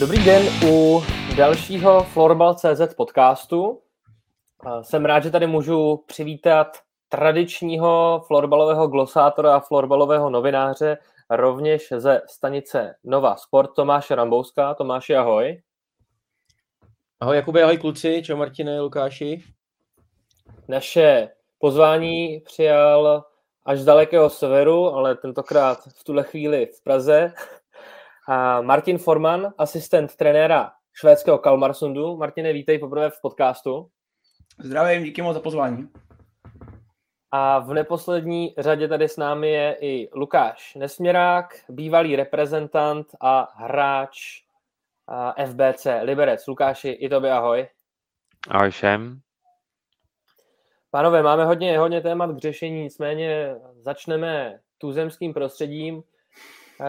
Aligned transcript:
Dobrý 0.00 0.24
den 0.24 0.42
u 0.68 1.02
dalšího 1.36 2.02
Florbal.cz 2.04 2.94
podcastu. 2.96 3.82
Jsem 4.82 5.04
rád, 5.04 5.20
že 5.20 5.30
tady 5.30 5.46
můžu 5.46 6.04
přivítat 6.06 6.78
tradičního 7.08 8.22
florbalového 8.26 8.88
glosátora 8.88 9.56
a 9.56 9.60
florbalového 9.60 10.30
novináře, 10.30 10.98
rovněž 11.30 11.88
ze 11.96 12.22
stanice 12.26 12.94
Nova 13.04 13.36
Sport 13.36 13.74
Tomáše 13.74 14.14
Rambouska. 14.14 14.74
Tomáši, 14.74 15.16
ahoj. 15.16 15.62
Ahoj 17.20 17.36
Jakube, 17.36 17.62
ahoj 17.62 17.78
kluci, 17.78 18.22
čau 18.24 18.36
Martine, 18.36 18.80
Lukáši. 18.80 19.42
Naše 20.68 21.28
pozvání 21.58 22.40
přijal 22.40 23.24
až 23.64 23.78
z 23.78 23.84
dalekého 23.84 24.30
severu, 24.30 24.94
ale 24.94 25.16
tentokrát 25.16 25.78
v 25.98 26.04
tuhle 26.04 26.22
chvíli 26.24 26.66
v 26.66 26.84
Praze. 26.84 27.32
A 28.30 28.60
Martin 28.60 28.98
Forman, 28.98 29.54
asistent 29.58 30.16
trenéra 30.16 30.72
švédského 30.92 31.38
Kalmarsundu. 31.38 32.16
Martine, 32.16 32.52
vítej 32.52 32.78
poprvé 32.78 33.10
v 33.10 33.20
podcastu. 33.22 33.90
Zdravím, 34.58 35.04
díky 35.04 35.22
moc 35.22 35.34
za 35.34 35.40
pozvání. 35.40 35.88
A 37.30 37.58
v 37.58 37.74
neposlední 37.74 38.54
řadě 38.58 38.88
tady 38.88 39.08
s 39.08 39.16
námi 39.16 39.50
je 39.50 39.76
i 39.80 40.08
Lukáš 40.14 40.74
Nesměrák, 40.74 41.64
bývalý 41.68 42.16
reprezentant 42.16 43.06
a 43.20 43.52
hráč 43.56 44.42
FBC 45.46 45.86
Liberec. 46.02 46.46
Lukáši, 46.46 46.88
i 46.88 47.08
tobě 47.08 47.32
ahoj. 47.32 47.68
Ahoj 48.48 48.70
všem. 48.70 49.20
Pánové, 50.90 51.22
máme 51.22 51.44
hodně, 51.44 51.78
hodně 51.78 52.00
témat 52.00 52.30
k 52.30 52.38
řešení, 52.38 52.82
nicméně 52.82 53.54
začneme 53.80 54.60
tuzemským 54.78 55.34
prostředím. 55.34 56.02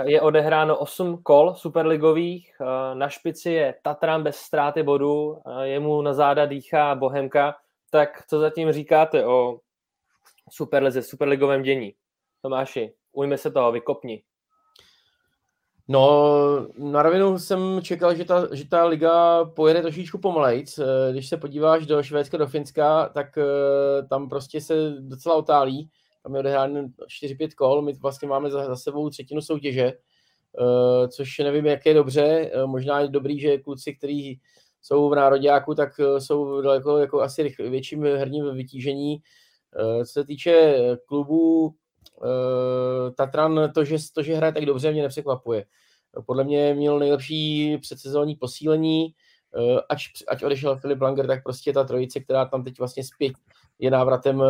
Je 0.03 0.21
odehráno 0.21 0.77
8 0.77 1.23
kol 1.23 1.55
superligových, 1.55 2.51
na 2.93 3.09
špici 3.09 3.51
je 3.51 3.75
Tatran 3.81 4.23
bez 4.23 4.35
ztráty 4.35 4.83
bodů, 4.83 5.41
jemu 5.61 6.01
na 6.01 6.13
záda 6.13 6.45
dýchá 6.45 6.95
Bohemka. 6.95 7.55
Tak 7.91 8.23
co 8.27 8.39
zatím 8.39 8.71
říkáte 8.71 9.25
o 9.25 9.59
Superlize, 10.51 11.01
superligovém 11.01 11.61
dění? 11.61 11.93
Tomáši, 12.41 12.93
ujme 13.11 13.37
se 13.37 13.51
toho, 13.51 13.71
vykopni. 13.71 14.23
No, 15.91 16.67
na 16.77 17.01
rovinu 17.03 17.39
jsem 17.39 17.81
čekal, 17.81 18.15
že 18.15 18.25
ta, 18.25 18.55
že 18.55 18.69
ta 18.69 18.85
liga 18.85 19.45
pojede 19.45 19.81
trošičku 19.81 20.17
pomalejc. 20.17 20.79
Když 21.11 21.29
se 21.29 21.37
podíváš 21.37 21.85
do 21.85 22.03
Švédska, 22.03 22.37
do 22.37 22.47
Finska, 22.47 23.09
tak 23.09 23.37
eh, 23.37 23.43
tam 24.09 24.29
prostě 24.29 24.61
se 24.61 24.73
docela 24.99 25.35
otálí. 25.35 25.89
Tam 26.23 26.34
je 26.34 26.39
odehráno 26.39 26.81
4-5 26.81 27.50
kol, 27.56 27.81
my 27.81 27.94
vlastně 27.94 28.28
máme 28.28 28.50
za, 28.50 28.66
za 28.66 28.75
sebou 28.75 29.09
třetinu 29.09 29.42
soutěže, 29.42 29.86
eh, 29.86 31.08
což 31.08 31.38
nevím, 31.38 31.66
jak 31.66 31.86
je 31.86 31.94
dobře. 31.94 32.52
Eh, 32.53 32.66
možná 32.66 33.00
je 33.00 33.08
dobrý, 33.08 33.39
že 33.39 33.58
kluci, 33.58 33.95
kteří 33.95 34.40
jsou 34.81 35.09
v 35.09 35.16
nároďáku, 35.16 35.75
tak 35.75 36.00
jsou 36.20 36.62
daleko 36.62 36.97
jako 36.97 37.22
asi 37.22 37.56
větším 37.59 38.03
herním 38.03 38.56
vytížení. 38.56 39.17
Co 40.06 40.12
se 40.12 40.25
týče 40.25 40.78
klubů, 41.06 41.73
Tatran, 43.16 43.72
to 43.75 43.84
že, 43.84 43.97
to, 44.14 44.23
že 44.23 44.36
hraje 44.36 44.53
tak 44.53 44.66
dobře, 44.66 44.92
mě 44.92 45.02
nepřekvapuje. 45.02 45.66
Podle 46.25 46.44
mě 46.44 46.73
měl 46.73 47.00
nejlepší 47.00 47.78
předsezónní 47.78 48.36
posílení, 48.36 49.14
ať, 49.90 50.00
ať 50.28 50.44
odešel 50.44 50.78
Filip 50.78 51.02
Langer, 51.02 51.28
tak 51.28 51.44
prostě 51.44 51.73
ta 51.73 51.84
trojice, 51.84 52.20
která 52.20 52.45
tam 52.45 52.64
teď 52.64 52.80
vlastně 52.80 53.03
zpět 53.03 53.34
je 53.80 53.92
návratem 53.92 54.40
uh, 54.40 54.47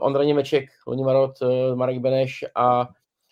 Ondra 0.00 0.24
Němeček, 0.24 0.64
Loni 0.86 1.02
Marot, 1.02 1.42
uh, 1.42 1.76
Marek 1.76 1.98
Beneš 1.98 2.44
a 2.54 2.88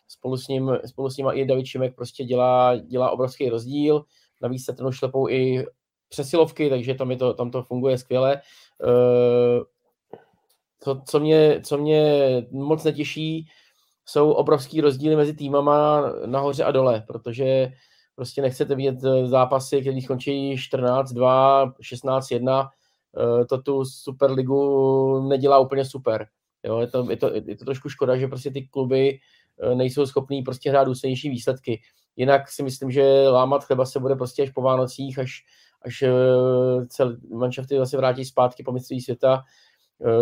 spolu 0.08 0.36
s 0.36 0.48
ním, 0.48 0.78
spolu 0.86 1.10
s 1.10 1.16
ním 1.16 1.26
i 1.32 1.46
David 1.46 1.66
Šimek 1.66 1.96
prostě 1.96 2.24
dělá, 2.24 2.76
dělá 2.76 3.10
obrovský 3.10 3.48
rozdíl. 3.48 4.04
Navíc 4.42 4.64
se 4.64 4.72
ten 4.72 4.92
šlepou 4.92 5.28
i 5.28 5.66
přesilovky, 6.08 6.70
takže 6.70 6.94
tam, 6.94 7.10
je 7.10 7.16
to, 7.16 7.34
tam 7.34 7.50
to 7.50 7.62
funguje 7.62 7.98
skvěle. 7.98 8.40
Uh, 8.84 9.64
to, 10.84 11.02
co 11.06 11.20
mě, 11.20 11.60
co 11.64 11.78
mě 11.78 12.26
moc 12.50 12.84
netěší, 12.84 13.46
jsou 14.04 14.32
obrovský 14.32 14.80
rozdíly 14.80 15.16
mezi 15.16 15.34
týmama 15.34 16.02
nahoře 16.26 16.64
a 16.64 16.70
dole, 16.70 17.04
protože 17.06 17.72
prostě 18.14 18.42
nechcete 18.42 18.74
vidět 18.74 19.00
zápasy, 19.24 19.80
které 19.80 20.00
skončí 20.02 20.54
14-2, 20.54 21.72
16-1, 21.82 22.68
Eh, 22.68 22.68
to 23.48 23.62
tu 23.62 23.84
Superligu 23.84 25.28
nedělá 25.28 25.58
úplně 25.58 25.84
super. 25.84 26.26
Jo, 26.66 26.78
je, 26.78 26.86
to, 26.86 27.10
je, 27.10 27.16
to, 27.16 27.34
je 27.34 27.56
to 27.56 27.64
trošku 27.64 27.88
škoda, 27.88 28.16
že 28.16 28.28
prostě 28.28 28.50
ty 28.50 28.62
kluby 28.62 29.18
eh, 29.62 29.74
nejsou 29.74 30.06
schopní 30.06 30.42
prostě 30.42 30.70
hrát 30.70 30.84
důslednější 30.84 31.30
výsledky. 31.30 31.80
Jinak 32.16 32.50
si 32.50 32.62
myslím, 32.62 32.90
že 32.90 33.28
lámat 33.28 33.64
chleba 33.64 33.86
se 33.86 34.00
bude 34.00 34.16
prostě 34.16 34.42
až 34.42 34.50
po 34.50 34.62
Vánocích, 34.62 35.18
až, 35.18 35.44
až 35.82 36.02
eh, 36.02 36.86
celé 36.88 37.16
manšafty 37.34 37.78
zase 37.78 37.96
vrátí 37.96 38.24
zpátky 38.24 38.62
po 38.62 38.72
mistrovství 38.72 39.00
světa. 39.00 39.42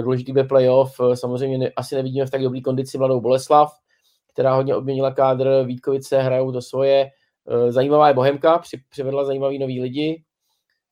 Důležitý 0.03 0.33
bude 0.33 0.45
playoff. 0.45 1.01
Samozřejmě 1.15 1.59
ne, 1.59 1.71
asi 1.77 1.95
nevidíme 1.95 2.27
v 2.27 2.31
tak 2.31 2.43
dobrý 2.43 2.63
kondici 2.63 2.99
mladou 2.99 3.21
Boleslav, 3.21 3.73
která 4.33 4.55
hodně 4.55 4.77
obměnila 4.77 5.11
kádr, 5.11 5.65
Vítkovice 5.67 6.23
hrajou 6.23 6.53
to 6.53 6.63
svoje. 6.63 7.11
Zajímavá 7.69 8.09
je 8.09 8.15
Bohemka, 8.15 8.59
při, 8.59 8.81
přivedla 8.89 9.25
zajímavý 9.25 9.59
nový 9.59 9.81
lidi, 9.81 10.25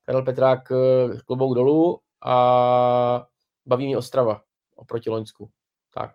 Karel 0.06 0.22
Petrák 0.22 0.72
eh, 0.72 1.18
klobouk 1.26 1.54
dolů 1.54 2.00
a 2.24 3.26
baví 3.66 3.86
mě 3.86 3.98
Ostrava 3.98 4.42
oproti 4.76 5.10
Loňsku. 5.10 5.50
Tak. 5.94 6.10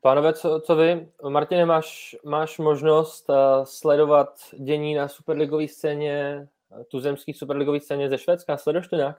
Pánové, 0.00 0.32
co, 0.32 0.60
co 0.60 0.76
vy? 0.76 1.08
Martine, 1.28 1.66
máš, 1.66 2.16
máš 2.24 2.58
možnost 2.58 3.28
uh, 3.28 3.36
sledovat 3.64 4.28
dění 4.58 4.94
na 4.94 5.08
superligové 5.08 5.68
scéně, 5.68 6.48
tuzemské 6.90 7.34
superligové 7.34 7.80
scéně 7.80 8.08
ze 8.08 8.18
Švédska? 8.18 8.56
Sleduješ 8.56 8.88
to 8.88 8.96
nějak? 8.96 9.18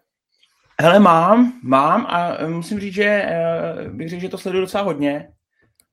Hele, 0.81 0.99
mám, 0.99 1.59
mám 1.63 2.05
a 2.05 2.47
musím 2.47 2.79
říct, 2.79 2.93
že 2.93 3.25
bych 3.89 4.09
řekl, 4.09 4.21
že 4.21 4.29
to 4.29 4.37
sleduju 4.37 4.65
docela 4.65 4.83
hodně. 4.83 5.33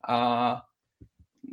A 0.09 0.63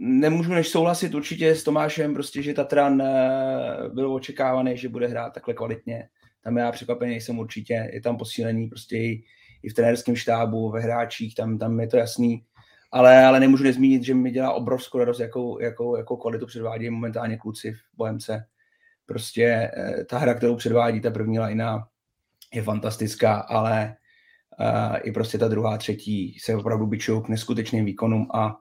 nemůžu 0.02 0.54
než 0.54 0.68
souhlasit 0.68 1.16
určitě 1.16 1.56
s 1.56 1.64
Tomášem, 1.64 2.14
prostě, 2.14 2.44
že 2.44 2.54
Tatran 2.54 3.02
eh, 3.02 3.90
byl 3.94 4.14
očekávaný, 4.14 4.78
že 4.78 4.90
bude 4.90 5.08
hrát 5.08 5.34
takhle 5.34 5.54
kvalitně. 5.54 6.10
Tam 6.44 6.58
já 6.58 6.72
překvapený 6.72 7.22
jsem 7.22 7.40
určitě, 7.40 7.90
je 7.94 8.02
tam 8.02 8.18
posílení 8.18 8.68
prostě 8.68 8.98
i, 8.98 9.24
i 9.64 9.70
v 9.70 9.74
trenérském 9.74 10.16
štábu, 10.16 10.72
ve 10.72 10.82
hráčích, 10.82 11.36
tam, 11.36 11.58
tam 11.58 11.80
je 11.80 11.88
to 11.88 11.98
jasný. 11.98 12.44
Ale, 12.92 13.26
ale 13.26 13.40
nemůžu 13.40 13.64
nezmínit, 13.64 14.04
že 14.04 14.14
mi 14.14 14.32
dělá 14.32 14.54
obrovskou 14.54 15.00
radost, 15.00 15.20
jakou, 15.20 15.60
jakou, 15.60 15.96
jakou 15.96 16.18
kvalitu 16.18 16.46
předvádí 16.46 16.90
momentálně 16.90 17.38
kluci 17.38 17.72
v 17.72 17.98
Bohemce. 17.98 18.46
Prostě 19.06 19.72
eh, 19.78 20.06
ta 20.06 20.18
hra, 20.18 20.34
kterou 20.34 20.56
předvádí, 20.56 21.02
ta 21.02 21.12
první 21.12 21.40
lajna, 21.40 21.88
je 22.54 22.64
fantastická, 22.64 23.36
ale 23.36 23.96
uh, 24.60 24.98
i 25.04 25.12
prostě 25.12 25.38
ta 25.38 25.48
druhá, 25.48 25.78
třetí 25.78 26.38
se 26.40 26.56
opravdu 26.56 26.88
byčují 26.88 27.22
k 27.22 27.28
neskutečným 27.28 27.86
výkonům 27.86 28.28
a 28.34 28.58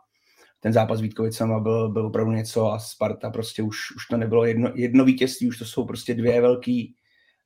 ten 0.60 0.72
zápas 0.72 1.00
Vítkovicama 1.00 1.60
byl, 1.60 1.88
byl 1.88 2.06
opravdu 2.06 2.32
něco 2.32 2.72
a 2.72 2.78
Sparta 2.78 3.30
prostě 3.30 3.62
už, 3.62 3.78
už 3.96 4.06
to 4.06 4.16
nebylo 4.16 4.44
jedno, 4.44 4.70
jedno 4.74 5.04
vítězství, 5.04 5.48
už 5.48 5.58
to 5.58 5.64
jsou 5.64 5.84
prostě 5.84 6.14
dvě 6.14 6.40
velký 6.40 6.94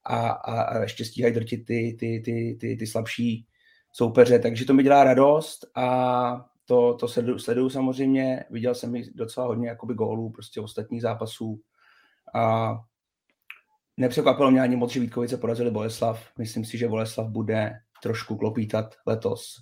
a, 0.05 0.29
a, 0.29 0.63
a 0.63 0.83
ještě 0.83 1.05
stíhají 1.05 1.35
drtit 1.35 1.65
ty, 1.67 1.97
ty, 2.01 2.23
ty, 2.25 2.57
ty, 2.61 2.77
ty 2.77 2.87
slabší 2.87 3.47
soupeře, 3.93 4.39
takže 4.39 4.65
to 4.65 4.75
mi 4.75 4.83
dělá 4.83 5.05
radost 5.05 5.67
a 5.77 6.47
to, 6.65 6.95
to 6.95 7.09
sleduju, 7.09 7.39
sleduju 7.39 7.71
samozřejmě, 7.71 8.45
viděl 8.51 8.75
jsem 8.75 8.95
docela 9.15 9.47
hodně 9.47 9.69
jakoby 9.69 9.95
gólů 9.95 10.31
prostě 10.31 10.61
ostatních 10.61 11.03
zápasů 11.03 11.61
a 12.35 12.75
nepřekvapilo 13.97 14.51
mě 14.51 14.61
ani 14.61 14.77
moc, 14.77 14.93
že 14.93 15.01
Vítkovice 15.01 15.37
porazili 15.37 15.71
Boleslav. 15.71 16.29
Myslím 16.39 16.65
si, 16.65 16.79
že 16.79 16.89
Boleslav 16.89 17.29
bude 17.29 17.73
trošku 18.03 18.37
klopítat 18.37 18.95
letos 19.07 19.57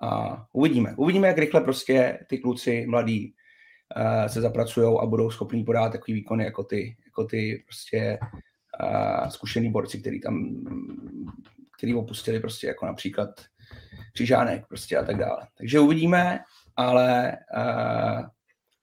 a 0.00 0.44
uvidíme. 0.52 0.94
Uvidíme, 0.96 1.28
jak 1.28 1.38
rychle 1.38 1.60
prostě 1.60 2.18
ty 2.26 2.38
kluci 2.38 2.86
mladí 2.88 3.34
uh, 3.96 4.26
se 4.26 4.40
zapracují 4.40 4.98
a 5.02 5.06
budou 5.06 5.30
schopní 5.30 5.64
podat 5.64 5.92
takový 5.92 6.12
výkony 6.12 6.44
jako 6.44 6.64
ty, 6.64 6.96
jako 7.06 7.24
ty 7.24 7.64
prostě 7.66 8.18
uh, 8.82 9.28
zkušený 9.28 9.70
borci, 9.70 10.00
který 10.00 10.20
tam 10.20 10.56
který 11.78 11.94
opustili 11.94 12.40
prostě 12.40 12.66
jako 12.66 12.86
například 12.86 13.30
Křižánek 14.14 14.66
prostě 14.68 14.96
a 14.96 15.04
tak 15.04 15.16
dále. 15.16 15.46
Takže 15.58 15.80
uvidíme, 15.80 16.40
ale 16.76 17.36
uh, 17.56 18.26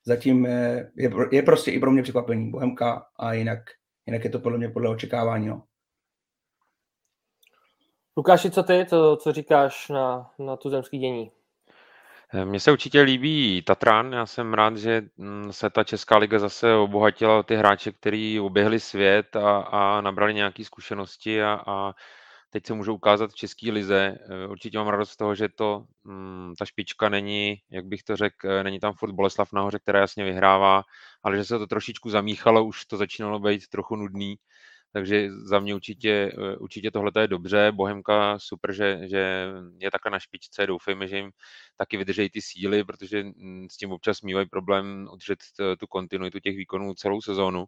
zatím 0.06 0.46
je, 0.46 0.92
je, 0.98 1.12
je 1.32 1.42
prostě 1.42 1.72
i 1.72 1.80
pro 1.80 1.92
mě 1.92 2.04
překvapení 2.04 2.52
Bohemka 2.52 3.06
a 3.20 3.34
jinak, 3.34 3.60
jinak 4.06 4.24
je 4.24 4.30
to 4.30 4.40
podle 4.40 4.58
mě 4.58 4.70
podle 4.70 4.90
očekávání. 4.90 5.48
No. 5.48 5.64
Lukáši, 8.18 8.52
co 8.52 8.64
ty, 8.64 8.86
co, 8.90 9.18
co 9.22 9.32
říkáš 9.32 9.90
na, 9.90 10.32
na 10.40 10.56
tu 10.58 10.70
zemský 10.70 10.98
dění? 10.98 11.32
Eh, 12.34 12.46
mně 12.46 12.60
se 12.60 12.72
určitě 12.72 13.02
líbí 13.02 13.62
Tatran. 13.62 14.14
Já 14.14 14.26
jsem 14.26 14.54
rád, 14.54 14.78
že 14.78 15.02
mm, 15.18 15.54
se 15.54 15.70
ta 15.70 15.84
Česká 15.84 16.18
liga 16.18 16.40
zase 16.40 16.74
obohatila 16.74 17.40
o 17.40 17.44
ty 17.44 17.56
hráče, 17.56 17.92
kteří 17.92 18.40
uběhli 18.40 18.80
svět 18.80 19.36
a, 19.36 19.58
a 19.58 20.02
nabrali 20.02 20.34
nějaké 20.34 20.64
zkušenosti 20.64 21.44
a, 21.44 21.62
a 21.68 21.94
teď 22.50 22.66
se 22.66 22.74
můžou 22.74 22.96
ukázat 22.96 23.32
v 23.32 23.36
České 23.36 23.72
lize. 23.72 24.18
Eh, 24.30 24.48
určitě 24.48 24.78
mám 24.78 24.88
radost 24.88 25.12
z 25.12 25.18
toho, 25.18 25.36
že 25.36 25.50
to, 25.50 25.86
mm, 26.04 26.54
ta 26.60 26.66
špička 26.66 27.10
není, 27.10 27.56
jak 27.72 27.86
bych 27.86 28.04
to 28.04 28.16
řekl, 28.16 28.50
eh, 28.50 28.64
není 28.64 28.80
tam 28.80 28.94
furt 28.94 29.12
Boleslav 29.12 29.54
nahoře, 29.54 29.80
která 29.80 30.00
jasně 30.00 30.24
vyhrává, 30.24 30.84
ale 31.24 31.38
že 31.38 31.46
se 31.46 31.60
to 31.60 31.68
trošičku 31.68 32.10
zamíchalo, 32.10 32.66
už 32.66 32.86
to 32.86 32.98
začínalo 32.98 33.40
být 33.40 33.68
trochu 33.68 33.96
nudný. 33.96 34.36
Takže 34.96 35.30
za 35.32 35.60
mě 35.60 35.76
určitě, 35.76 36.32
eh, 36.38 36.58
určitě 36.58 36.92
tohle 36.92 37.12
je 37.20 37.28
dobře. 37.28 37.72
Bohemka 37.72 38.40
super, 38.40 38.74
že, 38.74 39.00
že 39.10 39.48
je 39.80 39.92
takhle 39.92 40.12
na 40.12 40.20
špičce. 40.20 40.68
Doufejme, 40.68 41.08
že 41.08 41.18
jim 41.18 41.32
taky 41.78 41.98
vydržejí 41.98 42.30
ty 42.30 42.42
síly, 42.42 42.84
protože 42.84 43.24
mm, 43.24 43.68
s 43.72 43.78
tím 43.78 43.92
občas 43.92 44.22
mývají 44.22 44.48
problém 44.50 45.08
udržet 45.14 45.40
tu 45.80 45.88
kontinuitu 45.88 46.40
těch 46.40 46.58
výkonů 46.58 46.94
celou 46.94 47.22
sezónu. 47.22 47.66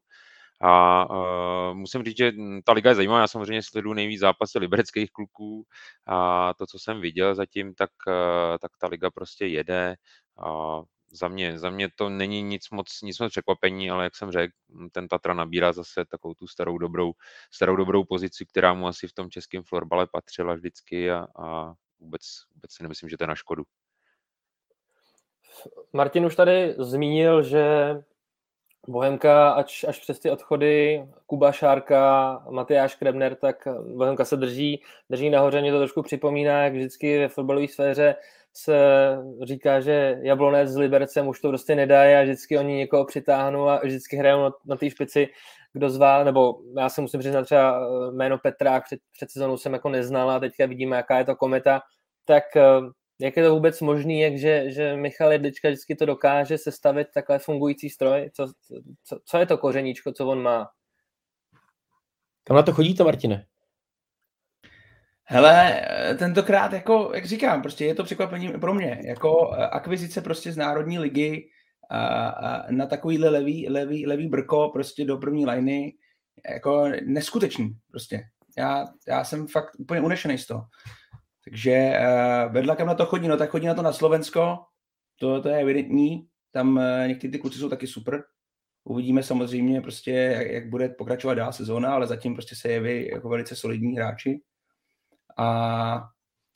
A 0.62 1.06
uh, 1.10 1.78
musím 1.78 2.04
říct, 2.04 2.18
že 2.18 2.32
ta 2.66 2.72
liga 2.74 2.90
je 2.90 2.96
zajímavá. 2.96 3.20
Já 3.22 3.28
samozřejmě 3.28 3.64
sleduju 3.64 3.94
nejvíc 3.94 4.20
zápasy 4.20 4.60
libereckých 4.60 5.12
kluků 5.12 5.66
a 6.08 6.54
to, 6.54 6.68
co 6.68 6.80
jsem 6.80 7.02
viděl 7.02 7.36
zatím, 7.36 7.76
tak, 7.76 7.90
uh, 8.08 8.58
tak 8.62 8.72
ta 8.80 8.88
liga 8.88 9.12
prostě 9.12 9.46
jede. 9.48 9.96
A 10.46 10.82
za 11.18 11.28
mě, 11.28 11.60
za 11.60 11.70
mě 11.70 11.90
to 11.96 12.10
není 12.10 12.42
nic 12.42 12.70
moc, 12.70 13.02
nic 13.02 13.20
moc 13.20 13.32
překvapení, 13.32 13.92
ale 13.92 14.04
jak 14.04 14.16
jsem 14.16 14.32
řekl, 14.32 14.54
ten 14.92 15.08
Tatra 15.08 15.34
nabírá 15.34 15.74
zase 15.74 16.06
takovou 16.06 16.34
tu 16.34 16.48
starou 16.48 16.78
dobrou, 16.78 17.12
starou 17.52 17.76
dobrou 17.76 18.04
pozici, 18.04 18.46
která 18.46 18.74
mu 18.74 18.88
asi 18.88 19.08
v 19.08 19.14
tom 19.14 19.30
českém 19.30 19.64
florbale 19.64 20.08
patřila 20.12 20.54
vždycky 20.54 21.12
a, 21.12 21.28
a 21.40 21.74
vůbec, 22.00 22.22
vůbec 22.56 22.74
si 22.74 22.84
nemyslím, 22.84 23.10
že 23.10 23.18
to 23.18 23.24
je 23.24 23.28
na 23.28 23.36
škodu. 23.36 23.64
Martin 25.94 26.26
už 26.26 26.36
tady 26.36 26.76
zmínil, 26.78 27.44
že 27.44 27.96
Bohemka, 28.88 29.52
až, 29.52 29.84
až 29.84 30.00
přes 30.00 30.20
ty 30.20 30.32
odchody 30.32 31.06
Kuba 31.26 31.52
Šárka, 31.52 32.34
Matyáš 32.50 32.96
Krebner, 32.96 33.36
tak 33.36 33.68
Bohemka 33.96 34.26
se 34.26 34.38
drží, 34.38 34.84
drží 35.10 35.30
nahoře. 35.30 35.62
Mě 35.62 35.72
to 35.72 35.78
trošku 35.78 36.02
připomíná, 36.02 36.64
jak 36.64 36.74
vždycky 36.74 37.20
ve 37.20 37.28
fotbalové 37.28 37.68
sféře 37.68 38.16
se 38.58 38.78
říká, 39.44 39.80
že 39.82 40.18
Jablonec 40.22 40.70
s 40.70 40.78
Libercem 40.78 41.28
už 41.28 41.42
to 41.42 41.48
prostě 41.48 41.76
nedají 41.76 42.16
a 42.16 42.24
vždycky 42.24 42.58
oni 42.58 42.76
někoho 42.76 43.06
přitáhnou 43.06 43.68
a 43.68 43.80
vždycky 43.84 44.18
hrajou 44.18 44.44
na, 44.44 44.52
na 44.66 44.76
té 44.76 44.90
špici, 44.90 45.28
kdo 45.74 45.90
zvá, 45.90 46.24
nebo 46.24 46.60
já 46.78 46.90
se 46.90 47.02
musím 47.02 47.20
přiznat 47.20 47.44
třeba 47.44 47.80
jméno 48.12 48.38
Petrák 48.38 48.84
před, 48.84 49.00
před 49.14 49.32
sezónou 49.32 49.58
jsem 49.58 49.74
jako 49.74 49.90
neznal 49.90 50.30
a 50.32 50.40
teďka 50.40 50.66
vidíme, 50.66 50.98
jaká 50.98 51.18
je 51.18 51.26
to 51.26 51.36
kometa, 51.36 51.82
tak 52.26 52.44
jak 53.20 53.38
je 53.38 53.44
to 53.44 53.54
vůbec 53.54 53.82
možné, 53.82 54.14
jak 54.14 54.38
že, 54.38 54.72
že 54.72 54.96
Michal 54.96 55.32
Jedlička 55.32 55.68
vždycky 55.68 55.96
to 55.96 56.06
dokáže 56.06 56.58
sestavit 56.58 57.08
takhle 57.14 57.40
fungující 57.40 57.90
stroj? 57.90 58.30
Co, 58.34 58.48
co, 59.04 59.20
co 59.26 59.38
je 59.38 59.46
to 59.46 59.58
kořeníčko, 59.58 60.12
co 60.12 60.28
on 60.28 60.42
má? 60.42 60.70
Kam 62.44 62.56
na 62.56 62.64
to 62.64 62.74
chodíte, 62.74 63.04
Martine? 63.04 63.46
Hele, 65.30 65.82
tentokrát, 66.18 66.74
jako, 66.74 67.12
jak 67.16 67.26
říkám, 67.26 67.62
prostě 67.62 67.86
je 67.86 67.96
to 67.96 68.04
překvapení 68.04 68.52
pro 68.52 68.74
mě. 68.74 69.02
Jako 69.06 69.54
eh, 69.54 69.68
akvizice 69.68 70.22
prostě 70.22 70.52
z 70.52 70.58
Národní 70.58 71.00
ligy 71.00 71.50
a, 71.90 72.28
a 72.28 72.72
na 72.72 72.86
takovýhle 72.86 73.30
levý, 73.30 73.70
levý, 73.70 74.08
levý 74.08 74.28
brko 74.28 74.70
prostě 74.74 75.06
do 75.06 75.18
první 75.18 75.46
liny, 75.46 75.94
jako 76.50 76.90
neskutečný 77.06 77.78
prostě. 77.92 78.24
Já, 78.58 78.86
já 79.08 79.24
jsem 79.24 79.48
fakt 79.48 79.72
úplně 79.80 80.02
unešený 80.02 80.38
z 80.38 80.48
toho. 80.48 80.64
Takže 81.46 82.00
uh, 82.00 82.54
vedla 82.54 82.76
kam 82.76 82.88
na 82.88 82.96
to 82.96 83.06
chodí, 83.06 83.28
no 83.28 83.38
tak 83.38 83.50
chodí 83.50 83.68
na 83.68 83.74
to 83.74 83.82
na 83.82 83.94
Slovensko, 83.94 84.58
to, 85.20 85.42
to 85.42 85.50
je 85.50 85.60
evidentní, 85.60 86.28
tam 86.52 86.78
uh, 86.78 87.08
někteří 87.08 87.32
ty 87.32 87.40
kluci 87.40 87.60
jsou 87.60 87.70
taky 87.70 87.88
super, 87.88 88.24
uvidíme 88.84 89.24
samozřejmě 89.24 89.82
prostě, 89.82 90.12
jak, 90.12 90.48
jak 90.48 90.70
bude 90.70 90.90
pokračovat 90.90 91.34
dál 91.34 91.54
sezóna, 91.54 91.94
ale 91.94 92.08
zatím 92.08 92.34
prostě 92.34 92.56
se 92.56 92.70
jeví 92.70 93.08
jako 93.08 93.30
velice 93.30 93.56
solidní 93.56 93.96
hráči. 93.96 94.42
A 95.38 96.10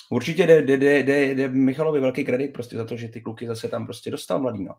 určitě 0.09 0.47
jde, 0.47 0.61
jde, 0.61 0.77
jde, 0.77 0.99
jde, 0.99 1.25
jde 1.35 1.49
Michalovi 1.49 1.99
velký 1.99 2.23
kredit 2.23 2.53
prostě 2.53 2.77
za 2.77 2.85
to, 2.85 2.97
že 2.97 3.07
ty 3.07 3.21
kluky 3.21 3.47
zase 3.47 3.67
tam 3.67 3.85
prostě 3.85 4.11
dostal 4.11 4.39
mladý, 4.39 4.63
no. 4.63 4.75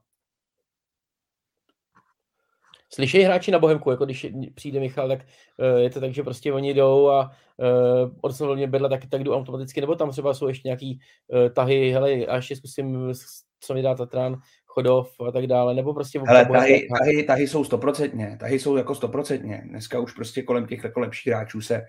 Slyší 2.94 3.20
hráči 3.20 3.50
na 3.50 3.58
Bohemku, 3.58 3.90
jako 3.90 4.04
když 4.04 4.26
přijde 4.54 4.81
Michal, 4.81 5.08
tak 5.08 5.20
uh, 5.20 5.81
je 5.81 5.90
to 5.90 6.00
tak, 6.00 6.14
že 6.14 6.22
prostě 6.22 6.52
oni 6.52 6.75
jdou 6.75 7.08
a 7.08 7.31
uh, 7.56 8.10
oslovně 8.20 8.66
bedla, 8.66 8.88
tak, 8.88 9.06
tak 9.10 9.25
jdou 9.25 9.34
automaticky, 9.34 9.81
nebo 9.81 9.94
tam 9.94 10.10
třeba 10.10 10.34
jsou 10.34 10.48
ještě 10.48 10.69
nějaký 10.69 11.00
uh, 11.26 11.48
tahy, 11.48 11.90
hele, 11.90 12.12
a 12.12 12.37
ještě 12.37 12.56
zkusím, 12.56 13.12
co 13.60 13.75
mi 13.75 13.82
dá 13.82 13.94
Tatran, 13.94 14.40
Chodov 14.66 15.20
a 15.28 15.32
tak 15.32 15.46
dále, 15.46 15.75
nebo 15.75 15.94
prostě... 15.94 16.20
Hele, 16.26 16.46
tahy, 16.46 16.88
tahy, 16.98 17.22
tahy, 17.22 17.48
jsou 17.48 17.64
stoprocentně, 17.64 18.37
tahy 18.40 18.58
jsou 18.58 18.76
jako 18.76 18.94
stoprocentně. 18.94 19.62
Dneska 19.64 19.98
už 19.98 20.12
prostě 20.12 20.43
kolem 20.43 20.66
těch 20.66 20.84
jako 20.84 21.00
lepších 21.00 21.32
hráčů 21.32 21.60
se, 21.60 21.87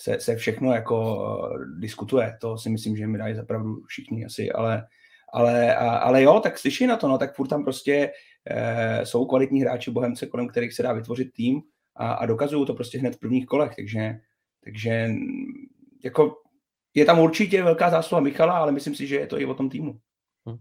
se, 0.00 0.20
se 0.20 0.36
všechno 0.36 0.72
jako 0.72 1.16
uh, 1.16 1.80
diskutuje. 1.80 2.36
To 2.40 2.58
si 2.58 2.70
myslím, 2.70 2.96
že 2.96 3.06
mi 3.06 3.18
dají 3.18 3.34
zapravdu 3.34 3.82
všichni 3.86 4.24
asi, 4.24 4.52
ale, 4.52 4.86
ale, 5.32 5.76
ale 5.76 6.22
jo, 6.22 6.40
tak 6.40 6.58
slyší 6.58 6.86
na 6.86 6.96
to, 6.96 7.08
no, 7.08 7.18
tak 7.18 7.34
furt 7.34 7.48
tam 7.48 7.64
prostě 7.64 8.10
Eh, 8.46 9.06
jsou 9.06 9.26
kvalitní 9.26 9.60
hráči 9.60 9.90
Bohemce, 9.90 10.26
kolem 10.26 10.48
kterých 10.48 10.72
se 10.72 10.82
dá 10.82 10.92
vytvořit 10.92 11.32
tým 11.32 11.62
a, 11.96 12.12
a 12.12 12.26
dokazují 12.26 12.66
to 12.66 12.74
prostě 12.74 12.98
hned 12.98 13.16
v 13.16 13.18
prvních 13.18 13.46
kolech, 13.46 13.76
takže, 13.76 14.20
takže 14.64 15.08
jako 16.04 16.36
je 16.94 17.04
tam 17.04 17.20
určitě 17.20 17.62
velká 17.62 17.90
zásluha 17.90 18.20
Michala, 18.20 18.58
ale 18.58 18.72
myslím 18.72 18.94
si, 18.94 19.06
že 19.06 19.16
je 19.16 19.26
to 19.26 19.40
i 19.40 19.46
o 19.46 19.54
tom 19.54 19.70
týmu. 19.70 20.00
Hm. 20.48 20.58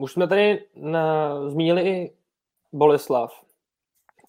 Už 0.00 0.12
jsme 0.12 0.28
tady 0.28 0.64
na, 0.74 1.50
zmínili 1.50 1.88
i 1.88 2.12
Boleslav 2.72 3.45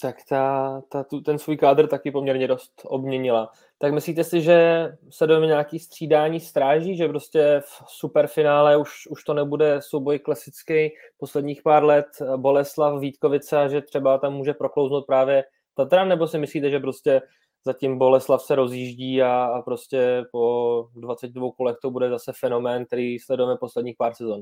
tak 0.01 0.15
ta, 0.29 0.81
ta, 0.89 1.03
tu, 1.03 1.21
ten 1.21 1.39
svůj 1.39 1.57
kádr 1.57 1.87
taky 1.87 2.11
poměrně 2.11 2.47
dost 2.47 2.81
obměnila. 2.85 3.51
Tak 3.77 3.93
myslíte 3.93 4.23
si, 4.23 4.41
že 4.41 4.89
se 5.09 5.27
dojme 5.27 5.47
nějaký 5.47 5.79
střídání 5.79 6.39
stráží, 6.39 6.97
že 6.97 7.07
prostě 7.07 7.61
v 7.65 7.83
superfinále 7.87 8.77
už, 8.77 9.07
už 9.07 9.23
to 9.23 9.33
nebude 9.33 9.81
souboj 9.81 10.19
klasický 10.19 10.89
posledních 11.17 11.61
pár 11.61 11.83
let 11.83 12.07
Boleslav, 12.37 12.99
Vítkovice 12.99 13.57
a 13.57 13.67
že 13.67 13.81
třeba 13.81 14.17
tam 14.17 14.33
může 14.33 14.53
proklouznout 14.53 15.05
právě 15.05 15.43
Tatran, 15.75 16.09
nebo 16.09 16.27
si 16.27 16.37
myslíte, 16.37 16.69
že 16.69 16.79
prostě 16.79 17.21
zatím 17.65 17.97
Boleslav 17.97 18.41
se 18.41 18.55
rozjíždí 18.55 19.21
a, 19.21 19.43
a 19.43 19.61
prostě 19.61 20.23
po 20.31 20.87
22 20.95 21.51
kolech 21.57 21.75
to 21.81 21.91
bude 21.91 22.09
zase 22.09 22.31
fenomén, 22.39 22.85
který 22.85 23.19
sledujeme 23.19 23.57
posledních 23.57 23.95
pár 23.97 24.13
sezon? 24.13 24.41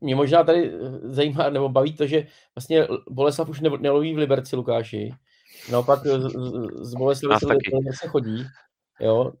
Mě 0.00 0.14
možná 0.14 0.44
tady 0.44 0.72
eh, 0.74 0.78
zajímá, 1.02 1.50
nebo 1.50 1.68
baví 1.68 1.92
to, 1.92 2.06
že 2.06 2.26
vlastně 2.56 2.86
Boleslav 3.10 3.48
už 3.48 3.60
neloví 3.60 4.14
v 4.14 4.18
Liberci 4.18 4.56
Lukáši, 4.56 5.14
naopak 5.70 6.06
z, 6.06 6.28
z 6.80 6.94
Boleslavy 6.94 7.38
se, 7.40 7.98
se 8.00 8.08
chodí, 8.08 8.44
jo, 9.00 9.32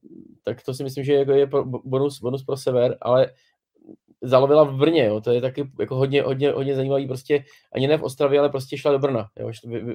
tak 0.44 0.62
to 0.62 0.74
si 0.74 0.84
myslím, 0.84 1.04
že 1.04 1.14
jako 1.14 1.32
je 1.32 1.46
bonus, 1.84 2.20
bonus 2.20 2.44
pro 2.44 2.56
sever, 2.56 2.98
ale 3.00 3.30
zalovila 4.22 4.64
v 4.64 4.76
Brně, 4.76 5.04
jo, 5.04 5.20
to 5.20 5.30
je 5.30 5.40
taky 5.40 5.70
jako 5.80 5.96
hodně, 5.96 6.22
hodně, 6.22 6.50
hodně 6.50 6.76
zajímavý, 6.76 7.06
prostě 7.06 7.44
ani 7.72 7.88
ne 7.88 7.98
v 7.98 8.02
Ostravě, 8.02 8.38
ale 8.38 8.48
prostě 8.48 8.78
šla 8.78 8.92
do 8.92 8.98
Brna, 8.98 9.28
jo, 9.38 9.50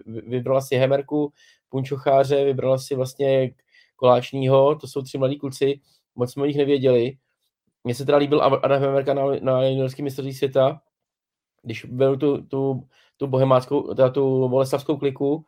vybrala 0.05 0.61
si 0.61 0.75
Hemerku, 0.75 1.33
Punčocháře, 1.69 2.45
vybrala 2.45 2.77
si 2.77 2.95
vlastně 2.95 3.51
Koláčního, 3.95 4.75
to 4.75 4.87
jsou 4.87 5.01
tři 5.01 5.17
mladí 5.17 5.37
kluci, 5.37 5.79
moc 6.15 6.33
jsme 6.33 6.43
o 6.43 6.45
nich 6.45 6.57
nevěděli, 6.57 7.17
mně 7.87 7.95
se 7.95 8.05
teda 8.05 8.17
líbil 8.17 8.41
Adam 8.41 8.81
Hemerka 8.81 9.13
na, 9.13 9.23
na 9.41 9.63
juniorském 9.63 10.03
mistrovství 10.03 10.33
světa, 10.33 10.81
když 11.61 11.85
byl 11.85 12.17
tu, 12.17 12.41
tu, 12.41 12.87
tu 13.17 13.27
bohemáckou, 13.27 13.93
teda 13.93 14.09
tu 14.09 14.49
boleslavskou 14.49 14.97
kliku. 14.97 15.45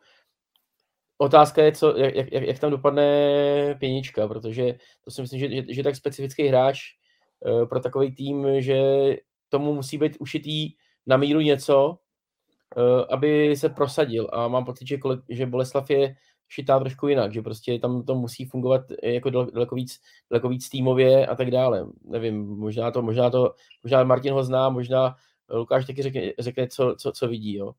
Otázka 1.18 1.62
je, 1.62 1.72
co, 1.72 1.96
jak, 1.96 2.32
jak, 2.32 2.42
jak 2.42 2.58
tam 2.58 2.70
dopadne 2.70 3.76
pěnička, 3.78 4.28
protože 4.28 4.74
to 5.04 5.10
si 5.10 5.20
myslím, 5.22 5.40
že, 5.40 5.50
že, 5.50 5.62
že 5.68 5.82
tak 5.82 5.96
specifický 5.96 6.48
hráč 6.48 6.80
uh, 7.40 7.68
pro 7.68 7.80
takový 7.80 8.14
tým, 8.14 8.46
že 8.60 8.80
tomu 9.48 9.74
musí 9.74 9.98
být 9.98 10.16
ušitý 10.20 10.72
na 11.06 11.16
míru 11.16 11.40
něco, 11.40 11.98
uh, 12.76 13.04
aby 13.10 13.56
se 13.56 13.68
prosadil. 13.68 14.28
A 14.32 14.48
mám 14.48 14.64
pocit, 14.64 14.88
že, 14.88 14.98
že 15.28 15.46
Boleslav 15.46 15.90
je 15.90 16.16
šitá 16.50 16.78
trošku 16.78 17.08
jinak, 17.08 17.32
že 17.32 17.42
prostě 17.42 17.78
tam 17.78 18.02
to 18.02 18.14
musí 18.14 18.44
fungovat 18.44 18.80
jako 19.02 19.30
daleko 19.30 19.74
víc, 19.74 20.00
daleko 20.30 20.48
víc 20.48 20.68
týmově 20.68 21.26
a 21.26 21.36
tak 21.36 21.50
dále. 21.50 21.86
Nevím, 22.04 22.46
možná 22.46 22.90
to, 22.90 23.02
možná 23.02 23.30
to, 23.30 23.54
možná 23.82 24.04
Martin 24.04 24.32
ho 24.32 24.44
zná, 24.44 24.68
možná 24.68 25.16
Lukáš 25.50 25.86
taky 25.86 26.02
řekne, 26.02 26.22
řekne 26.38 26.68
co, 26.68 26.94
co, 26.98 27.12
co 27.12 27.28
vidí, 27.28 27.54
jo. 27.54 27.72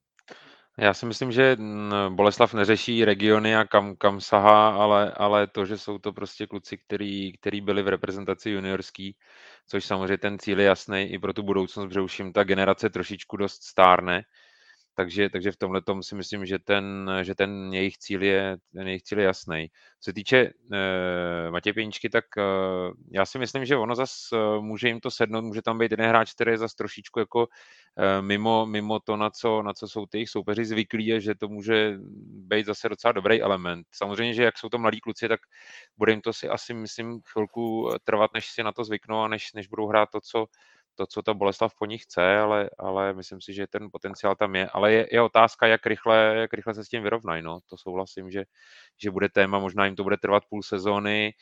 Já 0.78 0.94
si 0.94 1.06
myslím, 1.06 1.32
že 1.32 1.58
Boleslav 2.10 2.54
neřeší 2.54 3.06
regiony 3.06 3.56
a 3.56 3.66
kam, 3.66 3.96
kam 3.96 4.22
sahá, 4.22 4.70
ale, 4.70 5.12
ale 5.12 5.48
to, 5.48 5.66
že 5.66 5.78
jsou 5.78 5.98
to 5.98 6.14
prostě 6.14 6.48
kluci, 6.48 6.78
který, 6.78 7.34
který 7.34 7.62
byli 7.62 7.84
v 7.84 7.88
reprezentaci 7.88 8.50
juniorský, 8.50 9.16
což 9.68 9.86
samozřejmě 9.86 10.18
ten 10.18 10.40
cíl 10.40 10.60
je 10.60 10.66
jasný 10.66 11.02
i 11.02 11.20
pro 11.20 11.34
tu 11.34 11.44
budoucnost, 11.44 11.88
protože 11.88 12.02
už 12.02 12.20
jim 12.20 12.34
ta 12.34 12.44
generace 12.44 12.90
trošičku 12.90 13.38
dost 13.38 13.64
stárne, 13.64 14.24
takže, 15.02 15.30
takže 15.30 15.52
v 15.52 15.58
tomhle 15.58 15.82
tom 15.82 16.04
si 16.04 16.16
myslím, 16.16 16.46
že 16.46 16.60
ten, 16.60 17.12
že 17.22 17.36
ten 17.36 17.74
jejich 17.74 17.98
cíl 17.98 18.24
je, 18.24 18.58
ten 18.74 18.88
jejich 18.88 19.04
cíl 19.04 19.20
je 19.20 19.26
jasný. 19.26 19.68
Co 20.00 20.10
se 20.10 20.14
týče 20.14 20.50
uh, 20.54 21.52
Matěj 21.52 21.74
Pěničky, 21.74 22.10
tak 22.10 22.26
uh, 22.38 22.94
já 23.12 23.26
si 23.26 23.40
myslím, 23.40 23.66
že 23.66 23.78
ono 23.78 23.96
zas 23.96 24.30
uh, 24.32 24.64
může 24.64 24.88
jim 24.88 25.00
to 25.00 25.12
sednout, 25.12 25.42
může 25.42 25.62
tam 25.62 25.78
být 25.78 25.92
jeden 25.92 26.10
hráč, 26.10 26.34
který 26.34 26.52
je 26.52 26.58
zas 26.58 26.76
trošičku 26.76 27.20
jako 27.20 27.40
uh, 27.40 28.22
mimo, 28.22 28.66
mimo 28.66 29.00
to, 29.00 29.18
na 29.18 29.30
co, 29.30 29.62
na 29.62 29.74
co 29.74 29.88
jsou 29.88 30.06
ty 30.06 30.18
jejich 30.18 30.30
soupeři 30.30 30.66
zvyklí, 30.66 31.14
a 31.14 31.20
že 31.20 31.36
to 31.36 31.48
může 31.48 31.98
být 32.26 32.66
zase 32.66 32.90
docela 32.90 33.12
dobrý 33.12 33.42
element. 33.42 33.88
Samozřejmě, 33.92 34.34
že 34.34 34.44
jak 34.44 34.58
jsou 34.58 34.70
to 34.70 34.78
mladí 34.78 35.00
kluci, 35.00 35.28
tak 35.28 35.40
bude 35.98 36.12
jim 36.12 36.22
to 36.22 36.34
si 36.34 36.50
asi, 36.50 36.74
myslím, 36.74 37.22
chvilku 37.26 37.90
trvat, 38.04 38.32
než 38.34 38.52
si 38.52 38.64
na 38.64 38.72
to 38.72 38.84
zvyknou 38.84 39.22
a 39.22 39.28
než, 39.28 39.54
než 39.54 39.68
budou 39.68 39.88
hrát 39.88 40.10
to, 40.12 40.22
co, 40.22 40.46
to, 40.96 41.08
co 41.08 41.22
ta 41.22 41.34
Boleslav 41.34 41.74
po 41.80 41.86
nich 41.86 42.04
chce, 42.04 42.38
ale, 42.38 42.70
ale 42.80 43.14
myslím 43.14 43.42
si, 43.42 43.54
že 43.54 43.68
ten 43.68 43.90
potenciál 43.92 44.36
tam 44.36 44.56
je. 44.56 44.70
Ale 44.70 44.94
je, 44.94 45.08
je 45.12 45.22
otázka, 45.22 45.68
jak 45.68 45.86
rychle, 45.86 46.36
jak 46.36 46.54
rychle 46.54 46.74
se 46.74 46.86
s 46.86 46.90
tím 46.90 47.04
vyrovnají. 47.04 47.44
No. 47.44 47.60
To 47.70 47.78
souhlasím, 47.78 48.32
že, 48.32 48.44
že 48.98 49.12
bude 49.12 49.30
téma, 49.30 49.60
možná 49.60 49.86
jim 49.86 49.96
to 49.96 50.04
bude 50.04 50.18
trvat 50.18 50.44
půl 50.50 50.64
sezóny, 50.64 51.34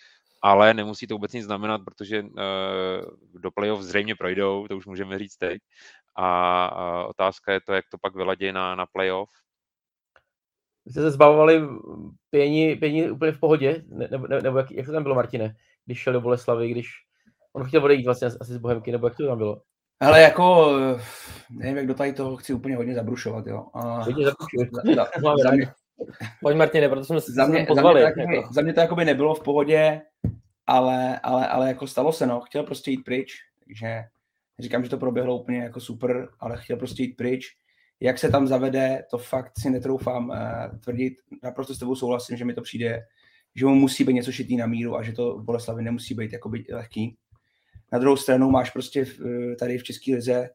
ale 0.41 0.73
nemusí 0.73 1.07
to 1.07 1.15
vůbec 1.15 1.33
nic 1.33 1.45
znamenat, 1.45 1.81
protože 1.85 2.21
uh, 2.21 2.31
do 3.41 3.51
playoff 3.51 3.81
zřejmě 3.81 4.15
projdou, 4.15 4.67
to 4.67 4.77
už 4.77 4.85
můžeme 4.85 5.19
říct 5.19 5.37
teď. 5.37 5.61
A, 6.15 6.65
a 6.65 7.05
otázka 7.05 7.53
je 7.53 7.61
to, 7.61 7.73
jak 7.73 7.85
to 7.91 7.97
pak 7.97 8.15
vyladí 8.15 8.51
na, 8.51 8.75
na 8.75 8.85
playoff. 8.85 9.29
Jste 10.87 11.01
se 11.01 11.11
zbavovali 11.11 11.61
pění, 12.29 12.75
pění 12.75 13.11
úplně 13.11 13.31
v 13.31 13.39
pohodě? 13.39 13.83
Ne, 13.87 14.07
nebo, 14.11 14.27
ne, 14.27 14.41
nebo 14.41 14.57
jak, 14.57 14.71
jak 14.71 14.85
to 14.85 14.91
tam 14.91 15.03
bylo, 15.03 15.15
Martine? 15.15 15.55
Když 15.85 15.99
šel 15.99 16.13
do 16.13 16.21
Boleslavy, 16.21 16.69
když 16.69 16.87
On 17.53 17.63
chtěl 17.63 17.83
odejít 17.83 18.05
vlastně 18.05 18.27
asi 18.27 18.53
z 18.53 18.57
Bohemky, 18.57 18.91
nebo 18.91 19.07
jak 19.07 19.17
to 19.17 19.27
tam 19.27 19.37
bylo? 19.37 19.61
Ale 19.99 20.21
jako, 20.21 20.73
nevím, 21.49 21.77
jak 21.77 21.87
do 21.87 21.93
tady 21.93 22.13
toho 22.13 22.37
chci 22.37 22.53
úplně 22.53 22.75
hodně 22.75 22.95
zabrušovat, 22.95 23.47
jo. 23.47 23.65
A... 23.73 24.03
Hodně 24.03 24.25
zabrušovat. 24.25 25.69
Pojď 26.41 26.57
Martine, 26.57 26.89
proto 26.89 27.05
jsme 27.05 27.21
se 27.21 27.31
za 27.31 27.45
mě, 27.45 27.65
pozvali. 27.65 28.01
Za 28.01 28.09
mě, 28.15 28.25
to, 28.25 28.31
jako. 28.31 28.53
za 28.53 28.61
mě 28.61 28.73
to 28.73 28.79
jakoby 28.79 29.05
nebylo 29.05 29.35
v 29.35 29.43
pohodě, 29.43 30.01
ale, 30.67 31.19
ale, 31.19 31.47
ale 31.47 31.67
jako 31.67 31.87
stalo 31.87 32.11
se, 32.11 32.27
no. 32.27 32.41
Chtěl 32.41 32.63
prostě 32.63 32.91
jít 32.91 33.03
pryč, 33.03 33.33
takže 33.65 34.03
říkám, 34.59 34.83
že 34.83 34.89
to 34.89 34.97
proběhlo 34.97 35.37
úplně 35.37 35.57
jako 35.57 35.79
super, 35.79 36.29
ale 36.39 36.57
chtěl 36.57 36.77
prostě 36.77 37.03
jít 37.03 37.17
pryč. 37.17 37.45
Jak 37.99 38.17
se 38.17 38.29
tam 38.29 38.47
zavede, 38.47 39.03
to 39.11 39.17
fakt 39.17 39.51
si 39.59 39.69
netroufám 39.69 40.29
uh, 40.29 40.79
tvrdit. 40.79 41.13
Naprosto 41.43 41.73
s 41.73 41.79
tebou 41.79 41.95
souhlasím, 41.95 42.37
že 42.37 42.45
mi 42.45 42.53
to 42.53 42.61
přijde, 42.61 43.01
že 43.55 43.65
mu 43.65 43.75
musí 43.75 44.03
být 44.03 44.13
něco 44.13 44.31
šitý 44.31 44.57
na 44.57 44.65
míru 44.65 44.95
a 44.95 45.03
že 45.03 45.11
to 45.13 45.37
v 45.37 45.43
Boleslavi 45.43 45.83
nemusí 45.83 46.13
být 46.13 46.33
jakoby 46.33 46.65
lehký. 46.71 47.17
Na 47.91 47.99
druhou 47.99 48.17
stranu 48.17 48.51
máš 48.51 48.69
prostě 48.69 49.05
tady 49.59 49.77
v 49.77 49.83
České 49.83 50.15
lize 50.15 50.49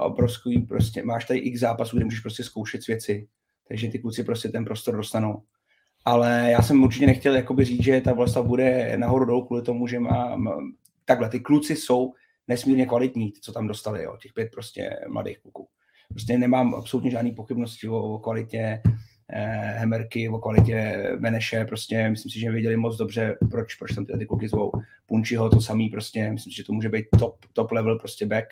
obrovský, 0.00 0.58
prostě 0.58 1.02
máš 1.02 1.24
tady 1.24 1.38
x 1.38 1.60
zápasů, 1.60 1.96
kde 1.96 2.04
můžeš 2.04 2.20
prostě 2.20 2.44
zkoušet 2.44 2.86
věci, 2.86 3.28
takže 3.68 3.88
ty 3.88 3.98
kluci 3.98 4.24
prostě 4.24 4.48
ten 4.48 4.64
prostor 4.64 4.96
dostanou. 4.96 5.42
Ale 6.04 6.48
já 6.50 6.62
jsem 6.62 6.82
určitě 6.82 7.06
nechtěl 7.06 7.36
jakoby 7.36 7.64
říct, 7.64 7.84
že 7.84 8.00
ta 8.00 8.12
vlasta 8.12 8.42
bude 8.42 8.96
nahoru 8.96 9.24
dolů 9.24 9.46
kvůli 9.46 9.62
tomu, 9.62 9.86
že 9.86 10.00
má, 10.00 10.36
takhle, 11.04 11.28
ty 11.28 11.40
kluci 11.40 11.76
jsou 11.76 12.14
nesmírně 12.48 12.86
kvalitní, 12.86 13.32
co 13.40 13.52
tam 13.52 13.68
dostali, 13.68 14.02
jo, 14.02 14.16
těch 14.22 14.32
pět 14.32 14.48
prostě 14.52 14.90
mladých 15.08 15.38
kluků. 15.38 15.68
Prostě 16.08 16.38
nemám 16.38 16.74
absolutně 16.74 17.10
žádný 17.10 17.32
pochybnosti 17.32 17.88
o, 17.88 18.02
o 18.02 18.18
kvalitě 18.18 18.58
eh, 18.58 18.82
Hemerky, 19.76 20.28
o 20.28 20.38
kvalitě 20.38 21.08
Beneše, 21.18 21.64
prostě 21.64 22.10
myslím 22.10 22.30
si, 22.30 22.40
že 22.40 22.50
věděli 22.50 22.76
moc 22.76 22.96
dobře, 22.96 23.36
proč, 23.50 23.74
proč 23.74 23.94
tam 23.94 24.06
ty, 24.06 24.18
ty 24.18 24.26
kluky 24.26 24.48
zvou. 24.48 24.72
Punčiho 25.06 25.50
to 25.50 25.60
samý, 25.60 25.88
prostě 25.88 26.30
myslím 26.30 26.52
si, 26.52 26.56
že 26.56 26.64
to 26.64 26.72
může 26.72 26.88
být 26.88 27.06
top, 27.18 27.36
top 27.52 27.72
level 27.72 27.98
prostě 27.98 28.26
back. 28.26 28.46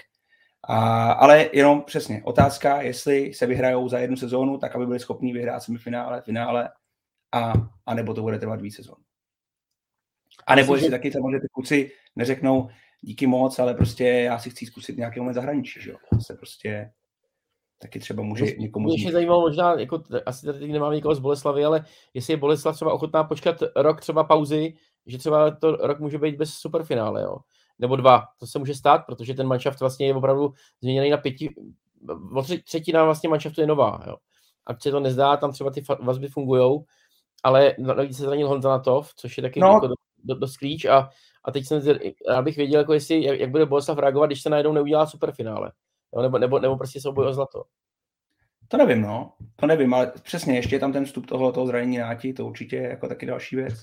A, 0.69 1.13
ale 1.13 1.51
jenom 1.53 1.83
přesně, 1.83 2.23
otázka, 2.25 2.83
jestli 2.83 3.35
se 3.35 3.47
vyhrajou 3.47 3.89
za 3.89 3.99
jednu 3.99 4.17
sezónu, 4.17 4.59
tak 4.59 4.77
aby 4.77 4.87
byli 4.87 4.99
schopni 4.99 5.33
vyhrát 5.33 5.63
semifinále, 5.63 6.23
finále, 6.23 6.71
a, 7.33 7.53
a 7.87 7.95
nebo 7.95 8.15
to 8.15 8.23
bude 8.23 8.39
trvat 8.39 8.61
víc 8.61 8.77
sezón. 8.77 8.97
A 10.47 10.55
nebo 10.55 10.75
jestli 10.75 10.91
taky 10.91 11.13
samozřejmě 11.13 11.41
ty 11.41 11.47
kluci 11.53 11.91
neřeknou 12.17 12.69
díky 13.01 13.27
moc, 13.27 13.59
ale 13.59 13.75
prostě 13.75 14.05
já 14.05 14.39
si 14.39 14.51
chci 14.51 14.67
zkusit 14.67 14.97
nějaký 14.97 15.21
moment 15.21 15.35
zahraničí, 15.35 15.81
že 15.81 15.91
jo. 15.91 15.97
Se 16.21 16.35
prostě 16.35 16.91
taky 17.79 17.99
třeba 17.99 18.23
může 18.23 18.45
mě, 18.45 18.55
někomu... 18.59 18.89
Mě 18.89 19.13
zajímalo 19.13 19.41
možná, 19.41 19.81
jako, 19.81 20.03
asi 20.27 20.47
tady 20.47 20.69
nemám 20.69 20.93
někoho 20.93 21.15
z 21.15 21.19
Boleslavy, 21.19 21.65
ale 21.65 21.85
jestli 22.15 22.33
je 22.33 22.37
Boleslav 22.37 22.75
třeba 22.75 22.93
ochotná 22.93 23.25
počkat 23.25 23.57
rok 23.77 24.01
třeba 24.01 24.25
pauzy, 24.25 24.75
že 25.07 25.19
třeba 25.19 25.51
to 25.51 25.77
rok 25.77 26.01
může 26.01 26.19
být 26.19 26.37
bez 26.37 26.55
superfinále, 26.55 27.23
jo. 27.23 27.37
Nebo 27.79 27.97
dva, 27.97 28.25
to 28.39 28.47
se 28.47 28.59
může 28.59 28.75
stát, 28.75 29.07
protože 29.07 29.35
ten 29.35 29.47
manšaft 29.47 29.81
vlastně 29.81 30.07
je 30.07 30.15
opravdu 30.15 30.53
změněný 30.81 31.11
na 31.11 31.17
pěti, 31.17 31.55
třetina 32.65 33.05
vlastně 33.05 33.29
manšaftu 33.29 33.61
je 33.61 33.67
nová, 33.67 34.05
jo. 34.07 34.17
A 34.67 34.81
se 34.81 34.91
to 34.91 35.01
nezdá, 35.01 35.37
tam 35.37 35.53
třeba 35.53 35.71
ty 35.71 35.83
vazby 36.03 36.29
fungují, 36.29 36.81
ale 37.45 37.75
navíc 37.79 38.17
se 38.17 38.23
zranil 38.23 38.49
Honza 38.49 38.69
Natov, 38.69 39.15
což 39.17 39.37
je 39.37 39.43
taky 39.43 39.61
no. 39.61 39.69
jako 39.69 39.89
dost 40.25 40.57
klíč 40.57 40.85
a, 40.85 41.09
a 41.45 41.53
teď 41.53 41.67
jsem, 41.67 41.83
já 42.29 42.43
bych 42.43 42.57
věděl, 42.57 42.81
jako 42.81 42.93
jestli, 42.93 43.25
jak, 43.25 43.41
jak 43.41 43.51
bude 43.51 43.67
Boleslav 43.67 43.99
reagovat, 43.99 44.27
když 44.27 44.43
se 44.43 44.51
najednou 44.51 44.73
neudělá 44.73 45.07
superfinále. 45.07 45.73
Jo? 46.17 46.23
Nebo, 46.23 46.39
nebo, 46.39 46.59
nebo 46.59 46.77
prostě 46.77 47.01
souboj 47.01 47.27
o 47.27 47.33
zlato. 47.33 47.65
To 48.69 48.77
nevím, 48.77 49.03
no. 49.03 49.33
To 49.57 49.67
nevím, 49.67 49.95
ale 49.95 50.13
přesně, 50.23 50.57
ještě 50.57 50.77
je 50.77 50.81
tam 50.81 50.93
ten 50.93 51.05
vstup 51.05 51.27
toho, 51.27 51.53
toho 51.53 51.67
zranění 51.67 51.99
náti, 51.99 52.33
to 52.33 52.47
určitě 52.47 52.77
je 52.77 52.89
jako 52.89 53.09
taky 53.09 53.27
další 53.27 53.57
věc. 53.57 53.75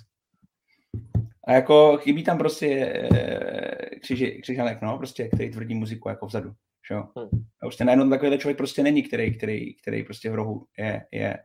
A 1.48 1.52
jako 1.54 1.98
chybí 1.98 2.24
tam 2.24 2.38
prostě 2.38 2.68
e, 2.68 4.00
křiži, 4.00 4.42
křižanek, 4.42 4.82
no, 4.82 4.98
prostě, 4.98 5.28
který 5.28 5.52
tvrdí 5.52 5.76
muziku 5.76 6.10
jako 6.10 6.26
vzadu. 6.26 6.54
Že? 6.88 6.96
Hmm. 6.96 7.46
A 7.62 7.66
prostě 7.66 7.86
najednou 7.86 8.10
takovýhle 8.10 8.38
člověk 8.38 8.58
prostě 8.58 8.84
není, 8.84 9.04
který, 9.04 9.38
který, 9.38 9.76
který 9.76 10.04
prostě 10.04 10.30
v 10.30 10.36
rohu 10.36 10.66
je, 10.78 11.06
je, 11.12 11.38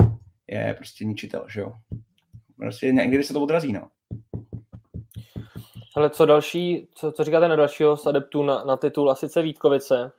je 0.49 0.75
prostě 0.75 1.04
ničitel, 1.04 1.47
že 1.49 1.61
jo. 1.61 1.73
Prostě 2.57 2.92
někdy 2.92 3.23
se 3.25 3.33
to 3.33 3.42
odrazí, 3.42 3.73
no. 3.73 3.88
Ale 5.97 6.11
co 6.11 6.26
další, 6.26 6.88
co, 6.95 7.12
co 7.12 7.25
říkáte 7.25 7.49
na 7.49 7.57
dalšího 7.57 7.97
z 7.97 8.07
adeptů 8.07 8.42
na, 8.42 8.64
na 8.64 8.76
titul, 8.76 9.11
a 9.11 9.14
sice 9.14 9.42
Vítkovice, 9.42 10.12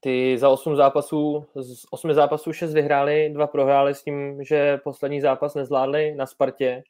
ty 0.00 0.38
za 0.38 0.48
8 0.48 0.76
zápasů, 0.76 1.46
z 1.54 1.84
8 1.90 2.14
zápasů 2.14 2.52
6 2.52 2.72
vyhráli, 2.72 3.30
dva 3.34 3.46
prohráli 3.46 3.94
s 3.94 4.02
tím, 4.02 4.44
že 4.44 4.78
poslední 4.84 5.20
zápas 5.20 5.54
nezvládli 5.54 6.14
na 6.14 6.26
Spartě 6.26 6.82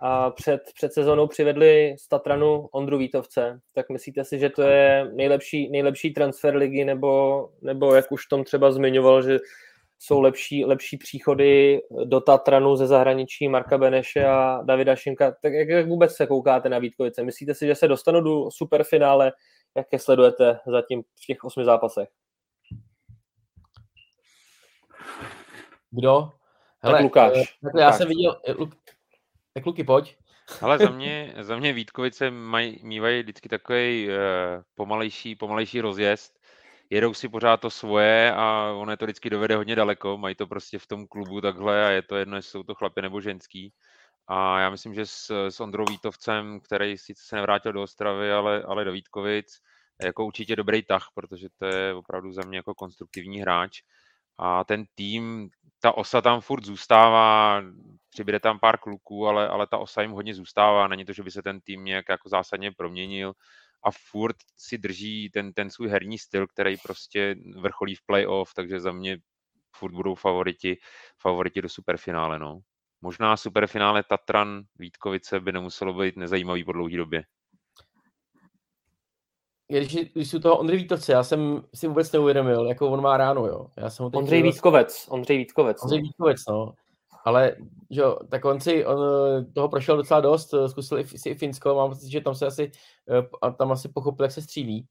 a 0.00 0.30
před, 0.30 0.60
před 0.74 0.92
sezónou 0.92 1.26
přivedli 1.26 1.96
z 1.98 2.08
Tatranu 2.08 2.68
Ondru 2.72 2.98
Vítovce. 2.98 3.60
Tak 3.74 3.88
myslíte 3.88 4.24
si, 4.24 4.38
že 4.38 4.50
to 4.50 4.62
je 4.62 5.10
nejlepší, 5.14 5.70
nejlepší 5.70 6.12
transfer 6.12 6.56
ligy, 6.56 6.84
nebo, 6.84 7.48
nebo 7.62 7.94
jak 7.94 8.12
už 8.12 8.26
tom 8.26 8.44
třeba 8.44 8.72
zmiňoval, 8.72 9.22
že 9.22 9.38
jsou 9.98 10.20
lepší, 10.20 10.64
lepší 10.64 10.96
příchody 10.96 11.80
do 12.04 12.20
Tatranu 12.20 12.76
ze 12.76 12.86
zahraničí 12.86 13.48
Marka 13.48 13.78
Beneše 13.78 14.26
a 14.26 14.62
Davida 14.62 14.96
Šimka. 14.96 15.34
Tak 15.42 15.52
jak, 15.52 15.68
jak 15.68 15.88
vůbec 15.88 16.12
se 16.12 16.26
koukáte 16.26 16.68
na 16.68 16.78
Vítkovice? 16.78 17.22
Myslíte 17.22 17.54
si, 17.54 17.66
že 17.66 17.74
se 17.74 17.88
dostanou 17.88 18.20
do 18.20 18.50
superfinále? 18.50 19.32
Jak 19.76 19.86
je 19.92 19.98
sledujete 19.98 20.58
zatím 20.66 21.02
v 21.02 21.26
těch 21.26 21.44
osmi 21.44 21.64
zápasech? 21.64 22.08
Kdo? 25.90 26.32
Hele, 26.80 26.94
tak 26.94 27.02
Lukáš. 27.02 27.32
Eh, 27.36 27.44
takhle 27.62 27.82
já 27.82 27.92
jsem 27.92 28.08
viděl, 28.08 28.40
eh, 28.48 28.52
Luk, 28.52 28.74
tak 29.54 29.66
Luky, 29.66 29.84
pojď. 29.84 30.16
Ale 30.60 30.78
za 30.78 30.90
mě, 30.90 31.34
za 31.40 31.56
mě 31.56 31.72
Vítkovice 31.72 32.30
maj, 32.30 32.76
mývají 32.82 33.22
vždycky 33.22 33.48
takový 33.48 34.08
uh, 34.08 34.14
pomalejší, 34.74 35.36
pomalejší 35.36 35.80
rozjezd. 35.80 36.38
Jedou 36.90 37.14
si 37.14 37.28
pořád 37.28 37.56
to 37.56 37.70
svoje 37.70 38.32
a 38.32 38.72
ono 38.76 38.90
je 38.90 38.96
to 38.96 39.04
vždycky 39.04 39.30
dovede 39.30 39.56
hodně 39.56 39.76
daleko. 39.76 40.18
Mají 40.18 40.34
to 40.34 40.46
prostě 40.46 40.78
v 40.78 40.86
tom 40.86 41.06
klubu 41.06 41.40
takhle 41.40 41.86
a 41.86 41.90
je 41.90 42.02
to 42.02 42.16
jedno, 42.16 42.36
jestli 42.36 42.50
jsou 42.50 42.62
to 42.62 42.74
chlapy 42.74 43.02
nebo 43.02 43.20
ženský. 43.20 43.72
A 44.28 44.60
já 44.60 44.70
myslím, 44.70 44.94
že 44.94 45.06
s, 45.06 45.48
s 45.48 45.60
Ondrou 45.60 45.84
Vítovcem, 45.88 46.60
který 46.60 46.98
sice 46.98 47.22
se 47.26 47.36
nevrátil 47.36 47.72
do 47.72 47.82
Ostravy, 47.82 48.32
ale, 48.32 48.62
ale 48.62 48.84
do 48.84 48.92
Vítkovic, 48.92 49.46
jako 50.02 50.24
určitě 50.26 50.56
dobrý 50.56 50.82
tah, 50.82 51.06
protože 51.14 51.48
to 51.56 51.66
je 51.66 51.94
opravdu 51.94 52.32
za 52.32 52.42
mě 52.42 52.58
jako 52.58 52.74
konstruktivní 52.74 53.40
hráč. 53.40 53.80
A 54.38 54.64
ten 54.64 54.84
tým, 54.94 55.50
ta 55.80 55.92
osa 55.92 56.20
tam 56.20 56.40
furt 56.40 56.64
zůstává, 56.64 57.62
přibude 58.10 58.40
tam 58.40 58.58
pár 58.58 58.78
kluků, 58.78 59.26
ale, 59.26 59.48
ale 59.48 59.66
ta 59.66 59.78
osa 59.78 60.02
jim 60.02 60.10
hodně 60.10 60.34
zůstává. 60.34 60.88
Není 60.88 61.04
to, 61.04 61.12
že 61.12 61.22
by 61.22 61.30
se 61.30 61.42
ten 61.42 61.60
tým 61.60 61.84
nějak 61.84 62.04
jako 62.08 62.28
zásadně 62.28 62.72
proměnil 62.72 63.32
a 63.82 63.90
furt 64.10 64.36
si 64.56 64.78
drží 64.78 65.30
ten, 65.30 65.52
ten 65.52 65.70
svůj 65.70 65.88
herní 65.88 66.18
styl, 66.18 66.46
který 66.46 66.76
prostě 66.76 67.36
vrcholí 67.60 67.94
v 67.94 68.06
playoff, 68.06 68.54
takže 68.54 68.80
za 68.80 68.92
mě 68.92 69.18
furt 69.76 69.92
budou 69.92 70.14
favoriti, 70.14 70.76
favoriti 71.22 71.62
do 71.62 71.68
superfinále. 71.68 72.38
No. 72.38 72.60
Možná 73.00 73.36
superfinále 73.36 74.02
Tatran 74.02 74.62
Vítkovice 74.78 75.40
by 75.40 75.52
nemuselo 75.52 75.92
být 75.94 76.16
nezajímavý 76.16 76.64
po 76.64 76.72
dlouhé 76.72 76.96
době 76.96 77.24
když, 79.68 79.94
když 80.12 80.30
jsou 80.30 80.38
toho 80.38 80.58
Ondřej 80.58 80.78
Vítkovce, 80.78 81.12
já 81.12 81.24
jsem 81.24 81.62
si 81.74 81.88
vůbec 81.88 82.12
neuvědomil, 82.12 82.66
jako 82.66 82.90
on 82.90 83.02
má 83.02 83.16
ráno, 83.16 83.46
jo. 83.46 83.66
Já 83.76 83.90
jsem 83.90 84.04
ho 84.04 84.10
Ondřej 84.14 84.42
Vítkovec, 84.42 85.06
Ondřej 85.10 85.38
Vítkovec. 85.38 85.82
Ondřej 85.82 85.98
no. 85.98 86.02
Vítkovec, 86.02 86.38
no. 86.48 86.72
Ale 87.24 87.56
že 87.90 88.00
jo, 88.00 88.18
tak 88.28 88.44
on 88.44 88.60
si 88.60 88.86
on, 88.86 88.98
toho 89.54 89.68
prošel 89.68 89.96
docela 89.96 90.20
dost, 90.20 90.54
zkusil 90.66 90.98
i, 90.98 91.06
si 91.06 91.28
i 91.28 91.34
Finsko, 91.34 91.74
mám 91.74 91.88
pocit, 91.88 92.10
že 92.10 92.20
tam 92.20 92.34
se 92.34 92.46
asi, 92.46 92.70
eh, 93.10 93.52
tam 93.52 93.72
asi 93.72 93.88
pochopil, 93.88 94.24
jak 94.24 94.32
se 94.32 94.42
střílí. 94.42 94.86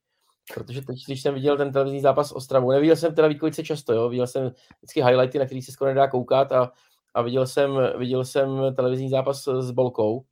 Protože 0.54 0.82
teď, 0.82 0.98
když 1.08 1.22
jsem 1.22 1.34
viděl 1.34 1.58
ten 1.58 1.72
televizní 1.72 2.02
zápas 2.02 2.30
s 2.30 2.36
Ostravou, 2.36 2.72
neviděl 2.72 2.96
jsem 2.96 3.16
teda 3.16 3.28
Vítkovice 3.28 3.64
často, 3.64 3.94
jo, 3.94 4.10
viděl 4.10 4.28
jsem 4.28 4.52
vždycky 4.78 5.04
highlighty, 5.04 5.40
na 5.40 5.46
který 5.46 5.62
se 5.62 5.72
skoro 5.72 5.90
nedá 5.90 6.08
koukat 6.08 6.52
a, 6.52 6.72
a 7.14 7.22
viděl, 7.22 7.48
jsem, 7.48 7.72
viděl 7.98 8.26
jsem 8.26 8.76
televizní 8.76 9.10
zápas 9.10 9.48
s 9.48 9.72
Bolkou. 9.72 10.26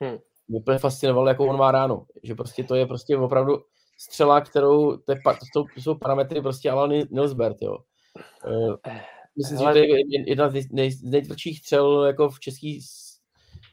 Hmm. 0.00 0.18
Mě 0.48 0.58
úplně 0.58 0.78
fascinovalo, 0.78 1.28
jakou 1.28 1.46
on 1.46 1.58
má 1.58 1.70
ráno. 1.70 2.06
Že 2.22 2.34
prostě 2.34 2.64
to 2.64 2.74
je 2.74 2.86
prostě 2.86 3.16
opravdu 3.16 3.58
střela, 3.98 4.40
kterou, 4.40 4.96
to, 4.96 5.12
je, 5.12 5.20
to, 5.52 5.64
jsou, 5.76 5.94
parametry 5.94 6.40
prostě 6.40 6.70
Alan 6.70 6.92
Nilsbert, 7.10 7.56
jo. 7.62 7.78
Uh, 8.46 8.74
myslím, 9.38 9.58
Ale... 9.58 9.74
že 9.74 9.80
to 9.80 9.94
je 9.94 10.28
jedna 10.28 10.48
z, 10.48 10.72
nej, 10.72 10.90
z 10.90 11.02
nejtvrdších 11.02 11.58
střel 11.58 12.04
jako 12.04 12.28
v 12.28 12.40
české 12.40 12.78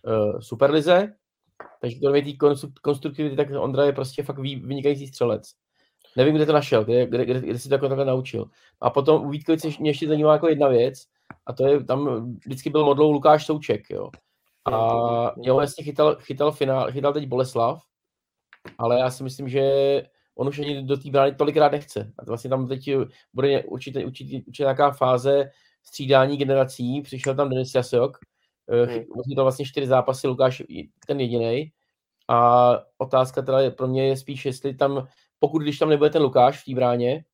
uh, 0.08 0.40
superlize, 0.40 1.14
takže 1.82 2.00
kromě 2.00 2.22
té 2.22 2.32
konstruktivity, 2.82 3.36
tak 3.36 3.48
Ondra 3.60 3.86
je 3.86 3.94
prostě 3.94 4.24
fakt 4.24 4.40
vynikající 4.40 5.08
střelec. 5.08 5.54
Nevím, 6.18 6.36
kde 6.36 6.46
to 6.46 6.54
našel, 6.54 6.84
kde, 6.84 7.06
kde, 7.06 7.26
kde, 7.26 7.40
kde 7.40 7.60
si 7.60 7.70
to 7.70 7.76
jako 7.76 7.88
takhle 7.88 8.06
naučil. 8.06 8.46
A 8.82 8.90
potom 8.90 9.26
u 9.26 9.30
Vítkovice 9.30 9.68
mě 9.80 9.90
ještě 9.90 10.08
zajímá 10.08 10.34
jako 10.34 10.48
jedna 10.48 10.68
věc, 10.68 11.04
a 11.46 11.54
to 11.54 11.68
je, 11.68 11.84
tam 11.84 12.32
vždycky 12.46 12.70
byl 12.70 12.86
modlou 12.86 13.12
Lukáš 13.12 13.46
Souček, 13.46 13.90
jo. 13.90 14.10
A 14.66 14.76
jo, 15.38 15.56
vlastně 15.56 15.84
chytal, 15.84 16.16
chytal, 16.16 16.52
finál, 16.52 16.92
chytal 16.92 17.14
teď 17.14 17.28
Boleslav, 17.28 17.82
ale 18.78 19.00
já 19.00 19.10
si 19.10 19.24
myslím, 19.24 19.50
že 19.50 19.62
on 20.36 20.48
už 20.48 20.60
ani 20.60 20.84
do 20.84 20.98
té 20.98 21.10
brány 21.10 21.36
tolikrát 21.36 21.72
nechce. 21.72 22.14
A 22.20 22.26
vlastně 22.26 22.50
tam 22.50 22.68
teď 22.68 22.90
bude 23.34 23.64
určitě, 23.64 24.06
určitě, 24.06 24.38
určitě 24.48 24.64
nějaká 24.64 24.92
fáze 24.92 25.52
střídání 25.84 26.38
generací. 26.38 27.02
Přišel 27.02 27.36
tam 27.36 27.50
Denis 27.50 27.76
Jasok, 27.76 28.18
eh, 28.70 28.86
hmm. 28.86 29.06
to 29.36 29.44
vlastně 29.44 29.66
čtyři 29.66 29.88
zápasy, 29.88 30.28
Lukáš 30.28 30.64
ten 31.08 31.20
jediný. 31.20 31.72
A 32.28 32.72
otázka 32.98 33.42
teda 33.42 33.60
je, 33.60 33.72
pro 33.72 33.88
mě 33.88 34.08
je 34.08 34.18
spíš, 34.18 34.46
jestli 34.46 34.76
tam, 34.76 35.08
pokud 35.40 35.62
když 35.62 35.80
tam 35.80 35.90
nebude 35.90 36.10
ten 36.10 36.22
Lukáš 36.22 36.62
v 36.62 36.66
té 36.66 36.76
bráně, 36.76 37.26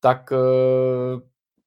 tak 0.00 0.32
eh, 0.32 1.20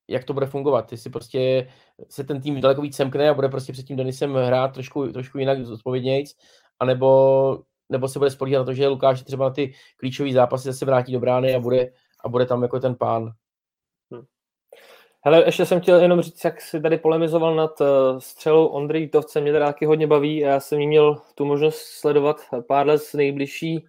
jak 0.10 0.24
to 0.24 0.34
bude 0.34 0.46
fungovat. 0.46 0.92
Jestli 0.92 1.10
prostě 1.10 1.70
se 2.10 2.24
ten 2.24 2.42
tým 2.42 2.62
daleko 2.62 2.82
víc 2.82 2.96
semkne 2.96 3.30
a 3.30 3.34
bude 3.34 3.50
prostě 3.50 3.74
před 3.74 3.86
tím 3.86 3.98
Denisem 3.98 4.34
hrát 4.34 4.74
trošku, 4.74 5.12
trošku 5.12 5.38
jinak 5.38 5.66
zodpovědnějc, 5.66 6.36
anebo 6.80 7.60
nebo 7.90 8.08
se 8.08 8.20
bude 8.20 8.32
spolíhat 8.32 8.60
na 8.60 8.66
to, 8.66 8.74
že 8.74 8.88
Lukáš 8.88 9.24
třeba 9.24 9.46
na 9.46 9.54
ty 9.54 9.74
klíčové 9.98 10.34
zápasy 10.34 10.64
zase 10.64 10.86
vrátí 10.86 11.14
do 11.14 11.20
brány 11.20 11.56
a 11.56 11.60
bude, 11.60 11.92
a 12.24 12.30
bude 12.30 12.46
tam 12.46 12.62
jako 12.62 12.80
ten 12.80 12.96
pán. 12.96 13.32
Hm. 14.14 14.26
Hele, 15.26 15.46
ještě 15.46 15.66
jsem 15.66 15.82
chtěl 15.82 16.02
jenom 16.02 16.22
říct, 16.22 16.46
jak 16.46 16.62
si 16.62 16.82
tady 16.82 16.98
polemizoval 16.98 17.56
nad 17.56 17.82
uh, 17.82 17.88
střelou 18.20 18.66
Ondrej 18.66 19.10
Tovce, 19.10 19.42
mě 19.42 19.52
teda 19.52 19.66
taky 19.66 19.86
hodně 19.86 20.08
baví, 20.08 20.38
já 20.38 20.60
jsem 20.60 20.80
jí 20.80 20.88
měl 20.88 21.22
tu 21.36 21.46
možnost 21.46 21.78
sledovat 21.78 22.38
pár 22.68 22.88
let 22.88 22.98
z 22.98 23.14
nejbližší 23.14 23.86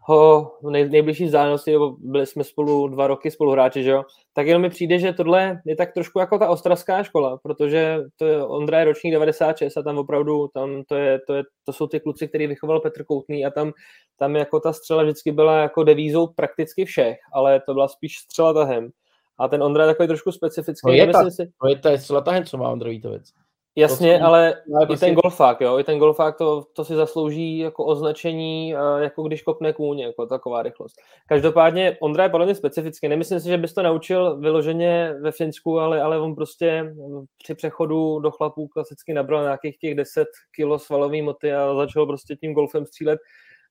ho 0.00 0.52
v 0.62 0.70
nej, 0.70 0.88
nejbližší 0.88 1.24
vzdálenosti, 1.24 1.76
byli 1.98 2.26
jsme 2.26 2.44
spolu 2.44 2.88
dva 2.88 3.06
roky 3.06 3.30
spoluhráči, 3.30 3.82
že 3.82 3.90
jo, 3.90 4.02
tak 4.32 4.46
jenom 4.46 4.62
mi 4.62 4.70
přijde, 4.70 4.98
že 4.98 5.12
tohle 5.12 5.60
je 5.66 5.76
tak 5.76 5.92
trošku 5.92 6.18
jako 6.18 6.38
ta 6.38 6.48
ostravská 6.48 7.02
škola, 7.02 7.38
protože 7.42 7.98
to 8.16 8.26
je, 8.26 8.44
Ondra 8.44 8.78
je 8.78 8.84
ročník 8.84 9.12
96 9.12 9.76
a 9.76 9.82
tam 9.82 9.98
opravdu, 9.98 10.48
tam 10.54 10.82
to, 10.88 10.94
je, 10.94 11.20
to, 11.26 11.34
je, 11.34 11.42
to 11.64 11.72
jsou 11.72 11.86
ty 11.86 12.00
kluci, 12.00 12.28
který 12.28 12.46
vychoval 12.46 12.80
Petr 12.80 13.04
Koutný 13.04 13.46
a 13.46 13.50
tam, 13.50 13.72
tam 14.18 14.36
jako 14.36 14.60
ta 14.60 14.72
střela 14.72 15.02
vždycky 15.02 15.32
byla 15.32 15.58
jako 15.58 15.84
devízou 15.84 16.26
prakticky 16.26 16.84
všech, 16.84 17.16
ale 17.32 17.60
to 17.60 17.74
byla 17.74 17.88
spíš 17.88 18.18
střela 18.18 18.52
tahem. 18.52 18.90
A 19.38 19.48
ten 19.48 19.62
Ondra 19.62 19.84
je 19.84 19.90
takový 19.90 20.06
trošku 20.06 20.32
specifický. 20.32 20.86
To 20.86 20.92
je, 20.92 21.06
ta, 21.06 21.30
si... 21.30 21.50
to 21.60 21.68
je 21.68 21.78
ta 21.78 21.98
střela 21.98 22.20
tahem, 22.20 22.44
co 22.44 22.56
má 22.56 22.68
Ondra 22.68 22.90
Vítovec. 22.90 23.32
Jasně, 23.76 24.18
to, 24.18 24.24
ale 24.24 24.54
i 24.82 24.86
prostě... 24.86 25.06
ten 25.06 25.14
golfák, 25.14 25.60
jo, 25.60 25.78
i 25.78 25.84
ten 25.84 25.98
golfák 25.98 26.38
to, 26.38 26.64
to 26.72 26.84
si 26.84 26.94
zaslouží 26.94 27.58
jako 27.58 27.84
označení, 27.84 28.68
jako 28.98 29.22
když 29.22 29.42
kopne 29.42 29.72
kůň, 29.72 29.98
jako 29.98 30.26
taková 30.26 30.62
rychlost. 30.62 30.94
Každopádně 31.28 31.96
Ondra 32.00 32.24
je 32.24 32.30
podle 32.30 32.46
mě 32.46 32.54
specifický. 32.54 33.08
Nemyslím 33.08 33.40
si, 33.40 33.48
že 33.48 33.58
bys 33.58 33.74
to 33.74 33.82
naučil 33.82 34.36
vyloženě 34.36 35.14
ve 35.20 35.32
Finsku, 35.32 35.78
ale, 35.78 36.02
ale 36.02 36.20
on 36.20 36.34
prostě 36.34 36.94
při 37.42 37.54
přechodu 37.54 38.18
do 38.18 38.30
chlapů 38.30 38.68
klasicky 38.68 39.14
nabral 39.14 39.42
nějakých 39.42 39.78
těch 39.78 39.94
10 39.94 40.28
kilo 40.54 40.78
svalový 40.78 41.22
moty 41.22 41.54
a 41.54 41.74
začal 41.74 42.06
prostě 42.06 42.36
tím 42.36 42.54
golfem 42.54 42.86
střílet 42.86 43.20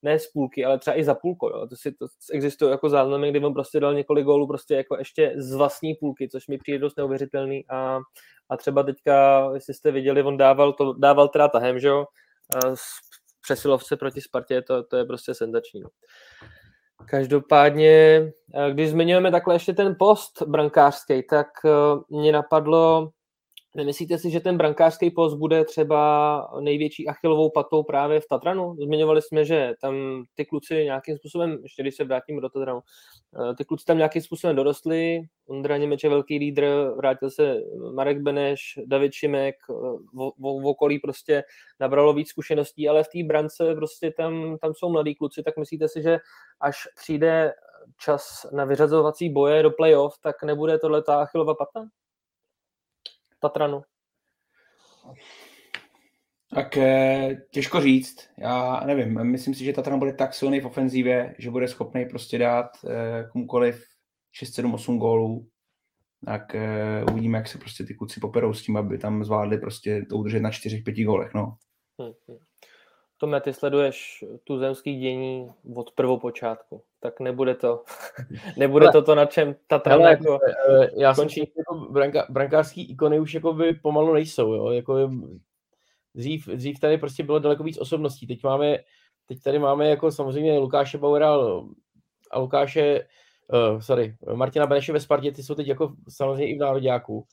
ne 0.03 0.19
z 0.19 0.27
půlky, 0.27 0.65
ale 0.65 0.79
třeba 0.79 0.99
i 0.99 1.03
za 1.03 1.15
půlko. 1.15 1.49
Jo. 1.49 1.67
To, 1.67 1.75
si, 1.75 1.91
to 1.91 2.05
existuje 2.33 2.71
jako 2.71 2.89
záznamy, 2.89 3.29
kdy 3.29 3.39
on 3.45 3.53
prostě 3.53 3.79
dal 3.79 3.93
několik 3.93 4.25
gólů 4.25 4.47
prostě 4.47 4.75
jako 4.75 4.97
ještě 4.97 5.33
z 5.37 5.53
vlastní 5.53 5.95
půlky, 5.95 6.29
což 6.29 6.47
mi 6.47 6.57
přijde 6.57 6.79
dost 6.79 6.97
neuvěřitelný 6.97 7.65
a 7.69 7.99
a 8.49 8.57
třeba 8.57 8.83
teďka, 8.83 9.49
jestli 9.53 9.73
jste 9.73 9.91
viděli, 9.91 10.23
on 10.23 10.37
dával, 10.37 10.73
to, 10.73 10.93
dával 10.93 11.27
teda 11.27 11.47
tahem, 11.47 11.79
že 11.79 11.87
jo, 11.87 12.05
přesilovce 13.41 13.97
proti 13.97 14.21
Spartě, 14.21 14.61
to, 14.61 14.83
to 14.83 14.97
je 14.97 15.05
prostě 15.05 15.33
senzační. 15.33 15.81
No. 15.81 15.89
Každopádně, 17.09 18.21
když 18.71 18.89
zmiňujeme 18.89 19.31
takhle 19.31 19.55
ještě 19.55 19.73
ten 19.73 19.95
post 19.99 20.41
brankářský, 20.41 21.23
tak 21.29 21.47
mě 22.09 22.31
napadlo, 22.31 23.09
Nemyslíte 23.75 24.17
si, 24.17 24.31
že 24.31 24.39
ten 24.39 24.57
brankářský 24.57 25.11
post 25.11 25.33
bude 25.33 25.65
třeba 25.65 26.51
největší 26.59 27.07
achilovou 27.07 27.49
patou 27.49 27.83
právě 27.83 28.19
v 28.19 28.27
Tatranu? 28.27 28.75
Zmiňovali 28.75 29.21
jsme, 29.21 29.45
že 29.45 29.73
tam 29.81 30.23
ty 30.35 30.45
kluci 30.45 30.83
nějakým 30.83 31.17
způsobem, 31.17 31.59
ještě 31.63 31.81
když 31.81 31.95
se 31.95 32.03
vrátím 32.03 32.41
do 32.41 32.49
Tatranu, 32.49 32.79
eh, 32.79 33.55
ty 33.55 33.65
kluci 33.65 33.85
tam 33.85 33.97
nějakým 33.97 34.21
způsobem 34.21 34.55
dorostli, 34.55 35.21
Ondra 35.47 35.77
Němeč 35.77 36.03
je 36.03 36.09
velký 36.09 36.37
lídr, 36.39 36.93
vrátil 36.97 37.31
se 37.31 37.61
Marek 37.93 38.21
Beneš, 38.21 38.59
David 38.85 39.13
Šimek, 39.13 39.55
eh, 39.69 39.73
v, 40.13 40.67
okolí 40.67 40.99
prostě 40.99 41.43
nabralo 41.79 42.13
víc 42.13 42.29
zkušeností, 42.29 42.89
ale 42.89 43.03
v 43.03 43.07
té 43.07 43.23
brance 43.27 43.75
prostě 43.75 44.11
tam, 44.17 44.57
tam 44.61 44.73
jsou 44.73 44.89
mladí 44.89 45.15
kluci, 45.15 45.43
tak 45.43 45.57
myslíte 45.57 45.87
si, 45.87 46.01
že 46.01 46.19
až 46.61 46.77
přijde 46.95 47.53
čas 47.99 48.45
na 48.51 48.65
vyřazovací 48.65 49.29
boje 49.29 49.63
do 49.63 49.71
playoff, 49.71 50.17
tak 50.23 50.43
nebude 50.43 50.79
tohle 50.79 51.03
ta 51.03 51.21
achilová 51.21 51.55
pata? 51.55 51.87
Tatranu? 53.43 53.81
Tak 56.55 56.77
eh, 56.77 57.35
těžko 57.51 57.81
říct. 57.81 58.29
Já 58.37 58.83
nevím, 58.85 59.23
myslím 59.23 59.53
si, 59.53 59.63
že 59.63 59.73
Tatran 59.73 59.99
bude 59.99 60.13
tak 60.13 60.33
silný 60.33 60.59
v 60.59 60.65
ofenzívě, 60.65 61.35
že 61.39 61.51
bude 61.51 61.67
schopný 61.67 62.05
prostě 62.05 62.37
dát 62.37 62.67
eh, 62.87 63.27
komukoliv 63.31 63.85
6, 64.31 64.53
7, 64.53 64.73
8 64.73 64.99
gólů. 64.99 65.47
Tak 66.25 66.55
eh, 66.55 67.03
uvidíme, 67.11 67.37
jak 67.37 67.47
se 67.47 67.57
prostě 67.57 67.83
ty 67.83 67.93
kluci 67.93 68.19
poperou 68.19 68.53
s 68.53 68.63
tím, 68.63 68.77
aby 68.77 68.97
tam 68.97 69.23
zvládli 69.23 69.57
prostě 69.57 70.05
to 70.09 70.17
udržet 70.17 70.39
na 70.39 70.49
4-5 70.49 71.05
gólech. 71.05 71.33
No. 71.33 71.57
Hmm, 71.99 72.11
hmm. 72.27 72.37
Tome, 73.23 73.41
ty 73.41 73.53
sleduješ 73.53 74.25
tu 74.43 74.57
zemský 74.57 74.99
dění 74.99 75.47
od 75.75 75.91
prvopočátku, 75.91 76.83
tak 76.99 77.19
nebude 77.19 77.55
to, 77.55 77.83
nebude 78.57 78.91
to 78.91 79.01
to, 79.01 79.15
na 79.15 79.25
čem 79.25 79.55
ta 79.67 79.79
trama 79.79 80.09
jako 80.09 80.39
eh, 80.69 80.89
Já 80.97 81.15
končí. 81.15 81.39
jsem 81.39 81.47
jako 81.57 81.91
branka, 81.91 82.25
brankářský 82.29 82.91
ikony 82.91 83.19
už 83.19 83.33
jako 83.33 83.53
by 83.53 83.73
pomalu 83.73 84.13
nejsou, 84.13 84.53
jo, 84.53 84.71
jako 84.71 85.09
dřív, 86.15 86.47
dřív 86.47 86.79
tady 86.79 86.97
prostě 86.97 87.23
bylo 87.23 87.39
daleko 87.39 87.63
víc 87.63 87.77
osobností, 87.77 88.27
teď 88.27 88.43
máme, 88.43 88.77
teď 89.25 89.41
tady 89.43 89.59
máme 89.59 89.89
jako 89.89 90.11
samozřejmě 90.11 90.59
Lukáše 90.59 90.97
Bauera 90.97 91.35
a 92.31 92.39
Lukáše, 92.39 93.07
uh, 93.53 93.79
sorry, 93.79 94.15
Martina 94.33 94.67
Beneše 94.67 94.93
ve 94.93 94.99
Spartě, 94.99 95.31
ty 95.31 95.43
jsou 95.43 95.55
teď 95.55 95.67
jako 95.67 95.93
samozřejmě 96.09 96.47
i 96.47 96.55
v 96.55 96.59
nároďáku. 96.59 97.25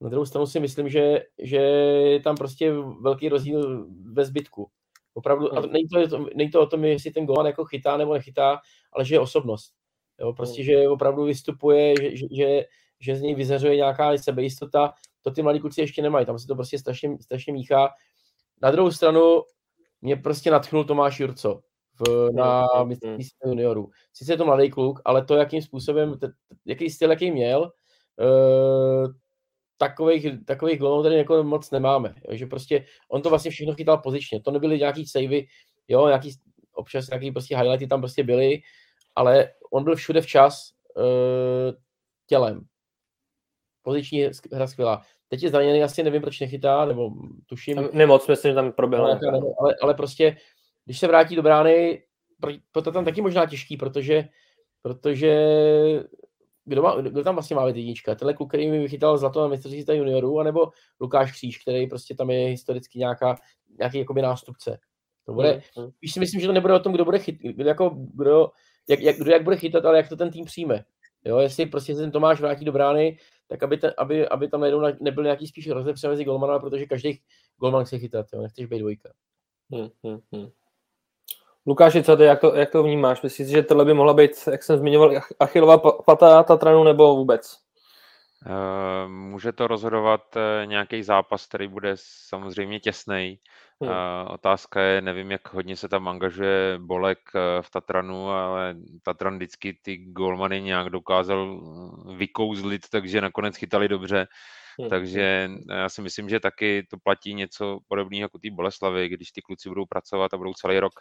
Na 0.00 0.08
druhou 0.08 0.26
stranu 0.26 0.46
si 0.46 0.60
myslím, 0.60 0.88
že, 0.88 1.22
že 1.38 1.56
je 1.56 2.20
tam 2.20 2.36
prostě 2.36 2.72
velký 3.00 3.28
rozdíl 3.28 3.86
ve 4.12 4.24
zbytku. 4.24 4.70
Opravdu, 5.18 5.54
a 5.56 5.60
hmm. 5.60 5.72
není 5.72 5.88
to, 5.88 6.26
není 6.34 6.50
to 6.50 6.60
o 6.60 6.66
tom, 6.66 6.84
jestli 6.84 7.10
ten 7.10 7.26
golman 7.26 7.46
jako 7.46 7.64
chytá 7.64 7.96
nebo 7.96 8.14
nechytá, 8.14 8.60
ale 8.92 9.04
že 9.04 9.14
je 9.14 9.20
osobnost. 9.20 9.72
Jo, 10.20 10.32
prostě, 10.32 10.62
hmm. 10.62 10.66
že 10.66 10.88
opravdu 10.88 11.24
vystupuje, 11.24 11.94
že, 12.00 12.16
že, 12.16 12.26
že, 12.32 12.64
že 13.00 13.16
z 13.16 13.20
něj 13.20 13.34
vyzařuje 13.34 13.76
nějaká 13.76 14.18
sebejistota, 14.18 14.92
to 15.22 15.30
ty 15.30 15.42
mladí 15.42 15.60
kluci 15.60 15.80
ještě 15.80 16.02
nemají, 16.02 16.26
tam 16.26 16.38
se 16.38 16.46
to 16.46 16.54
prostě 16.54 16.78
strašně, 16.78 17.16
strašně 17.20 17.52
míchá. 17.52 17.88
Na 18.62 18.70
druhou 18.70 18.90
stranu 18.90 19.42
mě 20.00 20.16
prostě 20.16 20.50
natchnul 20.50 20.84
Tomáš 20.84 21.20
Jurco 21.20 21.60
v, 21.94 22.28
na 22.32 22.66
hmm, 22.76 22.88
mistrovství 22.88 23.50
juniorů. 23.50 23.90
Sice 24.12 24.32
je 24.32 24.36
to 24.36 24.44
mladý 24.44 24.70
kluk, 24.70 25.00
ale 25.04 25.24
to, 25.24 25.34
jakým 25.34 25.62
způsobem, 25.62 26.18
t, 26.18 26.28
jaký 26.66 26.90
styl, 26.90 27.10
jaký 27.10 27.30
měl, 27.30 27.72
uh, 28.18 29.12
takových, 29.78 30.26
takových 30.44 30.78
gólů 30.78 31.02
tady 31.02 31.16
jako 31.16 31.42
moc 31.42 31.70
nemáme. 31.70 32.14
Jo? 32.28 32.36
Že 32.36 32.46
prostě 32.46 32.84
on 33.08 33.22
to 33.22 33.30
vlastně 33.30 33.50
všechno 33.50 33.74
chytal 33.74 33.98
pozičně. 33.98 34.42
To 34.42 34.50
nebyly 34.50 34.78
nějaký 34.78 35.06
savey, 35.06 35.46
jo, 35.88 36.06
nějaký, 36.06 36.30
občas 36.72 37.08
nějaký 37.08 37.32
prostě 37.32 37.56
highlighty 37.56 37.86
tam 37.86 38.00
prostě 38.00 38.24
byly, 38.24 38.60
ale 39.16 39.50
on 39.72 39.84
byl 39.84 39.96
všude 39.96 40.20
včas 40.20 40.70
uh, 40.96 41.72
tělem. 42.26 42.60
Poziční 43.82 44.26
hra 44.52 44.66
skvělá. 44.66 45.02
Teď 45.28 45.42
je 45.42 45.50
zraněný, 45.50 45.82
asi 45.82 46.02
nevím, 46.02 46.22
proč 46.22 46.40
nechytá, 46.40 46.84
nebo 46.84 47.10
tuším. 47.46 47.88
Nemoc, 47.92 48.28
myslím, 48.28 48.50
že 48.50 48.54
tam 48.54 48.72
proběhl. 48.72 49.06
Ale, 49.06 49.20
ale, 49.60 49.74
ale, 49.82 49.94
prostě, 49.94 50.36
když 50.84 50.98
se 50.98 51.06
vrátí 51.06 51.36
do 51.36 51.42
brány, 51.42 52.02
proto 52.72 52.92
tam 52.92 53.04
taky 53.04 53.20
možná 53.20 53.46
těžký, 53.46 53.76
protože, 53.76 54.28
protože 54.82 55.34
kdo, 56.68 56.82
má, 56.82 57.00
kdo 57.00 57.24
tam 57.24 57.34
vlastně 57.34 57.56
má 57.56 57.66
být 57.66 57.76
jednička? 57.76 58.14
Tenhle 58.14 58.34
kluk, 58.34 58.48
který 58.48 58.70
mi 58.70 58.78
vychytal 58.78 59.18
zlato 59.18 59.40
na 59.42 59.48
mistrovství 59.48 59.96
juniorů, 59.96 60.40
anebo 60.40 60.68
Lukáš 61.00 61.32
Kříž, 61.32 61.58
který 61.58 61.86
prostě 61.86 62.14
tam 62.14 62.30
je 62.30 62.48
historicky 62.48 62.98
nějaká, 62.98 63.36
nějaký 63.78 63.98
jakoby 63.98 64.22
nástupce. 64.22 64.78
To 65.26 65.32
bude, 65.32 65.62
mm. 65.78 65.90
si 66.06 66.20
myslím, 66.20 66.40
že 66.40 66.46
to 66.46 66.52
nebude 66.52 66.74
o 66.74 66.78
tom, 66.78 66.92
kdo 66.92 67.04
bude 67.04 67.18
chyt, 67.18 67.38
jako, 67.56 67.90
kdo, 68.14 68.50
jak, 68.88 69.00
jak, 69.00 69.16
kdo 69.16 69.30
jak 69.30 69.44
bude 69.44 69.56
chytat, 69.56 69.84
ale 69.84 69.96
jak 69.96 70.08
to 70.08 70.16
ten 70.16 70.30
tým 70.30 70.44
přijme. 70.44 70.84
Jo, 71.24 71.38
jestli 71.38 71.66
prostě 71.66 71.94
se 71.94 72.00
ten 72.00 72.10
Tomáš 72.10 72.40
vrátí 72.40 72.64
do 72.64 72.72
brány, 72.72 73.18
tak 73.46 73.62
aby, 73.62 73.76
ten, 73.76 73.94
aby, 73.98 74.28
aby 74.28 74.48
tam 74.48 74.60
najednou 74.60 74.82
nebyl 75.00 75.24
nějaký 75.24 75.46
spíš 75.46 75.68
rozepře 75.68 76.08
mezi 76.08 76.24
golmana, 76.24 76.58
protože 76.58 76.86
každý 76.86 77.20
golman 77.56 77.84
chce 77.84 77.98
chytat, 77.98 78.26
jo, 78.32 78.42
nechceš 78.42 78.66
být 78.66 78.78
dvojka. 78.78 79.12
Hmm, 79.72 79.88
hmm, 80.04 80.20
hmm. 80.32 80.48
Lukáši, 81.68 82.02
co 82.02 82.16
ty, 82.16 82.22
jak 82.22 82.40
to, 82.40 82.54
jak 82.54 82.70
to 82.70 82.82
vnímáš? 82.82 83.22
Myslíš, 83.22 83.48
že 83.48 83.62
tohle 83.62 83.84
by 83.84 83.94
mohla 83.94 84.14
být, 84.14 84.30
jak 84.50 84.62
jsem 84.62 84.78
zmiňoval, 84.78 85.20
Achilova 85.40 85.78
pata 86.06 86.42
Tatranu 86.42 86.84
nebo 86.84 87.16
vůbec? 87.16 87.56
Eh, 88.46 89.08
může 89.08 89.52
to 89.52 89.66
rozhodovat 89.66 90.36
eh, 90.36 90.66
nějaký 90.66 91.02
zápas, 91.02 91.46
který 91.46 91.68
bude 91.68 91.92
samozřejmě 91.96 92.80
těsný. 92.80 93.38
Hmm. 93.80 93.90
Uh, 93.90 94.32
otázka 94.34 94.80
je, 94.80 95.00
nevím, 95.00 95.30
jak 95.30 95.52
hodně 95.52 95.76
se 95.76 95.88
tam 95.88 96.08
angažuje 96.08 96.78
Bolek 96.78 97.18
v 97.60 97.70
Tatranu, 97.70 98.30
ale 98.30 98.76
Tatran 99.02 99.36
vždycky 99.36 99.78
ty 99.82 99.96
golmany 99.96 100.62
nějak 100.62 100.90
dokázal 100.90 101.60
vykouzlit, 102.16 102.88
takže 102.90 103.20
nakonec 103.20 103.56
chytali 103.56 103.88
dobře. 103.88 104.26
Takže 104.90 105.50
já 105.68 105.88
si 105.88 106.02
myslím, 106.02 106.28
že 106.28 106.40
taky 106.40 106.86
to 106.90 106.96
platí 106.98 107.34
něco 107.34 107.78
podobného 107.88 108.24
jako 108.24 108.38
ty 108.38 108.50
Boleslavy, 108.50 109.08
když 109.08 109.32
ty 109.32 109.42
kluci 109.42 109.68
budou 109.68 109.86
pracovat 109.86 110.34
a 110.34 110.36
budou 110.36 110.52
celý 110.52 110.78
rok 110.78 110.92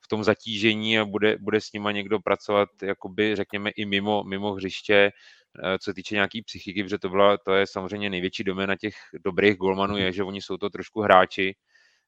v 0.00 0.08
tom 0.08 0.24
zatížení 0.24 0.98
a 0.98 1.04
bude, 1.04 1.36
bude 1.38 1.60
s 1.60 1.72
nima 1.72 1.92
někdo 1.92 2.20
pracovat, 2.20 2.68
jakoby 2.82 3.36
řekněme 3.36 3.70
i 3.70 3.84
mimo, 3.86 4.24
mimo 4.24 4.52
hřiště, 4.52 5.10
co 5.80 5.90
se 5.90 5.94
týče 5.94 6.14
nějaký 6.14 6.42
psychiky, 6.42 6.82
protože 6.82 6.98
to, 6.98 7.08
byla, 7.08 7.38
to 7.38 7.54
je 7.54 7.66
samozřejmě 7.66 8.10
největší 8.10 8.44
doména 8.44 8.76
těch 8.76 8.94
dobrých 9.24 9.56
golmanů, 9.56 9.96
je, 9.96 10.12
že 10.12 10.24
oni 10.24 10.42
jsou 10.42 10.56
to 10.56 10.70
trošku 10.70 11.00
hráči 11.00 11.54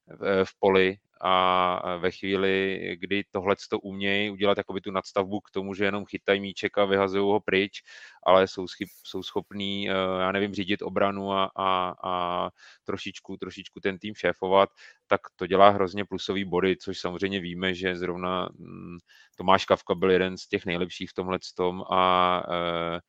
v, 0.06 0.44
v 0.44 0.58
poli 0.58 0.96
a 1.22 1.96
ve 1.96 2.10
chvíli, 2.10 2.80
kdy 3.00 3.24
tohle 3.30 3.56
to 3.70 3.78
umějí 3.78 4.30
udělat 4.30 4.58
jakoby 4.58 4.80
tu 4.80 4.90
nadstavbu 4.90 5.40
k 5.40 5.50
tomu, 5.50 5.74
že 5.74 5.84
jenom 5.84 6.04
chytají 6.04 6.40
míček 6.40 6.78
a 6.78 6.84
vyhazují 6.84 7.24
ho 7.24 7.40
pryč, 7.40 7.82
ale 8.26 8.48
jsou, 8.48 8.68
schyb, 8.68 8.88
jsou 9.04 9.22
schopní, 9.22 9.90
eh, 9.90 9.94
já 10.20 10.32
nevím, 10.32 10.54
řídit 10.54 10.82
obranu 10.82 11.32
a, 11.32 11.50
a, 11.56 11.94
a 12.04 12.50
trošičku, 12.84 13.36
trošičku 13.36 13.80
ten 13.80 13.98
tým 13.98 14.14
šéfovat, 14.14 14.70
tak 15.06 15.20
to 15.36 15.46
dělá 15.46 15.68
hrozně 15.68 16.04
plusový 16.04 16.44
body, 16.44 16.76
což 16.76 16.98
samozřejmě 16.98 17.40
víme, 17.40 17.74
že 17.74 17.96
zrovna 17.96 18.48
mm, 18.58 18.98
Tomáš 19.36 19.64
Kavka 19.64 19.94
byl 19.94 20.10
jeden 20.10 20.38
z 20.38 20.48
těch 20.48 20.66
nejlepších 20.66 21.10
v 21.10 21.14
tomhle 21.14 21.38
tom 21.56 21.82
a 21.90 22.42
eh, 22.50 23.00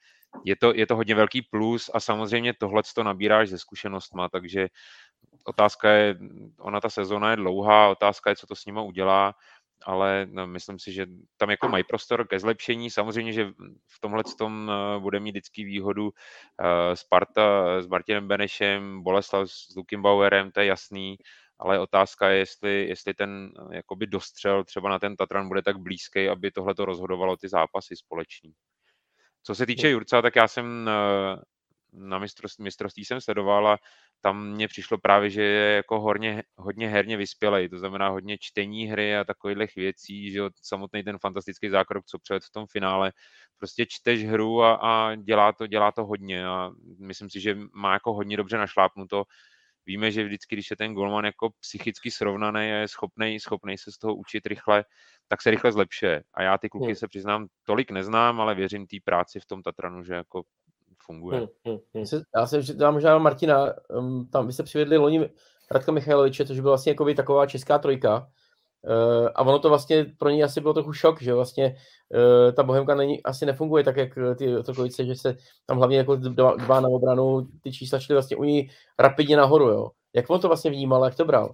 je 0.46 0.56
to, 0.56 0.74
je 0.76 0.88
to 0.88 0.96
hodně 0.96 1.16
velký 1.16 1.42
plus 1.42 1.90
a 1.94 2.00
samozřejmě 2.00 2.54
tohle 2.54 2.82
to 2.96 3.04
nabíráš 3.04 3.50
ze 3.50 3.58
zkušenostma, 3.58 4.30
takže 4.30 4.68
otázka 5.44 5.92
je, 5.92 6.18
ona 6.60 6.82
ta 6.82 6.90
sezóna 6.90 7.32
je 7.32 7.36
dlouhá, 7.36 7.90
otázka 7.90 8.30
je, 8.30 8.36
co 8.36 8.48
to 8.48 8.56
s 8.56 8.66
nima 8.66 8.82
udělá, 8.82 9.36
ale 9.86 10.28
no, 10.32 10.48
myslím 10.48 10.80
si, 10.80 10.92
že 10.92 11.06
tam 11.38 11.50
jako 11.50 11.68
mají 11.68 11.84
prostor 11.84 12.28
ke 12.28 12.40
zlepšení. 12.40 12.90
Samozřejmě, 12.90 13.34
že 13.34 13.46
v 13.88 14.00
tomhle 14.00 14.24
tom 14.38 14.72
eh, 14.72 15.00
bude 15.00 15.20
mít 15.20 15.32
vždycky 15.32 15.64
výhodu 15.64 16.12
eh, 16.12 16.96
Sparta 16.96 17.66
s 17.82 17.88
Martinem 17.88 18.28
Benešem, 18.28 19.04
Boleslav 19.04 19.52
s 19.52 19.76
Lukem 19.76 20.02
Bauerem, 20.02 20.52
to 20.52 20.60
je 20.60 20.66
jasný, 20.66 21.18
ale 21.60 21.80
otázka 21.80 22.30
je, 22.30 22.38
jestli, 22.38 22.88
jestli 22.88 23.14
ten 23.14 23.52
eh, 23.72 23.76
jakoby 23.76 24.08
dostřel 24.08 24.64
třeba 24.64 24.90
na 24.90 25.00
ten 25.00 25.16
Tatran 25.16 25.48
bude 25.48 25.62
tak 25.62 25.78
blízký, 25.78 26.30
aby 26.30 26.52
tohle 26.52 26.76
to 26.76 26.86
rozhodovalo 26.86 27.38
ty 27.38 27.50
zápasy 27.50 27.96
společný. 27.96 28.54
Co 29.46 29.56
se 29.56 29.66
týče 29.66 29.90
Jurca, 29.90 30.22
tak 30.22 30.36
já 30.36 30.48
jsem 30.48 30.90
na 31.94 32.20
mistrovství, 32.20 32.64
mistrovství 32.64 33.06
jsem 33.06 33.22
sledoval 33.22 33.68
a 33.68 33.78
tam 34.22 34.48
mně 34.52 34.68
přišlo 34.68 34.98
právě, 34.98 35.30
že 35.30 35.42
je 35.42 35.76
jako 35.76 36.00
hodně, 36.00 36.44
hodně 36.58 36.90
herně 36.90 37.18
vyspělej, 37.18 37.70
to 37.70 37.78
znamená 37.78 38.10
hodně 38.10 38.38
čtení 38.38 38.86
hry 38.86 39.18
a 39.18 39.24
takových 39.24 39.76
věcí, 39.76 40.32
že 40.32 40.42
samotný 40.62 41.04
ten 41.04 41.18
fantastický 41.20 41.70
zákrok, 41.70 42.06
co 42.06 42.20
před 42.20 42.44
v 42.44 42.52
tom 42.52 42.66
finále, 42.72 43.12
prostě 43.58 43.86
čteš 43.86 44.26
hru 44.26 44.64
a, 44.64 44.74
a 44.74 45.16
dělá, 45.16 45.54
to, 45.54 45.68
dělá 45.68 45.92
to 45.92 46.06
hodně 46.06 46.48
a 46.48 46.72
myslím 47.00 47.30
si, 47.30 47.40
že 47.40 47.58
má 47.74 47.94
jako 47.94 48.14
hodně 48.14 48.38
dobře 48.38 48.58
našlápnuto. 48.58 49.24
Víme, 49.86 50.12
že 50.12 50.24
vždycky, 50.24 50.56
když 50.56 50.70
je 50.70 50.78
ten 50.78 50.94
golman 50.94 51.26
jako 51.26 51.50
psychicky 51.60 52.12
srovnaný 52.12 52.60
a 52.60 52.76
je 52.76 52.88
schopný, 52.88 53.40
schopný 53.40 53.78
se 53.78 53.92
z 53.92 53.98
toho 53.98 54.16
učit 54.16 54.46
rychle, 54.46 54.86
tak 55.28 55.42
se 55.42 55.52
rychle 55.52 55.72
zlepšuje. 55.72 56.24
A 56.34 56.44
já 56.44 56.58
ty 56.58 56.70
kluky 56.70 56.86
hmm. 56.86 56.96
se 56.96 57.08
přiznám, 57.08 57.48
tolik 57.64 57.92
neznám, 57.92 58.42
ale 58.42 58.56
věřím 58.56 58.88
té 58.88 58.98
práci 59.04 59.40
v 59.40 59.46
tom 59.46 59.62
Tatranu, 59.62 60.04
že 60.04 60.14
jako 60.14 60.44
funguje. 61.06 61.38
Hmm, 61.38 61.48
hmm, 61.66 61.80
hmm. 61.94 62.22
Já 62.36 62.48
jsem 62.48 62.62
dám 62.78 62.94
možná 62.94 63.18
Martina, 63.18 63.74
um, 63.90 64.28
tam 64.28 64.48
vy 64.48 64.54
jste 64.54 64.64
přivedli 64.64 64.98
loni 64.98 65.30
Radka 65.72 65.92
Michailoviče, 65.92 66.46
což 66.46 66.60
byl 66.60 66.72
vlastně 66.72 66.92
jako 66.92 67.06
by 67.06 67.16
taková 67.16 67.46
česká 67.46 67.80
trojka. 67.80 68.28
Uh, 68.88 69.28
a 69.36 69.42
ono 69.42 69.60
to 69.60 69.70
vlastně 69.70 70.06
pro 70.18 70.30
ní 70.30 70.44
asi 70.44 70.62
bylo 70.62 70.74
trochu 70.74 70.94
šok, 70.94 71.22
že 71.22 71.34
vlastně 71.34 71.76
uh, 72.10 72.52
ta 72.52 72.64
Bohemka 72.64 72.96
není, 72.96 73.24
asi 73.24 73.46
nefunguje 73.46 73.84
tak, 73.84 73.98
jak 73.98 74.10
ty 74.38 74.58
Otrokovice, 74.58 75.06
že 75.06 75.16
se 75.16 75.38
tam 75.66 75.78
hlavně 75.78 75.98
jako 75.98 76.16
dva, 76.16 76.56
dva 76.56 76.82
na 76.82 76.90
obranu, 76.90 77.48
ty 77.64 77.72
čísla 77.72 78.00
šly 78.00 78.16
vlastně 78.16 78.38
u 78.38 78.44
ní 78.44 78.70
rapidně 79.00 79.38
nahoru, 79.38 79.70
jo. 79.70 79.92
Jak 80.14 80.30
on 80.30 80.40
to 80.40 80.48
vlastně 80.48 80.72
vnímal, 80.72 81.06
jak 81.06 81.16
to 81.16 81.26
bral? 81.26 81.52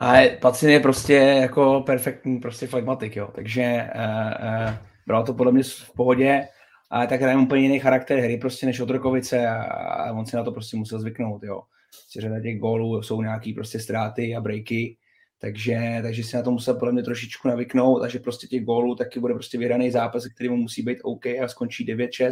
A 0.00 0.38
Pacin 0.40 0.70
je 0.70 0.80
prostě 0.80 1.14
jako 1.14 1.82
perfektní 1.86 2.40
prostě 2.40 2.66
flagmatik, 2.66 3.16
jo. 3.16 3.28
Takže 3.34 3.90
uh, 3.94 4.00
uh, 4.00 4.74
bral 5.06 5.24
to 5.24 5.34
podle 5.34 5.52
mě 5.52 5.62
v 5.62 5.92
pohodě 5.96 6.48
ale 6.92 7.06
tak 7.06 7.20
hraje 7.20 7.36
úplně 7.36 7.62
jiný 7.62 7.80
charakter 7.80 8.18
hry 8.18 8.36
prostě 8.36 8.66
než 8.66 8.80
Otrokovice 8.80 9.48
a, 9.48 9.62
a 9.62 10.12
on 10.12 10.26
si 10.26 10.36
na 10.36 10.44
to 10.44 10.52
prostě 10.52 10.76
musel 10.76 11.00
zvyknout, 11.00 11.42
jo. 11.42 11.62
Si 12.08 12.20
řada 12.20 12.40
těch 12.40 12.58
gólů 12.58 13.02
jsou 13.02 13.22
nějaký 13.22 13.52
prostě 13.52 13.80
ztráty 13.80 14.36
a 14.36 14.40
breaky, 14.40 14.96
takže, 15.38 15.98
takže 16.02 16.24
si 16.24 16.36
na 16.36 16.42
to 16.42 16.50
musel 16.50 16.74
podle 16.74 16.92
mě 16.92 17.02
trošičku 17.02 17.48
navyknout 17.48 18.02
a 18.02 18.08
že 18.08 18.18
prostě 18.18 18.46
těch 18.46 18.64
gólů 18.64 18.94
taky 18.94 19.20
bude 19.20 19.34
prostě 19.34 19.58
vyhraný 19.58 19.90
zápas, 19.90 20.26
který 20.26 20.48
mu 20.48 20.56
musí 20.56 20.82
být 20.82 20.98
OK 21.02 21.26
a 21.26 21.48
skončí 21.48 21.86
9-6, 21.86 22.30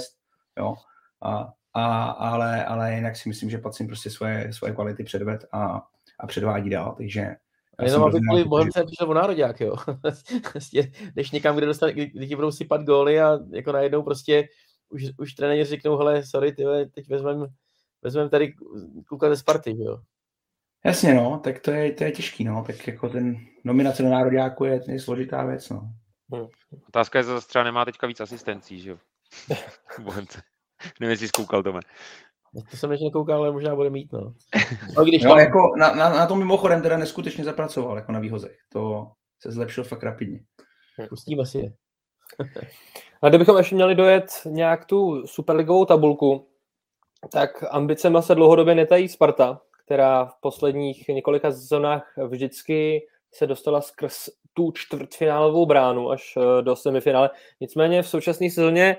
jo. 0.58 0.74
A, 1.22 1.52
a, 1.74 2.04
ale, 2.04 2.64
ale 2.64 2.94
jinak 2.94 3.16
si 3.16 3.28
myslím, 3.28 3.50
že 3.50 3.58
Pacin 3.58 3.86
prostě 3.86 4.10
svoje, 4.10 4.52
svoje 4.52 4.72
kvality 4.74 5.04
předved 5.04 5.44
a, 5.52 5.86
a 6.18 6.26
předvádí 6.26 6.70
dál, 6.70 6.94
takže 6.96 7.36
a 7.80 7.84
jenom 7.84 8.02
aby 8.02 8.20
kvůli 8.20 8.44
Bohemce 8.44 8.84
přišel 8.84 9.10
o 9.10 9.14
národák, 9.14 9.60
jo. 9.60 9.76
Prostě 10.52 10.92
jdeš 11.14 11.30
někam, 11.30 11.56
kde, 11.56 11.66
dostane, 11.66 11.92
kdy 11.92 12.28
ti 12.28 12.36
budou 12.36 12.52
sypat 12.52 12.84
góly 12.84 13.20
a 13.20 13.38
jako 13.52 13.72
najednou 13.72 14.02
prostě 14.02 14.48
už, 14.88 15.04
už 15.18 15.34
trenéři 15.34 15.70
řeknou, 15.70 15.96
hele, 15.96 16.26
sorry, 16.26 16.52
ty, 16.52 16.64
teď 16.94 17.08
vezmeme 17.08 17.46
vezmem 18.02 18.28
tady 18.28 18.54
kluka 19.06 19.28
ze 19.28 19.36
Sparty, 19.36 19.76
jo. 19.78 20.00
Jasně, 20.84 21.14
no, 21.14 21.40
tak 21.44 21.58
to 21.60 21.70
je, 21.70 21.92
to 21.92 22.04
je 22.04 22.12
těžký, 22.12 22.44
no, 22.44 22.64
tak 22.66 22.86
jako 22.86 23.08
ten 23.08 23.36
nominace 23.64 24.02
do 24.02 24.08
nároďáku 24.08 24.64
je, 24.64 24.80
je 24.86 25.00
složitá 25.00 25.44
věc, 25.44 25.68
no. 25.68 25.92
Hmm. 26.32 26.46
Otázka 26.88 27.18
je, 27.18 27.24
zase 27.24 27.48
třeba 27.48 27.64
nemá 27.64 27.84
teďka 27.84 28.06
víc 28.06 28.20
asistencí, 28.20 28.80
že 28.80 28.90
jo? 28.90 28.98
Bohemce. 30.02 30.42
Nevím, 31.00 31.10
jestli 31.10 31.26
jsi 31.26 31.32
koukal, 31.32 31.62
Tome. 31.62 31.80
To 32.70 32.76
jsem 32.76 32.92
ještě 32.92 33.04
nekoukal, 33.04 33.38
ale 33.38 33.52
možná 33.52 33.76
bude 33.76 33.90
mít, 33.90 34.12
no. 34.12 34.34
no 34.96 35.04
když 35.04 35.22
no, 35.22 35.30
tam... 35.30 35.38
jako 35.38 35.72
na, 35.78 35.94
na, 35.94 36.08
na, 36.08 36.26
tom 36.26 36.38
mimochodem 36.38 36.82
teda 36.82 36.96
neskutečně 36.96 37.44
zapracoval, 37.44 37.96
jako 37.96 38.12
na 38.12 38.20
výhozech. 38.20 38.56
To 38.72 39.10
se 39.42 39.52
zlepšil 39.52 39.84
fakt 39.84 40.02
rapidně. 40.02 40.40
Pustíme 41.08 41.46
si 41.46 41.58
je. 41.58 41.72
A 43.22 43.28
kdybychom 43.28 43.56
ještě 43.56 43.74
měli 43.74 43.94
dojet 43.94 44.26
nějak 44.46 44.84
tu 44.84 45.26
superligovou 45.26 45.84
tabulku, 45.84 46.48
tak 47.32 47.64
ambicema 47.70 48.22
se 48.22 48.34
dlouhodobě 48.34 48.74
netají 48.74 49.08
Sparta, 49.08 49.60
která 49.84 50.24
v 50.24 50.34
posledních 50.40 51.08
několika 51.08 51.52
sezónách 51.52 52.12
vždycky 52.28 53.00
se 53.32 53.46
dostala 53.46 53.80
skrz 53.80 54.28
tu 54.54 54.72
čtvrtfinálovou 54.72 55.66
bránu 55.66 56.10
až 56.10 56.34
eh, 56.36 56.62
do 56.62 56.76
semifinále. 56.76 57.30
Nicméně 57.60 58.02
v 58.02 58.08
současné 58.08 58.50
sezóně 58.50 58.96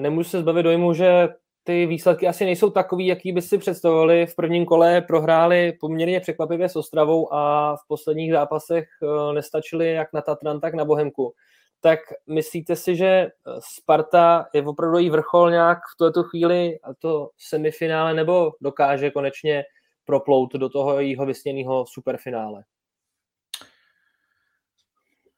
nemůžu 0.00 0.30
se 0.30 0.40
zbavit 0.40 0.62
dojmu, 0.62 0.94
že 0.94 1.28
ty 1.68 1.86
výsledky 1.86 2.28
asi 2.28 2.44
nejsou 2.44 2.70
takový, 2.70 3.06
jaký 3.06 3.32
by 3.32 3.42
si 3.42 3.58
představovali. 3.58 4.26
V 4.26 4.34
prvním 4.34 4.66
kole 4.66 5.00
prohráli 5.00 5.72
poměrně 5.80 6.20
překvapivě 6.20 6.68
s 6.68 6.76
Ostravou 6.76 7.34
a 7.34 7.74
v 7.76 7.88
posledních 7.88 8.32
zápasech 8.32 8.88
eh, 9.02 9.34
nestačili 9.34 9.92
jak 9.92 10.12
na 10.12 10.20
Tatran, 10.20 10.60
tak 10.60 10.74
na 10.74 10.84
Bohemku. 10.84 11.34
Tak 11.80 11.98
myslíte 12.26 12.76
si, 12.76 12.96
že 12.96 13.28
Sparta 13.58 14.46
je 14.54 14.62
opravdu 14.62 14.98
jí 14.98 15.10
vrchol 15.10 15.50
nějak 15.50 15.78
v 15.78 15.96
tuto 15.98 16.22
chvíli 16.22 16.80
a 16.80 16.94
to 16.94 17.30
semifinále 17.38 18.14
nebo 18.14 18.52
dokáže 18.60 19.10
konečně 19.10 19.64
proplout 20.04 20.52
do 20.54 20.68
toho 20.68 21.00
jejího 21.00 21.26
vysněného 21.26 21.84
superfinále? 21.88 22.64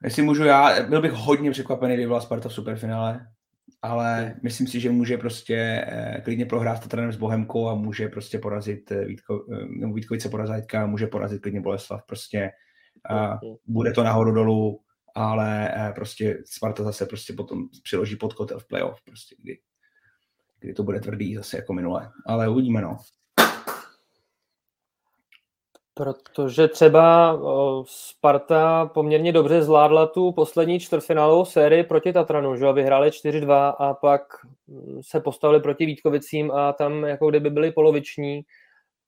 Jestli 0.04 0.22
můžu 0.22 0.44
já, 0.44 0.82
byl 0.82 1.02
bych 1.02 1.12
hodně 1.12 1.50
překvapený, 1.50 1.94
kdyby 1.94 2.06
byla 2.06 2.20
Sparta 2.20 2.48
v 2.48 2.54
superfinále 2.54 3.26
ale 3.82 4.36
myslím 4.42 4.66
si, 4.66 4.80
že 4.80 4.90
může 4.90 5.18
prostě 5.18 5.84
eh, 5.86 6.20
klidně 6.24 6.46
prohrát 6.46 6.78
s 6.78 6.80
Tatranem 6.80 7.12
s 7.12 7.16
Bohemkou 7.16 7.68
a 7.68 7.74
může 7.74 8.08
prostě 8.08 8.38
porazit 8.38 8.92
eh, 8.92 9.04
Vítko, 9.04 9.46
eh, 9.52 9.66
nebo 9.66 9.94
Vítkovice 9.94 10.28
porazajtka, 10.28 10.86
může 10.86 11.06
porazit 11.06 11.42
klidně 11.42 11.60
Boleslav, 11.60 12.06
prostě. 12.06 12.50
A 13.10 13.38
bude 13.66 13.92
to 13.92 14.02
nahoru 14.02 14.32
dolů, 14.32 14.80
ale 15.14 15.72
prostě 15.94 16.42
Sparta 16.46 16.84
zase 16.84 17.06
prostě 17.06 17.32
potom 17.32 17.68
přiloží 17.82 18.16
pod 18.16 18.34
kotel 18.34 18.58
v 18.58 18.66
playoff, 18.66 19.02
prostě 19.04 19.36
kdy, 19.42 19.58
kdy 20.60 20.72
to 20.72 20.82
bude 20.82 21.00
tvrdý 21.00 21.34
zase 21.34 21.56
jako 21.56 21.72
minule, 21.72 22.10
ale 22.26 22.48
uvidíme 22.48 22.80
no. 22.80 22.96
Protože 26.00 26.68
třeba 26.68 27.38
Sparta 27.86 28.86
poměrně 28.94 29.32
dobře 29.32 29.62
zvládla 29.62 30.06
tu 30.06 30.32
poslední 30.32 30.80
čtvrtfinálovou 30.80 31.44
sérii 31.44 31.84
proti 31.84 32.12
Tatranu, 32.12 32.56
že 32.56 32.72
vyhráli 32.72 33.10
4-2 33.10 33.74
a 33.78 33.94
pak 33.94 34.22
mm, 34.66 35.00
se 35.02 35.20
postavili 35.20 35.60
proti 35.60 35.86
Vítkovicím 35.86 36.50
a 36.50 36.72
tam 36.72 37.04
jako 37.04 37.30
kdyby 37.30 37.50
byli 37.50 37.72
poloviční, 37.72 38.42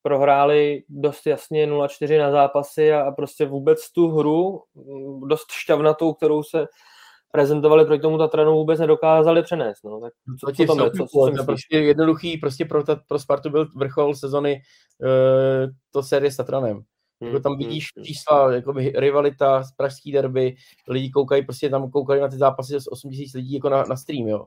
prohráli 0.03 0.83
dost 0.89 1.27
jasně 1.27 1.67
0-4 1.67 2.19
na 2.19 2.31
zápasy 2.31 2.93
a, 2.93 3.03
a 3.03 3.11
prostě 3.11 3.47
vůbec 3.47 3.93
tu 3.93 4.09
hru, 4.09 4.63
mm, 4.75 5.29
dost 5.29 5.53
šťavnatou, 5.53 6.13
kterou 6.13 6.43
se 6.43 6.67
prezentovali 7.33 7.85
proti 7.85 8.03
tomu 8.03 8.19
Tatranu, 8.19 8.53
vůbec 8.53 8.81
nedokázali 8.81 9.43
přenést. 9.43 9.85
No. 9.85 10.01
Tak 10.01 10.13
co, 10.41 10.53
co, 10.53 10.67
co, 10.67 10.91
co, 10.91 11.07
co, 11.07 11.37
co 11.37 11.45
prostě 11.45 11.79
jednoduchý, 11.79 12.39
prostě 12.39 12.65
pro, 12.65 12.85
ta, 12.85 12.97
pro 13.09 13.19
Spartu 13.19 13.51
byl 13.51 13.69
vrchol 13.77 14.15
sezony 14.15 14.61
uh, 15.01 15.71
to 15.91 16.03
série 16.03 16.31
s 16.31 16.37
Tatranem. 16.37 16.83
Hmm, 17.21 17.29
jako 17.31 17.41
tam 17.41 17.59
vidíš 17.59 17.87
hmm, 17.97 18.05
čísla, 18.05 18.53
jako 18.53 18.73
rivalita, 18.73 19.63
pražský 19.77 20.13
derby, 20.13 20.55
lidi 20.89 21.11
koukají, 21.11 21.45
prostě 21.45 21.71
tam 21.71 21.91
koukají 21.91 22.21
na 22.21 22.29
ty 22.29 22.37
zápasy 22.37 22.81
z 22.81 22.87
8 22.87 23.11
000 23.11 23.25
lidí 23.35 23.55
jako 23.55 23.69
na, 23.69 23.85
na 23.85 23.97
stream, 23.97 24.29
jo. 24.29 24.47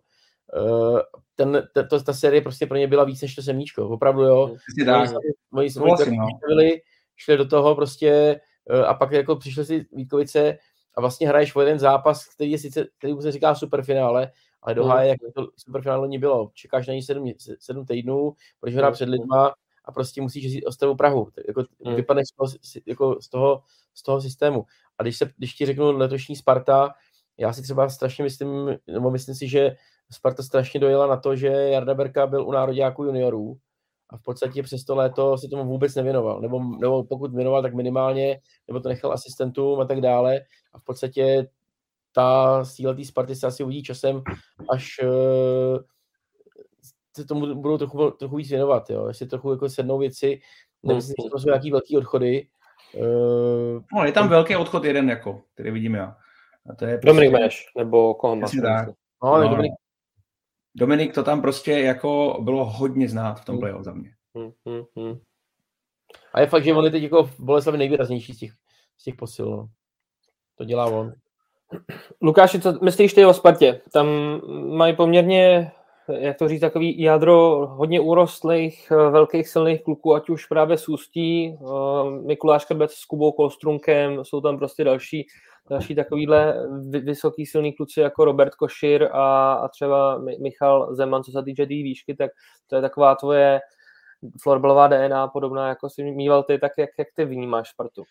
Uh, 0.61 0.99
ten, 1.35 1.67
ta, 1.73 1.83
to, 1.83 2.03
ta 2.03 2.13
série 2.13 2.41
prostě 2.41 2.65
pro 2.67 2.77
ně 2.77 2.87
byla 2.87 3.03
víc 3.03 3.21
než 3.21 3.35
to 3.35 3.41
semíčko, 3.41 3.89
opravdu 3.89 4.21
jo. 4.21 4.55
Moji 5.51 5.69
jsme 5.69 5.85
no. 5.85 5.95
šli 7.15 7.37
do 7.37 7.47
toho 7.47 7.75
prostě 7.75 8.39
uh, 8.73 8.85
a 8.85 8.93
pak 8.93 9.11
jako 9.11 9.35
přišli 9.35 9.65
si 9.65 9.85
Vítkovice 9.91 10.57
a 10.95 11.01
vlastně 11.01 11.27
hraješ 11.27 11.55
o 11.55 11.61
jeden 11.61 11.79
zápas, 11.79 12.25
který 12.25 12.51
je 12.51 12.57
sice, 12.57 12.87
který 12.97 13.13
se 13.21 13.31
říká 13.31 13.55
superfinále, 13.55 14.31
ale 14.61 14.75
do 14.75 14.83
hmm. 14.83 14.91
háje, 14.91 15.09
jak 15.09 15.17
to 15.35 15.47
superfinále 15.57 16.01
není 16.01 16.19
bylo. 16.19 16.51
Čekáš 16.53 16.87
na 16.87 16.93
ní 16.93 17.01
sedm, 17.01 17.31
sedm 17.59 17.85
týdnů, 17.85 18.33
protože 18.59 18.77
hrát 18.77 18.91
před 18.91 19.09
lidma 19.09 19.53
a 19.85 19.91
prostě 19.91 20.21
musíš 20.21 20.43
jít 20.43 20.65
o 20.65 20.95
Prahu. 20.95 21.27
Jako 21.47 21.63
hmm. 21.85 21.95
vypadneš 21.95 22.27
z 22.27 22.35
toho, 22.35 22.51
jako 22.85 23.17
z, 23.21 23.29
toho, 23.29 23.61
z 23.93 24.03
toho 24.03 24.21
systému. 24.21 24.65
A 24.97 25.03
když, 25.03 25.17
se, 25.17 25.31
když 25.37 25.53
ti 25.53 25.65
řeknu 25.65 25.97
letošní 25.97 26.35
Sparta, 26.35 26.93
já 27.37 27.53
si 27.53 27.61
třeba 27.61 27.89
strašně 27.89 28.23
myslím, 28.23 28.77
nebo 28.87 29.11
myslím 29.11 29.35
si, 29.35 29.47
že 29.47 29.75
Sparta 30.11 30.43
strašně 30.43 30.79
dojela 30.79 31.07
na 31.07 31.17
to, 31.17 31.35
že 31.35 31.47
Jarda 31.47 31.93
Berka 31.93 32.27
byl 32.27 32.47
u 32.47 32.51
nároďáků 32.51 33.03
juniorů 33.03 33.57
a 34.09 34.17
v 34.17 34.21
podstatě 34.21 34.63
přes 34.63 34.83
to 34.83 34.95
léto 34.95 35.37
se 35.37 35.47
tomu 35.47 35.65
vůbec 35.65 35.95
nevěnoval. 35.95 36.41
Nebo, 36.41 36.59
nebo 36.59 37.03
pokud 37.03 37.33
věnoval, 37.33 37.61
tak 37.61 37.73
minimálně, 37.73 38.39
nebo 38.67 38.79
to 38.79 38.89
nechal 38.89 39.11
asistentům 39.11 39.79
a 39.79 39.85
tak 39.85 40.01
dále. 40.01 40.39
A 40.73 40.79
v 40.79 40.83
podstatě 40.83 41.47
ta 42.11 42.65
síla 42.65 42.93
té 42.93 43.05
Sparty 43.05 43.35
se 43.35 43.47
asi 43.47 43.63
uvidí 43.63 43.83
časem, 43.83 44.23
až 44.69 44.99
uh, 45.03 45.79
se 47.15 47.25
tomu 47.25 47.55
budou 47.55 47.77
trochu, 47.77 48.11
trochu 48.11 48.35
víc 48.35 48.49
věnovat. 48.49 48.89
Jo. 48.89 49.07
Jestli 49.07 49.27
trochu 49.27 49.51
jako 49.51 49.69
sednou 49.69 49.97
věci, 49.97 50.39
nemyslím, 50.83 51.15
že 51.23 51.29
to 51.29 51.39
jsou 51.39 51.47
nějaký 51.47 51.71
velký 51.71 51.97
odchody. 51.97 52.47
Uh, 52.93 53.81
no, 53.95 54.05
je 54.05 54.11
tam 54.11 54.29
velký 54.29 54.55
odchod 54.55 54.83
jeden, 54.83 55.09
jako, 55.09 55.41
který 55.53 55.71
vidím 55.71 55.95
já. 55.95 56.17
A 56.69 56.75
to 56.75 56.85
je 56.85 56.97
prostě... 56.97 57.07
Dominik 57.07 57.31
Meš, 57.31 57.65
nebo 57.77 58.13
koho 58.13 58.35
No, 58.35 58.47
no, 59.23 59.49
Dominik 59.49 59.73
Dominik 60.75 61.13
to 61.13 61.23
tam 61.23 61.41
prostě 61.41 61.71
jako 61.71 62.37
bylo 62.41 62.65
hodně 62.65 63.09
znát 63.09 63.39
v 63.39 63.45
tom 63.45 63.53
hmm. 63.53 63.59
playoff 63.59 63.83
za 63.83 63.93
mě. 63.93 64.09
Hmm, 64.35 64.51
hmm, 64.65 64.83
hmm. 64.95 65.19
A 66.33 66.41
je 66.41 66.47
fakt, 66.47 66.63
že 66.63 66.73
on 66.73 66.85
je 66.85 66.91
teď 66.91 67.03
jako 67.03 67.23
v 67.23 67.39
Boleslavi 67.39 67.77
nejvýraznější 67.77 68.33
z 68.33 68.37
těch, 68.37 68.51
z 68.97 69.03
těch 69.03 69.15
posil. 69.15 69.49
No. 69.49 69.69
To 70.57 70.65
dělá 70.65 70.85
on. 70.85 71.13
Lukáši, 72.21 72.61
co 72.61 72.79
myslíš 72.81 73.13
ty 73.13 73.25
o 73.25 73.33
Spartě? 73.33 73.81
Tam 73.93 74.07
mají 74.77 74.95
poměrně, 74.95 75.71
jak 76.19 76.37
to 76.37 76.47
říct, 76.47 76.61
takový 76.61 77.01
jádro 77.01 77.67
hodně 77.67 77.99
úrostlých, 77.99 78.91
velkých 78.91 79.47
silných 79.47 79.83
kluků, 79.83 80.15
ať 80.15 80.29
už 80.29 80.45
právě 80.45 80.77
s 80.77 80.89
Ústí, 80.89 81.47
eh, 81.47 82.21
Mikuláš 82.25 82.65
Krbec 82.65 82.93
s 82.93 83.05
Kubou 83.05 83.31
Kolstrunkem, 83.31 84.25
jsou 84.25 84.41
tam 84.41 84.57
prostě 84.57 84.83
další 84.83 85.27
další 85.69 85.95
takovýhle 85.95 86.55
vysoký 86.89 87.45
silný 87.45 87.73
kluci 87.73 87.99
jako 87.99 88.25
Robert 88.25 88.55
Košir 88.55 89.09
a, 89.11 89.53
a 89.53 89.67
třeba 89.67 90.21
Michal 90.41 90.95
Zeman, 90.95 91.23
co 91.23 91.31
se 91.31 91.43
týče 91.43 91.63
té 91.65 91.73
výšky, 91.73 92.15
tak 92.15 92.31
to 92.67 92.75
je 92.75 92.81
taková 92.81 93.15
tvoje 93.15 93.59
florbalová 94.41 94.87
DNA 94.87 95.27
podobná, 95.27 95.67
jako 95.67 95.89
si 95.89 96.03
mýval 96.03 96.43
ty, 96.43 96.57
tak 96.57 96.71
jak, 96.77 96.89
jak 96.99 97.07
ty 97.15 97.25
vnímáš 97.25 97.69
Spartu? 97.69 98.03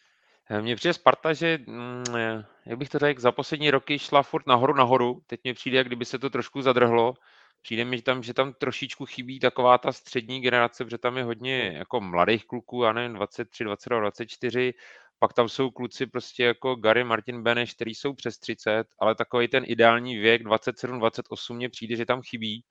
Eh, 0.51 0.63
mně 0.63 0.77
přijde 0.77 0.93
Sparta, 0.93 1.33
že, 1.33 1.59
mm, 1.67 2.05
eh, 2.17 2.45
jak 2.67 2.79
bych 2.79 2.89
to 2.89 2.99
řekl, 2.99 3.21
za 3.21 3.33
poslední 3.33 3.71
roky 3.71 3.99
šla 3.99 4.23
furt 4.23 4.47
nahoru 4.47 4.75
nahoru. 4.75 5.21
Teď 5.27 5.41
mi 5.45 5.55
přijde, 5.55 5.79
jak 5.79 5.87
kdyby 5.87 6.05
se 6.05 6.19
to 6.19 6.31
trošku 6.31 6.63
zadrhlo. 6.63 7.15
Přijde 7.63 7.85
mi, 7.85 7.97
že 7.97 8.03
tam, 8.03 8.23
že 8.23 8.35
tam 8.35 8.53
trošičku 8.53 9.07
chybí 9.07 9.41
taková 9.41 9.79
ta 9.79 9.93
střední 9.93 10.41
generace, 10.41 10.85
protože 10.85 10.99
tam 10.99 11.17
je 11.17 11.25
hodně 11.25 11.73
jako 11.77 12.01
mladých 12.01 12.47
kluků, 12.47 12.83
já 12.83 12.93
nevím, 12.93 13.15
23, 13.15 13.65
22, 13.65 14.01
24, 14.01 14.75
pak 15.19 15.33
tam 15.33 15.49
jsou 15.49 15.71
kluci 15.71 16.07
prostě 16.07 16.45
jako 16.45 16.75
Gary 16.75 17.05
Martin 17.05 17.43
Beneš, 17.43 17.75
který 17.75 17.95
jsou 17.95 18.15
přes 18.15 18.39
30, 18.39 18.87
ale 18.99 19.15
takový 19.15 19.49
ten 19.49 19.65
ideální 19.67 20.17
věk 20.17 20.43
27-28 20.43 21.55
mně 21.55 21.69
přijde, 21.69 21.97
že 21.97 22.07
tam 22.07 22.23
chybí. 22.23 22.65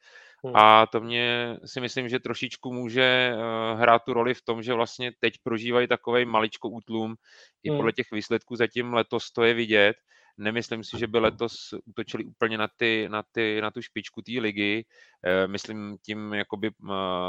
Hmm. 0.45 0.55
A 0.55 0.85
to 0.85 1.01
mě 1.01 1.57
si 1.65 1.81
myslím, 1.81 2.09
že 2.09 2.19
trošičku 2.19 2.73
může 2.73 3.33
uh, 3.35 3.79
hrát 3.79 4.03
tu 4.03 4.13
roli 4.13 4.33
v 4.33 4.41
tom, 4.41 4.63
že 4.63 4.73
vlastně 4.73 5.11
teď 5.19 5.33
prožívají 5.43 5.87
takový 5.87 6.25
maličko 6.25 6.69
útlum. 6.69 7.07
Hmm. 7.07 7.15
I 7.63 7.69
podle 7.77 7.91
těch 7.91 8.11
výsledků 8.11 8.55
zatím 8.55 8.93
letos 8.93 9.31
to 9.31 9.43
je 9.43 9.53
vidět. 9.53 9.95
Nemyslím 10.37 10.83
si, 10.83 10.99
že 10.99 11.07
by 11.07 11.19
letos 11.19 11.73
útočili 11.85 12.25
úplně 12.25 12.57
na, 12.57 12.67
ty, 12.77 13.09
na, 13.11 13.23
ty, 13.31 13.61
na 13.61 13.71
tu 13.71 13.81
špičku 13.81 14.21
té 14.21 14.31
ligy. 14.31 14.85
E, 15.25 15.47
myslím 15.47 15.97
tím, 16.05 16.33
jakoby, 16.33 16.71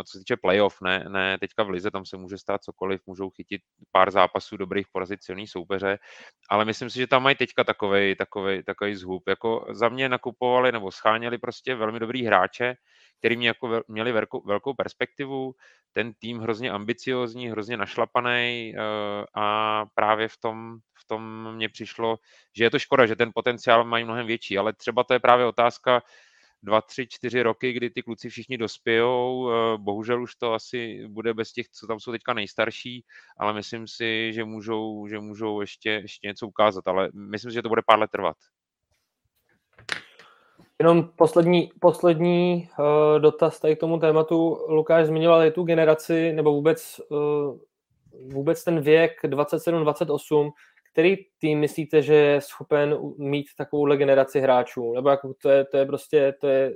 co 0.05 0.13
se 0.13 0.19
týče 0.19 0.37
playoff, 0.37 0.81
ne, 0.83 1.05
ne 1.09 1.39
teďka 1.39 1.63
v 1.63 1.71
lize, 1.71 1.91
tam 1.91 2.07
se 2.07 2.17
může 2.17 2.39
stát 2.39 2.63
cokoliv, 2.63 3.01
můžou 3.07 3.31
chytit 3.31 3.63
pár 3.93 4.11
zápasů 4.11 4.57
dobrých, 4.57 4.87
porazit 4.93 5.23
silný 5.23 5.47
soupeře, 5.47 5.99
ale 6.51 6.65
myslím 6.65 6.91
si, 6.91 6.99
že 6.99 7.07
tam 7.07 7.23
mají 7.23 7.37
teďka 7.37 7.65
takový, 7.65 8.17
takový, 8.17 8.63
takový 8.63 8.95
zhub. 8.95 9.29
Jako 9.29 9.67
za 9.71 9.89
mě 9.89 10.09
nakupovali 10.09 10.73
nebo 10.73 10.91
scháněli 10.91 11.39
prostě 11.39 11.75
velmi 11.75 12.01
dobrý 12.01 12.25
hráče, 12.25 12.75
který 13.19 13.37
mě 13.37 13.49
jako 13.49 13.83
měli 13.89 14.13
velkou, 14.13 14.43
velkou 14.47 14.75
perspektivu, 14.75 15.55
ten 15.93 16.13
tým 16.19 16.39
hrozně 16.39 16.71
ambiciozní, 16.71 17.49
hrozně 17.51 17.77
našlapaný 17.77 18.75
eh, 18.77 18.81
a 19.35 19.87
právě 19.95 20.29
v 20.29 20.37
tom, 20.37 20.79
tom 21.07 21.55
mně 21.55 21.69
přišlo, 21.69 22.19
že 22.53 22.65
je 22.65 22.71
to 22.71 22.79
škoda, 22.79 23.07
že 23.07 23.17
ten 23.17 23.31
potenciál 23.35 23.85
mají 23.85 24.05
mnohem 24.05 24.27
větší, 24.27 24.59
ale 24.59 24.73
třeba 24.73 25.05
to 25.05 25.13
je 25.13 25.21
právě 25.21 25.47
otázka 25.47 26.03
dva, 26.65 26.81
tři, 26.81 27.07
čtyři 27.07 27.43
roky, 27.43 27.73
kdy 27.73 27.91
ty 27.91 28.03
kluci 28.03 28.29
všichni 28.29 28.59
dospějou. 28.59 29.51
Eh, 29.51 29.79
bohužel 29.79 30.23
už 30.23 30.35
to 30.35 30.53
asi 30.53 31.09
bude 31.09 31.35
bez 31.35 31.53
těch, 31.53 31.69
co 31.69 31.87
tam 31.87 32.01
jsou 32.01 32.13
teďka 32.13 32.35
nejstarší, 32.35 33.05
ale 33.39 33.53
myslím 33.53 33.89
si, 33.89 34.33
že 34.33 34.45
můžou, 34.45 35.07
že 35.09 35.19
můžou 35.19 35.61
ještě, 35.61 35.91
ještě 35.91 36.29
něco 36.29 36.47
ukázat, 36.47 36.89
ale 36.89 37.11
myslím 37.15 37.51
si, 37.51 37.55
že 37.55 37.63
to 37.63 37.69
bude 37.69 37.83
pár 37.87 37.99
let 37.99 38.11
trvat. 38.11 38.37
Jenom 40.79 41.09
poslední, 41.17 41.71
poslední 41.81 42.69
uh, 42.79 43.21
dotaz 43.21 43.61
tady 43.61 43.77
k 43.77 43.81
tomu 43.81 43.99
tématu. 43.99 44.67
Lukáš 44.69 45.07
zmiňoval 45.07 45.45
i 45.45 45.51
tu 45.51 45.63
generaci, 45.63 46.33
nebo 46.33 46.53
vůbec, 46.53 47.01
uh, 47.09 47.59
vůbec 48.33 48.65
ten 48.65 48.81
věk 48.81 49.13
27-28. 49.25 50.51
Který 50.95 51.17
tým 51.39 51.59
myslíte, 51.59 52.03
že 52.03 52.15
je 52.15 52.41
schopen 52.41 52.99
mít 53.19 53.47
takovou 53.59 53.97
generaci 53.97 54.41
hráčů? 54.41 54.93
Nebo 54.95 55.09
jako 55.09 55.35
to, 55.43 55.51
je, 55.51 55.65
to 55.65 55.77
je 55.77 55.87
prostě, 55.87 56.35
to, 56.41 56.47
je, 56.49 56.75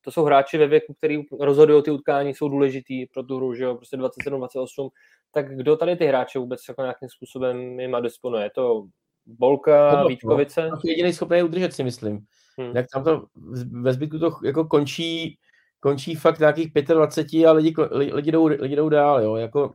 to 0.00 0.10
jsou 0.10 0.24
hráči 0.24 0.58
ve 0.58 0.66
věku, 0.66 0.94
který 0.94 1.22
rozhodují 1.40 1.82
ty 1.82 1.90
utkání, 1.90 2.34
jsou 2.34 2.48
důležitý 2.48 3.06
pro 3.06 3.22
tu 3.22 3.36
hru, 3.36 3.54
že 3.54 3.64
jo, 3.64 3.74
prostě 3.74 3.96
27-28. 3.96 4.88
Tak 5.32 5.56
kdo 5.56 5.76
tady 5.76 5.96
ty 5.96 6.06
hráče 6.06 6.38
vůbec 6.38 6.60
jako 6.68 6.82
nějakým 6.82 7.08
způsobem 7.08 7.80
jima 7.80 8.00
disponuje? 8.00 8.44
Je 8.44 8.50
to 8.54 8.86
Bolka, 9.26 10.02
no, 10.02 10.08
Vítkovice? 10.08 10.68
No, 10.68 10.78
jediný 10.84 11.12
schopný 11.12 11.42
udržet 11.42 11.72
si 11.72 11.84
myslím. 11.84 12.18
Hmm. 12.58 12.76
Jak 12.76 12.86
tam 12.92 13.04
to 13.04 13.26
ve 13.82 13.92
zbytku 13.92 14.18
to 14.18 14.30
jako 14.44 14.64
končí, 14.64 15.38
končí 15.80 16.14
fakt 16.14 16.38
nějakých 16.38 16.72
25 16.94 17.46
a 17.46 17.52
lidi, 17.52 17.74
lidi, 17.90 18.32
jdou, 18.32 18.46
lidi 18.46 18.76
jdou 18.76 18.88
dál, 18.88 19.22
jo, 19.22 19.36
jako. 19.36 19.74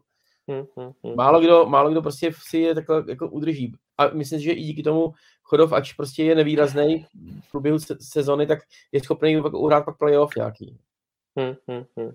Málo, 1.15 1.39
kdo, 1.39 1.65
málo 1.65 1.91
kdo 1.91 2.01
prostě 2.01 2.31
si 2.47 2.57
je 2.57 2.75
takhle 2.75 3.03
jako 3.07 3.29
udrží. 3.29 3.73
A 3.97 4.07
myslím 4.07 4.39
si, 4.39 4.45
že 4.45 4.51
i 4.51 4.61
díky 4.61 4.83
tomu 4.83 5.13
Chodov, 5.43 5.73
ač 5.73 5.93
prostě 5.93 6.23
je 6.23 6.35
nevýrazný 6.35 7.05
v 7.41 7.51
průběhu 7.51 7.79
se, 7.79 7.97
sezony, 8.01 8.47
tak 8.47 8.59
je 8.91 9.03
schopný 9.03 9.41
uhrát 9.41 9.85
pak 9.85 9.97
playoff 9.97 10.35
nějaký. 10.35 10.77
Hmm, 11.37 11.55
hmm, 11.67 11.83
hmm. 11.97 12.11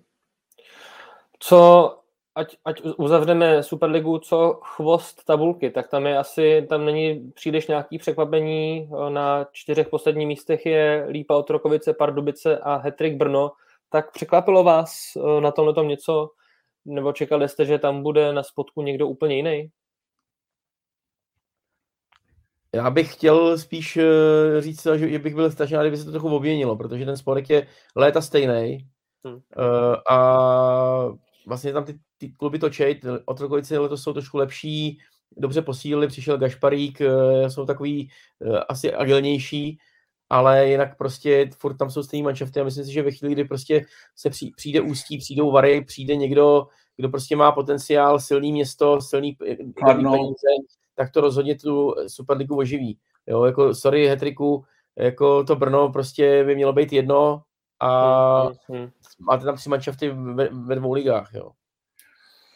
Co 1.39 1.95
ať, 2.39 2.57
ať 2.65 2.83
uzavřeme 2.97 3.63
Superligu, 3.63 4.19
co 4.19 4.61
chvost 4.63 5.25
tabulky, 5.25 5.71
tak 5.71 5.89
tam 5.89 6.07
je 6.07 6.19
asi, 6.19 6.67
tam 6.69 6.85
není 6.85 7.33
příliš 7.35 7.67
nějaký 7.67 7.99
překvapení. 7.99 8.91
Na 9.09 9.47
čtyřech 9.53 9.89
posledních 9.89 10.29
místech 10.29 10.67
je 10.67 11.07
Lípa 11.09 11.37
Otrokovice, 11.37 11.95
Pardubice 11.95 12.59
a 12.59 12.77
Hetrik 12.77 13.17
Brno. 13.17 13.53
Tak 13.89 14.13
překvapilo 14.13 14.65
vás 14.65 14.93
eh, 15.17 15.41
na 15.41 15.51
tomhle 15.51 15.75
tom 15.75 15.89
něco? 15.89 16.31
Nebo 16.89 17.13
čekali 17.13 17.49
jste, 17.49 17.65
že 17.65 17.79
tam 17.79 18.03
bude 18.03 18.33
na 18.33 18.43
spodku 18.43 18.83
někdo 18.83 19.09
úplně 19.09 19.37
jiný? 19.37 19.71
Já 22.75 22.91
bych 22.91 23.13
chtěl 23.13 23.59
spíš 23.59 23.97
eh, 23.97 24.61
říct, 24.61 24.87
že 24.97 25.19
bych 25.19 25.35
byl 25.35 25.51
strašně 25.51 25.77
rád, 25.77 25.83
kdyby 25.83 25.97
se 25.97 26.05
to 26.05 26.11
trochu 26.11 26.37
obměnilo, 26.37 26.77
protože 26.77 27.05
ten 27.05 27.17
spodek 27.17 27.51
je 27.51 27.67
léta 27.97 28.21
stejný. 28.21 28.89
Hmm. 29.25 29.35
Uh, 29.35 29.97
a 30.11 31.09
vlastně 31.47 31.73
tam 31.73 31.85
ty, 31.85 31.99
ty 32.19 32.29
kluby 32.29 32.59
točej, 32.59 33.01
Otrokovice 33.25 33.79
letos 33.79 34.03
jsou 34.03 34.13
trošku 34.13 34.37
lepší, 34.37 34.99
dobře 35.37 35.63
posílili, 35.63 36.09
přišel 36.09 36.39
Gašparík, 36.39 37.01
eh, 37.01 37.51
jsou 37.51 37.67
takový 37.67 38.11
eh, 38.43 38.59
asi 38.59 38.95
agilnější, 38.95 39.79
ale 40.31 40.69
jinak 40.69 40.97
prostě 40.97 41.51
furt 41.59 41.77
tam 41.77 41.91
jsou 41.91 42.03
stejný 42.03 42.23
manšafty 42.23 42.61
a 42.61 42.65
myslím 42.65 42.85
si, 42.85 42.93
že 42.93 43.03
ve 43.03 43.11
chvíli, 43.11 43.35
kdy 43.35 43.45
prostě 43.45 43.85
se 44.17 44.31
přijde 44.57 44.81
ústí, 44.81 45.19
přijdou 45.19 45.51
Vary, 45.51 45.85
přijde 45.85 46.17
někdo, 46.17 46.67
kdo 46.97 47.09
prostě 47.09 47.37
má 47.37 47.53
potenciál, 47.53 48.21
silný 48.21 48.53
město, 48.53 49.01
silný 49.01 49.37
peníze, 49.85 50.49
tak 50.95 51.11
to 51.11 51.21
rozhodně 51.21 51.55
tu 51.55 51.95
Superligu 52.07 52.57
oživí. 52.57 52.99
Jo, 53.27 53.45
jako 53.45 53.75
sorry, 53.75 54.07
Hetriku, 54.07 54.65
jako 54.97 55.45
to 55.45 55.57
Brno 55.57 55.93
prostě 55.93 56.45
by 56.45 56.55
mělo 56.55 56.73
být 56.73 56.93
jedno 56.93 57.43
a 57.81 58.43
hmm, 58.43 58.55
hmm. 58.69 58.91
máte 59.19 59.45
tam 59.45 59.57
tři 59.57 59.69
manšafty 59.69 60.11
ve, 60.11 60.49
ve 60.49 60.75
dvou 60.75 60.93
ligách, 60.93 61.31
jo. 61.35 61.51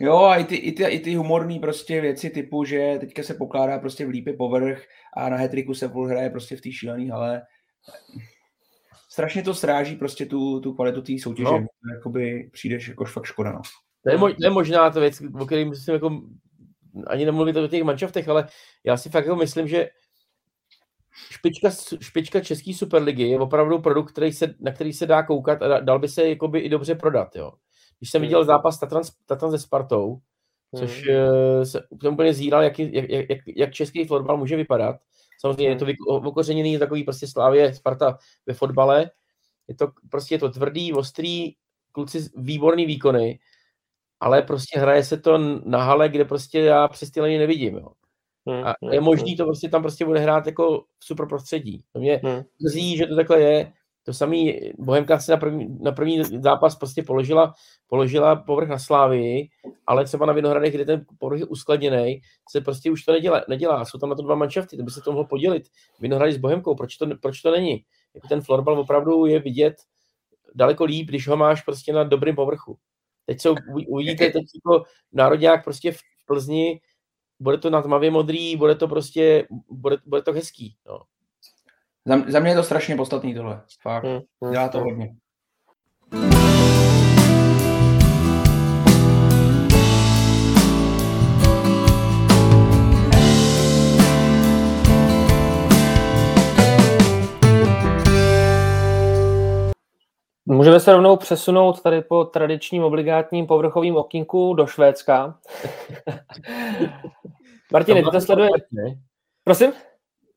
Jo, 0.00 0.16
a 0.16 0.36
i 0.36 0.44
ty, 0.44 0.54
i 0.54 0.72
ty, 0.72 0.84
i 0.84 1.00
ty 1.00 1.14
humorní 1.14 1.58
prostě 1.58 2.00
věci 2.00 2.30
typu, 2.30 2.64
že 2.64 2.96
teďka 3.00 3.22
se 3.22 3.34
pokládá 3.34 3.78
prostě 3.78 4.06
v 4.06 4.08
lípě 4.08 4.32
povrch 4.32 4.82
a 5.16 5.28
na 5.28 5.36
hetriku 5.36 5.74
se 5.74 5.88
půl 5.88 6.08
hraje 6.08 6.30
prostě 6.30 6.56
v 6.56 6.60
té 6.60 6.72
šílený 6.72 7.08
hale. 7.08 7.42
Strašně 9.08 9.42
to 9.42 9.54
stráží 9.54 9.96
prostě 9.96 10.26
tu, 10.26 10.60
tu 10.60 10.74
kvalitu 10.74 11.02
té 11.02 11.12
soutěže. 11.22 11.50
No. 11.50 11.66
Jakoby 11.96 12.50
přijdeš 12.52 12.88
jako 12.88 13.04
fakt 13.04 13.24
škoda, 13.24 13.52
no. 13.52 13.60
To 14.04 14.10
je, 14.10 14.18
mo- 14.18 14.36
to 14.36 14.44
je 14.44 14.50
možná 14.50 14.90
ta 14.90 15.00
věc, 15.00 15.22
o 15.40 15.46
kterým 15.46 15.68
musím 15.68 15.94
jako 15.94 16.22
ani 17.06 17.24
nemluvit 17.24 17.56
o 17.56 17.68
těch 17.68 17.82
manšaftech, 17.82 18.28
ale 18.28 18.48
já 18.84 18.96
si 18.96 19.10
fakt 19.10 19.24
jako 19.24 19.36
myslím, 19.36 19.68
že 19.68 19.88
špička, 21.30 21.70
špička 22.00 22.40
České 22.40 22.74
superligy 22.74 23.22
je 23.22 23.38
opravdu 23.38 23.78
produkt, 23.78 24.12
který 24.12 24.32
se, 24.32 24.54
na 24.60 24.72
který 24.72 24.92
se 24.92 25.06
dá 25.06 25.22
koukat 25.22 25.62
a 25.62 25.80
dal 25.80 25.98
by 25.98 26.08
se 26.08 26.28
jakoby 26.28 26.58
i 26.58 26.68
dobře 26.68 26.94
prodat. 26.94 27.36
Jo. 27.36 27.52
Když 27.98 28.10
jsem 28.10 28.22
viděl 28.22 28.44
zápas 28.44 28.78
Tatran, 28.78 29.02
Tatran 29.26 29.50
se 29.50 29.58
Spartou, 29.58 30.18
což 30.76 31.08
hmm. 31.08 31.64
se 31.64 31.82
úplně 32.10 32.34
zíral, 32.34 32.62
jak, 32.62 32.78
jak, 32.78 33.10
jak, 33.10 33.38
jak 33.56 33.72
český 33.72 34.04
fotbal 34.04 34.36
může 34.36 34.56
vypadat. 34.56 34.96
Samozřejmě 35.42 35.74
hmm. 35.74 35.88
je 35.88 35.96
to 36.06 36.14
okořeněný 36.14 36.78
takový 36.78 37.04
prostě 37.04 37.26
slávě 37.26 37.74
Sparta 37.74 38.18
ve 38.46 38.54
fotbale. 38.54 39.10
Je 39.68 39.74
to 39.74 39.88
prostě 40.10 40.34
je 40.34 40.38
to 40.38 40.50
tvrdý, 40.50 40.92
ostrý, 40.92 41.54
kluci 41.92 42.28
výborný 42.36 42.86
výkony, 42.86 43.38
ale 44.20 44.42
prostě 44.42 44.78
hraje 44.78 45.04
se 45.04 45.16
to 45.16 45.38
na 45.64 45.82
hale, 45.82 46.08
kde 46.08 46.24
prostě 46.24 46.60
já 46.60 46.88
přes 46.88 47.10
ty 47.10 47.20
nevidím. 47.20 47.76
Jo. 47.76 47.88
Hmm, 48.46 48.64
a 48.66 48.74
je 48.92 49.00
možný 49.00 49.36
to 49.36 49.44
prostě 49.44 49.68
tam 49.68 49.82
prostě 49.82 50.04
bude 50.04 50.20
hrát 50.20 50.46
jako 50.46 50.84
v 50.98 51.04
super 51.04 51.28
prostředí. 51.28 51.84
To 51.92 52.00
mě 52.00 52.20
hmm. 52.24 52.42
mrzí, 52.62 52.96
že 52.96 53.06
to 53.06 53.16
takhle 53.16 53.40
je. 53.40 53.72
To 54.04 54.12
samý 54.12 54.60
Bohemka 54.78 55.18
si 55.18 55.30
na 55.30 55.36
první, 55.36 55.78
na 55.80 55.92
první 55.92 56.22
zápas 56.24 56.76
prostě 56.76 57.02
položila, 57.02 57.54
položila 57.86 58.36
povrch 58.36 58.68
na 58.68 58.78
Slávii, 58.78 59.48
ale 59.86 60.04
třeba 60.04 60.26
na 60.26 60.32
Vinohradech, 60.32 60.74
kde 60.74 60.84
ten 60.84 61.06
povrch 61.18 61.40
je 61.40 61.46
uskladněný, 61.46 62.20
se 62.50 62.60
prostě 62.60 62.90
už 62.90 63.04
to 63.04 63.12
nedělá. 63.12 63.44
nedělá. 63.48 63.84
Jsou 63.84 63.98
tam 63.98 64.10
na 64.10 64.16
to 64.16 64.22
dva 64.22 64.34
manšafty, 64.34 64.76
to 64.76 64.82
by 64.82 64.90
se 64.90 65.00
to 65.00 65.12
mohlo 65.12 65.26
podělit. 65.26 65.62
Vinohrady 66.00 66.32
s 66.32 66.36
Bohemkou, 66.36 66.74
proč 66.74 66.96
to, 66.96 67.06
proč 67.22 67.40
to 67.40 67.50
není? 67.50 67.84
Jako 68.14 68.28
ten 68.28 68.40
florbal 68.40 68.78
opravdu 68.78 69.26
je 69.26 69.38
vidět 69.38 69.74
daleko 70.54 70.84
líp, 70.84 71.08
když 71.08 71.28
ho 71.28 71.36
máš 71.36 71.62
prostě 71.62 71.92
na 71.92 72.04
dobrém 72.04 72.36
povrchu. 72.36 72.78
Teď 73.26 73.40
se 73.40 73.50
uvidíte, 73.88 74.30
teď 74.30 74.44
jako 74.54 74.84
národňák 75.12 75.64
prostě 75.64 75.92
v 75.92 75.98
Plzni, 76.26 76.80
bude 77.40 77.58
to 77.58 77.70
na 77.70 77.82
tmavě 77.82 78.10
modrý, 78.10 78.56
bude 78.56 78.74
to 78.74 78.88
prostě, 78.88 79.46
bude, 79.70 79.96
bude 80.06 80.22
to 80.22 80.32
hezký. 80.32 80.76
No. 80.86 81.02
Za, 82.04 82.22
za 82.28 82.40
mě 82.40 82.50
je 82.50 82.56
to 82.56 82.62
strašně 82.62 82.96
podstatný 82.96 83.34
tohle. 83.34 83.62
Fakt. 83.82 84.04
Hmm, 84.04 84.20
hmm, 84.42 84.52
Dělá 84.52 84.68
to 84.68 84.80
hodně. 84.80 85.14
Můžeme 100.46 100.80
se 100.80 100.92
rovnou 100.92 101.16
přesunout 101.16 101.82
tady 101.82 102.02
po 102.02 102.24
tradičním 102.24 102.84
obligátním 102.84 103.46
povrchovým 103.46 103.96
okýnku 103.96 104.54
do 104.54 104.66
Švédska. 104.66 105.38
Martine, 107.72 108.02
ty 108.02 108.10
to 108.10 108.20
sleduje... 108.20 108.48
Prosím? 109.44 109.72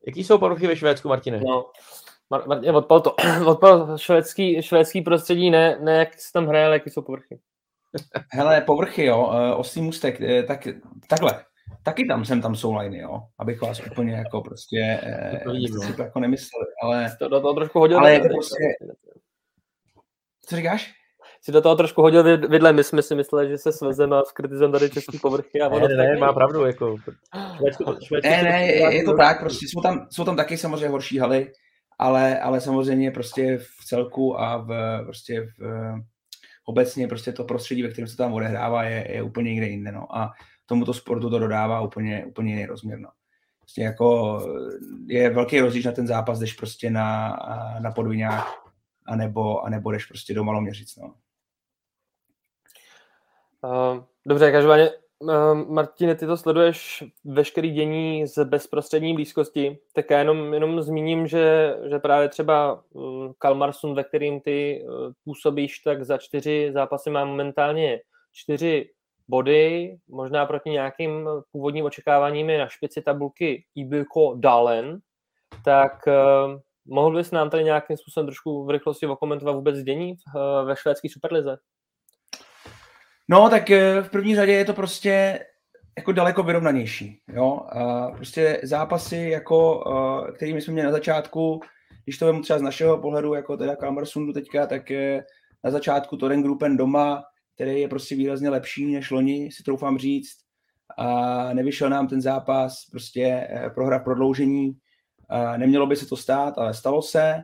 Jaký 0.06 0.24
jsou 0.24 0.38
povrchy 0.38 0.66
ve 0.66 0.76
Švédsku, 0.76 1.08
Martine? 1.08 1.40
No, 1.40 1.70
Martine, 2.30 2.72
odpal 2.72 3.00
to. 3.00 3.14
odpal 3.46 3.98
švédský, 3.98 4.62
švédský 4.62 5.00
prostředí, 5.00 5.50
ne, 5.50 5.78
ne 5.80 5.98
jak 5.98 6.20
se 6.20 6.32
tam 6.32 6.46
hraje, 6.46 6.66
ale 6.66 6.74
jaký 6.74 6.90
jsou 6.90 7.02
povrchy. 7.02 7.38
Hele, 8.32 8.60
povrchy, 8.60 9.04
jo, 9.04 9.32
eh, 9.34 9.54
osý 9.54 9.82
můstek, 9.82 10.20
eh, 10.20 10.42
tak, 10.42 10.68
takhle. 11.08 11.44
Taky 11.82 12.06
tam 12.06 12.24
jsem 12.24 12.42
tam 12.42 12.54
jsou 12.54 12.74
liney, 12.74 13.00
jo, 13.00 13.20
abych 13.38 13.60
vás 13.60 13.80
úplně 13.86 14.14
jako 14.14 14.40
prostě, 14.40 15.00
to 15.44 15.52
vidím, 15.52 15.78
si 15.78 15.92
to 15.92 16.02
jako 16.02 16.20
nemysleli, 16.20 16.66
ale... 16.82 17.16
To 17.18 17.28
do 17.28 17.40
toho 17.40 17.54
trošku 17.54 17.78
hodil. 17.78 17.98
Ale 17.98 18.12
je 18.12 18.20
to 18.20 18.28
prostě, 18.28 18.64
co 20.46 20.56
říkáš? 20.56 20.94
Si 21.46 21.52
do 21.52 21.60
toho 21.62 21.76
trošku 21.76 22.02
hodil 22.02 22.22
vidle, 22.48 22.72
my 22.72 22.84
jsme 22.84 23.02
si 23.02 23.14
mysleli, 23.14 23.48
že 23.48 23.58
se 23.58 23.72
svezeme 23.72 24.16
a 24.16 24.22
skritizujeme 24.24 24.72
tady 24.72 24.90
český 24.90 25.18
povrchy. 25.18 25.60
A 25.60 25.68
ne, 25.68 25.88
ne, 25.88 25.96
ne, 25.96 26.16
má 26.16 26.32
pravdu, 26.32 26.64
jako. 26.64 26.96
ne, 28.22 28.42
ne, 28.42 28.66
je, 28.66 28.94
je, 28.94 29.04
to 29.04 29.16
tak, 29.16 29.40
prostě 29.40 29.66
jsou 29.68 29.80
tam, 29.80 30.06
jsou 30.10 30.24
tam 30.24 30.36
taky 30.36 30.58
samozřejmě 30.58 30.88
horší 30.88 31.18
haly, 31.18 31.52
ale, 31.98 32.40
ale 32.40 32.60
samozřejmě 32.60 33.10
prostě 33.10 33.58
v 33.58 33.84
celku 33.84 34.40
a 34.40 34.56
v, 34.56 35.00
prostě 35.04 35.40
v, 35.58 35.94
obecně 36.64 37.08
prostě 37.08 37.32
to 37.32 37.44
prostředí, 37.44 37.82
ve 37.82 37.88
kterém 37.88 38.08
se 38.08 38.16
tam 38.16 38.32
odehrává, 38.32 38.84
je, 38.84 39.12
je 39.12 39.22
úplně 39.22 39.50
někde 39.50 39.66
jinde, 39.66 39.92
no. 39.92 40.16
A 40.16 40.32
tomuto 40.66 40.94
sportu 40.94 41.30
to 41.30 41.38
dodává 41.38 41.80
úplně, 41.80 42.24
úplně 42.26 42.50
jiný 42.50 42.66
rozměr, 42.66 42.98
no. 42.98 43.08
Prostě 43.60 43.82
jako 43.82 44.40
je 45.06 45.30
velký 45.30 45.60
rozdíl 45.60 45.82
na 45.84 45.92
ten 45.92 46.06
zápas, 46.06 46.38
jdeš 46.38 46.52
prostě 46.52 46.90
na, 46.90 47.36
na 47.80 47.90
podvinách, 47.90 48.72
anebo, 49.06 49.64
anebo 49.64 49.92
jdeš 49.92 50.06
prostě 50.06 50.34
do 50.34 50.44
Maloměřic. 50.44 50.96
No. 50.96 51.14
Uh, 53.64 54.04
dobře, 54.26 54.52
každopádně, 54.52 54.90
uh, 55.18 55.54
Martine, 55.54 56.14
ty 56.14 56.26
to 56.26 56.36
sleduješ 56.36 57.04
veškerý 57.24 57.70
dění 57.70 58.26
z 58.26 58.44
bezprostřední 58.44 59.14
blízkosti, 59.14 59.78
tak 59.92 60.10
já 60.10 60.18
jenom, 60.18 60.54
jenom 60.54 60.82
zmíním, 60.82 61.26
že, 61.26 61.76
že 61.90 61.98
právě 61.98 62.28
třeba 62.28 62.82
uh, 62.92 63.32
Kalmarsund, 63.38 63.96
ve 63.96 64.04
kterým 64.04 64.40
ty 64.40 64.84
uh, 64.84 65.12
působíš, 65.24 65.78
tak 65.78 66.04
za 66.04 66.18
čtyři 66.18 66.70
zápasy 66.74 67.10
má 67.10 67.24
momentálně 67.24 68.00
čtyři 68.32 68.90
body, 69.28 69.96
možná 70.08 70.46
proti 70.46 70.70
nějakým 70.70 71.28
původním 71.52 71.84
očekáváním 71.84 72.50
je 72.50 72.58
na 72.58 72.68
špici 72.68 73.02
tabulky 73.02 73.64
Ibilko 73.74 74.34
Dalen, 74.34 74.98
tak 75.64 75.92
uh, 76.06 76.60
Mohl 76.88 77.16
bys 77.16 77.30
nám 77.30 77.50
tady 77.50 77.64
nějakým 77.64 77.96
způsobem 77.96 78.26
trošku 78.26 78.64
v 78.64 78.70
rychlosti 78.70 79.06
okomentovat 79.06 79.54
vůbec 79.54 79.78
dění 79.78 80.14
eh, 80.14 80.64
ve 80.64 80.76
švédské 80.76 81.08
superlize? 81.08 81.56
No, 83.28 83.50
tak 83.50 83.70
eh, 83.70 84.02
v 84.02 84.10
první 84.10 84.36
řadě 84.36 84.52
je 84.52 84.64
to 84.64 84.74
prostě 84.74 85.40
jako 85.98 86.12
daleko 86.12 86.42
vyrovnanější. 86.42 87.20
Jo? 87.28 87.60
A 87.68 88.10
prostě 88.10 88.60
zápasy, 88.62 89.16
jako, 89.16 89.84
eh, 90.28 90.32
kterými 90.32 90.60
jsme 90.60 90.72
měli 90.72 90.86
na 90.86 90.92
začátku, 90.92 91.60
když 92.04 92.18
to 92.18 92.26
vemu 92.26 92.42
třeba 92.42 92.58
z 92.58 92.62
našeho 92.62 92.98
pohledu, 92.98 93.34
jako 93.34 93.56
teda 93.56 93.76
Kalmarsundu 93.76 94.32
teďka, 94.32 94.66
tak 94.66 94.90
na 95.64 95.70
začátku 95.70 96.16
Toren 96.16 96.42
Gruppen 96.42 96.76
doma, 96.76 97.22
který 97.54 97.80
je 97.80 97.88
prostě 97.88 98.14
výrazně 98.14 98.50
lepší 98.50 98.94
než 98.94 99.10
loni, 99.10 99.50
si 99.52 99.62
troufám 99.62 99.98
říct. 99.98 100.36
A 100.98 101.54
nevyšel 101.54 101.90
nám 101.90 102.08
ten 102.08 102.20
zápas, 102.20 102.84
prostě 102.90 103.48
prohra 103.74 103.98
prodloužení, 103.98 104.76
Nemělo 105.56 105.86
by 105.86 105.96
se 105.96 106.06
to 106.06 106.16
stát, 106.16 106.58
ale 106.58 106.74
stalo 106.74 107.02
se. 107.02 107.42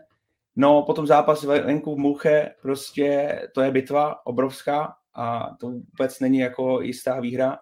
No, 0.57 0.83
potom 0.83 1.07
zápas 1.07 1.45
venku 1.45 1.95
v 1.95 1.99
Muche, 1.99 2.55
prostě 2.62 3.40
to 3.55 3.61
je 3.61 3.71
bitva 3.71 4.27
obrovská 4.27 4.95
a 5.14 5.57
to 5.61 5.70
vůbec 5.70 6.20
není 6.20 6.38
jako 6.38 6.81
jistá 6.81 7.20
výhra 7.20 7.59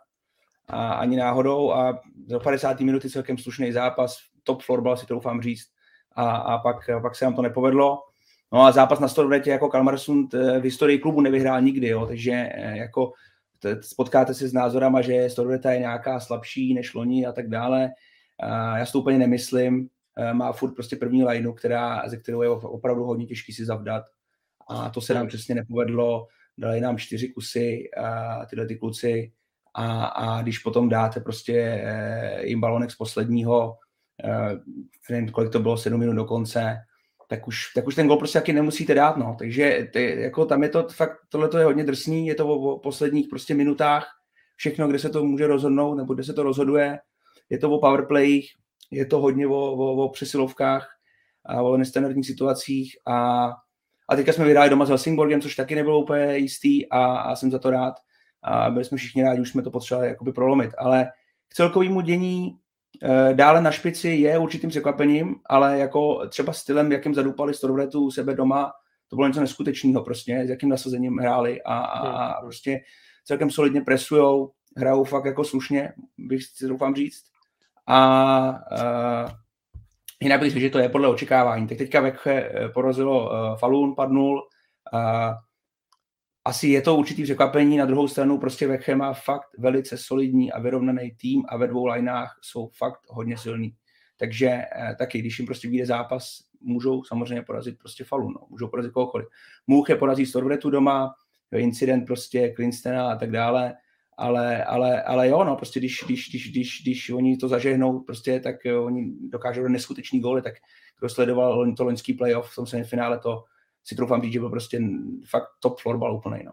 a 0.68 0.92
ani 0.92 1.16
náhodou 1.16 1.72
a 1.72 2.00
do 2.14 2.40
50. 2.40 2.80
minuty 2.80 3.10
celkem 3.10 3.38
slušný 3.38 3.72
zápas, 3.72 4.18
top 4.44 4.62
florbal 4.62 4.96
si 4.96 5.06
to 5.06 5.14
doufám 5.14 5.42
říct 5.42 5.66
a, 6.12 6.36
a 6.36 6.58
pak, 6.58 6.76
pak 7.02 7.16
se 7.16 7.24
nám 7.24 7.34
to 7.34 7.42
nepovedlo. 7.42 7.98
No 8.52 8.62
a 8.62 8.72
zápas 8.72 9.00
na 9.00 9.08
Storvretě 9.08 9.50
jako 9.50 9.68
Kalmarsund 9.68 10.34
eh, 10.34 10.60
v 10.60 10.64
historii 10.64 10.98
klubu 10.98 11.20
nevyhrál 11.20 11.62
nikdy, 11.62 11.88
jo, 11.88 12.06
takže 12.06 12.32
eh, 12.32 12.76
jako 12.76 13.12
spotkáte 13.80 14.34
se 14.34 14.48
s 14.48 14.52
názorama, 14.52 15.02
že 15.02 15.30
Storvreta 15.30 15.72
je 15.72 15.78
nějaká 15.78 16.20
slabší 16.20 16.74
než 16.74 16.94
loni 16.94 17.26
a 17.26 17.32
tak 17.32 17.48
dále. 17.48 17.90
Já 18.76 18.86
si 18.86 18.92
to 18.92 18.98
úplně 18.98 19.18
nemyslím. 19.18 19.88
Eh, 20.16 20.34
má 20.34 20.52
furt 20.52 20.74
prostě 20.74 20.96
první 20.96 21.24
lineu, 21.24 21.52
která, 21.52 22.02
ze 22.06 22.16
kterou 22.16 22.42
je 22.42 22.48
opravdu 22.48 23.04
hodně 23.04 23.26
těžký 23.26 23.52
si 23.52 23.64
zavdat. 23.64 24.04
A 24.68 24.90
to 24.90 25.00
se 25.00 25.14
nám 25.14 25.26
přesně 25.26 25.54
nepovedlo. 25.54 26.26
Dali 26.58 26.80
nám 26.80 26.98
čtyři 26.98 27.28
kusy 27.28 27.90
a 27.96 28.46
tyhle 28.46 28.66
ty 28.66 28.76
kluci. 28.76 29.32
A, 29.74 30.05
a 30.05 30.42
když 30.42 30.59
potom 30.59 30.88
dáte 30.88 31.20
prostě 31.20 31.82
eh, 31.84 32.46
jim 32.46 32.61
balonek 32.61 32.90
z 32.90 32.96
posledního, 32.96 33.76
eh, 34.24 34.61
nevím, 35.11 35.28
kolik 35.28 35.53
to 35.53 35.61
bylo, 35.61 35.76
sedm 35.76 36.01
minut 36.01 36.14
do 36.14 36.24
konce, 36.24 36.76
tak 37.28 37.48
už, 37.48 37.72
tak 37.74 37.86
už 37.86 37.94
ten 37.94 38.07
gol 38.07 38.16
prostě 38.16 38.38
taky 38.38 38.53
nemusíte 38.53 38.94
dát, 38.94 39.16
no. 39.16 39.36
Takže 39.38 39.88
ty, 39.92 40.20
jako 40.20 40.46
tam 40.46 40.62
je 40.62 40.68
to 40.68 40.88
fakt, 40.88 41.16
tohle 41.28 41.48
to 41.48 41.59
je 41.59 41.64
hodně 41.64 41.84
drsný, 41.84 42.26
je 42.26 42.34
to 42.34 42.48
o, 42.48 42.74
o 42.74 42.78
posledních 42.78 43.28
prostě 43.30 43.55
minutách, 43.55 44.07
všechno, 44.57 44.88
kde 44.88 44.98
se 44.98 45.11
to 45.11 45.24
může 45.24 45.46
rozhodnout, 45.46 45.94
nebo 45.94 46.14
kde 46.14 46.24
se 46.24 46.32
to 46.32 46.42
rozhoduje, 46.42 46.98
je 47.51 47.59
to 47.59 47.70
o 47.70 47.80
powerplayích, 47.80 48.51
je 48.90 49.07
to 49.07 49.20
hodně 49.20 49.46
o, 49.46 49.53
o, 49.53 50.05
o 50.05 50.09
přesilovkách 50.09 50.88
a 51.46 51.62
o 51.62 51.76
nestandardních 51.76 52.26
situacích 52.26 52.96
a, 53.07 53.51
a 54.11 54.16
teďka 54.16 54.32
jsme 54.32 54.44
vyhráli 54.44 54.70
doma 54.70 54.86
s 54.86 54.88
Helsingborgem, 54.88 55.40
což 55.40 55.56
taky 55.56 55.74
nebylo 55.74 56.00
úplně 56.00 56.36
jistý 56.36 56.88
a, 56.88 57.04
a 57.04 57.36
jsem 57.36 57.50
za 57.50 57.58
to 57.58 57.70
rád. 57.70 57.94
A 58.42 58.70
byli 58.70 58.84
jsme 58.84 58.98
všichni 58.98 59.22
rádi, 59.22 59.40
už 59.40 59.50
jsme 59.50 59.62
to 59.62 59.70
potřebovali 59.70 60.08
jakoby 60.08 60.32
prolomit, 60.32 60.70
ale 60.78 61.08
k 61.48 61.54
celkovému 61.54 62.00
dění 62.00 62.61
Eh, 63.02 63.34
dále 63.34 63.62
na 63.62 63.70
špici 63.70 64.08
je 64.08 64.38
určitým 64.38 64.70
překvapením, 64.70 65.34
ale 65.46 65.78
jako 65.78 66.28
třeba 66.28 66.52
stylem, 66.52 66.92
jakým 66.92 67.14
zadupali 67.14 67.54
Storvretu 67.54 68.06
u 68.06 68.11
sebe 68.11 68.34
doma, 68.34 68.72
to 69.08 69.16
bylo 69.16 69.28
něco 69.28 69.40
neskutečného 69.40 70.04
prostě, 70.04 70.42
s 70.46 70.50
jakým 70.50 70.68
nasazením 70.68 71.18
hráli 71.18 71.62
a, 71.62 71.74
a, 71.74 71.98
a 71.98 72.26
hmm, 72.26 72.34
prostě 72.42 72.80
celkem 73.24 73.50
solidně 73.50 73.80
presujou, 73.80 74.52
hrajou 74.76 75.04
fakt 75.04 75.24
jako 75.24 75.44
slušně, 75.44 75.92
bych 76.18 76.42
si 76.44 76.68
doufám 76.68 76.94
říct. 76.94 77.24
A 77.86 78.48
uh, 78.72 79.30
jinak 80.22 80.40
bych 80.40 80.50
řekl, 80.50 80.60
že 80.60 80.70
to 80.70 80.78
je 80.78 80.88
podle 80.88 81.08
očekávání. 81.08 81.66
Tak 81.66 81.78
teďka 81.78 82.00
Vekche 82.00 82.32
eh, 82.32 82.68
porazilo 82.68 83.30
uh, 83.30 83.58
Falun, 83.58 83.94
padnul, 83.94 84.42
asi 86.44 86.68
je 86.68 86.82
to 86.82 86.96
určitý 86.96 87.22
překvapení, 87.22 87.76
na 87.76 87.84
druhou 87.84 88.08
stranu 88.08 88.38
prostě 88.38 88.66
Vekhe 88.66 88.96
má 88.96 89.12
fakt 89.12 89.48
velice 89.58 89.98
solidní 89.98 90.52
a 90.52 90.60
vyrovnaný 90.60 91.10
tým 91.10 91.44
a 91.48 91.56
ve 91.56 91.66
dvou 91.66 91.86
lineách 91.86 92.38
jsou 92.42 92.68
fakt 92.68 93.00
hodně 93.08 93.38
silný. 93.38 93.74
Takže 94.16 94.46
eh, 94.48 94.94
taky, 94.98 95.18
když 95.18 95.38
jim 95.38 95.46
prostě 95.46 95.68
vyjde 95.68 95.86
zápas, 95.86 96.38
můžou 96.60 97.04
samozřejmě 97.04 97.42
porazit 97.42 97.78
prostě 97.78 98.04
Falu, 98.04 98.30
no. 98.30 98.46
můžou 98.50 98.68
porazit 98.68 98.92
kohokoliv. 98.92 99.26
Může 99.66 99.94
porazit 99.94 100.28
Storvretu 100.28 100.70
doma, 100.70 101.14
incident 101.56 102.06
prostě 102.06 102.48
Klinstena 102.48 103.12
a 103.12 103.16
tak 103.16 103.30
dále, 103.30 103.74
ale, 104.20 104.64
ale, 104.64 105.02
ale 105.02 105.28
jo, 105.28 105.44
no, 105.44 105.56
prostě 105.56 105.80
když, 105.80 106.04
když, 106.06 106.28
když, 106.28 106.50
když, 106.50 106.82
když 106.82 107.10
oni 107.10 107.36
to 107.36 107.48
zažehnou, 107.48 108.00
prostě, 108.00 108.40
tak 108.40 108.64
jo, 108.64 108.84
oni 108.84 109.12
dokážou 109.20 109.68
neskutečný 109.68 110.20
góly, 110.20 110.42
tak 110.42 110.54
kdo 110.98 111.08
sledoval 111.08 111.74
to 111.76 111.84
loňský 111.84 112.12
playoff 112.12 112.52
v 112.52 112.54
tom 112.54 112.66
semifinále, 112.66 113.18
to, 113.18 113.44
si 113.84 113.96
troufám 113.96 114.22
říct, 114.22 114.32
že 114.32 114.40
byl 114.40 114.50
prostě 114.50 114.80
fakt 115.30 115.48
top 115.60 115.80
florbal 115.80 116.14
úplný. 116.14 116.44
No. 116.44 116.52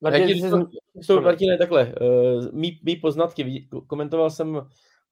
Martin, 0.00 0.50
to, 0.50 0.66
jsou, 0.94 1.20
Martine, 1.20 1.58
takhle, 1.58 1.94
uh, 2.00 2.52
mý, 2.52 2.80
mý 2.82 2.96
poznatky, 2.96 3.68
komentoval 3.86 4.30
jsem 4.30 4.66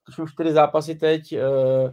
tuším 0.06 0.28
čtyři 0.28 0.52
zápasy 0.52 0.94
teď, 0.94 1.32
uh, 1.32 1.90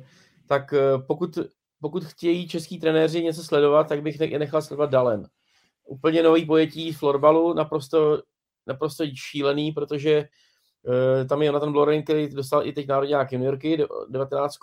tak 0.47 0.73
uh, 0.73 1.01
pokud, 1.07 1.37
pokud 1.81 2.05
chtějí 2.05 2.47
český 2.47 2.79
trenéři 2.79 3.23
něco 3.23 3.43
sledovat, 3.43 3.87
tak 3.87 4.01
bych 4.01 4.19
je 4.19 4.39
nechal 4.39 4.61
sledovat 4.61 4.89
Dalen. 4.89 5.27
Úplně 5.87 6.23
nový 6.23 6.45
pojetí 6.45 6.93
florbalu, 6.93 7.53
naprosto, 7.53 8.21
naprosto 8.67 9.05
šílený, 9.15 9.71
protože 9.71 10.27
uh, 10.83 11.27
tam 11.27 11.41
je 11.41 11.45
Jonathan 11.45 11.71
Bloren, 11.71 12.03
který 12.03 12.29
dostal 12.29 12.67
i 12.67 12.73
teď 12.73 12.87
národní 12.87 13.15
juniorky, 13.31 13.85
19 14.09 14.57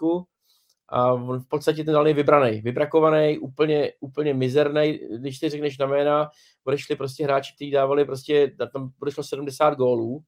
a 0.88 1.12
on 1.12 1.40
v 1.40 1.48
podstatě 1.48 1.84
ten 1.84 2.06
je 2.06 2.14
vybraný, 2.14 2.60
vybrakovaný, 2.60 3.38
úplně, 3.38 3.92
úplně 4.00 4.34
mizerný, 4.34 5.00
když 5.18 5.38
ty 5.38 5.48
řekneš 5.48 5.78
na 5.78 5.86
jména, 5.86 6.30
odešli 6.64 6.96
prostě 6.96 7.24
hráči, 7.24 7.54
kteří 7.54 7.70
dávali 7.70 8.04
prostě, 8.04 8.56
tam 8.72 8.92
odešlo 9.00 9.24
70 9.24 9.74
gólů 9.74 10.24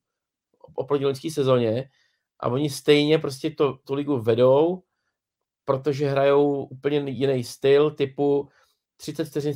oproti 0.75 1.05
loňské 1.05 1.31
sezóně 1.31 1.91
a 2.41 2.49
oni 2.49 2.71
stejně 2.71 3.19
prostě 3.19 3.51
to, 3.51 3.73
tu 3.73 3.95
ligu 3.95 4.19
vedou, 4.19 4.83
protože 5.65 6.11
hrajou 6.11 6.65
úplně 6.65 7.11
jiný 7.11 7.45
styl, 7.45 7.91
typu 7.91 8.49
30 8.97 9.25
vteřin 9.25 9.55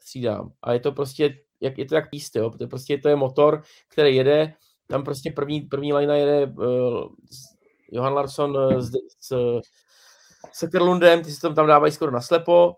střídám. 0.00 0.52
A 0.62 0.72
je 0.72 0.80
to 0.80 0.92
prostě, 0.92 1.38
jak, 1.60 1.78
je 1.78 1.84
to 1.84 1.94
jak 1.94 2.10
píst, 2.10 2.36
jo? 2.36 2.50
To 2.50 2.64
je 2.64 2.68
prostě 2.68 2.98
to 2.98 3.08
je 3.08 3.16
motor, 3.16 3.62
který 3.88 4.16
jede, 4.16 4.52
tam 4.86 5.04
prostě 5.04 5.32
první, 5.32 5.60
první 5.60 5.92
lina 5.92 6.14
jede 6.14 6.46
uh, 6.46 7.08
Johan 7.92 8.12
Larsson 8.12 8.56
uh, 8.56 8.80
s, 8.80 8.92
s, 9.20 9.60
s 10.52 10.68
Kerlundem, 10.70 11.24
ty 11.24 11.32
si 11.32 11.40
to 11.40 11.54
tam 11.54 11.66
dávají 11.66 11.92
skoro 11.92 12.12
naslepo, 12.12 12.74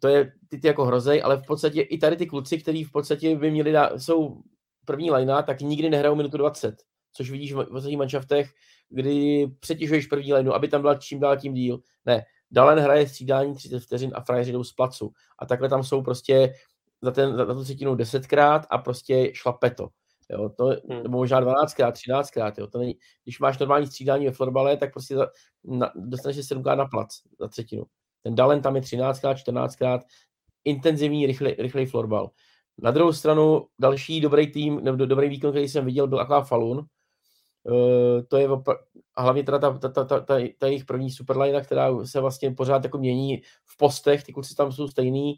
to 0.00 0.08
je 0.08 0.32
ty, 0.48 0.58
ty 0.58 0.66
jako 0.66 0.84
hrozej, 0.84 1.22
ale 1.24 1.36
v 1.36 1.46
podstatě 1.46 1.80
i 1.80 1.98
tady 1.98 2.16
ty 2.16 2.26
kluci, 2.26 2.58
kteří 2.58 2.84
v 2.84 2.92
podstatě 2.92 3.36
by 3.36 3.50
měli 3.50 3.72
dát, 3.72 4.00
jsou 4.02 4.42
první 4.84 5.10
lajna, 5.10 5.42
tak 5.42 5.60
nikdy 5.60 5.90
nehrajou 5.90 6.14
minutu 6.14 6.36
20, 6.36 6.74
což 7.12 7.30
vidíš 7.30 7.52
v 7.52 7.58
ostatních 7.58 7.98
manšaftech, 7.98 8.50
kdy 8.88 9.46
přetěžuješ 9.60 10.06
první 10.06 10.32
lajnu, 10.32 10.54
aby 10.54 10.68
tam 10.68 10.80
byla 10.80 10.94
čím 10.94 11.20
dál 11.20 11.36
tím 11.36 11.54
díl. 11.54 11.80
Ne, 12.06 12.24
Dalen 12.50 12.78
hraje 12.78 13.08
střídání 13.08 13.54
30 13.54 13.80
vteřin 13.80 14.10
a 14.14 14.20
frajeři 14.20 14.52
jdou 14.52 14.64
z 14.64 14.72
placu. 14.72 15.12
A 15.38 15.46
takhle 15.46 15.68
tam 15.68 15.82
jsou 15.82 16.02
prostě 16.02 16.54
za, 17.04 17.10
ten, 17.10 17.36
za, 17.36 17.44
za 17.46 17.54
tu 17.54 17.64
třetinu 17.64 17.94
desetkrát 17.94 18.66
a 18.70 18.78
prostě 18.78 19.30
šlape 19.34 19.70
to. 19.70 19.88
Jo, 20.30 20.48
to, 20.48 20.64
hmm. 20.66 21.02
nebo 21.02 21.18
možná 21.18 21.40
12krát, 21.40 21.92
13krát. 21.92 22.52
Jo. 22.58 22.66
To 22.66 22.78
není, 22.78 22.94
když 23.24 23.40
máš 23.40 23.58
normální 23.58 23.86
střídání 23.86 24.26
ve 24.26 24.32
florbale, 24.32 24.76
tak 24.76 24.92
prostě 24.92 25.14
za, 25.14 25.26
na, 25.64 25.92
dostaneš 25.94 26.36
se 26.36 26.54
7krát 26.54 26.76
na 26.76 26.86
plac 26.86 27.08
za 27.40 27.48
třetinu. 27.48 27.84
Ten 28.22 28.34
Dalen 28.34 28.62
tam 28.62 28.76
je 28.76 28.82
13krát, 28.82 29.34
14krát, 29.34 30.00
intenzivní, 30.64 31.26
rychlej, 31.26 31.56
rychlej 31.58 31.86
florbal. 31.86 32.30
Na 32.78 32.90
druhou 32.90 33.12
stranu 33.12 33.66
další 33.78 34.20
dobrý 34.20 34.52
tým, 34.52 34.84
nebo 34.84 35.06
dobrý 35.06 35.28
výkon, 35.28 35.50
který 35.50 35.68
jsem 35.68 35.84
viděl, 35.84 36.06
byl 36.06 36.20
Aká 36.20 36.40
Falun. 36.40 36.86
Uh, 37.66 38.22
to 38.28 38.36
je 38.36 38.48
opra- 38.48 38.78
a 39.14 39.22
hlavně 39.22 39.42
teda 39.42 39.58
ta, 39.58 39.78
ta, 39.78 39.88
ta, 39.88 40.04
ta, 40.04 40.20
ta, 40.20 40.34
ta 40.58 40.66
jejich 40.66 40.84
první 40.84 41.10
superline, 41.10 41.60
která 41.60 42.04
se 42.04 42.20
vlastně 42.20 42.50
pořád 42.50 42.84
jako 42.84 42.98
mění 42.98 43.42
v 43.64 43.76
postech, 43.76 44.24
ty 44.24 44.32
kluci 44.32 44.54
tam 44.54 44.72
jsou 44.72 44.88
stejný, 44.88 45.34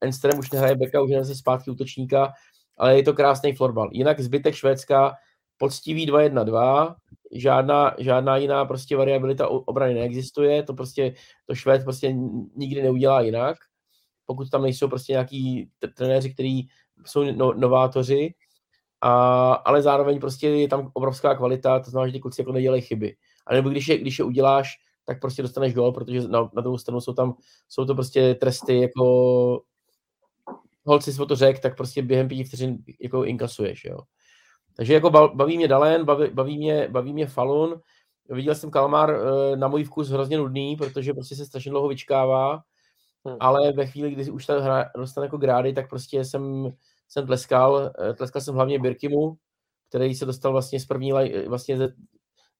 Enström 0.00 0.38
už 0.38 0.50
nehraje 0.50 0.76
beka, 0.76 1.02
už 1.02 1.10
nehraje 1.10 1.34
zpátky 1.34 1.70
útočníka, 1.70 2.32
ale 2.76 2.96
je 2.96 3.02
to 3.02 3.14
krásný 3.14 3.52
florbal. 3.52 3.88
Jinak 3.92 4.20
zbytek 4.20 4.54
Švédska 4.54 5.14
poctivý 5.58 6.10
2-1-2, 6.10 6.94
žádná, 7.32 7.94
žádná 7.98 8.36
jiná 8.36 8.64
prostě 8.64 8.96
variabilita 8.96 9.48
obrany 9.48 9.94
neexistuje, 9.94 10.62
to 10.62 10.74
prostě 10.74 11.14
to 11.46 11.54
Švéd 11.54 11.84
prostě 11.84 12.12
nikdy 12.56 12.82
neudělá 12.82 13.20
jinak, 13.20 13.56
pokud 14.26 14.50
tam 14.50 14.62
nejsou 14.62 14.88
prostě 14.88 15.12
nějaký 15.12 15.70
trenéři, 15.96 16.34
kteří 16.34 16.68
jsou 17.06 17.24
no, 17.32 17.52
novátoři, 17.52 18.34
a, 19.00 19.52
ale 19.52 19.82
zároveň 19.82 20.20
prostě 20.20 20.48
je 20.48 20.68
tam 20.68 20.90
obrovská 20.94 21.34
kvalita, 21.34 21.80
to 21.80 21.90
znamená, 21.90 22.08
že 22.08 22.12
ty 22.12 22.20
kluci 22.20 22.40
jako 22.40 22.52
nedělají 22.52 22.82
chyby. 22.82 23.16
A 23.46 23.54
nebo 23.54 23.68
když 23.68 23.88
je, 23.88 23.98
když 23.98 24.18
je 24.18 24.24
uděláš, 24.24 24.68
tak 25.04 25.20
prostě 25.20 25.42
dostaneš 25.42 25.74
gol, 25.74 25.92
protože 25.92 26.28
na, 26.28 26.50
na 26.54 26.62
druhou 26.62 26.78
stranu 26.78 27.00
jsou 27.00 27.12
tam, 27.12 27.34
jsou 27.68 27.84
to 27.84 27.94
prostě 27.94 28.34
tresty 28.34 28.80
jako 28.80 29.62
holci 30.86 31.12
si 31.12 31.18
to 31.28 31.36
řek, 31.36 31.60
tak 31.60 31.76
prostě 31.76 32.02
během 32.02 32.28
pěti 32.28 32.44
vteřin 32.44 32.78
jako 33.00 33.24
inkasuješ, 33.24 33.84
jo. 33.84 33.98
Takže 34.76 34.94
jako 34.94 35.10
baví 35.10 35.56
mě 35.56 35.68
Dalen, 35.68 36.04
baví, 36.04 36.30
baví, 36.30 36.58
mě, 36.58 36.88
baví 36.88 37.12
mě 37.12 37.26
Falun. 37.26 37.80
Viděl 38.28 38.54
jsem 38.54 38.70
Kalmar 38.70 39.10
eh, 39.10 39.56
na 39.56 39.68
můj 39.68 39.84
vkus 39.84 40.08
hrozně 40.08 40.36
nudný, 40.36 40.76
protože 40.76 41.12
prostě 41.12 41.36
se 41.36 41.46
strašně 41.46 41.70
dlouho 41.70 41.88
vyčkává, 41.88 42.62
hmm. 43.24 43.36
ale 43.40 43.72
ve 43.72 43.86
chvíli, 43.86 44.10
kdy 44.10 44.30
už 44.30 44.46
ta 44.46 44.60
hra 44.60 44.90
dostane 44.96 45.26
jako 45.26 45.38
grády, 45.38 45.72
tak 45.72 45.88
prostě 45.88 46.24
jsem, 46.24 46.72
jsem 47.08 47.26
tleskal. 47.26 47.92
Eh, 48.00 48.14
tleskal 48.14 48.42
jsem 48.42 48.54
hlavně 48.54 48.78
Birkimu, 48.78 49.36
který 49.88 50.14
se 50.14 50.26
dostal 50.26 50.52
vlastně 50.52 50.80
z 50.80 50.86
první, 50.86 51.12
vlastně 51.48 51.78
z, 51.78 51.94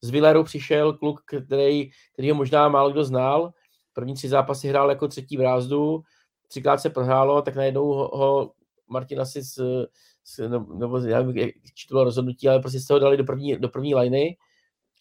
z 0.01 0.11
Villeru 0.11 0.45
přišel 0.45 0.93
kluk, 0.93 1.21
který, 1.25 1.91
který 2.13 2.31
ho 2.31 2.37
možná 2.37 2.69
málo 2.69 2.91
kdo 2.91 3.05
znal. 3.05 3.53
První 3.93 4.15
tři 4.15 4.29
zápasy 4.29 4.69
hrál 4.69 4.91
jako 4.91 5.09
třetí 5.09 5.37
brázdu, 5.37 6.03
třikrát 6.49 6.79
se 6.79 6.91
prohrálo, 6.91 7.43
tak 7.43 7.57
najednou 7.57 7.87
ho, 7.87 8.11
ho 8.19 8.53
Martin 8.89 9.21
asi 9.21 9.43
z, 9.43 9.59
z, 10.25 10.49
no, 10.49 10.67
nebo 10.75 10.99
já 10.99 11.23
nevím, 11.23 11.37
jak 11.37 11.51
to 11.89 11.95
bylo 11.95 12.05
rozhodnutí, 12.05 12.49
ale 12.49 12.61
prostě 12.61 12.81
se 12.81 12.93
ho 12.93 12.99
dali 12.99 13.17
do 13.17 13.25
první, 13.25 13.57
do 13.57 13.69
první 13.69 13.95
liny 13.95 14.37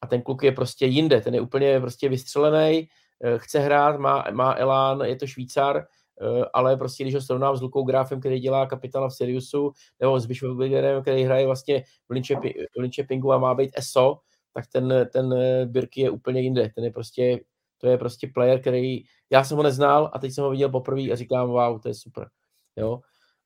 a 0.01 0.07
ten 0.07 0.21
kluk 0.21 0.43
je 0.43 0.51
prostě 0.51 0.85
jinde, 0.85 1.21
ten 1.21 1.35
je 1.35 1.41
úplně 1.41 1.79
prostě 1.79 2.09
vystřelený, 2.09 2.87
eh, 3.23 3.37
chce 3.37 3.59
hrát, 3.59 3.99
má, 3.99 4.25
má 4.31 4.53
elán, 4.53 5.01
je 5.01 5.15
to 5.15 5.27
Švýcar, 5.27 5.77
eh, 5.77 6.45
ale 6.53 6.77
prostě 6.77 7.03
když 7.03 7.15
ho 7.15 7.21
srovnám 7.21 7.57
s 7.57 7.61
Lukou 7.61 7.83
Gráfem, 7.83 8.19
který 8.19 8.39
dělá 8.39 8.65
kapitána 8.65 9.07
v 9.07 9.13
Siriusu, 9.13 9.71
nebo 9.99 10.19
s 10.19 10.25
Bischofbergerem, 10.25 11.01
který 11.01 11.23
hraje 11.23 11.45
vlastně 11.45 11.83
v 12.09 12.79
Linköpingu 12.79 13.33
a 13.33 13.37
má 13.37 13.55
být 13.55 13.71
ESO, 13.77 14.17
tak 14.53 14.67
ten, 14.67 15.09
ten 15.13 15.35
Birky 15.65 16.01
je 16.01 16.09
úplně 16.09 16.41
jinde. 16.41 16.71
Ten 16.75 16.83
je 16.83 16.91
prostě 16.91 17.39
to 17.85 17.89
je 17.89 17.97
prostě 17.97 18.27
player, 18.33 18.61
který 18.61 19.03
já 19.29 19.43
jsem 19.43 19.57
ho 19.57 19.63
neznal 19.63 20.11
a 20.13 20.19
teď 20.19 20.31
jsem 20.31 20.43
ho 20.43 20.49
viděl 20.49 20.69
poprvé 20.69 21.01
a 21.01 21.15
říkám, 21.15 21.47
wow, 21.49 21.81
to 21.81 21.87
je 21.87 21.93
super. 21.93 22.27
Jo. 22.75 22.99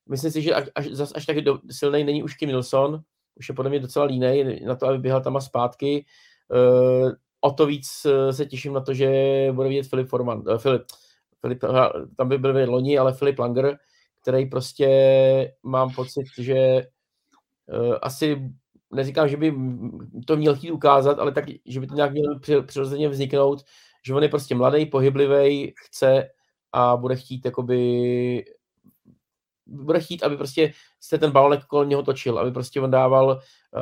Myslím 0.08 0.30
si, 0.30 0.42
že 0.42 0.54
až, 0.54 0.68
až, 0.74 0.86
zas 0.86 1.12
až 1.14 1.26
taky 1.26 1.42
do, 1.42 1.58
silný 1.70 2.04
není 2.04 2.22
už 2.22 2.34
Kim 2.34 2.48
Nilsson, 2.48 3.00
už 3.36 3.48
je 3.48 3.54
podle 3.54 3.70
mě 3.70 3.80
docela 3.80 4.04
línej 4.04 4.60
na 4.66 4.76
to, 4.76 4.86
aby 4.86 4.98
běhal 4.98 5.20
tam 5.20 5.36
a 5.36 5.40
zpátky. 5.40 6.04
Uh, 6.48 7.12
o 7.40 7.50
to 7.50 7.66
víc 7.66 8.06
eh, 8.06 8.32
se 8.32 8.46
těším 8.46 8.72
na 8.72 8.80
to, 8.80 8.94
že 8.94 9.08
bude 9.52 9.68
vidět 9.68 9.86
Filip 9.86 10.08
Forman. 10.08 10.38
Uh, 10.38 10.58
Filip, 10.58 10.82
Filip, 11.40 11.60
tam 12.16 12.28
by 12.28 12.38
byl 12.38 12.70
loni, 12.70 12.98
ale 12.98 13.12
Filip 13.12 13.38
Langer, 13.38 13.78
který 14.22 14.46
prostě 14.46 14.88
mám 15.62 15.94
pocit, 15.94 16.26
že 16.38 16.86
uh, 17.72 17.96
asi 18.02 18.52
neříkám, 18.92 19.28
že 19.28 19.36
by 19.36 19.54
to 20.26 20.36
měl 20.36 20.56
chtít 20.56 20.70
ukázat, 20.70 21.18
ale 21.18 21.32
tak, 21.32 21.44
že 21.66 21.80
by 21.80 21.86
to 21.86 21.94
nějak 21.94 22.12
mělo 22.12 22.38
přirozeně 22.66 23.08
vzniknout, 23.08 23.64
že 24.06 24.14
on 24.14 24.22
je 24.22 24.28
prostě 24.28 24.54
mladý, 24.54 24.86
pohyblivý, 24.86 25.74
chce 25.76 26.28
a 26.72 26.96
bude 26.96 27.16
chtít 27.16 27.44
jakoby 27.44 28.44
bude 29.70 30.00
chtít, 30.00 30.22
aby 30.22 30.36
prostě 30.36 30.72
se 31.00 31.18
ten 31.18 31.30
balonek 31.30 31.64
kolem 31.64 31.88
něho 31.88 32.02
točil, 32.02 32.38
aby 32.38 32.52
prostě 32.52 32.80
on 32.80 32.90
dával, 32.90 33.40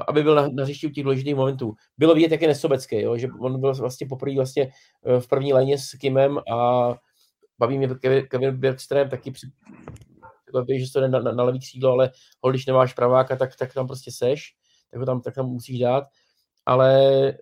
aby 0.09 0.23
byl 0.23 0.35
na, 0.35 0.49
na 0.49 0.63
hřišti 0.63 0.87
u 0.87 0.91
těch 0.91 1.05
důležitých 1.05 1.35
momentů. 1.35 1.75
Bylo 1.99 2.15
vidět, 2.15 2.33
jak 2.33 2.43
je 2.43 2.49
nesobecký, 2.49 3.01
jo? 3.01 3.17
že 3.17 3.29
on 3.41 3.61
byl 3.61 3.75
vlastně 3.75 4.07
poprvé 4.07 4.37
vlastně 4.37 4.71
eh, 5.07 5.21
v 5.21 5.29
první 5.29 5.53
léně 5.53 5.79
s 5.79 5.91
Kimem 5.91 6.39
a 6.53 6.89
baví 7.59 7.79
mě 7.79 7.89
Kevin, 7.89 8.27
Kevin 8.27 8.61
Bergström 8.61 9.09
taky 9.09 9.31
při, 9.31 9.47
že 10.79 10.93
to 10.93 11.01
jde 11.01 11.09
na, 11.09 11.21
na, 11.21 11.33
na 11.33 11.43
levý 11.45 11.59
křídlo, 11.59 11.93
ale 11.93 12.11
když 12.51 12.67
nemáš 12.67 12.93
praváka, 12.93 13.37
tak, 13.37 13.57
tak 13.57 13.75
tam 13.75 13.87
prostě 13.87 14.13
seš, 14.13 14.55
tak 14.91 15.01
ho 15.01 15.07
tam, 15.07 15.21
tak 15.21 15.35
tam 15.35 15.47
musíš 15.47 15.79
dát, 15.79 16.05
ale 16.67 17.33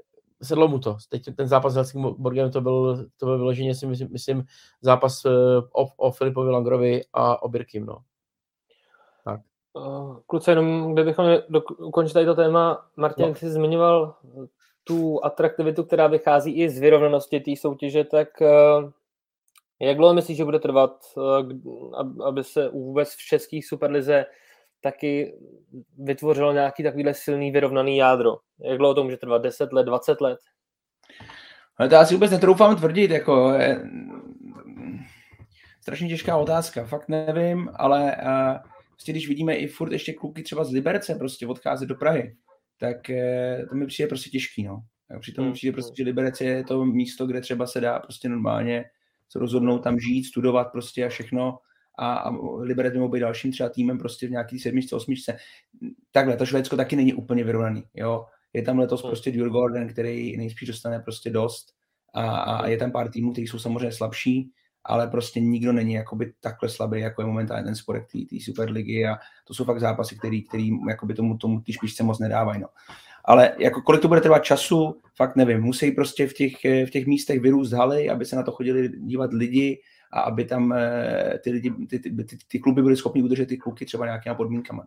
sedlo 0.42 0.68
mu 0.68 0.78
to. 0.78 0.96
Teď 1.08 1.22
ten 1.36 1.48
zápas 1.48 1.72
s 1.72 1.76
Helsingborgem 1.76 2.50
to 2.50 2.60
byl, 2.60 3.06
to 3.16 3.26
byl 3.26 3.38
vyloženě 3.38 3.74
si 3.74 3.86
myslím, 3.86 4.08
myslím 4.12 4.44
zápas 4.80 5.24
eh, 5.24 5.30
o, 5.72 5.86
o 5.96 6.10
Filipovi 6.10 6.50
Langrovi 6.50 7.00
a 7.12 7.42
o 7.42 7.48
Birkim, 7.48 7.86
no. 7.86 7.98
Tak. 9.24 9.40
Eh, 9.76 10.20
kluci, 10.26 10.50
jenom 10.50 10.92
kdybychom 10.92 11.26
ukončili 11.78 12.12
tady 12.12 12.26
to 12.26 12.34
téma, 12.34 12.86
Martin, 12.96 13.28
no. 13.28 13.34
jsi 13.34 13.50
zmiňoval 13.50 14.14
tu 14.84 15.24
atraktivitu, 15.24 15.84
která 15.84 16.06
vychází 16.06 16.52
i 16.52 16.70
z 16.70 16.78
vyrovnanosti 16.78 17.40
té 17.40 17.50
soutěže, 17.56 18.04
tak 18.04 18.42
eh, 18.42 18.92
jak 19.80 19.96
dlouho 19.96 20.14
myslíš, 20.14 20.36
že 20.36 20.44
bude 20.44 20.58
trvat, 20.58 21.04
aby 22.26 22.44
se 22.44 22.68
vůbec 22.68 23.08
v 23.08 23.18
českých 23.18 23.66
superlize 23.66 24.26
taky 24.80 25.38
vytvořilo 25.98 26.52
nějaký 26.52 26.82
takovýhle 26.82 27.14
silný 27.14 27.50
vyrovnaný 27.50 27.96
jádro. 27.96 28.36
Jak 28.64 28.78
dlouho 28.78 28.94
to 28.94 29.04
může 29.04 29.16
trvat? 29.16 29.42
10 29.42 29.72
let, 29.72 29.84
20 29.84 30.20
let? 30.20 30.38
Ale 31.76 31.88
to 31.88 31.94
já 31.94 32.04
si 32.04 32.14
vůbec 32.14 32.30
netroufám 32.30 32.76
tvrdit, 32.76 33.10
jako 33.10 33.52
je, 33.52 33.80
strašně 35.80 36.08
těžká 36.08 36.36
otázka, 36.36 36.84
fakt 36.84 37.08
nevím, 37.08 37.70
ale 37.74 38.16
uh, 38.16 38.70
prostě 38.90 39.12
když 39.12 39.28
vidíme 39.28 39.54
i 39.54 39.66
furt 39.66 39.92
ještě 39.92 40.12
kluky 40.12 40.42
třeba 40.42 40.64
z 40.64 40.72
Liberce 40.72 41.14
prostě 41.14 41.46
odcházet 41.46 41.86
do 41.86 41.94
Prahy, 41.94 42.36
tak 42.80 42.96
uh, 43.10 43.68
to 43.68 43.74
mi 43.74 43.86
přijde 43.86 44.08
prostě 44.08 44.30
těžký, 44.30 44.62
no. 44.62 44.82
Přitom 45.20 45.44
mi 45.44 45.48
hmm, 45.48 45.54
přijde 45.54 45.72
prostě, 45.72 45.94
že 45.96 46.04
Liberec 46.04 46.40
je 46.40 46.64
to 46.64 46.84
místo, 46.84 47.26
kde 47.26 47.40
třeba 47.40 47.66
se 47.66 47.80
dá 47.80 47.98
prostě 47.98 48.28
normálně 48.28 48.84
se 49.28 49.38
rozhodnout 49.38 49.78
tam 49.78 49.98
žít, 49.98 50.24
studovat 50.24 50.72
prostě 50.72 51.06
a 51.06 51.08
všechno 51.08 51.58
a, 51.98 52.14
a 52.14 52.30
Liberec 52.60 52.92
by 52.92 52.98
mohl 52.98 53.12
být 53.12 53.20
dalším 53.20 53.52
třeba 53.52 53.68
týmem 53.68 53.98
prostě 53.98 54.26
v 54.26 54.30
nějaký 54.30 54.58
sedmičce, 54.58 54.96
osmičce. 54.96 55.36
Takhle, 56.12 56.36
to 56.36 56.46
Švédsko 56.46 56.76
taky 56.76 56.96
není 56.96 57.14
úplně 57.14 57.44
vyrovnaný, 57.44 57.84
jo. 57.94 58.26
Je 58.56 58.62
tam 58.62 58.78
letos 58.78 59.02
hmm. 59.02 59.10
prostě 59.10 59.30
Djurgården, 59.30 59.88
který 59.88 60.36
nejspíš 60.36 60.68
dostane 60.68 61.00
prostě 61.00 61.30
dost 61.30 61.66
a, 62.14 62.30
a 62.36 62.66
je 62.66 62.76
tam 62.76 62.92
pár 62.92 63.10
týmů, 63.10 63.32
kteří 63.32 63.46
jsou 63.46 63.58
samozřejmě 63.58 63.92
slabší, 63.92 64.50
ale 64.84 65.06
prostě 65.06 65.40
nikdo 65.40 65.72
není 65.72 65.92
jakoby 65.92 66.32
takhle 66.40 66.68
slabý, 66.68 67.00
jako 67.00 67.22
je 67.22 67.26
momentálně 67.26 67.64
ten 67.64 67.74
sport 67.74 68.02
té 68.30 68.36
Superligy 68.44 69.06
a 69.06 69.16
to 69.44 69.54
jsou 69.54 69.64
fakt 69.64 69.80
zápasy, 69.80 70.16
který, 70.18 70.42
který 70.42 70.70
jakoby 70.88 71.14
tomu, 71.14 71.36
tomu 71.36 71.60
ty 71.60 71.72
špičce 71.72 72.02
moc 72.02 72.18
nedávají. 72.18 72.60
No. 72.60 72.68
Ale 73.24 73.52
jako 73.58 73.82
kolik 73.82 74.02
to 74.02 74.08
bude 74.08 74.20
trvat 74.20 74.44
času, 74.44 75.00
fakt 75.16 75.36
nevím. 75.36 75.60
Musí 75.60 75.90
prostě 75.90 76.26
v 76.26 76.32
těch, 76.32 76.52
v 76.64 76.90
těch 76.90 77.06
místech 77.06 77.40
vyrůst 77.40 77.72
haly, 77.72 78.10
aby 78.10 78.24
se 78.24 78.36
na 78.36 78.42
to 78.42 78.52
chodili 78.52 78.88
dívat 78.88 79.32
lidi, 79.32 79.80
a 80.12 80.20
aby 80.20 80.44
tam 80.44 80.72
eh, 80.72 81.38
ty, 81.44 81.50
lidi, 81.50 81.70
ty, 81.70 81.98
ty, 81.98 82.24
ty, 82.24 82.38
ty 82.48 82.58
kluby 82.58 82.82
byly 82.82 82.96
schopni 82.96 83.22
udržet 83.22 83.46
ty 83.46 83.56
kluky 83.56 83.84
třeba 83.86 84.06
nějakýma 84.06 84.34
podmínkama. 84.34 84.86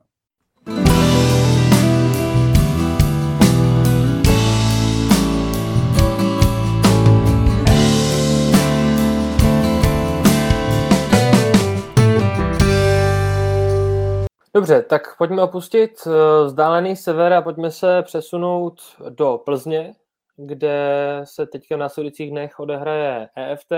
Dobře, 14.54 14.82
tak 14.82 15.18
pojďme 15.18 15.44
opustit 15.44 15.92
eh, 16.08 16.46
vzdálený 16.46 16.96
sever 16.96 17.34
a 17.34 17.42
pojďme 17.42 17.72
se 17.72 18.02
přesunout 18.02 18.82
do 19.10 19.42
Plzně, 19.46 19.94
kde 20.38 21.22
se 21.24 21.48
teďka 21.48 21.76
v 21.76 21.80
následujících 21.80 22.32
dnech 22.32 22.60
odehraje 22.60 23.30
EFT. 23.36 23.72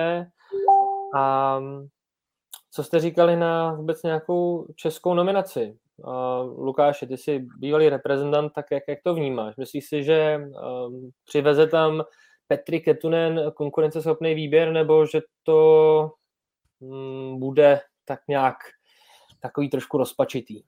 A 1.16 1.60
co 2.72 2.84
jste 2.84 3.00
říkali 3.00 3.36
na 3.36 3.74
vůbec 3.74 4.04
nějakou 4.04 4.68
českou 4.76 5.14
nominaci? 5.14 5.78
Uh, 5.98 6.64
Lukáši, 6.66 7.08
ty 7.08 7.18
jsi 7.18 7.46
bývalý 7.60 7.90
reprezentant, 7.90 8.54
tak 8.54 8.66
jak, 8.72 8.84
jak 8.88 9.00
to 9.04 9.14
vnímáš? 9.14 9.56
Myslíš 9.58 9.86
si, 9.86 10.04
že 10.04 10.40
um, 10.88 11.12
přiveze 11.26 11.68
tam 11.68 12.04
Petri 12.48 12.80
Ketunen 12.80 13.52
konkurenceschopný 13.56 14.36
výběr, 14.36 14.72
nebo 14.72 15.06
že 15.06 15.22
to 15.44 16.12
um, 16.80 17.40
bude 17.40 17.82
tak 18.06 18.20
nějak 18.30 18.56
takový 19.42 19.70
trošku 19.70 19.98
rozpačitý? 19.98 20.64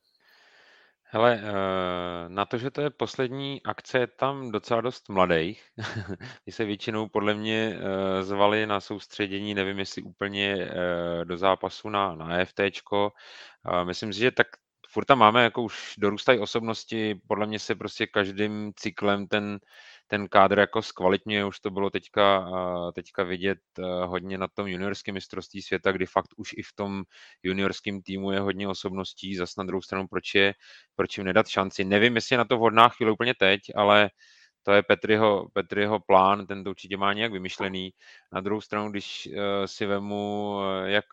Hele, 1.15 1.41
eh, 1.43 2.29
na 2.29 2.45
to, 2.45 2.57
že 2.57 2.71
to 2.71 2.81
je 2.81 2.89
poslední 2.89 3.63
akce, 3.63 3.99
je 3.99 4.07
tam 4.07 4.51
docela 4.51 4.81
dost 4.81 5.09
mladých. 5.09 5.63
Ty 6.45 6.51
se 6.51 6.65
většinou 6.65 7.07
podle 7.07 7.33
mě 7.33 7.77
eh, 7.77 8.23
zvali 8.23 8.67
na 8.67 8.79
soustředění, 8.79 9.53
nevím 9.53 9.79
jestli 9.79 10.01
úplně 10.01 10.53
eh, 10.53 11.25
do 11.25 11.37
zápasu 11.37 11.89
na, 11.89 12.15
na 12.15 12.37
EFTčko. 12.37 13.11
Myslím 13.83 14.13
si, 14.13 14.19
že 14.19 14.31
tak 14.31 14.47
furt 14.93 15.05
tam 15.05 15.19
máme, 15.19 15.43
jako 15.43 15.63
už 15.63 15.93
dorůstají 15.97 16.39
osobnosti, 16.39 17.15
podle 17.27 17.47
mě 17.47 17.59
se 17.59 17.75
prostě 17.75 18.07
každým 18.07 18.71
cyklem 18.75 19.27
ten 19.27 19.59
ten 20.07 20.27
kádr 20.27 20.59
jako 20.59 20.81
zkvalitňuje, 20.81 21.45
už 21.45 21.59
to 21.59 21.71
bylo 21.71 21.89
teďka, 21.89 22.47
teďka 22.95 23.23
vidět 23.23 23.57
hodně 24.05 24.37
na 24.37 24.47
tom 24.47 24.67
juniorském 24.67 25.13
mistrovství 25.13 25.61
světa, 25.61 25.91
kdy 25.91 26.05
fakt 26.05 26.29
už 26.37 26.53
i 26.57 26.61
v 26.61 26.73
tom 26.75 27.03
juniorském 27.43 28.01
týmu 28.01 28.31
je 28.31 28.39
hodně 28.39 28.67
osobností, 28.67 29.35
zas 29.35 29.55
na 29.57 29.63
druhou 29.63 29.81
stranu, 29.81 30.07
proč, 30.07 30.35
je, 30.35 30.53
proč 30.95 31.17
jim 31.17 31.25
nedat 31.25 31.47
šanci. 31.47 31.83
Nevím, 31.83 32.15
jestli 32.15 32.33
je 32.33 32.37
na 32.37 32.45
to 32.45 32.57
vhodná 32.57 32.89
chvíle 32.89 33.11
úplně 33.11 33.33
teď, 33.39 33.61
ale 33.75 34.09
to 34.63 34.71
je 34.71 34.83
Petriho, 34.83 35.47
Petriho 35.53 35.99
plán, 35.99 36.47
ten 36.47 36.63
to 36.63 36.69
určitě 36.69 36.97
má 36.97 37.13
nějak 37.13 37.31
vymyšlený. 37.31 37.93
Na 38.31 38.41
druhou 38.41 38.61
stranu, 38.61 38.91
když 38.91 39.29
uh, 39.31 39.35
si 39.65 39.85
vemu, 39.85 40.59
jak 40.85 41.05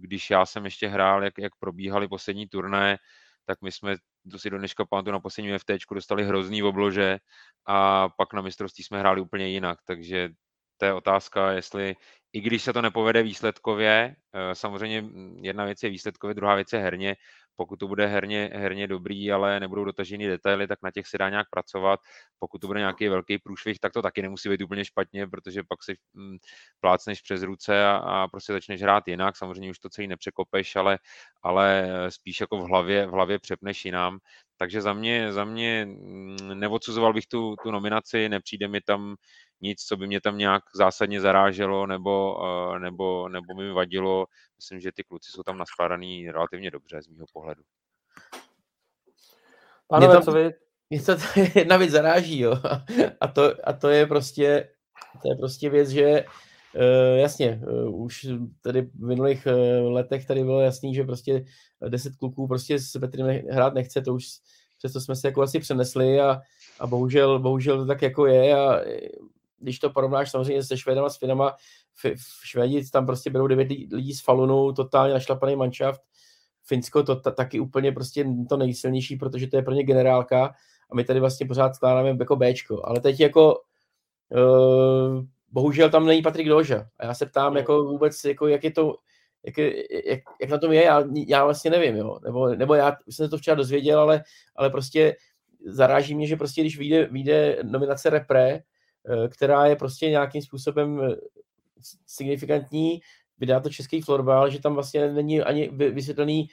když 0.00 0.30
já 0.30 0.46
jsem 0.46 0.64
ještě 0.64 0.88
hrál, 0.88 1.24
jak, 1.24 1.38
jak 1.38 1.52
probíhaly 1.58 2.08
poslední 2.08 2.48
turné, 2.48 2.98
tak 3.44 3.62
my 3.62 3.72
jsme, 3.72 3.96
to 4.30 4.38
si 4.38 4.50
do 4.50 4.58
dneška 4.58 4.84
pamatuju, 4.84 5.12
na 5.12 5.20
posledním 5.20 5.58
FT 5.58 5.70
dostali 5.94 6.24
hrozný 6.24 6.62
oblože 6.62 7.18
a 7.66 8.08
pak 8.08 8.32
na 8.32 8.42
mistrovství 8.42 8.84
jsme 8.84 8.98
hráli 8.98 9.20
úplně 9.20 9.48
jinak, 9.48 9.78
takže 9.84 10.30
to 10.76 10.84
je 10.84 10.92
otázka, 10.92 11.52
jestli 11.52 11.96
i 12.32 12.40
když 12.40 12.62
se 12.62 12.72
to 12.72 12.82
nepovede 12.82 13.22
výsledkově, 13.22 14.16
eh, 14.32 14.54
samozřejmě 14.54 15.04
jedna 15.42 15.64
věc 15.64 15.82
je 15.82 15.90
výsledkově, 15.90 16.34
druhá 16.34 16.54
věc 16.54 16.72
je 16.72 16.78
herně, 16.78 17.16
pokud 17.56 17.76
to 17.76 17.88
bude 17.88 18.06
herně, 18.06 18.50
herně 18.52 18.86
dobrý, 18.86 19.32
ale 19.32 19.60
nebudou 19.60 19.84
dotažený 19.84 20.26
detaily, 20.26 20.66
tak 20.66 20.78
na 20.82 20.90
těch 20.90 21.06
se 21.06 21.18
dá 21.18 21.30
nějak 21.30 21.46
pracovat. 21.50 22.00
Pokud 22.38 22.58
to 22.58 22.66
bude 22.66 22.80
nějaký 22.80 23.08
velký 23.08 23.38
průšvih, 23.38 23.78
tak 23.78 23.92
to 23.92 24.02
taky 24.02 24.22
nemusí 24.22 24.48
být 24.48 24.62
úplně 24.62 24.84
špatně, 24.84 25.26
protože 25.26 25.62
pak 25.68 25.82
si 25.82 25.96
mm, 26.14 26.36
plácneš 26.80 27.22
přes 27.22 27.42
ruce 27.42 27.86
a, 27.86 27.96
a 27.96 28.28
prostě 28.28 28.52
začneš 28.52 28.82
hrát 28.82 29.08
jinak. 29.08 29.36
Samozřejmě 29.36 29.70
už 29.70 29.78
to 29.78 29.88
celý 29.88 30.06
nepřekopeš, 30.08 30.76
ale, 30.76 30.98
ale 31.42 31.88
spíš 32.08 32.40
jako 32.40 32.56
v 32.58 32.68
hlavě, 32.68 33.06
v 33.06 33.10
hlavě 33.10 33.38
přepneš 33.38 33.84
jinam. 33.84 34.18
Takže 34.62 34.82
za 34.82 34.92
mě, 34.92 35.32
za 35.32 35.44
mě 35.44 35.84
mm, 35.86 36.36
neodsuzoval 36.54 37.12
bych 37.12 37.26
tu, 37.26 37.54
tu 37.62 37.70
nominaci, 37.70 38.28
nepřijde 38.28 38.68
mi 38.68 38.80
tam 38.80 39.16
nic, 39.60 39.84
co 39.84 39.96
by 39.96 40.06
mě 40.06 40.20
tam 40.20 40.38
nějak 40.38 40.62
zásadně 40.74 41.20
zaráželo 41.20 41.86
nebo, 41.86 42.36
eh, 42.46 42.78
nebo, 42.78 43.28
nebo 43.28 43.54
mi 43.54 43.72
vadilo. 43.72 44.26
Myslím, 44.56 44.80
že 44.80 44.92
ty 44.92 45.04
kluci 45.04 45.30
jsou 45.30 45.42
tam 45.42 45.58
naskládaný 45.58 46.30
relativně 46.30 46.70
dobře 46.70 47.02
z 47.02 47.08
mého 47.08 47.26
pohledu. 47.32 47.62
Pánové, 49.88 50.16
to, 50.16 50.22
co 50.22 50.32
vy? 50.32 50.50
Mě 50.90 51.02
to 51.02 51.12
jedna 51.54 51.76
věc 51.76 51.90
zaráží, 51.90 52.40
jo. 52.40 52.54
A 53.20 53.28
to, 53.28 53.54
a 53.64 53.72
to 53.72 53.88
je 53.88 54.06
prostě, 54.06 54.68
to 55.22 55.28
je 55.32 55.36
prostě 55.36 55.70
věc, 55.70 55.88
že 55.88 56.24
Uh, 56.74 57.18
jasně, 57.18 57.62
uh, 57.68 58.02
už 58.02 58.26
tady 58.60 58.82
v 58.82 59.06
minulých 59.06 59.46
uh, 59.46 59.92
letech 59.92 60.26
tady 60.26 60.44
bylo 60.44 60.60
jasný, 60.60 60.94
že 60.94 61.04
prostě 61.04 61.44
deset 61.88 62.16
kluků 62.16 62.48
prostě 62.48 62.78
s 62.78 62.98
Petrem 63.00 63.40
hrát 63.50 63.74
nechce, 63.74 64.02
to 64.02 64.14
už 64.14 64.24
přesto 64.78 65.00
jsme 65.00 65.16
se 65.16 65.28
jako 65.28 65.42
asi 65.42 65.58
přenesli 65.58 66.20
a, 66.20 66.40
a 66.80 66.86
bohužel, 66.86 67.38
bohužel 67.38 67.78
to 67.78 67.86
tak 67.86 68.02
jako 68.02 68.26
je 68.26 68.56
a 68.58 68.80
když 69.58 69.78
to 69.78 69.90
porovnáš 69.90 70.30
samozřejmě 70.30 70.62
se 70.62 70.76
Švédama, 70.76 71.08
s 71.08 71.18
Finama, 71.18 71.56
v 72.16 72.46
Švédi 72.46 72.90
tam 72.90 73.06
prostě 73.06 73.30
berou 73.30 73.46
devět 73.46 73.68
lidí 73.92 74.12
z 74.12 74.22
Falunu, 74.22 74.72
totálně 74.72 75.14
našlapaný 75.14 75.56
manšaft, 75.56 76.00
Finsko 76.64 77.02
to 77.02 77.16
ta, 77.16 77.30
taky 77.30 77.60
úplně 77.60 77.92
prostě 77.92 78.26
to 78.48 78.56
nejsilnější, 78.56 79.16
protože 79.16 79.46
to 79.46 79.56
je 79.56 79.62
pro 79.62 79.74
ně 79.74 79.82
generálka 79.82 80.54
a 80.90 80.94
my 80.94 81.04
tady 81.04 81.20
vlastně 81.20 81.46
pořád 81.46 81.74
skládáme 81.74 82.08
jako 82.08 82.36
Bčko, 82.36 82.86
ale 82.86 83.00
teď 83.00 83.20
jako 83.20 83.60
uh, 84.30 85.24
bohužel 85.52 85.90
tam 85.90 86.06
není 86.06 86.22
Patrik 86.22 86.48
Doža 86.48 86.86
a 86.98 87.06
já 87.06 87.14
se 87.14 87.26
ptám 87.26 87.56
jako 87.56 87.84
vůbec, 87.84 88.24
jako 88.24 88.46
jak 88.46 88.64
je 88.64 88.70
to, 88.70 88.94
jak, 89.46 89.58
jak, 90.06 90.20
jak 90.40 90.50
na 90.50 90.58
tom 90.58 90.72
je, 90.72 90.82
já, 90.82 91.04
já 91.26 91.44
vlastně 91.44 91.70
nevím, 91.70 91.96
jo. 91.96 92.18
Nebo, 92.24 92.48
nebo 92.48 92.74
já 92.74 92.96
jsem 93.10 93.26
se 93.26 93.30
to 93.30 93.38
včera 93.38 93.54
dozvěděl, 93.54 94.00
ale, 94.00 94.22
ale 94.56 94.70
prostě 94.70 95.16
zaráží 95.66 96.14
mě, 96.14 96.26
že 96.26 96.36
prostě 96.36 96.60
když 96.60 96.78
vyjde, 96.78 97.06
vyjde 97.06 97.58
nominace 97.62 98.10
repre, 98.10 98.62
Eh, 99.08 99.28
která 99.28 99.66
je 99.66 99.76
prostě 99.76 100.10
nějakým 100.10 100.42
způsobem 100.42 101.00
eh, 101.00 101.16
signifikantní, 102.06 103.00
vydá 103.38 103.60
to 103.60 103.70
český 103.70 104.00
florbal, 104.00 104.50
že 104.50 104.60
tam 104.60 104.74
vlastně 104.74 105.12
není 105.12 105.42
ani 105.42 105.68
vysvětlený, 105.68 106.48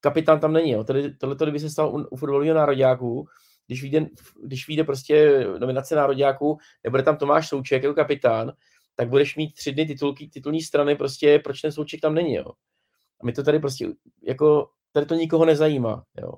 kapitán 0.00 0.40
tam 0.40 0.52
není. 0.52 0.70
Jo. 0.70 0.84
Tady, 0.84 1.14
tohle 1.14 1.36
kdyby 1.36 1.60
se 1.60 1.70
stalo 1.70 1.90
u, 1.90 2.04
u 2.10 2.16
fotbalového 2.16 2.54
nároďáků, 2.54 3.26
když 3.66 3.82
vyjde, 3.82 4.06
když 4.44 4.68
vyjde 4.68 4.84
prostě 4.84 5.46
nominace 5.58 5.96
nároďáků, 5.96 6.58
nebude 6.84 7.02
tam 7.02 7.16
Tomáš 7.16 7.48
Souček 7.48 7.82
jako 7.82 7.94
kapitán, 7.94 8.52
tak 8.96 9.08
budeš 9.08 9.36
mít 9.36 9.54
tři 9.54 9.72
dny 9.72 9.86
titulky, 9.86 10.28
titulní 10.28 10.62
strany, 10.62 10.96
prostě 10.96 11.38
proč 11.44 11.60
ten 11.60 11.72
Souček 11.72 12.00
tam 12.00 12.14
není. 12.14 12.34
Jo. 12.34 12.46
A 13.20 13.26
my 13.26 13.32
to 13.32 13.42
tady 13.42 13.58
prostě 13.58 13.88
jako, 14.22 14.68
tady 14.92 15.06
to 15.06 15.14
nikoho 15.14 15.44
nezajímá. 15.44 16.04
Jo. 16.20 16.32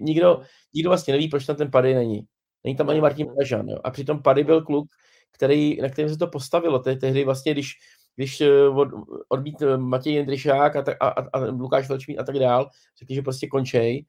Nikdo, 0.00 0.42
nikdo 0.74 0.90
vlastně 0.90 1.12
neví, 1.12 1.28
proč 1.28 1.46
tam 1.46 1.56
ten 1.56 1.70
Pady 1.70 1.94
není. 1.94 2.26
Není 2.64 2.76
tam 2.76 2.90
ani 2.90 3.00
Martin 3.00 3.26
Pažan. 3.38 3.68
Jo. 3.68 3.78
A 3.84 3.90
přitom 3.90 4.22
Pady 4.22 4.44
byl 4.44 4.62
kluk, 4.62 4.88
který, 5.32 5.80
na 5.80 5.88
kterém 5.88 6.10
se 6.10 6.16
to 6.16 6.26
postavilo. 6.26 6.78
Tehdy 6.78 7.24
vlastně, 7.24 7.52
když, 7.52 7.72
když 8.16 8.40
eh, 8.40 8.68
od, 8.68 8.88
odbít 9.28 9.62
eh, 9.62 9.76
Matěj 9.76 10.12
Jindřišák 10.12 10.76
a, 10.76 10.84
a, 11.00 11.08
a, 11.08 11.28
a 11.32 11.38
Lukáš 11.38 11.88
Velčmín 11.88 12.20
a 12.20 12.24
tak 12.24 12.38
dál, 12.38 12.70
řekli, 12.98 13.14
že 13.14 13.22
prostě 13.22 13.46
končej, 13.46 14.04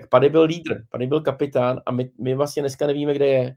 tak 0.00 0.08
Pady 0.08 0.28
byl 0.28 0.42
lídr, 0.42 0.82
Pady 0.90 1.06
byl 1.06 1.20
kapitán 1.20 1.80
a 1.86 1.92
my, 1.92 2.10
my 2.20 2.34
vlastně 2.34 2.62
dneska 2.62 2.86
nevíme, 2.86 3.14
kde 3.14 3.26
je. 3.26 3.56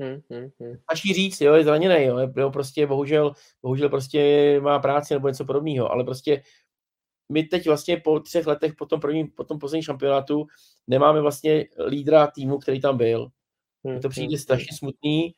Hmm, 0.00 0.20
hmm, 0.30 0.50
hmm. 0.60 0.76
Stačí 0.82 1.14
říct, 1.14 1.40
jo, 1.40 1.54
je 1.54 1.64
zraněný, 1.64 2.04
jo, 2.04 2.18
jo, 2.36 2.50
prostě 2.50 2.86
bohužel, 2.86 3.32
bohužel 3.62 3.88
prostě 3.88 4.60
má 4.60 4.78
práci 4.78 5.14
nebo 5.14 5.28
něco 5.28 5.44
podobného, 5.44 5.92
ale 5.92 6.04
prostě 6.04 6.42
my 7.32 7.42
teď 7.42 7.66
vlastně 7.66 7.96
po 7.96 8.20
třech 8.20 8.46
letech 8.46 8.74
po 8.74 8.86
tom, 8.86 9.00
prvním, 9.00 9.30
po 9.30 9.44
tom 9.44 9.58
posledním 9.58 9.82
šampionátu 9.82 10.46
nemáme 10.86 11.20
vlastně 11.20 11.66
lídra 11.86 12.26
týmu, 12.26 12.58
který 12.58 12.80
tam 12.80 12.96
byl. 12.96 13.28
Hmm, 13.84 14.00
to 14.00 14.08
přijde 14.08 14.28
hmm, 14.28 14.38
strašně 14.38 14.76
smutný. 14.76 15.34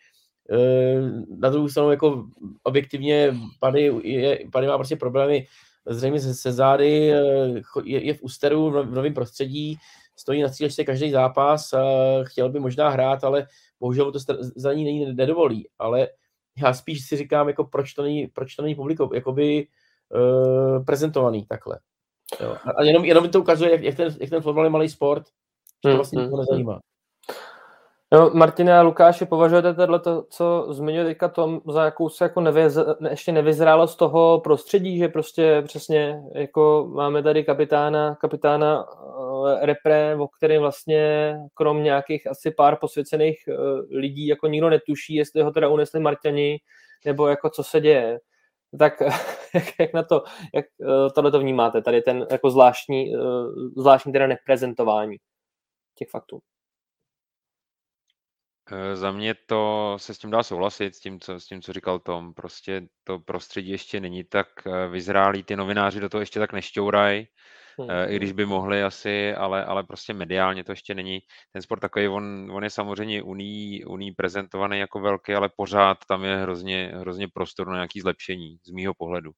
Eh, 0.52 1.00
na 1.38 1.50
druhou 1.50 1.68
stranu 1.68 1.90
jako 1.90 2.26
objektivně 2.62 3.34
Pady, 3.60 3.92
je, 4.02 4.38
Pady 4.52 4.66
má 4.66 4.78
prostě 4.78 4.96
problémy 4.96 5.46
zřejmě 5.86 6.20
se, 6.20 6.34
se 6.34 6.52
zády, 6.52 7.12
eh, 7.12 7.62
je, 7.84 8.04
je 8.04 8.14
v 8.14 8.22
ústeru 8.22 8.70
v 8.70 8.94
novém 8.94 9.14
prostředí, 9.14 9.78
stojí 10.20 10.42
na 10.42 10.48
střílečce 10.48 10.84
každý 10.84 11.10
zápas, 11.10 11.74
chtěl 12.22 12.48
by 12.48 12.60
možná 12.60 12.88
hrát, 12.88 13.24
ale 13.24 13.46
bohužel 13.80 14.04
mu 14.04 14.12
to 14.12 14.18
za 14.56 14.72
ní 14.72 14.84
není 14.84 15.14
nedovolí, 15.14 15.68
ale 15.78 16.08
já 16.62 16.74
spíš 16.74 17.06
si 17.06 17.16
říkám, 17.16 17.48
jako 17.48 17.64
proč 17.64 17.92
to 17.94 18.02
není, 18.02 18.26
proč 18.26 18.54
to 18.54 18.62
není 18.62 18.74
publiko, 18.74 19.10
jakoby 19.14 19.66
uh, 20.08 20.84
prezentovaný 20.84 21.46
takhle. 21.46 21.78
Jo. 22.40 22.56
A 22.78 22.82
jenom, 22.82 23.04
jenom 23.04 23.28
to 23.28 23.40
ukazuje, 23.40 23.70
jak, 23.70 23.82
jak, 23.82 23.96
ten, 23.96 24.16
jak 24.20 24.30
ten 24.30 24.42
fotbal 24.42 24.64
je 24.64 24.70
malý 24.70 24.88
sport, 24.88 25.26
že 25.26 25.32
to 25.82 25.88
hmm, 25.88 25.96
vlastně 25.96 26.22
hmm, 26.22 26.38
nezajímá. 26.38 26.80
No, 28.12 28.30
Martine 28.34 28.78
a 28.78 28.82
Lukáši, 28.82 29.26
považujete 29.26 29.74
tohle, 29.74 30.00
co 30.30 30.66
zmiňuje 30.70 31.04
teďka 31.04 31.28
Tom, 31.28 31.60
za 31.68 31.84
jakousi 31.84 32.22
jako 32.22 32.40
nevyz, 32.40 32.78
ještě 33.10 33.32
nevyzrálost 33.32 33.98
toho 33.98 34.40
prostředí, 34.40 34.98
že 34.98 35.08
prostě 35.08 35.62
přesně 35.66 36.22
jako 36.34 36.90
máme 36.94 37.22
tady 37.22 37.44
kapitána, 37.44 38.14
kapitána 38.14 38.84
uh, 38.92 39.50
repre, 39.60 40.16
o 40.16 40.28
kterém 40.28 40.60
vlastně 40.60 41.34
krom 41.54 41.82
nějakých 41.82 42.26
asi 42.26 42.50
pár 42.50 42.76
posvěcených 42.76 43.38
uh, 43.48 43.98
lidí 43.98 44.26
jako 44.26 44.46
nikdo 44.46 44.70
netuší, 44.70 45.14
jestli 45.14 45.42
ho 45.42 45.50
teda 45.50 45.68
unesli 45.68 46.00
Marťani, 46.00 46.58
nebo 47.04 47.28
jako 47.28 47.50
co 47.50 47.64
se 47.64 47.80
děje. 47.80 48.20
Tak 48.78 49.00
jak, 49.54 49.64
jak 49.80 49.92
na 49.94 50.02
to, 50.02 50.22
jak 50.54 50.66
uh, 50.78 51.08
tohle 51.14 51.30
to 51.30 51.38
vnímáte, 51.40 51.82
tady 51.82 52.02
ten 52.02 52.26
jako 52.30 52.50
zvláštní, 52.50 53.16
uh, 53.16 53.22
zvláštní 53.76 54.12
teda 54.12 54.26
neprezentování 54.26 55.16
těch 55.98 56.08
faktů? 56.10 56.40
Eh, 58.72 58.96
za 58.96 59.12
mě 59.12 59.34
to 59.46 59.94
se 59.96 60.14
s 60.14 60.18
tím 60.18 60.30
dá 60.30 60.42
souhlasit, 60.42 60.94
s 60.94 61.00
tím, 61.00 61.20
co, 61.20 61.40
s 61.40 61.46
tím, 61.46 61.62
co 61.62 61.72
říkal 61.72 61.98
Tom. 61.98 62.34
Prostě 62.34 62.82
to 63.04 63.18
prostředí 63.18 63.70
ještě 63.70 64.00
není 64.00 64.24
tak 64.24 64.48
eh, 64.66 64.88
vyzrálý, 64.88 65.42
ty 65.42 65.56
novináři 65.56 66.00
do 66.00 66.08
toho 66.08 66.20
ještě 66.20 66.40
tak 66.40 66.52
nešťourají, 66.52 67.26
hmm. 67.78 67.90
i 68.08 68.16
když 68.16 68.32
by 68.32 68.46
mohli 68.46 68.82
asi, 68.82 69.34
ale, 69.34 69.64
ale 69.64 69.84
prostě 69.84 70.14
mediálně 70.14 70.64
to 70.64 70.72
ještě 70.72 70.94
není. 70.94 71.20
Ten 71.52 71.62
sport 71.62 71.80
takový, 71.80 72.08
on, 72.08 72.48
on 72.52 72.64
je 72.64 72.70
samozřejmě 72.70 73.22
uní, 73.22 73.84
uní 73.84 74.12
prezentovaný 74.12 74.78
jako 74.78 75.00
velký, 75.00 75.34
ale 75.34 75.50
pořád 75.56 75.98
tam 76.08 76.24
je 76.24 76.36
hrozně, 76.36 76.92
hrozně 76.94 77.28
prostor 77.28 77.68
na 77.68 77.74
nějaký 77.74 78.00
zlepšení, 78.00 78.58
z 78.66 78.70
mýho 78.70 78.94
pohledu. 78.94 79.30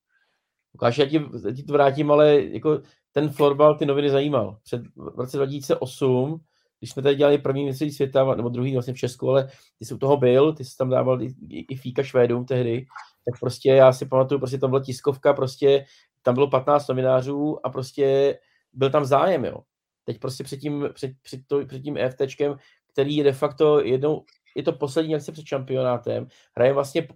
Lukáš, 0.74 0.98
já 0.98 1.06
ti, 1.06 1.16
já 1.46 1.54
ti 1.54 1.62
to 1.62 1.72
vrátím, 1.72 2.10
ale 2.10 2.42
jako 2.42 2.82
ten 3.12 3.30
florbal 3.30 3.78
ty 3.78 3.86
noviny 3.86 4.10
zajímal. 4.10 4.58
Před, 4.64 4.82
v 4.96 5.20
roce 5.20 5.36
2008 5.36 6.40
když 6.82 6.90
jsme 6.90 7.02
tady 7.02 7.14
dělali 7.14 7.38
první 7.38 7.64
mistrovství 7.64 7.96
světa, 7.96 8.34
nebo 8.34 8.48
druhý 8.48 8.72
vlastně 8.72 8.94
v 8.94 8.96
Česku, 8.96 9.30
ale 9.30 9.48
ty 9.78 9.84
jsi 9.84 9.94
u 9.94 9.98
toho 9.98 10.16
byl, 10.16 10.52
ty 10.52 10.64
jsi 10.64 10.76
tam 10.76 10.90
dával 10.90 11.22
i, 11.22 11.34
i, 11.48 11.66
i 11.70 11.76
fíka 11.76 12.02
Švédům 12.02 12.44
tehdy, 12.44 12.86
tak 13.30 13.40
prostě 13.40 13.70
já 13.70 13.92
si 13.92 14.06
pamatuju, 14.06 14.38
prostě 14.38 14.58
tam 14.58 14.70
byla 14.70 14.82
tiskovka, 14.82 15.32
prostě 15.32 15.84
tam 16.22 16.34
bylo 16.34 16.50
15 16.50 16.88
novinářů 16.88 17.66
a 17.66 17.70
prostě 17.70 18.38
byl 18.72 18.90
tam 18.90 19.04
zájem, 19.04 19.44
jo. 19.44 19.56
Teď 20.04 20.18
prostě 20.18 20.44
před 20.44 20.56
tím, 20.56 20.88
před, 20.92 21.12
před, 21.22 21.40
to, 21.46 21.66
před 21.66 21.82
tím 21.82 21.96
EFTčkem, 21.96 22.56
který 22.92 23.16
je 23.16 23.24
de 23.24 23.32
facto 23.32 23.80
jednou, 23.80 24.24
je 24.56 24.62
to 24.62 24.72
poslední 24.72 25.14
akce 25.14 25.32
před 25.32 25.46
šampionátem, 25.46 26.26
hraje 26.56 26.72
vlastně 26.72 27.08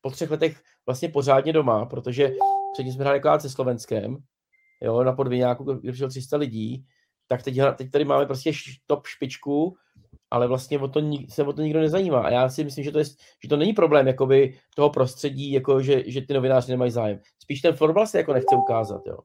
po 0.00 0.10
třech 0.10 0.30
letech 0.30 0.62
vlastně 0.86 1.08
pořádně 1.08 1.52
doma, 1.52 1.86
protože 1.86 2.32
předtím 2.72 2.92
jsme 2.92 3.04
hráli 3.04 3.40
se 3.40 3.50
Slovenskem, 3.50 4.16
jo, 4.82 5.04
na 5.04 5.12
podviňáku, 5.12 5.64
kde 5.64 5.92
přišlo 5.92 6.08
300 6.08 6.36
lidí, 6.36 6.86
tak 7.30 7.42
teď, 7.42 7.58
teď 7.76 7.90
tady 7.90 8.04
máme 8.04 8.26
prostě 8.26 8.52
top 8.86 9.06
špičku, 9.06 9.76
ale 10.30 10.46
vlastně 10.46 10.78
o 10.78 10.88
to, 10.88 11.00
se 11.28 11.44
o 11.44 11.52
to 11.52 11.62
nikdo 11.62 11.80
nezajímá. 11.80 12.20
A 12.20 12.30
já 12.30 12.48
si 12.48 12.64
myslím, 12.64 12.84
že 12.84 12.92
to, 12.92 12.98
je, 12.98 13.04
že 13.42 13.48
to 13.48 13.56
není 13.56 13.72
problém 13.72 14.06
jakoby, 14.06 14.58
toho 14.76 14.90
prostředí, 14.90 15.52
jako 15.52 15.82
že, 15.82 16.02
že 16.06 16.20
ty 16.20 16.34
novináři 16.34 16.72
nemají 16.72 16.90
zájem. 16.90 17.20
Spíš 17.42 17.60
ten 17.60 17.74
fotbal 17.76 18.06
se 18.06 18.18
jako 18.18 18.32
nechce 18.32 18.56
ukázat. 18.56 19.02
Jo. 19.06 19.18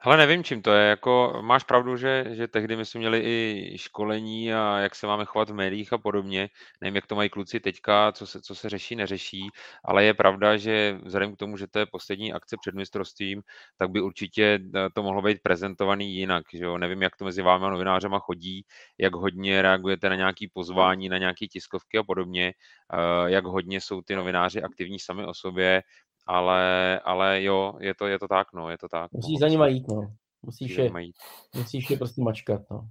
Hele, 0.00 0.16
nevím, 0.16 0.44
čím 0.44 0.62
to 0.62 0.72
je. 0.72 0.88
Jako, 0.88 1.38
máš 1.42 1.64
pravdu, 1.64 1.96
že, 1.96 2.24
že 2.30 2.48
tehdy 2.48 2.76
my 2.76 2.84
jsme 2.84 2.98
měli 2.98 3.20
i 3.24 3.78
školení 3.78 4.54
a 4.54 4.78
jak 4.78 4.94
se 4.94 5.06
máme 5.06 5.24
chovat 5.24 5.50
v 5.50 5.54
médiích 5.54 5.92
a 5.92 5.98
podobně. 5.98 6.48
Nevím, 6.80 6.96
jak 6.96 7.06
to 7.06 7.14
mají 7.14 7.28
kluci 7.30 7.60
teďka, 7.60 8.12
co 8.12 8.26
se, 8.26 8.40
co 8.42 8.54
se 8.54 8.68
řeší, 8.68 8.96
neřeší, 8.96 9.48
ale 9.84 10.04
je 10.04 10.14
pravda, 10.14 10.56
že 10.56 10.98
vzhledem 11.04 11.34
k 11.34 11.38
tomu, 11.38 11.56
že 11.56 11.66
to 11.66 11.78
je 11.78 11.86
poslední 11.86 12.32
akce 12.32 12.56
před 12.60 12.74
mistrovstvím, 12.74 13.42
tak 13.76 13.90
by 13.90 14.00
určitě 14.00 14.58
eh, 14.74 14.88
to 14.94 15.02
mohlo 15.02 15.22
být 15.22 15.38
prezentovaný 15.42 16.14
jinak. 16.16 16.44
Že 16.54 16.64
jo? 16.64 16.78
Nevím, 16.78 17.02
jak 17.02 17.16
to 17.16 17.24
mezi 17.24 17.42
vámi 17.42 17.64
a 17.66 17.70
novinářema 17.70 18.18
chodí, 18.18 18.64
jak 18.98 19.14
hodně 19.14 19.62
reagujete 19.62 20.08
na 20.08 20.14
nějaké 20.16 20.46
pozvání, 20.52 21.08
na 21.08 21.18
nějaké 21.18 21.46
tiskovky 21.46 21.98
a 21.98 22.02
podobně, 22.02 22.52
eh, 22.92 23.30
jak 23.30 23.44
hodně 23.44 23.80
jsou 23.80 24.02
ty 24.02 24.14
novináři 24.14 24.62
aktivní 24.62 24.98
sami 24.98 25.24
o 25.24 25.34
sobě, 25.34 25.82
ale, 26.28 27.00
ale 27.04 27.42
jo, 27.42 27.74
je 27.80 27.94
to, 27.94 28.06
je 28.06 28.18
to 28.18 28.28
tak, 28.28 28.52
no, 28.52 28.70
je 28.70 28.78
to 28.78 28.88
tak. 28.88 29.12
Musíš 29.12 29.34
no. 29.34 29.38
za 29.38 29.48
nima 29.48 29.66
jít, 29.66 29.88
no. 29.88 30.00
Musíš, 30.42 30.76
je, 30.76 30.90
jít. 30.98 31.16
musíš 31.56 31.90
je 31.90 31.96
prostě 31.96 32.22
mačkat, 32.22 32.60
no. 32.70 32.88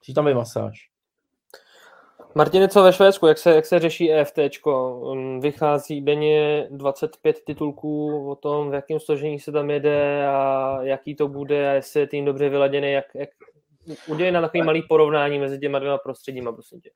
Musíš 0.00 0.14
tam 0.14 0.28
je 0.28 0.34
masáž. 0.34 0.90
Martine, 2.34 2.68
co 2.68 2.82
ve 2.82 2.92
Švédsku, 2.92 3.26
jak 3.26 3.38
se, 3.38 3.54
jak 3.54 3.66
se 3.66 3.78
řeší 3.78 4.12
EFT? 4.12 4.38
Vychází 5.40 6.00
denně 6.00 6.68
25 6.70 7.44
titulků 7.44 8.30
o 8.30 8.36
tom, 8.36 8.70
v 8.70 8.74
jakém 8.74 9.00
složení 9.00 9.40
se 9.40 9.52
tam 9.52 9.70
jede 9.70 10.26
a 10.26 10.78
jaký 10.82 11.14
to 11.14 11.28
bude 11.28 11.70
a 11.70 11.72
jestli 11.72 12.00
je 12.00 12.06
tým 12.06 12.24
dobře 12.24 12.48
vyladěný, 12.48 12.92
jak, 12.92 13.04
jak 13.14 13.28
udělej 14.08 14.32
na 14.32 14.40
takový 14.40 14.62
malý 14.62 14.82
porovnání 14.82 15.38
mezi 15.38 15.58
těma 15.58 15.78
dvěma 15.78 15.98
prostředíma, 15.98 16.52
prosím 16.52 16.80
tě. 16.80 16.90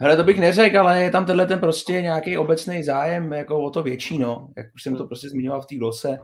Hele, 0.00 0.16
to 0.16 0.24
bych 0.24 0.40
neřekl, 0.40 0.78
ale 0.78 1.02
je 1.02 1.10
tam 1.10 1.26
tenhle 1.26 1.46
ten 1.46 1.58
prostě 1.58 2.02
nějaký 2.02 2.38
obecný 2.38 2.82
zájem 2.82 3.32
jako 3.32 3.60
o 3.60 3.70
to 3.70 3.82
větší, 3.82 4.18
no. 4.18 4.48
Jak 4.56 4.66
už 4.74 4.82
jsem 4.82 4.92
to 4.92 4.98
hmm. 4.98 5.08
prostě 5.08 5.28
zmiňoval 5.28 5.60
v 5.60 5.66
té 5.66 5.74
glose, 5.76 6.08
hmm. 6.08 6.18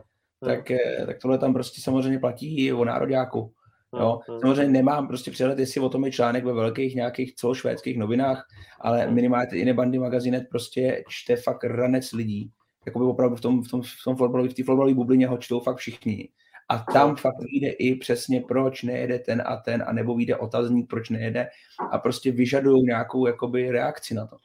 tak, 0.45 0.71
eh, 0.71 1.05
tak 1.05 1.17
tohle 1.21 1.37
tam 1.37 1.53
prostě 1.53 1.81
samozřejmě 1.81 2.19
platí 2.19 2.65
i 2.65 2.73
o 2.73 2.85
nároďáku. 2.85 3.53
Jo. 3.99 4.19
Hmm, 4.29 4.39
samozřejmě 4.39 4.71
nemám 4.71 5.07
prostě 5.07 5.31
přehled, 5.31 5.59
jestli 5.59 5.81
o 5.81 5.89
tom 5.89 6.05
je 6.05 6.11
článek 6.11 6.45
ve 6.45 6.53
velkých 6.53 6.95
nějakých 6.95 7.35
celošvédských 7.35 7.97
novinách, 7.97 8.47
ale 8.81 9.11
minimálně 9.11 9.47
i 9.53 9.73
bandy 9.73 9.99
magazinet 9.99 10.43
prostě 10.49 11.03
čte 11.07 11.35
fakt 11.35 11.63
ranec 11.63 12.11
lidí. 12.11 12.51
Jakoby 12.85 13.05
opravdu 13.05 13.35
v 13.35 13.41
tom, 13.41 13.63
v 13.63 13.67
tom, 13.67 13.81
v 13.81 14.03
tom 14.03 14.15
florbalový, 14.15 14.49
v 14.49 14.53
té 14.53 14.63
florbalové 14.63 14.93
bublině 14.93 15.27
ho 15.27 15.37
čtou 15.37 15.59
fakt 15.59 15.77
všichni. 15.77 16.29
A 16.71 16.77
tam 16.93 17.15
fakt 17.15 17.39
vyjde 17.39 17.69
i 17.69 17.95
přesně, 17.95 18.41
proč 18.41 18.83
nejede 18.83 19.19
ten 19.19 19.43
a 19.45 19.57
ten, 19.57 19.83
a 19.87 19.93
nebo 19.93 20.15
vyjde 20.15 20.35
otazník, 20.35 20.89
proč 20.89 21.09
nejede 21.09 21.49
a 21.91 21.97
prostě 21.97 22.31
vyžadují 22.31 22.83
nějakou 22.83 23.27
jakoby 23.27 23.71
reakci 23.71 24.13
na 24.13 24.27
to. 24.27 24.37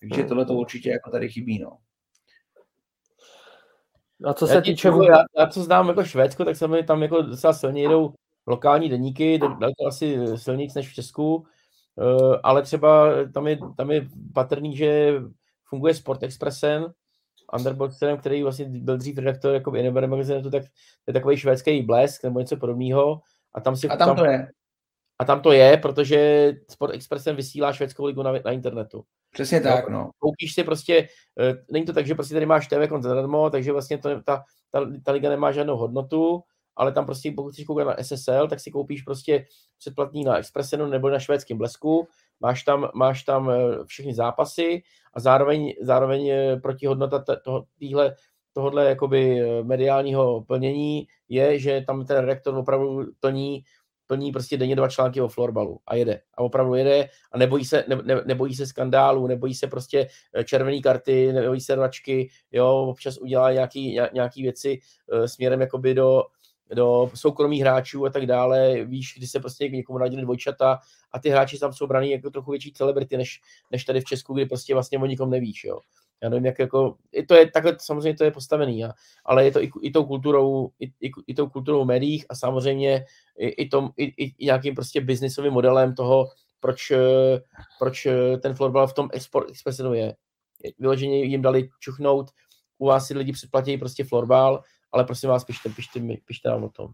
Takže 0.00 0.24
tohle 0.24 0.44
to 0.44 0.54
určitě 0.54 0.90
jako 0.90 1.10
tady 1.10 1.28
chybí, 1.28 1.58
no. 1.58 1.78
A 4.24 4.34
co 4.34 4.46
se 4.46 4.54
já 4.54 4.60
týče... 4.60 4.88
Já, 4.88 5.18
já, 5.38 5.46
co 5.46 5.62
znám 5.62 5.88
jako 5.88 6.04
Švédsko, 6.04 6.44
tak 6.44 6.56
se 6.56 6.68
mi 6.68 6.82
tam 6.82 7.02
jako 7.02 7.22
docela 7.22 7.52
silně 7.52 7.82
jedou 7.82 8.14
lokální 8.46 8.88
deníky, 8.88 9.38
daleko 9.38 9.86
asi 9.86 10.18
silnější 10.36 10.72
než 10.76 10.88
v 10.90 10.94
Česku, 10.94 11.36
uh, 11.36 12.36
ale 12.42 12.62
třeba 12.62 13.10
tam 13.34 13.46
je, 13.46 13.58
tam 13.76 13.90
je 13.90 14.08
patrný, 14.34 14.76
že 14.76 15.12
funguje 15.64 15.94
Sport 15.94 16.22
Expressen, 16.22 16.86
Underboxerem, 17.54 18.18
který 18.18 18.42
vlastně 18.42 18.64
byl 18.68 18.96
dřív 18.96 19.18
redaktor 19.18 19.54
jako 19.54 19.70
NBR 19.70 20.06
magazinetu, 20.06 20.50
tak 20.50 20.62
je 21.06 21.12
takový 21.12 21.36
švédský 21.36 21.82
blesk 21.82 22.24
nebo 22.24 22.40
něco 22.40 22.56
podobného. 22.56 23.20
A 23.54 23.60
tam 23.60 23.76
si 23.76 23.88
a 23.88 23.96
tam, 23.96 24.08
tam 24.08 24.16
to 24.16 24.24
je. 24.24 24.48
A 25.18 25.24
tam 25.24 25.40
to 25.40 25.52
je, 25.52 25.76
protože 25.76 26.52
Sport 26.70 26.94
Expressem 26.94 27.36
vysílá 27.36 27.72
švédskou 27.72 28.04
ligu 28.04 28.22
na, 28.22 28.32
na 28.44 28.52
internetu. 28.52 29.04
Přesně 29.30 29.60
tak, 29.60 29.88
no. 29.88 30.10
Koupíš 30.18 30.54
si 30.54 30.64
prostě, 30.64 31.08
uh, 31.40 31.56
není 31.70 31.86
to 31.86 31.92
tak, 31.92 32.06
že 32.06 32.14
prostě 32.14 32.34
tady 32.34 32.46
máš 32.46 32.68
TV 32.68 32.88
konce 32.88 33.08
zadarmo, 33.08 33.50
takže 33.50 33.72
vlastně 33.72 33.98
to, 33.98 34.22
ta, 34.22 34.42
ta, 34.70 34.80
ta, 35.04 35.12
liga 35.12 35.28
nemá 35.28 35.52
žádnou 35.52 35.76
hodnotu, 35.76 36.42
ale 36.76 36.92
tam 36.92 37.06
prostě, 37.06 37.32
pokud 37.32 37.52
chceš 37.52 37.64
koukat 37.64 37.86
na 37.86 37.96
SSL, 38.02 38.48
tak 38.48 38.60
si 38.60 38.70
koupíš 38.70 39.02
prostě 39.02 39.46
předplatný 39.78 40.24
na 40.24 40.38
Expressenu 40.38 40.86
nebo 40.86 41.10
na 41.10 41.18
švédském 41.18 41.58
blesku, 41.58 42.08
máš 42.40 42.62
tam, 42.62 42.88
máš 42.94 43.22
tam 43.22 43.50
všechny 43.86 44.14
zápasy 44.14 44.82
a 45.14 45.20
zároveň, 45.20 45.74
zároveň 45.82 46.32
protihodnota 46.62 47.24
téhle 47.78 48.14
tohohle 48.52 48.88
jakoby 48.88 49.42
mediálního 49.62 50.44
plnění 50.44 51.06
je, 51.28 51.58
že 51.58 51.84
tam 51.86 52.06
ten 52.06 52.24
rektor 52.24 52.54
opravdu 52.54 53.04
plní 53.20 53.62
plní 54.08 54.32
prostě 54.32 54.56
denně 54.56 54.76
dva 54.76 54.88
články 54.88 55.20
o 55.20 55.28
florbalu 55.28 55.78
a 55.86 55.94
jede. 55.94 56.20
A 56.34 56.42
opravdu 56.42 56.74
jede 56.74 57.08
a 57.32 57.38
nebojí 57.38 57.64
se, 57.64 57.84
ne, 57.88 57.96
ne, 58.02 58.22
nebojí 58.26 58.54
se 58.54 58.66
skandálu, 58.66 59.26
nebojí 59.26 59.54
se 59.54 59.66
prostě 59.66 60.08
eh, 60.34 60.44
červené 60.44 60.80
karty, 60.80 61.32
nebojí 61.32 61.60
se 61.60 61.74
rvačky, 61.74 62.28
jo, 62.52 62.86
občas 62.88 63.18
udělá 63.18 63.52
nějaký, 63.52 64.00
nějaký 64.12 64.42
věci 64.42 64.78
směrem 65.26 65.60
jakoby 65.60 65.94
do, 65.94 66.22
do 66.74 67.10
soukromých 67.14 67.60
hráčů 67.60 68.06
a 68.06 68.10
tak 68.10 68.26
dále. 68.26 68.84
Víš, 68.84 69.14
kdy 69.16 69.26
se 69.26 69.40
prostě 69.40 69.68
někomu 69.68 69.98
narodili 69.98 70.22
dvojčata 70.22 70.78
a 71.12 71.18
ty 71.18 71.30
hráči 71.30 71.58
tam 71.58 71.72
jsou 71.72 71.86
braný 71.86 72.10
jako 72.10 72.30
trochu 72.30 72.50
větší 72.50 72.72
celebrity, 72.72 73.16
než, 73.16 73.40
než 73.70 73.84
tady 73.84 74.00
v 74.00 74.04
Česku, 74.04 74.34
kdy 74.34 74.46
prostě 74.46 74.74
vlastně 74.74 74.98
o 74.98 75.06
nikom 75.06 75.30
nevíš, 75.30 75.64
jo 75.64 75.80
já 76.22 76.28
nevím, 76.28 76.46
jak 76.46 76.58
jako, 76.58 76.96
i 77.12 77.26
to 77.26 77.34
je 77.34 77.50
takhle, 77.50 77.76
samozřejmě 77.80 78.14
to 78.14 78.24
je 78.24 78.30
postavený, 78.30 78.84
a, 78.84 78.92
ale 79.24 79.44
je 79.44 79.52
to 79.52 79.62
i, 79.62 79.70
i 79.82 79.90
tou 79.90 80.04
kulturou, 80.04 80.70
i, 80.80 80.86
i, 80.86 81.10
i 81.26 81.34
tou 81.34 81.48
kulturou 81.48 81.84
médiích 81.84 82.26
a 82.28 82.34
samozřejmě 82.34 83.04
i, 83.38 83.48
i, 83.48 83.68
tom, 83.68 83.90
i, 83.96 84.24
i 84.24 84.44
nějakým 84.44 84.74
prostě 84.74 85.00
biznisovým 85.00 85.52
modelem 85.52 85.94
toho, 85.94 86.28
proč, 86.60 86.92
proč 87.78 88.06
ten 88.42 88.54
florbal 88.54 88.86
v 88.86 88.94
tom 88.94 89.08
export 89.12 89.50
expresenu 89.50 89.94
je. 89.94 90.14
Vyloženě 90.78 91.24
jim 91.24 91.42
dali 91.42 91.68
čuchnout, 91.80 92.30
u 92.78 92.86
vás 92.86 93.06
si 93.06 93.14
lidi 93.14 93.32
předplatí 93.32 93.76
prostě 93.76 94.04
florbal, 94.04 94.62
ale 94.92 95.04
prosím 95.04 95.30
vás, 95.30 95.44
pište, 95.44 95.68
pište, 95.68 96.00
pište 96.24 96.48
nám 96.48 96.64
o 96.64 96.68
tom. 96.68 96.88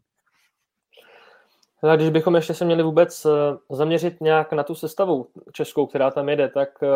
A 1.82 1.96
když 1.96 2.10
bychom 2.10 2.34
ještě 2.34 2.54
se 2.54 2.64
měli 2.64 2.82
vůbec 2.82 3.24
eh, 3.24 3.30
zaměřit 3.70 4.20
nějak 4.20 4.52
na 4.52 4.62
tu 4.62 4.74
sestavu 4.74 5.28
českou, 5.52 5.86
která 5.86 6.10
tam 6.10 6.28
jede, 6.28 6.48
tak 6.48 6.68
eh, 6.82 6.88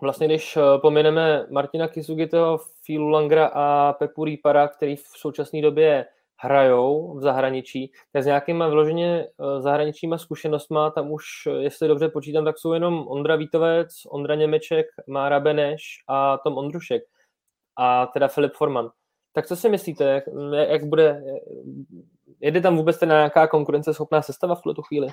Vlastně, 0.00 0.26
když 0.26 0.56
eh, 0.56 0.60
pomineme 0.78 1.46
Martina 1.50 1.88
Kisugiteho, 1.88 2.58
Filu 2.84 3.08
Langra 3.08 3.50
a 3.54 3.92
Pepu 3.92 4.24
Rýpara, 4.24 4.68
který 4.68 4.96
v 4.96 5.02
současné 5.02 5.62
době 5.62 6.06
hrajou 6.36 7.18
v 7.18 7.22
zahraničí, 7.22 7.92
tak 8.12 8.22
s 8.22 8.26
nějakýma 8.26 8.68
vyloženě 8.68 9.26
eh, 9.26 9.60
zahraničníma 9.60 10.18
zkušenostma, 10.18 10.90
tam 10.90 11.12
už, 11.12 11.24
jestli 11.58 11.88
dobře 11.88 12.08
počítám, 12.08 12.44
tak 12.44 12.58
jsou 12.58 12.72
jenom 12.72 13.08
Ondra 13.08 13.36
Vítovec, 13.36 13.88
Ondra 14.08 14.34
Němeček, 14.34 14.86
Mára 15.08 15.40
Beneš 15.40 15.82
a 16.08 16.38
Tom 16.38 16.58
Ondrušek 16.58 17.02
a 17.78 18.06
teda 18.06 18.28
Filip 18.28 18.52
Forman. 18.54 18.90
Tak 19.34 19.46
co 19.46 19.56
si 19.56 19.68
myslíte, 19.68 20.04
jak, 20.04 20.24
jak 20.68 20.84
bude, 20.84 21.22
jede 22.40 22.60
tam 22.60 22.76
vůbec 22.76 22.98
teda 22.98 23.14
nějaká 23.14 23.46
konkurenceschopná 23.46 24.22
sestava 24.22 24.54
v 24.54 24.62
tuto 24.62 24.82
chvíli? 24.82 25.08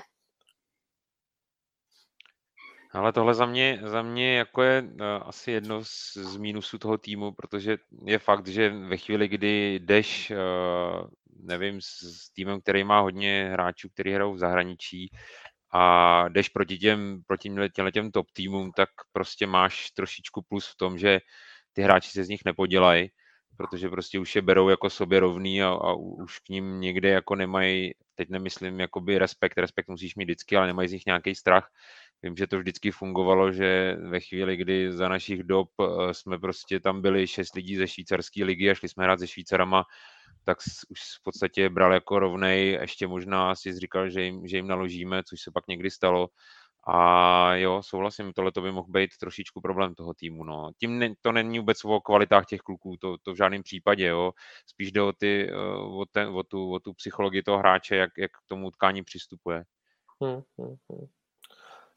Ale 2.92 3.12
tohle 3.12 3.34
za 3.34 3.46
mě, 3.46 3.80
za 3.84 4.02
mě 4.02 4.36
jako 4.36 4.62
je 4.62 4.82
uh, 4.82 5.06
asi 5.24 5.50
jedno 5.50 5.84
z, 5.84 6.12
z 6.16 6.36
mínusů 6.36 6.78
toho 6.78 6.98
týmu, 6.98 7.32
protože 7.32 7.78
je 8.04 8.18
fakt, 8.18 8.48
že 8.48 8.70
ve 8.70 8.96
chvíli, 8.96 9.28
kdy 9.28 9.74
jdeš, 9.74 10.30
uh, 10.30 11.08
nevím, 11.44 11.80
s, 11.80 12.30
týmem, 12.34 12.60
který 12.60 12.84
má 12.84 13.00
hodně 13.00 13.50
hráčů, 13.52 13.88
kteří 13.88 14.12
hrajou 14.12 14.32
v 14.32 14.38
zahraničí 14.38 15.10
a 15.74 16.28
jdeš 16.28 16.48
proti 16.48 16.78
těm, 16.78 17.22
proti 17.26 17.50
těm, 17.74 17.90
těm 17.92 18.10
top 18.10 18.26
týmům, 18.32 18.72
tak 18.76 18.88
prostě 19.12 19.46
máš 19.46 19.90
trošičku 19.90 20.42
plus 20.42 20.66
v 20.68 20.76
tom, 20.76 20.98
že 20.98 21.20
ty 21.72 21.82
hráči 21.82 22.10
se 22.10 22.24
z 22.24 22.28
nich 22.28 22.40
nepodělají, 22.44 23.10
protože 23.56 23.88
prostě 23.88 24.18
už 24.18 24.36
je 24.36 24.42
berou 24.42 24.68
jako 24.68 24.90
sobě 24.90 25.20
rovný 25.20 25.62
a, 25.62 25.68
a 25.68 25.92
už 25.94 26.38
k 26.38 26.48
ním 26.48 26.80
někde 26.80 27.08
jako 27.08 27.34
nemají, 27.34 27.92
teď 28.14 28.28
nemyslím 28.28 28.80
jakoby 28.80 29.18
respekt, 29.18 29.58
respekt 29.58 29.88
musíš 29.88 30.16
mít 30.16 30.24
vždycky, 30.24 30.56
ale 30.56 30.66
nemají 30.66 30.88
z 30.88 30.92
nich 30.92 31.06
nějaký 31.06 31.34
strach, 31.34 31.68
Vím, 32.22 32.36
že 32.36 32.46
to 32.46 32.58
vždycky 32.58 32.90
fungovalo, 32.90 33.52
že 33.52 33.96
ve 34.08 34.20
chvíli, 34.20 34.56
kdy 34.56 34.92
za 34.92 35.08
našich 35.08 35.42
dob 35.42 35.68
eh, 35.80 36.14
jsme 36.14 36.38
prostě 36.38 36.80
tam 36.80 37.02
byli 37.02 37.26
šest 37.26 37.54
lidí 37.54 37.76
ze 37.76 37.88
švýcarské 37.88 38.44
ligy 38.44 38.70
a 38.70 38.74
šli 38.74 38.88
jsme 38.88 39.04
hrát 39.04 39.20
se 39.20 39.26
Švýcarama, 39.26 39.84
tak 40.44 40.58
už 40.88 41.00
v 41.00 41.22
podstatě 41.22 41.68
bral 41.68 41.92
jako 41.92 42.18
rovnej, 42.18 42.78
ještě 42.80 43.06
možná 43.06 43.54
si 43.54 43.72
říkal, 43.72 44.10
že 44.10 44.22
jim, 44.22 44.46
že 44.46 44.56
jim 44.56 44.66
naložíme, 44.66 45.22
což 45.24 45.40
se 45.40 45.50
pak 45.50 45.68
někdy 45.68 45.90
stalo. 45.90 46.28
A 46.86 47.54
jo, 47.54 47.82
souhlasím, 47.82 48.32
tohle 48.32 48.52
to 48.52 48.60
by 48.60 48.72
mohl 48.72 48.88
být 48.88 49.10
trošičku 49.20 49.60
problém 49.60 49.94
toho 49.94 50.14
týmu. 50.14 50.44
No. 50.44 50.70
Tím 50.78 50.98
ne, 50.98 51.14
to 51.20 51.32
není 51.32 51.58
vůbec 51.58 51.84
o 51.84 52.00
kvalitách 52.00 52.46
těch 52.46 52.60
kluků, 52.60 52.96
to, 53.00 53.16
to 53.22 53.32
v 53.32 53.36
žádném 53.36 53.62
případě. 53.62 54.06
Jo. 54.06 54.32
Spíš 54.66 54.92
jde 54.92 55.02
o, 55.02 55.12
ty, 55.12 55.50
eh, 55.50 55.56
o, 55.76 56.04
ten, 56.12 56.28
o, 56.28 56.42
tu, 56.42 56.72
o 56.72 56.80
tu 56.80 56.94
psychologii 56.94 57.42
toho 57.42 57.58
hráče, 57.58 57.96
jak, 57.96 58.10
jak 58.18 58.30
k 58.30 58.46
tomu 58.46 58.66
utkání 58.66 59.02
přistupuje. 59.02 59.64
Hmm, 60.20 60.42
hmm, 60.58 60.76
hmm. 60.90 61.06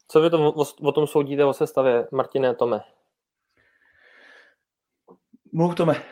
Co 0.08 0.20
vy 0.20 0.30
to, 0.30 0.52
o, 0.52 0.64
o 0.82 0.92
tom 0.92 1.06
soudíte 1.06 1.44
o 1.44 1.52
sestavě, 1.52 2.08
Martine 2.12 2.54
Tome? 2.54 2.80
Mluv 5.52 5.74
Tome. 5.74 6.02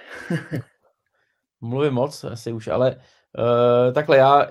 Mluvím 1.61 1.93
moc 1.93 2.25
asi 2.25 2.53
už, 2.53 2.69
ale 2.69 2.97
uh, 2.97 3.93
takhle 3.93 4.17
já, 4.17 4.51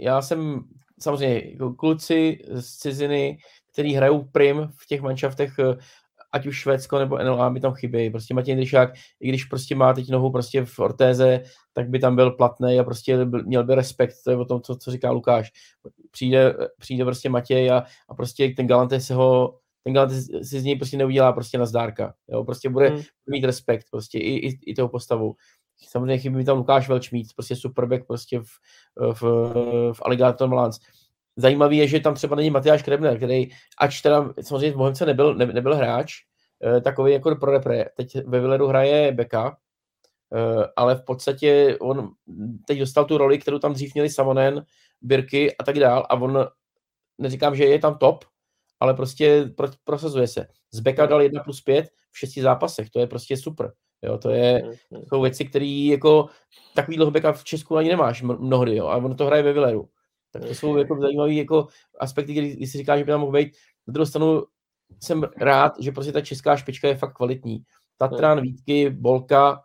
já 0.00 0.22
jsem 0.22 0.64
samozřejmě 1.00 1.50
jako 1.50 1.74
kluci 1.74 2.38
z 2.48 2.76
ciziny, 2.76 3.38
který 3.74 3.94
hrajou 3.94 4.24
prim 4.24 4.68
v 4.76 4.86
těch 4.86 5.00
manšaftech, 5.00 5.58
eh, 5.58 5.76
ať 6.32 6.46
už 6.46 6.56
Švédsko 6.56 6.98
nebo 6.98 7.18
NLA 7.18 7.48
mi 7.48 7.60
tam 7.60 7.74
chybí. 7.74 8.10
Prostě 8.10 8.34
Matěj 8.34 8.56
Dryšák, 8.56 8.94
i 9.20 9.28
když 9.28 9.44
prostě 9.44 9.74
má 9.74 9.92
teď 9.92 10.10
nohu 10.10 10.30
prostě 10.30 10.64
v 10.64 10.78
ortéze, 10.78 11.40
tak 11.72 11.88
by 11.88 11.98
tam 11.98 12.16
byl 12.16 12.30
platný 12.30 12.80
a 12.80 12.84
prostě 12.84 13.24
byl, 13.24 13.44
měl 13.44 13.64
by 13.64 13.74
respekt, 13.74 14.14
to 14.24 14.30
je 14.30 14.36
o 14.36 14.44
tom, 14.44 14.60
co, 14.60 14.76
co 14.76 14.90
říká 14.90 15.10
Lukáš. 15.10 15.52
Přijde, 16.10 16.54
přijde 16.78 17.04
prostě 17.04 17.28
Matěj 17.28 17.70
a, 17.70 17.84
a 18.08 18.14
prostě 18.14 18.48
ten 18.48 18.66
Galante 18.66 19.00
se 19.00 19.14
ho, 19.14 19.58
ten 19.84 19.94
Galante 19.94 20.22
si 20.22 20.60
z 20.60 20.64
něj 20.64 20.76
prostě 20.76 20.96
neudělá 20.96 21.32
prostě 21.32 21.58
na 21.58 21.66
zdárka. 21.66 22.14
Jo? 22.28 22.44
Prostě 22.44 22.68
bude 22.68 22.88
hmm. 22.88 23.02
mít 23.26 23.44
respekt 23.44 23.86
prostě 23.90 24.18
i, 24.18 24.48
i, 24.48 24.58
i 24.66 24.74
toho 24.74 24.88
postavu. 24.88 25.36
Samozřejmě 25.88 26.18
chybí 26.18 26.36
mi 26.36 26.44
tam 26.44 26.58
Lukáš 26.58 26.88
Velčmít, 26.88 27.34
prostě 27.36 27.56
superback 27.56 28.06
prostě 28.06 28.40
v, 28.40 28.46
v, 29.12 29.22
v 29.92 30.02
Alligator 30.02 30.48
Malans. 30.48 30.78
Zajímavý 31.36 31.76
je, 31.76 31.88
že 31.88 32.00
tam 32.00 32.14
třeba 32.14 32.36
není 32.36 32.50
Matyáš 32.50 32.82
Krebner, 32.82 33.16
který, 33.16 33.50
ač 33.78 34.00
teda 34.00 34.32
samozřejmě 34.40 34.72
v 34.72 34.76
Bohemce 34.76 35.06
nebyl, 35.06 35.34
ne, 35.34 35.46
nebyl 35.46 35.76
hráč, 35.76 36.12
eh, 36.64 36.80
takový 36.80 37.12
jako 37.12 37.36
pro 37.36 37.52
repre. 37.52 37.84
Teď 37.96 38.16
ve 38.26 38.40
Villeru 38.40 38.66
hraje 38.66 39.12
Beka, 39.12 39.56
eh, 40.34 40.66
ale 40.76 40.94
v 40.94 41.04
podstatě 41.04 41.76
on 41.80 42.10
teď 42.66 42.78
dostal 42.78 43.04
tu 43.04 43.18
roli, 43.18 43.38
kterou 43.38 43.58
tam 43.58 43.72
dřív 43.72 43.94
měli 43.94 44.10
Savonen, 44.10 44.64
Birky 45.02 45.56
a 45.56 45.64
tak 45.64 45.78
dál 45.78 46.06
a 46.10 46.14
on, 46.14 46.46
neříkám, 47.18 47.56
že 47.56 47.64
je 47.64 47.78
tam 47.78 47.98
top, 47.98 48.24
ale 48.80 48.94
prostě 48.94 49.44
pro, 49.56 49.68
prosazuje 49.84 50.26
se. 50.28 50.46
Z 50.72 50.80
Beka 50.80 51.06
dal 51.06 51.22
1 51.22 51.42
plus 51.42 51.60
5 51.60 51.88
v 52.10 52.18
šesti 52.18 52.42
zápasech, 52.42 52.90
to 52.90 53.00
je 53.00 53.06
prostě 53.06 53.36
super. 53.36 53.72
Jo, 54.02 54.18
to 54.18 54.30
je, 54.30 54.62
to 54.90 55.02
jsou 55.08 55.22
věci, 55.22 55.44
které 55.44 55.66
jako 55.66 56.26
takový 56.74 56.98
beka 57.10 57.32
v 57.32 57.44
Česku 57.44 57.76
ani 57.76 57.88
nemáš 57.88 58.22
mnohdy, 58.22 58.76
jo, 58.76 58.86
a 58.86 58.96
on 58.96 59.16
to 59.16 59.26
hraje 59.26 59.42
ve 59.42 59.52
Villeru. 59.52 59.88
Tak 60.34 60.44
to 60.44 60.54
jsou 60.54 60.76
jako 60.76 61.00
zajímavé 61.00 61.34
jako 61.34 61.66
aspekty, 62.00 62.32
kdy 62.32 62.66
si 62.66 62.78
říká, 62.78 62.98
že 62.98 63.04
by 63.04 63.10
tam 63.12 63.20
mohl 63.20 63.32
být. 63.32 63.56
Na 63.86 63.92
druhou 63.92 64.06
stranu 64.06 64.44
jsem 65.02 65.24
rád, 65.36 65.72
že 65.80 65.92
prostě 65.92 66.12
ta 66.12 66.20
česká 66.20 66.56
špička 66.56 66.88
je 66.88 66.96
fakt 66.96 67.12
kvalitní. 67.12 67.64
Tatran, 67.96 68.40
Vítky, 68.40 68.90
Bolka, 68.90 69.62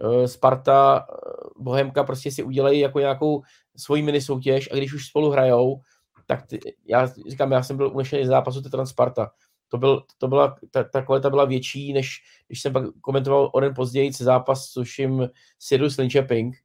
eh, 0.00 0.28
Sparta, 0.28 1.06
eh, 1.10 1.14
Bohemka 1.58 2.04
prostě 2.04 2.30
si 2.30 2.42
udělají 2.42 2.80
jako 2.80 2.98
nějakou 2.98 3.42
svoji 3.76 4.02
mini 4.02 4.20
soutěž 4.20 4.68
a 4.72 4.76
když 4.76 4.94
už 4.94 5.06
spolu 5.06 5.30
hrajou, 5.30 5.80
tak 6.26 6.46
ty, 6.46 6.60
já 6.84 7.06
říkám, 7.28 7.52
já 7.52 7.62
jsem 7.62 7.76
byl 7.76 7.90
unešený 7.94 8.24
z 8.24 8.28
zápasu 8.28 8.62
Tatran 8.62 8.86
Sparta. 8.86 9.30
To, 9.68 9.78
byl, 9.78 10.02
to 10.18 10.28
byla, 10.28 10.56
ta, 10.70 10.84
ta 10.84 11.02
kvalita 11.02 11.30
byla 11.30 11.44
větší, 11.44 11.92
než 11.92 12.22
když 12.46 12.60
jsem 12.60 12.72
pak 12.72 12.84
komentoval 13.00 13.50
o 13.52 13.60
den 13.60 13.74
později 13.74 14.12
zápas, 14.12 14.66
což 14.66 14.98
jim 14.98 15.28
Sirius 15.58 15.96
Linköping, 15.96 16.56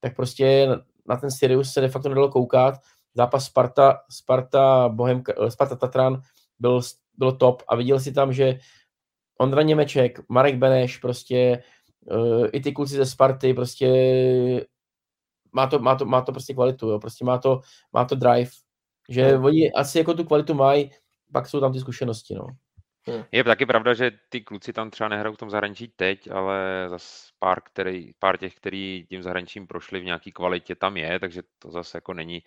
tak 0.00 0.16
prostě 0.16 0.68
na 1.06 1.16
ten 1.16 1.30
Sirius 1.30 1.72
se 1.72 1.80
de 1.80 1.88
facto 1.88 2.08
nedalo 2.08 2.28
koukat 2.28 2.74
zápas 3.14 3.46
Sparta, 3.46 4.00
Sparta, 4.10 4.88
Bohemka, 4.88 5.32
eh, 5.46 5.50
Sparta 5.50 5.76
Tatran 5.76 6.22
byl, 6.58 6.80
byl 7.18 7.32
top 7.32 7.62
a 7.68 7.76
viděl 7.76 8.00
si 8.00 8.12
tam, 8.12 8.32
že 8.32 8.58
Ondra 9.40 9.62
Němeček, 9.62 10.20
Marek 10.28 10.56
Beneš, 10.56 10.96
prostě 10.96 11.62
uh, 12.00 12.46
i 12.52 12.60
ty 12.60 12.72
kluci 12.72 12.94
ze 12.94 13.06
Sparty, 13.06 13.54
prostě 13.54 13.86
má 15.52 15.66
to, 15.66 15.78
má 15.78 15.94
to, 15.94 16.04
má 16.04 16.20
to 16.20 16.32
prostě 16.32 16.54
kvalitu, 16.54 16.88
jo, 16.88 16.98
prostě 16.98 17.24
má 17.24 17.38
to, 17.38 17.60
má 17.92 18.04
to 18.04 18.14
drive, 18.14 18.50
že 19.08 19.38
no. 19.38 19.44
oni 19.44 19.72
asi 19.72 19.98
jako 19.98 20.14
tu 20.14 20.24
kvalitu 20.24 20.54
mají, 20.54 20.90
pak 21.32 21.48
jsou 21.48 21.60
tam 21.60 21.72
ty 21.72 21.80
zkušenosti, 21.80 22.34
no. 22.34 22.46
Hmm. 23.06 23.24
Je 23.32 23.44
taky 23.44 23.66
pravda, 23.66 23.94
že 23.94 24.10
ty 24.28 24.40
kluci 24.40 24.72
tam 24.72 24.90
třeba 24.90 25.08
nehrajou 25.08 25.34
v 25.34 25.38
tom 25.38 25.50
zahraničí 25.50 25.92
teď, 25.96 26.30
ale 26.30 26.86
zase 26.88 27.32
pár, 27.38 27.60
který, 27.60 28.12
pár 28.18 28.36
těch, 28.36 28.54
který 28.54 29.06
tím 29.08 29.22
zahraničím 29.22 29.66
prošli 29.66 30.00
v 30.00 30.04
nějaký 30.04 30.32
kvalitě, 30.32 30.74
tam 30.74 30.96
je, 30.96 31.20
takže 31.20 31.42
to 31.58 31.70
zase 31.70 31.96
jako 31.96 32.14
není, 32.14 32.42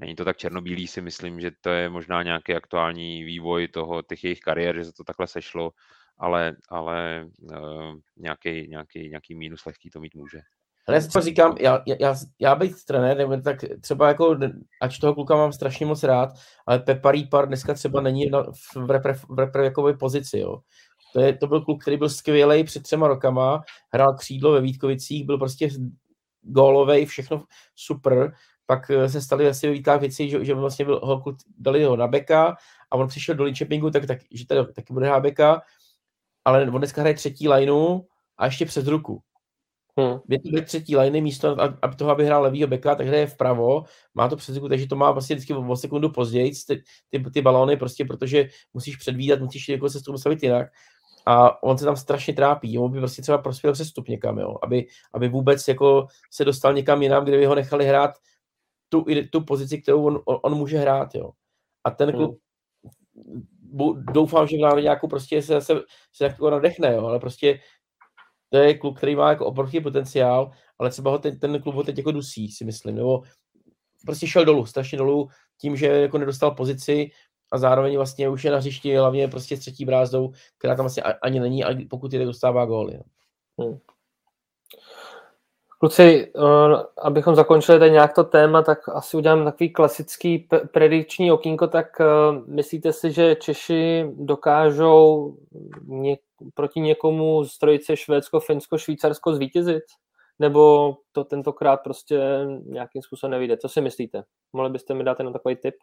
není 0.00 0.14
to 0.14 0.24
tak 0.24 0.36
černobílý, 0.36 0.86
si 0.86 1.00
myslím, 1.00 1.40
že 1.40 1.50
to 1.60 1.70
je 1.70 1.88
možná 1.88 2.22
nějaký 2.22 2.54
aktuální 2.54 3.24
vývoj 3.24 3.68
toho, 3.68 4.02
těch 4.02 4.24
jejich 4.24 4.40
kariér, 4.40 4.76
že 4.76 4.84
se 4.84 4.92
to 4.92 5.04
takhle 5.04 5.26
sešlo, 5.26 5.70
ale, 6.18 6.56
ale 6.68 7.26
uh, 7.42 7.94
nějaký, 8.16 8.68
nějaký, 8.68 9.08
nějaký 9.08 9.34
mínus 9.34 9.64
lehký 9.64 9.90
to 9.90 10.00
mít 10.00 10.14
může. 10.14 10.40
Ale 10.88 11.00
já 11.14 11.20
říkám, 11.20 11.56
já, 11.60 11.82
já, 12.00 12.14
já 12.40 12.54
být 12.54 12.84
trenér, 12.84 13.42
tak 13.42 13.56
třeba 13.80 14.08
jako, 14.08 14.36
ač 14.80 14.98
toho 14.98 15.14
kluka 15.14 15.36
mám 15.36 15.52
strašně 15.52 15.86
moc 15.86 16.02
rád, 16.02 16.28
ale 16.66 16.78
Pepa 16.78 17.10
Rýpar 17.10 17.46
dneska 17.46 17.74
třeba 17.74 18.00
není 18.00 18.30
na, 18.30 18.42
v, 18.86 18.90
repre, 18.90 19.14
v 19.14 19.38
repre 19.38 19.64
jako 19.64 19.94
pozici, 19.94 20.38
jo. 20.38 20.58
To, 21.12 21.20
je, 21.20 21.36
to 21.36 21.46
byl 21.46 21.60
kluk, 21.60 21.82
který 21.82 21.96
byl 21.96 22.08
skvělý 22.08 22.64
před 22.64 22.82
třema 22.82 23.08
rokama, 23.08 23.62
hrál 23.92 24.14
křídlo 24.14 24.52
ve 24.52 24.60
Vítkovicích, 24.60 25.26
byl 25.26 25.38
prostě 25.38 25.68
gólovej, 26.42 27.06
všechno 27.06 27.44
super, 27.74 28.32
pak 28.66 28.90
eh, 28.90 29.08
se 29.08 29.20
staly 29.20 29.48
asi 29.48 29.66
ve 29.66 29.72
Vítkách 29.72 30.00
věci, 30.00 30.28
že, 30.28 30.44
že 30.44 30.54
vlastně 30.54 30.84
byl, 30.84 31.00
ho, 31.02 31.24
dali 31.58 31.84
ho 31.84 31.96
na 31.96 32.06
beka 32.08 32.56
a 32.90 32.96
on 32.96 33.08
přišel 33.08 33.34
do 33.34 33.44
Linköpingu, 33.44 33.90
tak, 33.90 34.06
tak, 34.06 34.18
že 34.30 34.46
tady 34.46 34.72
taky 34.72 34.92
bude 34.92 35.06
hrát 35.06 35.20
beka, 35.20 35.62
ale 36.44 36.62
on 36.62 36.78
dneska 36.78 37.00
hraje 37.00 37.14
třetí 37.14 37.48
lineu 37.48 38.00
a 38.38 38.44
ještě 38.44 38.66
přes 38.66 38.86
ruku. 38.86 39.22
Hmm. 39.98 40.18
Je 40.28 40.38
to 40.40 40.64
třetí 40.64 40.96
liney 40.96 41.20
místo, 41.20 41.56
aby 41.82 41.96
toho, 41.96 42.10
aby 42.10 42.26
hrál 42.26 42.42
levýho 42.42 42.68
beka, 42.68 42.94
tak 42.94 43.06
hraje 43.06 43.26
vpravo, 43.26 43.84
má 44.14 44.28
to 44.28 44.36
před 44.36 44.62
takže 44.68 44.86
to 44.86 44.96
má 44.96 45.10
vlastně 45.10 45.36
vždycky 45.36 45.54
o 45.54 45.76
sekundu 45.76 46.10
později, 46.10 46.52
ty, 46.66 46.82
ty, 47.10 47.30
ty 47.30 47.42
balóny 47.42 47.76
prostě, 47.76 48.04
protože 48.04 48.48
musíš 48.74 48.96
předvídat, 48.96 49.40
musíš 49.40 49.68
jako 49.68 49.90
se 49.90 50.00
s 50.00 50.02
tomu 50.02 50.18
stavit 50.18 50.42
jinak. 50.42 50.66
A 51.26 51.62
on 51.62 51.78
se 51.78 51.84
tam 51.84 51.96
strašně 51.96 52.34
trápí, 52.34 52.78
on 52.78 52.92
by 52.92 52.98
prostě 52.98 53.22
třeba 53.22 53.38
prospěl 53.38 53.72
přestup 53.72 54.08
někam, 54.08 54.38
jo, 54.38 54.56
aby, 54.62 54.86
aby 55.14 55.28
vůbec 55.28 55.68
jako 55.68 56.06
se 56.30 56.44
dostal 56.44 56.72
někam 56.72 57.02
jinam, 57.02 57.24
kde 57.24 57.38
by 57.38 57.46
ho 57.46 57.54
nechali 57.54 57.86
hrát 57.86 58.10
tu, 58.88 59.04
tu 59.32 59.40
pozici, 59.40 59.82
kterou 59.82 60.04
on, 60.04 60.22
on 60.26 60.54
může 60.54 60.78
hrát, 60.78 61.14
jo. 61.14 61.30
A 61.84 61.90
ten 61.90 62.12
klub, 62.12 62.40
hmm. 63.26 64.04
doufám, 64.12 64.46
že 64.46 64.56
v 64.56 64.60
národňáku 64.60 65.08
prostě 65.08 65.42
se, 65.42 65.60
se, 65.60 65.74
se 66.12 66.24
jako 66.24 66.50
nadechne, 66.50 66.94
jo, 66.94 67.06
ale 67.06 67.20
prostě 67.20 67.60
to 68.48 68.58
je 68.58 68.78
klub, 68.78 68.96
který 68.96 69.16
má 69.16 69.30
jako 69.30 69.46
obrovský 69.46 69.80
potenciál, 69.80 70.50
ale 70.78 70.90
třeba 70.90 71.10
ho 71.10 71.18
ten, 71.18 71.38
ten 71.38 71.62
klub 71.62 71.74
ho 71.74 71.82
teď 71.82 71.98
jako 71.98 72.12
dusí, 72.12 72.48
si 72.48 72.64
myslím, 72.64 72.94
nebo 72.94 73.22
prostě 74.06 74.26
šel 74.26 74.44
dolů, 74.44 74.66
strašně 74.66 74.98
dolů, 74.98 75.28
tím, 75.60 75.76
že 75.76 75.86
jako 75.86 76.18
nedostal 76.18 76.50
pozici 76.50 77.10
a 77.52 77.58
zároveň 77.58 77.96
vlastně 77.96 78.28
už 78.28 78.44
je 78.44 78.50
na 78.50 78.58
hřišti 78.58 78.96
hlavně 78.96 79.28
prostě 79.28 79.56
s 79.56 79.60
třetí 79.60 79.84
brázdou, 79.84 80.32
která 80.58 80.74
tam 80.74 80.84
vlastně 80.84 81.02
ani 81.02 81.40
není, 81.40 81.62
pokud 81.90 82.12
je 82.12 82.24
dostává 82.24 82.66
góly. 82.66 83.00
Hmm. 83.60 83.78
Kluci, 85.84 86.32
eh, 86.36 86.84
abychom 87.02 87.34
zakončili 87.34 87.78
tady 87.78 87.90
nějak 87.90 88.14
to 88.14 88.24
téma, 88.24 88.62
tak 88.62 88.88
asi 88.88 89.16
udělám 89.16 89.44
takový 89.44 89.72
klasický 89.72 90.48
predikční 90.72 91.32
okýnko, 91.32 91.66
tak 91.66 92.00
eh, 92.00 92.04
myslíte 92.46 92.92
si, 92.92 93.12
že 93.12 93.36
Češi 93.36 94.06
dokážou 94.16 95.36
něk- 95.86 96.18
proti 96.54 96.80
někomu 96.80 97.44
z 97.44 97.58
trojice 97.58 97.96
Švédsko, 97.96 98.40
Finsko, 98.40 98.78
Švýcarsko 98.78 99.34
zvítězit? 99.34 99.82
Nebo 100.38 100.94
to 101.12 101.24
tentokrát 101.24 101.76
prostě 101.76 102.20
nějakým 102.66 103.02
způsobem 103.02 103.30
nevíde? 103.30 103.56
Co 103.56 103.68
si 103.68 103.80
myslíte? 103.80 104.22
Mohli 104.52 104.70
byste 104.70 104.94
mi 104.94 105.04
dát 105.04 105.18
jenom 105.18 105.32
takový 105.32 105.56
tip? 105.56 105.74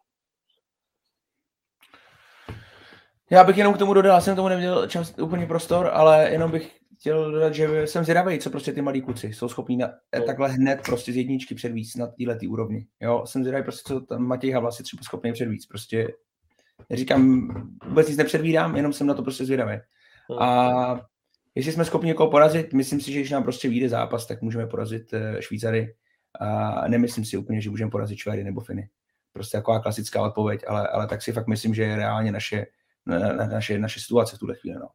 Já 3.29 3.43
bych 3.43 3.57
jenom 3.57 3.73
k 3.73 3.77
tomu 3.77 3.93
dodal, 3.93 4.21
jsem 4.21 4.35
tomu 4.35 4.47
neměl 4.47 4.87
čas, 4.87 5.13
úplně 5.19 5.45
prostor, 5.45 5.89
ale 5.93 6.29
jenom 6.31 6.51
bych 6.51 6.80
chtěl 7.01 7.31
dodat, 7.31 7.53
že 7.53 7.87
jsem 7.87 8.03
zvědavý, 8.03 8.39
co 8.39 8.49
prostě 8.49 8.73
ty 8.73 8.81
malí 8.81 9.01
kluci 9.01 9.33
jsou 9.33 9.49
schopní 9.49 9.77
na, 9.77 9.93
no. 10.19 10.25
takhle 10.25 10.49
hned 10.49 10.81
prostě 10.85 11.13
z 11.13 11.17
jedničky 11.17 11.55
předvíc 11.55 11.95
na 11.95 12.07
této 12.07 12.45
úrovni. 12.45 12.87
Jo, 12.99 13.23
jsem 13.25 13.43
zvědavý 13.43 13.63
prostě, 13.63 13.93
co 13.93 14.01
tam 14.01 14.21
Matěj 14.21 14.51
Havla 14.51 14.71
si 14.71 14.83
třeba 14.83 15.03
schopný 15.03 15.33
předvíc. 15.33 15.65
Prostě 15.65 16.07
říkám, 16.91 17.47
vůbec 17.85 18.07
nic 18.07 18.17
nepředvídám, 18.17 18.75
jenom 18.75 18.93
jsem 18.93 19.07
na 19.07 19.13
to 19.13 19.23
prostě 19.23 19.45
zvědavý. 19.45 19.77
No. 20.29 20.41
A 20.43 21.09
jestli 21.55 21.71
jsme 21.71 21.85
schopni 21.85 22.07
někoho 22.07 22.31
porazit, 22.31 22.73
myslím 22.73 23.01
si, 23.01 23.11
že 23.11 23.19
když 23.19 23.31
nám 23.31 23.43
prostě 23.43 23.69
vyjde 23.69 23.89
zápas, 23.89 24.27
tak 24.27 24.41
můžeme 24.41 24.67
porazit 24.67 25.13
eh, 25.13 25.41
Švýcary. 25.41 25.95
A 26.39 26.87
nemyslím 26.87 27.25
si 27.25 27.37
úplně, 27.37 27.61
že 27.61 27.69
můžeme 27.69 27.91
porazit 27.91 28.17
Švédy 28.17 28.43
nebo 28.43 28.61
Finy. 28.61 28.89
Prostě 29.33 29.57
taková 29.57 29.79
klasická 29.79 30.21
odpověď, 30.21 30.63
ale, 30.67 30.87
ale 30.87 31.07
tak 31.07 31.21
si 31.21 31.31
fakt 31.31 31.47
myslím, 31.47 31.73
že 31.73 31.83
je 31.83 31.95
reálně 31.95 32.31
naše, 32.31 32.65
naše, 33.49 33.79
naše 33.79 33.99
situace 33.99 34.35
v 34.35 34.39
tuhle 34.39 34.55
chvíli. 34.55 34.79
No. 34.79 34.87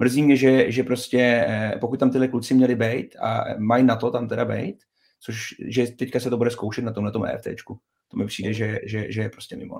Mrzí 0.00 0.22
mě, 0.22 0.36
že, 0.36 0.72
že 0.72 0.82
prostě 0.82 1.44
eh, 1.48 1.78
pokud 1.80 2.00
tam 2.00 2.10
tyhle 2.10 2.28
kluci 2.28 2.54
měli 2.54 2.74
být 2.74 3.16
a 3.16 3.44
mají 3.58 3.84
na 3.84 3.96
to 3.96 4.10
tam 4.10 4.28
teda 4.28 4.44
být, 4.44 4.76
což 5.20 5.54
že 5.68 5.86
teďka 5.86 6.20
se 6.20 6.30
to 6.30 6.36
bude 6.36 6.50
zkoušet 6.50 6.84
na 6.84 6.92
tomhle 6.92 7.12
tom 7.12 7.24
EFTčku. 7.24 7.80
To 8.08 8.16
mi 8.16 8.26
přijde, 8.26 8.52
že, 8.52 8.78
že, 8.84 9.12
že 9.12 9.22
je 9.22 9.28
prostě 9.28 9.56
mimo. 9.56 9.76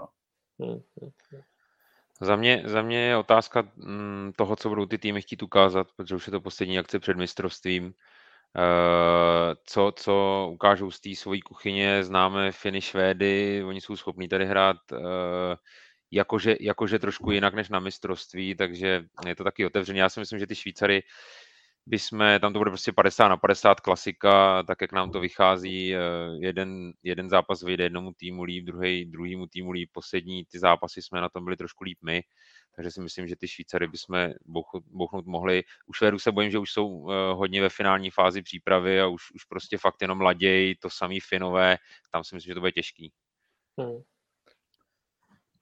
No. 0.59 0.81
Za 2.21 2.37
mě, 2.37 2.63
za 2.67 2.83
mě 2.83 2.99
je 2.99 3.17
otázka 3.17 3.69
mm, 3.77 4.33
toho, 4.37 4.57
co 4.57 4.69
budou 4.69 4.87
ty 4.87 4.99
týmy 4.99 5.23
chtít 5.23 5.43
ukázat, 5.43 5.87
protože 5.97 6.15
už 6.15 6.27
je 6.27 6.31
to 6.31 6.41
poslední 6.41 6.79
akce 6.79 6.99
před 6.99 7.17
mistrovstvím. 7.17 7.95
Eh, 8.57 9.55
co, 9.65 9.93
co 9.97 10.49
ukážou 10.53 10.91
z 10.91 11.01
té 11.01 11.15
svojí 11.15 11.41
kuchyně, 11.41 12.05
známe 12.05 12.53
Finy, 12.53 12.81
Švédy, 12.81 13.63
oni 13.65 13.81
jsou 13.81 13.97
schopní 13.97 14.29
tady 14.29 14.47
hrát 14.47 14.77
eh, 14.93 14.97
jakože, 16.11 16.57
jakože 16.61 16.99
trošku 16.99 17.31
jinak 17.31 17.55
než 17.55 17.69
na 17.69 17.81
mistrovství, 17.81 18.55
takže 18.55 19.05
je 19.27 19.37
to 19.37 19.45
taky 19.45 19.67
otevřené. 19.67 19.99
Já 19.99 20.09
si 20.09 20.21
myslím, 20.21 20.39
že 20.39 20.47
ty 20.47 20.55
Švýcary 20.55 21.03
jsme, 21.87 22.41
tam 22.41 22.53
to 22.53 22.59
bude 22.59 22.71
prostě 22.71 22.93
50 22.93 23.29
na 23.29 23.37
50 23.37 23.81
klasika, 23.81 24.63
tak 24.63 24.81
jak 24.81 24.93
nám 24.93 25.11
to 25.11 25.21
vychází, 25.21 25.95
eh, 25.95 25.99
jeden, 26.41 26.93
jeden 27.03 27.31
zápas 27.31 27.63
vyjde 27.63 27.85
jednomu 27.85 28.13
týmu 28.13 28.43
líp, 28.43 28.65
druhý, 28.65 29.05
druhýmu 29.05 29.47
týmu 29.47 29.71
líp, 29.71 29.91
poslední 29.93 30.45
ty 30.45 30.59
zápasy 30.59 31.03
jsme 31.03 31.21
na 31.21 31.29
tom 31.29 31.45
byli 31.45 31.57
trošku 31.57 31.85
líp 31.85 31.99
my, 32.03 32.23
takže 32.77 32.91
si 32.91 33.01
myslím, 33.01 33.29
že 33.29 33.37
ty 33.37 33.49
Švýcary 33.49 33.89
bychom 33.89 34.31
bouchnout 34.87 35.27
mohli. 35.27 35.63
U 35.87 35.93
Švédů 35.93 36.19
se 36.19 36.33
bojím, 36.33 36.51
že 36.51 36.59
už 36.59 36.73
jsou 36.73 37.11
eh, 37.11 37.33
hodně 37.33 37.61
ve 37.61 37.69
finální 37.69 38.11
fázi 38.11 38.43
přípravy 38.43 39.01
a 39.01 39.07
už, 39.07 39.31
už 39.35 39.45
prostě 39.45 39.79
fakt 39.79 40.03
jenom 40.03 40.21
laděj, 40.21 40.75
to 40.75 40.91
samý 40.91 41.21
Finové, 41.21 41.77
tam 42.11 42.25
si 42.25 42.35
myslím, 42.35 42.51
že 42.51 42.55
to 42.55 42.61
bude 42.61 42.73
těžký. 42.73 43.13
Hmm. 43.79 44.03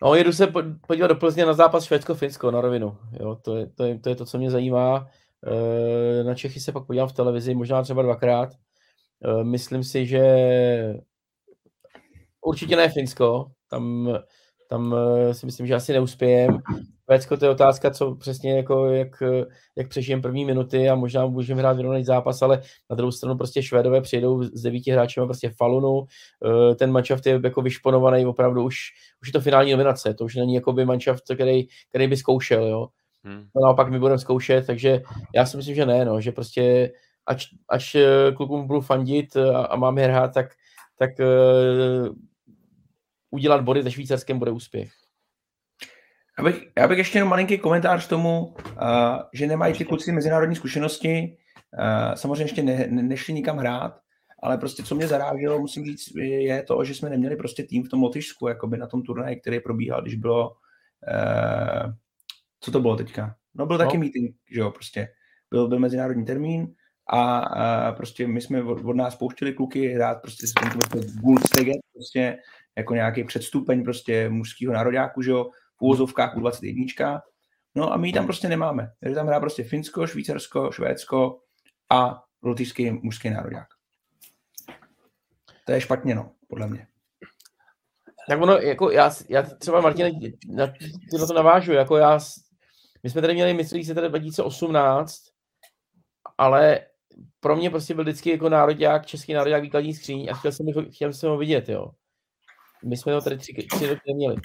No, 0.03 0.14
jedu 0.14 0.32
se 0.32 0.53
podívat 0.86 1.07
do 1.07 1.14
Plzně 1.14 1.46
na 1.46 1.53
zápas 1.53 1.84
Švédsko-Finsko 1.84 2.51
na 2.51 2.61
rovinu. 2.61 2.99
Jo, 3.20 3.36
to, 3.42 3.57
je, 3.57 3.66
to, 3.66 3.84
je, 3.84 3.99
to 3.99 4.09
je 4.09 4.16
to, 4.16 4.24
co 4.24 4.38
mě 4.38 4.51
zajímá. 4.51 5.09
Eh, 5.46 6.24
na 6.24 6.34
Čechy 6.34 6.61
se 6.61 6.72
pak 6.72 6.86
podívám 6.86 7.09
v 7.09 7.12
televizi, 7.12 7.55
možná 7.55 7.82
třeba 7.82 8.03
dvakrát. 8.03 8.49
Eh, 9.24 9.44
myslím 9.44 9.84
si, 9.84 10.07
že 10.07 10.24
určitě 12.40 12.76
ne 12.76 12.88
Finsko. 12.88 13.51
Tam, 13.68 14.09
tam 14.68 14.94
eh, 14.94 15.34
si 15.34 15.46
myslím, 15.46 15.66
že 15.66 15.74
asi 15.74 15.92
neuspějem. 15.92 16.58
Švédsko 17.04 17.36
to 17.36 17.44
je 17.44 17.50
otázka, 17.50 17.90
co 17.90 18.14
přesně 18.14 18.56
jako 18.56 18.86
jak, 18.86 19.22
jak 19.76 19.88
přežijem 19.88 20.22
první 20.22 20.44
minuty 20.44 20.88
a 20.88 20.94
možná 20.94 21.26
můžeme 21.26 21.60
hrát 21.60 21.76
vyrovnaný 21.76 22.04
zápas, 22.04 22.42
ale 22.42 22.62
na 22.90 22.96
druhou 22.96 23.12
stranu 23.12 23.36
prostě 23.36 23.62
Švédové 23.62 24.00
přijedou 24.00 24.42
s 24.42 24.62
devíti 24.62 24.90
hráči 24.90 25.20
prostě 25.20 25.50
Falunu, 25.56 26.06
ten 26.76 26.92
manšaft 26.92 27.26
je 27.26 27.40
jako 27.44 27.62
vyšponovaný 27.62 28.26
opravdu 28.26 28.64
už, 28.64 28.76
už 29.22 29.28
je 29.28 29.32
to 29.32 29.40
finální 29.40 29.70
nominace, 29.70 30.14
to 30.14 30.24
už 30.24 30.34
není 30.34 30.54
jako 30.54 30.72
by 30.72 30.84
manšaft, 30.84 31.24
který, 31.34 31.66
který 31.88 32.06
by 32.08 32.16
zkoušel, 32.16 32.66
jo. 32.66 32.88
Hmm. 33.24 33.48
To 33.52 33.60
naopak 33.64 33.90
my 33.90 33.98
budeme 33.98 34.18
zkoušet, 34.18 34.66
takže 34.66 35.02
já 35.34 35.46
si 35.46 35.56
myslím, 35.56 35.74
že 35.74 35.86
ne, 35.86 36.04
no, 36.04 36.20
že 36.20 36.32
prostě 36.32 36.92
ač, 37.26 37.46
ač 37.68 37.94
eh, 37.94 38.32
klukům 38.36 38.66
budu 38.66 38.80
fandit 38.80 39.36
a, 39.36 39.64
a 39.66 39.76
mám 39.76 39.98
je 39.98 40.06
hrát, 40.06 40.34
tak, 40.34 40.46
tak 40.98 41.10
udělat 43.30 43.64
body 43.64 43.82
ze 43.82 43.90
Švýcarskem 43.90 44.38
bude 44.38 44.50
úspěch. 44.50 44.90
Já 46.38 46.44
bych, 46.44 46.66
já 46.78 46.88
bych 46.88 46.98
ještě 46.98 47.18
jenom 47.18 47.28
malinký 47.28 47.58
komentář 47.58 48.06
k 48.06 48.08
tomu, 48.08 48.46
uh, 48.46 48.54
že 49.32 49.46
nemají 49.46 49.74
ty 49.74 49.84
kluci 49.84 50.12
mezinárodní 50.12 50.56
zkušenosti, 50.56 51.36
uh, 51.78 52.14
samozřejmě 52.14 52.44
ještě 52.44 52.62
ne, 52.62 52.86
ne, 52.90 53.02
nešli 53.02 53.34
nikam 53.34 53.58
hrát, 53.58 54.00
ale 54.42 54.58
prostě 54.58 54.82
co 54.82 54.94
mě 54.94 55.08
zaráželo, 55.08 55.58
musím 55.58 55.84
říct, 55.84 56.14
je 56.16 56.62
to, 56.62 56.84
že 56.84 56.94
jsme 56.94 57.10
neměli 57.10 57.36
prostě 57.36 57.62
tým 57.62 57.84
v 57.84 57.88
tom 57.88 58.02
Lotyšsku, 58.02 58.48
jakoby 58.48 58.78
na 58.78 58.86
tom 58.86 59.02
turnaji, 59.02 59.36
který 59.36 59.60
probíhal, 59.60 60.02
když 60.02 60.14
bylo 60.14 60.50
uh, 60.50 61.92
co 62.60 62.70
to 62.70 62.80
bylo 62.80 62.96
teďka? 62.96 63.34
No 63.54 63.66
byl 63.66 63.78
no. 63.78 63.84
taky 63.84 63.98
meeting, 63.98 64.36
že 64.50 64.60
jo, 64.60 64.70
prostě. 64.70 65.08
Byl, 65.50 65.68
byl 65.68 65.78
mezinárodní 65.78 66.24
termín 66.24 66.74
a, 67.10 67.38
a 67.38 67.92
prostě 67.92 68.26
my 68.26 68.40
jsme 68.40 68.62
od, 68.62 68.84
od 68.84 68.96
nás 68.96 69.16
pouštěli 69.16 69.52
kluky 69.52 69.88
hrát 69.88 70.22
prostě 70.22 70.46
s 70.46 70.52
Gulsteget, 71.20 71.76
prostě 71.92 72.38
jako 72.78 72.94
nějaký 72.94 73.24
předstupeň 73.24 73.84
prostě 73.84 74.28
mužského 74.28 74.72
nároďáku, 74.72 75.22
že 75.22 75.30
jo, 75.30 75.50
v 75.76 75.82
úvozovkách 75.82 76.36
u 76.36 76.40
21. 76.40 77.20
No 77.74 77.92
a 77.92 77.96
my 77.96 78.08
ji 78.08 78.12
tam 78.12 78.24
prostě 78.24 78.48
nemáme. 78.48 78.92
Takže 79.00 79.14
tam 79.14 79.26
hrá 79.26 79.40
prostě 79.40 79.64
Finsko, 79.64 80.06
Švýcarsko, 80.06 80.72
Švédsko 80.72 81.40
a 81.90 82.22
lotyšský 82.42 82.90
mužský 82.90 83.30
nároďák. 83.30 83.66
To 85.66 85.72
je 85.72 85.80
špatně, 85.80 86.14
no, 86.14 86.32
podle 86.48 86.66
mě. 86.66 86.86
Tak 88.28 88.40
ono, 88.40 88.52
jako 88.52 88.90
já, 88.90 89.10
já 89.28 89.42
třeba 89.42 89.80
Martin, 89.80 90.20
na, 90.48 90.66
na 91.18 91.26
to 91.26 91.34
navážu, 91.34 91.72
jako 91.72 91.96
já 91.96 92.18
My 93.02 93.10
jsme 93.10 93.20
tady 93.20 93.34
měli 93.34 93.54
mistrovství 93.54 93.84
světa 93.84 94.08
2018, 94.08 95.22
ale 96.38 96.80
pro 97.40 97.56
mě 97.56 97.70
prostě 97.70 97.94
byl 97.94 98.04
vždycky 98.04 98.30
jako 98.30 98.48
národák, 98.48 99.06
český 99.06 99.32
národák 99.32 99.62
výkladní 99.62 99.94
skříň 99.94 100.28
a 100.30 100.34
chtěl 100.34 100.52
jsem, 100.52 100.66
chtěl 100.92 101.12
jsem 101.12 101.30
ho 101.30 101.38
vidět, 101.38 101.68
jo. 101.68 101.90
My 102.84 102.96
jsme 102.96 103.14
ho 103.14 103.20
tady 103.20 103.38
tři, 103.38 103.66
tři 103.74 103.86
roky 103.86 104.00
neměli. 104.08 104.36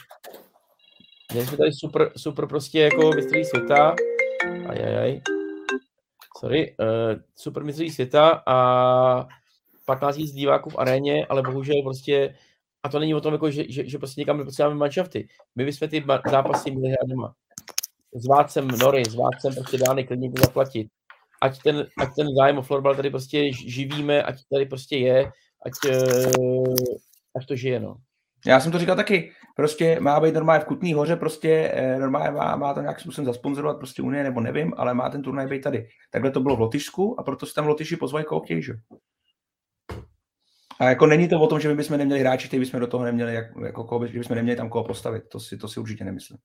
Měli 1.31 1.47
jsme 1.47 1.57
tady 1.57 1.73
super, 1.73 2.11
super 2.17 2.47
prostě 2.47 2.79
jako 2.79 3.11
mistrovství 3.11 3.45
světa. 3.45 3.95
Ajajaj. 4.69 5.21
Sorry. 6.39 6.75
Uh, 6.79 7.21
super 7.35 7.63
mistrovství 7.63 7.91
světa 7.91 8.43
a 8.47 9.27
15 9.85 10.17
000 10.17 10.31
diváků 10.33 10.69
v 10.69 10.79
aréně, 10.79 11.25
ale 11.25 11.41
bohužel 11.41 11.83
prostě 11.83 12.35
a 12.83 12.89
to 12.89 12.99
není 12.99 13.15
o 13.15 13.21
tom, 13.21 13.33
jako, 13.33 13.51
že, 13.51 13.63
že, 13.69 13.89
že 13.89 13.97
prostě 13.97 14.21
někam 14.21 14.37
nepotřebujeme 14.37 14.79
manšafty. 14.79 15.27
My 15.55 15.65
bychom 15.65 15.87
ty 15.87 16.03
zápasy 16.31 16.71
měli 16.71 16.93
hrát 16.93 17.09
doma. 17.09 17.33
S 18.13 18.27
Vácem 18.27 18.67
Nory, 18.67 19.05
s 19.05 19.15
Vácem 19.15 19.55
prostě 19.55 19.77
dány 19.77 20.03
klidně 20.03 20.31
to 20.31 20.41
zaplatit. 20.41 20.87
Ať 21.41 21.63
ten, 21.63 21.87
ať 21.97 22.09
ten 22.15 22.27
zájem 22.35 22.57
o 22.57 22.61
florbal 22.61 22.95
tady 22.95 23.09
prostě 23.09 23.53
živíme, 23.53 24.23
ať 24.23 24.35
tady 24.51 24.65
prostě 24.65 24.97
je, 24.97 25.31
ať, 25.65 25.73
uh, 26.39 26.75
ať 27.35 27.45
to 27.47 27.55
žije, 27.55 27.79
no. 27.79 27.95
Já 28.45 28.59
jsem 28.59 28.71
to 28.71 28.79
říkal 28.79 28.95
taky, 28.95 29.31
prostě 29.55 29.99
má 29.99 30.19
být 30.19 30.33
normálně 30.33 30.63
v 30.63 30.65
Kutný 30.65 30.93
hoře, 30.93 31.15
prostě 31.15 31.71
eh, 31.73 31.99
normálně 31.99 32.31
má, 32.31 32.55
má 32.55 32.73
to 32.73 32.81
nějak 32.81 32.99
způsobem 32.99 33.25
zasponzorovat 33.25 33.77
prostě 33.77 34.01
Unie, 34.01 34.23
nebo 34.23 34.41
nevím, 34.41 34.73
ale 34.77 34.93
má 34.93 35.09
ten 35.09 35.21
turnaj 35.21 35.47
být 35.47 35.61
tady. 35.61 35.87
Takhle 36.11 36.31
to 36.31 36.39
bylo 36.39 36.55
v 36.55 36.59
Lotyšsku 36.59 37.19
a 37.19 37.23
proto 37.23 37.45
se 37.45 37.53
tam 37.53 37.67
Lotyši 37.67 37.97
pozvali 37.97 38.25
koho 38.25 38.41
chtějí, 38.41 38.63
že? 38.63 38.73
A 40.79 40.89
jako 40.89 41.05
není 41.05 41.27
to 41.27 41.41
o 41.41 41.47
tom, 41.47 41.59
že 41.59 41.69
my 41.69 41.75
bychom 41.75 41.97
neměli 41.97 42.19
hráči, 42.19 42.47
kteří 42.47 42.59
bychom 42.59 42.79
do 42.79 42.87
toho 42.87 43.03
neměli, 43.03 43.33
jak, 43.33 43.45
jako 43.65 43.83
koho, 43.83 44.07
že 44.07 44.19
bychom 44.19 44.35
neměli 44.35 44.57
tam 44.57 44.69
koho 44.69 44.83
postavit. 44.83 45.23
To 45.29 45.39
si, 45.39 45.57
to 45.57 45.67
si 45.67 45.79
určitě 45.79 46.03
nemyslím. 46.03 46.37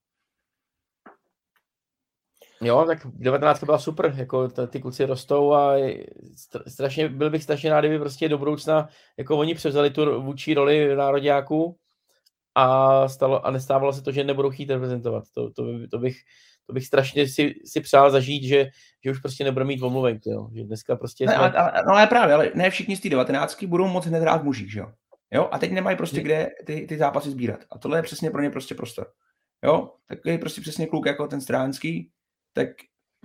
Jo, 2.61 2.83
tak 2.87 3.07
19 3.13 3.63
byla 3.63 3.79
super, 3.79 4.13
jako 4.17 4.47
ty 4.47 4.81
kluci 4.81 5.05
rostou 5.05 5.53
a 5.53 5.75
strašně, 6.67 7.09
byl 7.09 7.29
bych 7.29 7.43
strašně 7.43 7.69
rád, 7.69 7.79
kdyby 7.79 7.99
prostě 7.99 8.29
do 8.29 8.37
budoucna, 8.37 8.89
jako 9.17 9.37
oni 9.37 9.55
převzali 9.55 9.89
tu 9.89 10.21
vůči 10.21 10.53
roli 10.53 10.95
národňáků 10.95 11.77
a, 12.59 13.07
stalo, 13.07 13.45
a 13.45 13.51
nestávalo 13.51 13.93
se 13.93 14.01
to, 14.01 14.11
že 14.11 14.23
nebudou 14.23 14.49
chtít 14.49 14.69
reprezentovat. 14.69 15.23
To, 15.33 15.51
to, 15.51 15.63
to, 15.91 15.97
bych, 15.97 16.17
to 16.65 16.73
bych 16.73 16.85
strašně 16.85 17.27
si, 17.27 17.53
si 17.65 17.81
přál 17.81 18.11
zažít, 18.11 18.43
že, 18.43 18.67
že 19.03 19.11
už 19.11 19.19
prostě 19.19 19.43
nebude 19.43 19.65
mít 19.65 19.81
omluvenky, 19.81 20.29
jo. 20.29 20.49
že 20.55 20.63
dneska 20.63 20.95
prostě... 20.95 21.25
Ne, 21.25 21.33
jsme... 21.33 21.41
ale, 21.41 21.51
ale, 21.51 21.83
no 21.87 21.93
ale 21.93 22.07
právě, 22.07 22.35
ale 22.35 22.51
ne 22.55 22.69
všichni 22.69 22.95
z 22.95 22.99
té 22.99 23.09
19 23.09 23.63
budou 23.63 23.87
moc 23.87 24.05
hned 24.05 24.19
hrát 24.19 24.43
mužích, 24.43 24.71
že 24.71 24.79
jo? 24.79 24.91
jo? 25.31 25.49
A 25.51 25.59
teď 25.59 25.71
nemají 25.71 25.97
prostě 25.97 26.21
kde 26.21 26.49
ty, 26.65 26.85
ty 26.89 26.97
zápasy 26.97 27.31
sbírat. 27.31 27.59
A 27.71 27.77
tohle 27.77 27.97
je 27.97 28.03
přesně 28.03 28.31
pro 28.31 28.41
ně 28.41 28.49
prostě 28.49 28.75
prostor. 28.75 29.07
Jo, 29.63 29.91
tak 30.07 30.19
je 30.25 30.37
prostě 30.37 30.61
přesně 30.61 30.87
kluk 30.87 31.05
jako 31.05 31.27
ten 31.27 31.41
stránský, 31.41 32.11
tak 32.53 32.67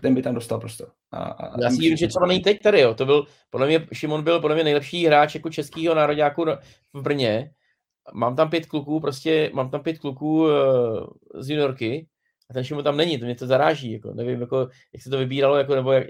ten 0.01 0.14
by 0.14 0.22
tam 0.22 0.35
dostal 0.35 0.61
prostor. 0.61 0.91
A, 1.11 1.22
a 1.22 1.61
Já 1.61 1.70
si 1.70 1.76
myslím, 1.76 1.97
že 1.97 2.09
třeba 2.09 2.26
není 2.26 2.41
teď 2.41 2.62
tady, 2.62 2.80
jo. 2.80 2.95
To 2.95 3.07
byl, 3.07 3.26
podle 3.51 3.66
mě, 3.66 3.87
Šimon 3.93 4.22
byl 4.22 4.41
podle 4.41 4.55
mě 4.55 4.64
nejlepší 4.64 5.07
hráč 5.07 5.35
jako 5.35 5.51
českýho 5.51 5.95
národňáku 5.95 6.45
v 6.93 7.03
Brně. 7.03 7.51
Mám 8.12 8.36
tam 8.36 8.50
pět 8.50 8.66
kluků, 8.66 9.00
prostě 9.00 9.50
mám 9.55 9.70
tam 9.70 9.82
pět 9.82 9.98
kluků 9.98 10.42
uh, 10.42 10.50
z 11.34 11.50
juniorky 11.50 12.09
a 12.50 12.55
ten 12.55 12.64
Šimon 12.64 12.84
tam 12.84 12.96
není, 12.96 13.18
to 13.18 13.24
mě 13.24 13.34
to 13.34 13.46
zaráží, 13.46 13.92
jako, 13.92 14.14
nevím, 14.14 14.40
jako, 14.40 14.59
jak 14.92 15.02
se 15.02 15.11
to 15.11 15.18
vybíralo, 15.18 15.57
jako, 15.57 15.74
nebo 15.74 15.92
jak, 15.92 16.07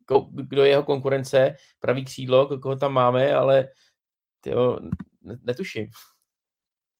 jako, 0.00 0.28
kdo 0.32 0.62
je 0.64 0.68
jeho 0.68 0.82
konkurence, 0.82 1.54
pravý 1.80 2.04
křídlo, 2.04 2.58
koho 2.58 2.76
tam 2.76 2.92
máme, 2.92 3.34
ale 3.34 3.68
tyjo, 4.40 4.78
netuším. 5.42 5.86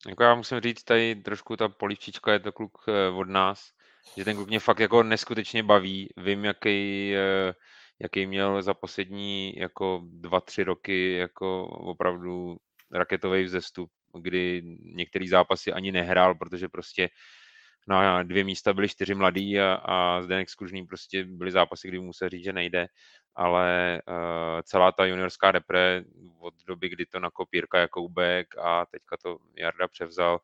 Jako 0.09 0.23
já 0.23 0.35
musím 0.35 0.61
říct, 0.61 0.83
tady 0.83 1.15
trošku 1.15 1.57
ta 1.57 1.69
polivčička 1.69 2.33
je 2.33 2.41
to 2.41 2.53
kluk 2.53 2.79
eh, 2.89 3.09
od 3.09 3.29
nás, 3.29 3.71
že 4.17 4.25
ten 4.25 4.37
kluk 4.37 4.49
mě 4.49 4.61
fakt 4.61 4.81
jako 4.81 5.03
neskutečně 5.03 5.63
baví. 5.63 6.09
Vím, 6.17 6.45
jaký, 6.45 7.13
eh, 7.15 7.55
jaký 7.99 8.27
měl 8.27 8.63
za 8.63 8.75
poslední 8.75 9.57
jako 9.57 10.03
dva, 10.05 10.41
tři 10.41 10.65
roky 10.65 11.13
jako 11.13 11.67
opravdu 11.67 12.57
raketový 12.93 13.45
vzestup, 13.45 13.91
kdy 14.23 14.63
některý 14.83 15.29
zápasy 15.29 15.73
ani 15.73 15.93
nehrál, 15.93 16.35
protože 16.35 16.69
prostě 16.69 17.09
na 17.89 18.23
dvě 18.23 18.45
místa 18.45 18.73
byli 18.73 18.89
čtyři 18.89 19.15
mladí 19.15 19.61
a, 19.61 19.75
a 19.75 20.23
Zdenek 20.23 20.51
Skužný 20.51 20.87
prostě 20.87 21.25
byly 21.25 21.51
zápasy, 21.51 21.89
kdy 21.89 21.99
musel 21.99 22.29
říct, 22.29 22.45
že 22.45 22.53
nejde, 22.53 22.87
ale 23.35 24.03
uh, 24.09 24.15
celá 24.63 24.93
ta 24.93 25.05
juniorská 25.05 25.53
repre 25.53 26.05
od 26.41 26.55
doby, 26.67 26.89
kdy 26.89 27.07
to 27.07 27.21
nakopírka 27.21 27.79
Jakoubek 27.79 28.59
a 28.59 28.87
teďka 28.87 29.17
to 29.23 29.39
Jarda 29.57 29.89
převzal, 29.89 30.41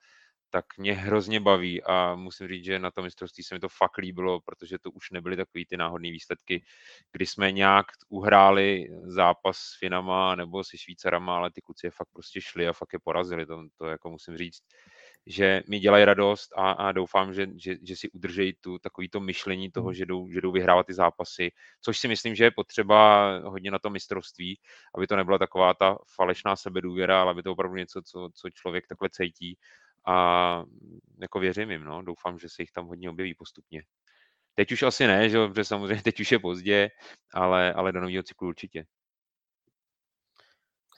tak 0.55 0.78
mě 0.78 0.94
hrozně 0.94 1.40
baví 1.40 1.82
a 1.82 2.14
musím 2.14 2.48
říct, 2.48 2.64
že 2.64 2.78
na 2.78 2.90
tom 2.90 3.05
mistrovství 3.05 3.44
se 3.44 3.55
mi 3.55 3.61
to 3.61 3.68
fakt 3.68 3.98
líbilo, 3.98 4.40
protože 4.40 4.78
to 4.78 4.90
už 4.90 5.11
nebyly 5.11 5.36
takový 5.36 5.66
ty 5.66 5.76
náhodné 5.76 6.11
výsledky, 6.11 6.64
kdy 7.12 7.26
jsme 7.26 7.52
nějak 7.52 7.86
uhráli 8.09 8.88
zápas 9.02 9.57
s 9.57 9.78
Finama 9.78 10.34
nebo 10.34 10.64
se 10.64 10.78
Švýcarama, 10.78 11.36
ale 11.36 11.50
ty 11.50 11.61
kluci 11.61 11.86
je 11.86 11.90
fakt 11.90 12.09
prostě 12.12 12.40
šli 12.40 12.68
a 12.68 12.72
fakt 12.72 12.92
je 12.92 12.98
porazili, 12.98 13.46
to, 13.46 13.66
to 13.78 13.86
jako 13.86 14.11
musím 14.11 14.36
říct 14.36 14.62
že 15.26 15.62
mi 15.68 15.78
dělají 15.80 16.05
radost 16.05 16.52
a, 16.57 16.70
a 16.70 16.92
doufám, 16.92 17.34
že, 17.34 17.46
že, 17.57 17.76
že 17.82 17.96
si 17.96 18.11
udržejí 18.11 18.52
tu 18.61 18.78
takovýto 18.78 19.20
myšlení 19.20 19.70
toho, 19.70 19.86
hmm. 19.86 19.94
že 19.94 20.07
jdou, 20.07 20.30
že 20.30 20.40
jdou 20.40 20.52
vyhrávat 20.52 20.86
ty 20.86 20.94
zápasy, 20.94 21.52
což 21.80 21.98
si 21.98 22.09
myslím, 22.09 22.34
že 22.34 22.44
je 22.44 22.50
potřeba 22.50 23.28
hodně 23.38 23.70
na 23.70 23.78
to 23.78 23.90
mistrovství, 23.90 24.61
aby 24.94 25.07
to 25.07 25.16
nebyla 25.16 25.38
taková 25.38 25.74
ta 25.74 25.98
falešná 26.14 26.57
sebedůvěra, 26.57 27.20
ale 27.20 27.30
aby 27.30 27.42
to 27.42 27.52
opravdu 27.52 27.76
něco, 27.76 28.02
co, 28.02 28.30
co 28.34 28.50
člověk 28.50 28.86
takhle 28.86 29.09
cítí 29.11 29.59
a 30.07 30.64
jako 31.20 31.40
věřím 31.40 31.70
jim, 31.70 31.84
no. 31.84 32.02
doufám, 32.02 32.38
že 32.38 32.48
se 32.48 32.62
jich 32.62 32.72
tam 32.72 32.86
hodně 32.86 33.11
objeví 33.11 33.34
postupně. 33.34 33.82
Teď 34.55 34.72
už 34.72 34.82
asi 34.82 35.07
ne, 35.07 35.28
že, 35.28 35.48
protože 35.48 35.64
samozřejmě 35.64 36.02
teď 36.02 36.20
už 36.20 36.32
je 36.32 36.38
pozdě, 36.38 36.90
ale, 37.32 37.72
ale 37.72 37.92
do 37.92 38.00
nového 38.00 38.22
cyklu 38.22 38.48
určitě. 38.48 38.84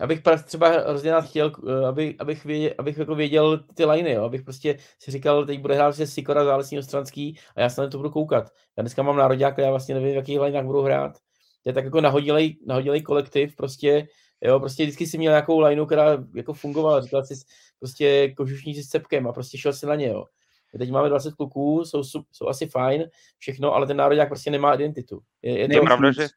Abych 0.01 0.23
třeba 0.45 0.69
hrozně 0.69 1.11
rád 1.11 1.25
chtěl, 1.25 1.53
eh, 1.69 1.87
aby, 1.87 2.17
abych, 2.19 2.45
věděl, 2.45 2.75
abych 2.79 2.99
jako 2.99 3.15
věděl 3.15 3.65
ty 3.75 3.85
liny, 3.85 4.13
jo? 4.13 4.25
abych 4.25 4.43
prostě 4.43 4.79
si 4.99 5.11
říkal, 5.11 5.47
teď 5.47 5.61
bude 5.61 5.75
hrát 5.75 5.93
se 5.93 6.07
Sikora, 6.07 6.45
Zálesní 6.45 6.79
Ostranský 6.79 7.39
a 7.57 7.61
já 7.61 7.69
se 7.69 7.81
na 7.81 7.89
to 7.89 7.97
budu 7.97 8.11
koukat. 8.11 8.53
Já 8.77 8.83
dneska 8.83 9.03
mám 9.03 9.17
národňák, 9.17 9.59
já 9.59 9.71
vlastně 9.71 9.95
nevím, 9.95 10.13
v 10.13 10.17
jakých 10.17 10.41
linách 10.41 10.65
budu 10.65 10.83
hrát. 10.83 11.13
Je 11.65 11.73
tak 11.73 11.85
jako 11.85 12.01
nahodilej, 12.01 12.59
nahodilej 12.67 13.03
kolektiv, 13.03 13.57
prostě, 13.57 14.07
jo, 14.45 14.61
prostě 14.61 14.83
vždycky 14.83 15.07
si 15.07 15.19
měl 15.19 15.33
nějakou 15.33 15.61
lineu, 15.61 15.87
která 15.87 16.25
jako 16.35 16.53
fungovala, 16.53 17.01
říkal 17.01 17.25
si 17.25 17.35
prostě 17.79 18.35
kožušníci 18.37 18.83
s 18.83 18.89
cepkem 18.89 19.27
a 19.27 19.33
prostě 19.33 19.59
šel 19.59 19.73
si 19.73 19.87
na 19.87 19.95
ně, 19.95 20.07
jo. 20.07 20.25
Teď 20.79 20.91
máme 20.91 21.09
20 21.09 21.35
kluků, 21.35 21.85
jsou, 21.85 22.03
jsou 22.33 22.49
asi 22.49 22.67
fajn, 22.67 23.05
všechno, 23.39 23.75
ale 23.75 23.87
ten 23.87 23.97
národňák 23.97 24.29
prostě 24.29 24.51
nemá 24.51 24.75
identitu. 24.75 25.21
Je, 25.43 25.59
je, 25.59 25.69
to... 25.69 25.75
je 25.75 25.81
pravda, 25.81 26.13
že 26.13 26.29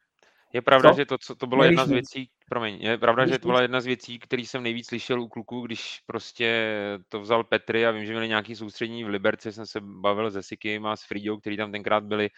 je 0.52 0.62
pravda, 0.62 0.90
co? 0.90 0.96
že 0.96 1.06
to, 1.06 1.18
co, 1.18 1.34
to 1.34 1.46
bylo 1.46 1.64
jedna 1.64 1.86
z 1.86 1.90
věcí, 1.90 2.30
promiň, 2.48 2.78
je 2.80 2.98
pravda, 2.98 3.26
že 3.26 3.38
to 3.38 3.48
byla 3.48 3.62
jedna 3.62 3.80
z 3.80 3.86
věcí, 3.86 4.18
který 4.18 4.46
jsem 4.46 4.62
nejvíc 4.62 4.86
slyšel 4.86 5.20
u 5.20 5.28
kluků, 5.28 5.60
když 5.60 6.00
prostě 6.06 6.68
to 7.08 7.20
vzal 7.20 7.44
Petry 7.44 7.86
a 7.86 7.90
vím, 7.90 8.04
že 8.04 8.12
měli 8.12 8.28
nějaký 8.28 8.56
soustřední 8.56 9.04
v 9.04 9.08
Liberci, 9.08 9.52
jsem 9.52 9.66
se 9.66 9.80
bavil 9.80 10.30
se 10.30 10.42
Sikim 10.42 10.86
a 10.86 10.96
s 10.96 11.04
Fridou, 11.04 11.36
který 11.36 11.56
tam 11.56 11.72
tenkrát 11.72 12.04
byli 12.04 12.28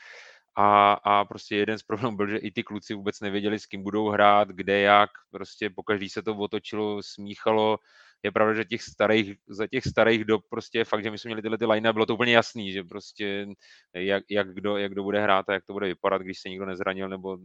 a, 0.56 0.92
a 0.92 1.24
prostě 1.24 1.56
jeden 1.56 1.78
z 1.78 1.82
problémů 1.82 2.16
byl, 2.16 2.26
že 2.26 2.36
i 2.36 2.50
ty 2.50 2.62
kluci 2.62 2.94
vůbec 2.94 3.20
nevěděli, 3.20 3.58
s 3.58 3.66
kým 3.66 3.82
budou 3.82 4.08
hrát, 4.08 4.48
kde, 4.48 4.80
jak, 4.80 5.10
prostě 5.30 5.70
pokaždý 5.70 6.08
se 6.08 6.22
to 6.22 6.36
otočilo, 6.36 7.02
smíchalo, 7.02 7.78
je 8.22 8.32
pravda, 8.32 8.54
že 8.54 8.64
těch 8.64 8.82
starých, 8.82 9.36
za 9.48 9.66
těch 9.66 9.84
starých 9.84 10.24
dob 10.24 10.44
prostě 10.50 10.84
fakt, 10.84 11.02
že 11.04 11.10
my 11.10 11.18
jsme 11.18 11.28
měli 11.28 11.42
tyhle 11.42 11.58
ty 11.58 11.66
line 11.66 11.92
bylo 11.92 12.06
to 12.06 12.14
úplně 12.14 12.34
jasný, 12.34 12.72
že 12.72 12.84
prostě 12.84 13.46
jak, 13.94 14.24
jak, 14.30 14.54
kdo, 14.54 14.76
jak 14.76 14.92
kdo 14.92 15.02
bude 15.02 15.20
hrát 15.22 15.48
a 15.48 15.52
jak 15.52 15.64
to 15.64 15.72
bude 15.72 15.86
vypadat, 15.86 16.22
když 16.22 16.40
se 16.40 16.48
nikdo 16.48 16.66
nezranil 16.66 17.08
nebo 17.08 17.38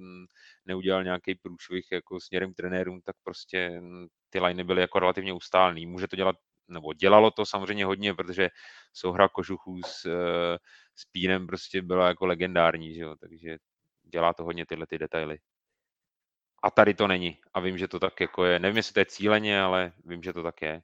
neudělal 0.66 1.04
nějaký 1.04 1.36
průšvih 1.36 1.86
jako 1.92 2.20
směrem 2.20 2.54
trenérům, 2.54 3.02
tak 3.02 3.16
prostě 3.24 3.82
ty 4.30 4.40
liney 4.40 4.64
byly 4.64 4.82
jako 4.82 5.00
relativně 5.00 5.34
ustálný. 5.34 5.86
Může 5.86 6.08
to 6.08 6.16
dělat 6.16 6.36
nebo 6.68 6.94
dělalo 6.94 7.32
to 7.32 7.46
samozřejmě 7.46 7.86
hodně, 7.86 8.14
protože 8.14 8.50
souhra 8.94 9.30
kožuchů 9.30 9.82
s, 9.86 10.06
eh, 10.06 10.58
s 10.96 11.06
Pínem 11.12 11.48
prostě 11.48 11.82
byla 11.82 12.08
jako 12.08 12.26
legendární, 12.26 12.94
že 12.94 13.02
jo? 13.02 13.16
takže 13.20 13.58
dělá 14.04 14.34
to 14.34 14.44
hodně 14.44 14.66
tyhle 14.66 14.88
ty 14.88 14.98
detaily. 14.98 15.40
A 16.64 16.72
tady 16.72 16.94
to 16.94 17.08
není. 17.08 17.38
A 17.54 17.60
vím, 17.60 17.78
že 17.78 17.88
to 17.88 18.00
tak 18.00 18.22
jako 18.22 18.46
je. 18.46 18.60
Nevím, 18.60 18.78
jestli 18.78 18.94
to 18.94 19.00
je 19.00 19.06
cíleně, 19.06 19.62
ale 19.62 19.92
vím, 20.06 20.24
že 20.24 20.34
to 20.34 20.44
tak 20.44 20.62
je. 20.62 20.82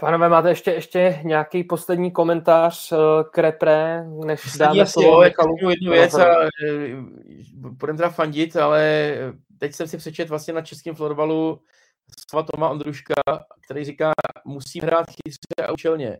Pánové, 0.00 0.28
máte 0.28 0.48
ještě, 0.48 0.70
ještě 0.70 1.20
nějaký 1.22 1.64
poslední 1.64 2.10
komentář 2.10 2.92
eh, 2.92 2.96
k 3.30 3.38
repre, 3.38 4.04
než 4.04 4.42
Poslední 4.42 4.76
dáme 4.76 4.86
slovo 4.86 5.20
Michalu? 5.20 5.70
jednu 5.70 5.92
věc 5.92 6.14
a 6.14 6.42
eh, 6.42 6.48
budeme 7.54 7.96
teda 7.96 8.10
fandit, 8.10 8.56
ale 8.56 9.14
teď 9.58 9.74
jsem 9.74 9.88
si 9.88 9.96
přečet 9.96 10.28
vlastně 10.28 10.54
na 10.54 10.62
českém 10.62 10.94
florbalu 10.94 11.60
slova 12.30 12.46
Toma 12.52 12.70
Ondruška, 12.70 13.14
který 13.64 13.84
říká, 13.84 14.12
musím 14.44 14.82
hrát 14.82 15.06
chytře 15.10 15.66
a 15.68 15.72
účelně. 15.72 16.18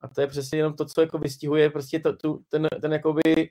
A 0.00 0.08
to 0.08 0.20
je 0.20 0.26
přesně 0.26 0.58
jenom 0.58 0.74
to, 0.74 0.84
co 0.84 1.00
jako 1.00 1.18
vystihuje 1.18 1.70
prostě 1.70 2.00
to, 2.00 2.16
tu, 2.16 2.44
ten, 2.48 2.68
ten 2.80 2.92
jakoby 2.92 3.50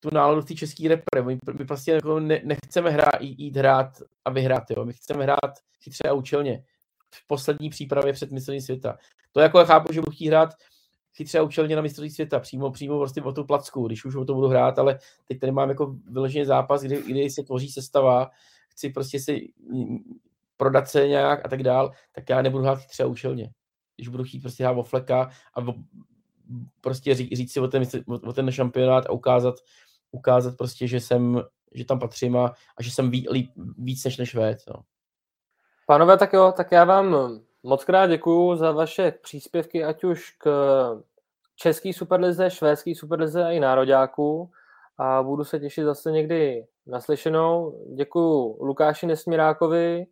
tu 0.00 0.08
náladu 0.12 0.42
té 0.42 0.54
české 0.54 0.88
repre. 0.88 1.22
My, 1.22 1.38
my 1.58 1.64
prostě 1.64 1.92
jako 1.92 2.20
ne, 2.20 2.40
nechceme 2.44 2.90
hrát, 2.90 3.20
jít 3.20 3.56
hrát 3.56 4.02
a 4.24 4.30
vyhrát, 4.30 4.70
jo. 4.70 4.84
My 4.84 4.92
chceme 4.92 5.22
hrát 5.24 5.54
chytře 5.82 6.08
a 6.08 6.12
účelně 6.12 6.64
v 7.14 7.26
poslední 7.26 7.70
přípravě 7.70 8.12
před 8.12 8.30
mistrovství 8.30 8.60
světa. 8.60 8.98
To 9.32 9.40
jako 9.40 9.58
já 9.58 9.64
chápu, 9.64 9.92
že 9.92 10.00
budu 10.00 10.12
chtít 10.12 10.26
hrát 10.26 10.54
chytře 11.14 11.38
a 11.38 11.42
účelně 11.42 11.76
na 11.76 11.82
mistrovství 11.82 12.10
světa, 12.10 12.40
přímo, 12.40 12.70
přímo 12.70 12.98
prostě 12.98 13.22
o 13.22 13.32
tu 13.32 13.44
placku, 13.44 13.86
když 13.86 14.04
už 14.04 14.14
o 14.14 14.24
to 14.24 14.34
budu 14.34 14.48
hrát, 14.48 14.78
ale 14.78 14.98
teď 15.28 15.40
tady 15.40 15.52
mám 15.52 15.68
jako 15.68 15.96
vyložený 16.10 16.44
zápas, 16.44 16.82
kdy, 16.82 17.02
kdy 17.02 17.30
se 17.30 17.42
tvoří 17.42 17.68
sestava, 17.68 18.30
chci 18.68 18.90
prostě 18.90 19.20
si 19.20 19.52
prodat 20.56 20.88
se 20.88 21.08
nějak 21.08 21.46
a 21.46 21.48
tak 21.48 21.62
dál, 21.62 21.92
tak 22.12 22.28
já 22.28 22.42
nebudu 22.42 22.64
hrát 22.64 22.78
chytře 22.78 23.02
a 23.02 23.06
účelně. 23.06 23.50
Když 23.96 24.08
budu 24.08 24.24
chtít 24.24 24.40
prostě 24.40 24.64
hrát 24.64 24.78
o 24.78 24.82
fleka 24.82 25.30
a 25.54 25.60
o, 25.60 25.74
prostě 26.80 27.14
říct, 27.14 27.32
říct 27.32 27.52
si 27.52 27.60
o 27.60 27.68
ten, 27.68 27.82
o 28.06 28.32
ten 28.32 28.50
šampionát 28.50 29.06
a 29.06 29.12
ukázat, 29.12 29.54
ukázat 30.10 30.56
prostě, 30.56 30.86
že 30.86 31.00
jsem, 31.00 31.42
že 31.74 31.84
tam 31.84 31.98
patřím 31.98 32.36
a, 32.36 32.46
a 32.76 32.82
že 32.82 32.90
jsem 32.90 33.10
ví, 33.10 33.26
líp, 33.30 33.50
víc 33.78 34.04
než 34.04 34.16
než 34.16 34.28
Švéd. 34.28 34.58
No. 34.68 34.82
Pánové, 35.86 36.18
tak 36.18 36.32
jo, 36.32 36.52
tak 36.56 36.72
já 36.72 36.84
vám 36.84 37.40
moc 37.62 37.84
krát 37.84 38.06
děkuju 38.06 38.56
za 38.56 38.72
vaše 38.72 39.10
příspěvky, 39.10 39.84
ať 39.84 40.04
už 40.04 40.30
k 40.30 40.48
český 41.56 41.92
superlize, 41.92 42.50
švédský 42.50 42.94
superlize 42.94 43.44
a 43.44 43.50
i 43.50 43.60
nároďáků 43.60 44.50
a 44.98 45.22
budu 45.22 45.44
se 45.44 45.60
těšit 45.60 45.84
zase 45.84 46.12
někdy 46.12 46.66
naslyšenou. 46.86 47.84
Děkuju 47.94 48.58
Lukáši 48.60 49.06
Nesmírákovi, 49.06 50.06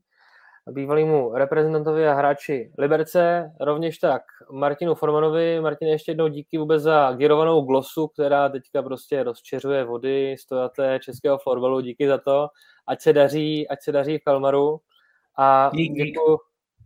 bývalýmu 0.70 1.34
reprezentantovi 1.34 2.08
a 2.08 2.14
hráči 2.14 2.72
Liberce, 2.78 3.52
rovněž 3.60 3.98
tak 3.98 4.22
Martinu 4.52 4.94
Formanovi. 4.94 5.60
Martin, 5.60 5.88
ještě 5.88 6.10
jednou 6.10 6.28
díky 6.28 6.58
vůbec 6.58 6.82
za 6.82 7.12
girovanou 7.12 7.60
glosu, 7.60 8.08
která 8.08 8.48
teďka 8.48 8.82
prostě 8.82 9.22
rozčeřuje 9.22 9.84
vody 9.84 10.36
stojaté 10.38 10.98
českého 11.02 11.38
florbalu. 11.38 11.80
Díky 11.80 12.08
za 12.08 12.18
to. 12.18 12.48
Ať 12.86 13.00
se 13.00 13.12
daří, 13.12 13.68
ať 13.68 13.82
se 13.82 13.92
daří 13.92 14.18
v 14.18 14.24
Kalmaru. 14.24 14.80
A 15.38 15.70
děkuji, 15.74 16.38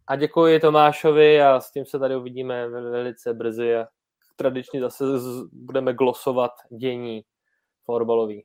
a 0.07 0.17
děkuji 0.17 0.61
Tomášovi 0.61 1.43
a 1.43 1.61
s 1.61 1.71
tím 1.71 1.87
se 1.87 1.99
tady 1.99 2.17
uvidíme 2.17 2.69
velice 2.69 3.35
brzy 3.35 3.77
a 3.77 3.87
tradičně 4.37 4.81
zase 4.81 5.05
budeme 5.53 5.95
glosovat 5.95 6.51
dění 6.71 7.25
florbalový. 7.85 8.45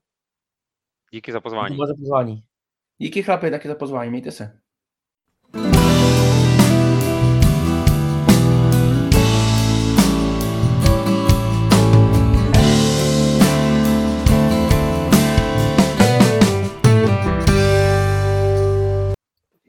Díky 1.12 1.32
za 1.32 1.42
pozvání. 1.42 1.76
Díky 1.76 1.88
za 1.88 1.94
pozvání. 1.94 2.44
Díky 2.98 3.24
chlapi, 3.24 3.52
taky 3.52 3.68
za 3.68 3.76
pozvání, 3.76 4.10
mějte 4.10 4.32
se. 4.32 4.61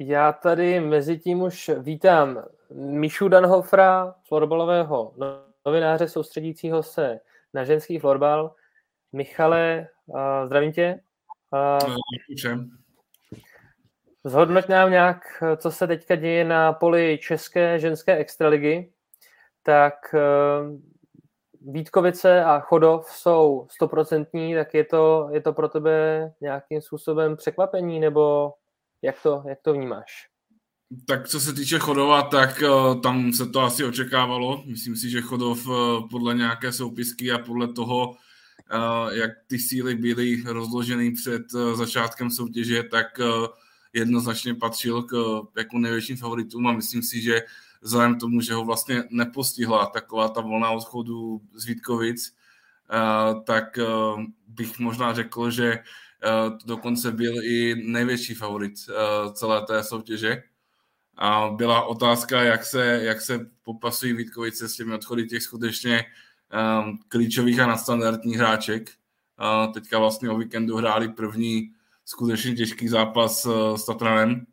Já 0.07 0.33
tady 0.33 0.81
mezi 0.81 1.19
tím 1.19 1.43
už 1.43 1.71
vítám 1.79 2.45
Mišu 2.75 3.29
Danhofra, 3.29 4.15
florbalového 4.29 5.15
novináře 5.67 6.09
soustředícího 6.09 6.83
se 6.83 7.21
na 7.55 7.65
ženský 7.65 7.99
florbal. 7.99 8.55
Michale, 9.13 9.89
uh, 10.07 10.47
zdravím 10.47 10.73
tě. 10.73 11.01
Uh, 11.85 11.97
všem. 12.37 12.71
Zhodnoť 14.25 14.69
nám 14.69 14.91
nějak, 14.91 15.43
co 15.57 15.71
se 15.71 15.87
teďka 15.87 16.15
děje 16.15 16.45
na 16.45 16.73
poli 16.73 17.19
české 17.23 17.79
ženské 17.79 18.17
extraligy. 18.17 18.93
Tak 19.63 19.95
uh, 20.15 20.81
Vítkovice 21.73 22.45
a 22.45 22.61
Chodov 22.61 23.11
jsou 23.11 23.67
stoprocentní, 23.71 24.55
tak 24.55 24.75
je 24.75 24.85
to, 24.85 25.29
je 25.33 25.41
to 25.41 25.53
pro 25.53 25.69
tebe 25.69 26.33
nějakým 26.41 26.83
způsobem 26.83 27.37
překvapení, 27.37 28.01
nebo 28.01 28.53
jak 29.03 29.23
to, 29.23 29.43
jak 29.49 29.59
to 29.63 29.73
vnímáš? 29.73 30.29
Tak 31.07 31.29
co 31.29 31.41
se 31.41 31.53
týče 31.53 31.79
Chodova, 31.79 32.23
tak 32.23 32.63
uh, 32.63 33.01
tam 33.01 33.33
se 33.33 33.47
to 33.47 33.61
asi 33.61 33.85
očekávalo. 33.85 34.63
Myslím 34.67 34.97
si, 34.97 35.11
že 35.11 35.21
Chodov 35.21 35.67
uh, 35.67 36.09
podle 36.09 36.35
nějaké 36.35 36.73
soupisky 36.73 37.33
a 37.33 37.39
podle 37.39 37.73
toho, 37.73 38.09
uh, 38.09 38.17
jak 39.13 39.31
ty 39.47 39.59
síly 39.59 39.95
byly 39.95 40.43
rozloženy 40.47 41.13
před 41.13 41.43
začátkem 41.75 42.31
soutěže, 42.31 42.83
tak 42.83 43.07
jednoznačně 43.93 44.55
patřil 44.55 45.03
k 45.03 45.43
jako 45.57 45.79
největším 45.79 46.17
favoritům 46.17 46.67
a 46.67 46.73
myslím 46.73 47.03
si, 47.03 47.23
že 47.23 47.43
vzhledem 47.81 48.19
tomu, 48.19 48.41
že 48.41 48.55
ho 48.55 48.65
vlastně 48.65 49.05
nepostihla 49.11 49.87
taková 49.87 50.29
ta 50.29 50.41
volná 50.41 50.71
odchodu 50.71 51.41
z 51.55 51.67
Vítkovic, 51.67 52.37
tak 53.45 53.79
bych 54.47 54.79
možná 54.79 55.15
řekl, 55.15 55.51
že 55.51 55.79
dokonce 56.65 57.13
byl 57.13 57.45
i 57.45 57.75
největší 57.85 58.35
favorit 58.35 58.73
eh, 58.89 59.33
celé 59.33 59.63
té 59.67 59.83
soutěže. 59.83 60.43
A 61.17 61.49
byla 61.49 61.83
otázka, 61.83 62.43
jak 62.43 62.65
se, 62.65 62.85
jak 63.03 63.21
se 63.21 63.47
popasují 63.63 64.13
Vítkovice 64.13 64.69
s 64.69 64.77
těmi 64.77 64.95
odchody 64.95 65.27
těch 65.27 65.43
skutečně 65.43 66.05
um, 66.85 66.99
klíčových 67.09 67.61
a 67.61 67.67
nadstandardních 67.67 68.37
hráček. 68.37 68.91
Uh, 69.41 69.73
teďka 69.73 69.99
vlastně 69.99 70.31
o 70.31 70.39
víkendu 70.39 70.77
hráli 70.77 71.09
první 71.09 71.73
skutečně 72.05 72.55
těžký 72.55 72.89
zápas 72.89 73.47
uh, 73.47 73.77
s 73.77 73.85
Tatranem 73.85 74.47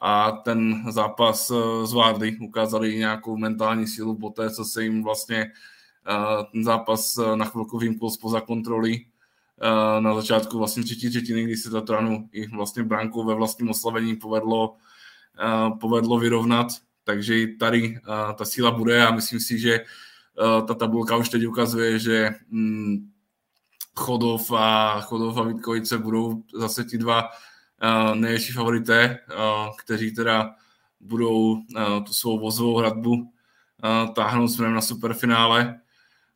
a 0.00 0.30
ten 0.30 0.84
zápas 0.92 1.50
uh, 1.50 1.86
zvládli, 1.86 2.36
ukázali 2.36 2.96
nějakou 2.96 3.36
mentální 3.36 3.86
sílu 3.86 4.18
po 4.18 4.30
té, 4.30 4.50
co 4.50 4.64
se 4.64 4.82
jim 4.82 5.04
vlastně 5.04 5.52
uh, 6.10 6.44
ten 6.52 6.64
zápas 6.64 7.18
uh, 7.18 7.36
na 7.36 7.44
chvilku 7.44 7.78
vymkl 7.78 8.10
spoza 8.10 8.40
kontroly 8.40 9.00
Eh, 9.00 9.17
na 10.00 10.14
začátku 10.14 10.58
vlastně 10.58 10.82
třetí 10.82 11.10
třetiny, 11.10 11.44
kdy 11.44 11.56
se 11.56 11.70
Tatranu 11.70 12.28
i 12.32 12.46
vlastně 12.46 12.82
brankou 12.82 13.24
ve 13.24 13.34
vlastním 13.34 13.70
oslavení 13.70 14.16
povedlo, 14.16 14.76
eh, 15.40 15.70
povedlo 15.80 16.18
vyrovnat, 16.18 16.66
takže 17.04 17.38
i 17.38 17.56
tady 17.56 17.98
eh, 17.98 18.34
ta 18.34 18.44
síla 18.44 18.70
bude 18.70 19.06
a 19.06 19.10
myslím 19.10 19.40
si, 19.40 19.58
že 19.58 19.80
ta 20.66 20.74
tabulka 20.74 21.16
už 21.16 21.28
teď 21.28 21.46
ukazuje, 21.46 21.98
že 21.98 22.30
mm, 22.48 23.10
Chodov 23.94 24.52
a, 24.52 25.00
Chodov 25.00 25.38
a 25.38 25.42
Vítkovice 25.42 25.98
budou 25.98 26.42
zase 26.54 26.84
ti 26.84 26.98
dva 26.98 27.28
největší 28.14 28.52
favorité, 28.52 29.18
kteří 29.78 30.14
teda 30.14 30.54
budou 31.00 31.62
tu 32.06 32.12
svou 32.12 32.38
vozovou 32.38 32.76
hradbu 32.76 33.32
táhnout 34.14 34.50
směrem 34.50 34.74
na 34.74 34.80
superfinále. 34.80 35.80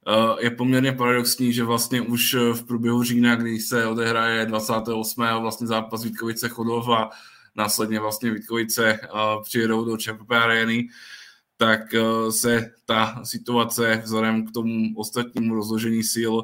Eh, 0.09 0.44
je 0.44 0.50
poměrně 0.50 0.92
paradoxní, 0.92 1.53
že 1.53 1.64
vlastně 1.64 2.00
už 2.00 2.34
eh, 2.34 2.53
v 2.53 2.64
průběhu 2.64 3.03
října, 3.03 3.34
kdy 3.34 3.61
se 3.61 3.86
odehraje 3.86 4.46
28. 4.46 5.40
vlastně 5.40 5.66
zápas 5.66 6.05
Vítkovice 6.05 6.48
Chodov 6.48 6.88
a 6.88 7.11
následně 7.55 8.00
vlastně 8.00 8.30
Vítkovice 8.30 8.92
eh, 8.92 9.09
přijedou 9.42 9.84
do 9.84 9.96
ČPP 9.96 10.30
Areny, 10.30 10.88
tak 11.57 11.80
se 12.30 12.72
ta 12.84 13.24
situace 13.24 14.03
vzhledem 14.05 14.46
k 14.46 14.53
tomu 14.53 14.96
ostatnímu 14.96 15.55
rozložení 15.55 16.03
sil 16.14 16.34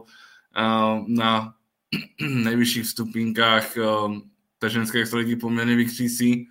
na 1.06 1.54
nejvyšších 2.20 2.86
stupínkách 2.86 3.74
té 4.58 4.70
ženské 4.70 5.00
extraligy 5.00 5.36
poměrně 5.36 5.76
vykřísí. 5.76 6.48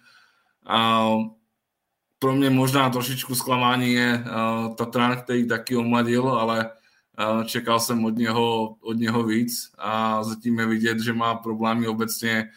Pro 2.19 2.35
mě 2.35 2.49
možná 2.49 2.89
trošičku 2.89 3.35
zklamání 3.35 3.93
je 3.93 4.23
Tatran, 4.77 5.17
který 5.17 5.47
taky 5.47 5.75
omladil, 5.75 6.29
ale 6.29 6.71
čekal 7.45 7.79
jsem 7.79 8.05
od 8.05 8.17
něho, 8.17 8.75
od 8.81 8.97
něho 8.97 9.23
víc 9.23 9.71
a 9.77 10.23
zatím 10.23 10.59
je 10.59 10.65
vidět, 10.65 10.99
že 10.99 11.13
má 11.13 11.35
problémy 11.35 11.87
obecně 11.87 12.49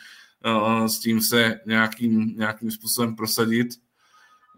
s 0.86 0.98
tím 0.98 1.20
se 1.20 1.60
nějakým, 1.66 2.36
nějakým 2.36 2.70
způsobem 2.70 3.16
prosadit. 3.16 3.68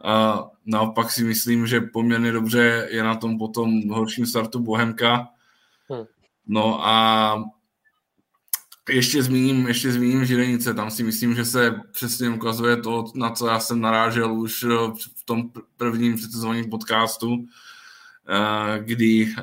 A 0.05 0.45
naopak 0.67 1.11
si 1.11 1.25
myslím, 1.25 1.67
že 1.67 1.81
poměrně 1.81 2.33
dobře 2.33 2.89
je 2.91 3.03
na 3.03 3.15
tom 3.15 3.39
potom 3.39 3.89
horším 3.89 4.27
startu 4.27 4.61
Bohemka. 4.61 5.29
Hm. 5.93 6.05
No 6.47 6.87
a 6.87 7.35
ještě 8.91 9.23
zmíním, 9.23 9.67
ještě 9.69 9.93
zmíním 9.93 10.25
Žilenice, 10.25 10.75
tam 10.75 10.91
si 10.91 11.03
myslím, 11.03 11.35
že 11.35 11.45
se 11.45 11.81
přesně 11.93 12.31
ukazuje 12.31 12.77
to, 12.77 13.05
na 13.15 13.31
co 13.31 13.47
já 13.47 13.61
jsem 13.61 13.81
narážel 13.81 14.33
už 14.33 14.65
v 14.95 15.25
tom 15.25 15.51
prvním 15.77 16.17
předsezónním 16.17 16.71
podcastu, 16.71 17.37
Eh, 17.37 17.47
kdy, 18.79 19.35
eh, 19.39 19.43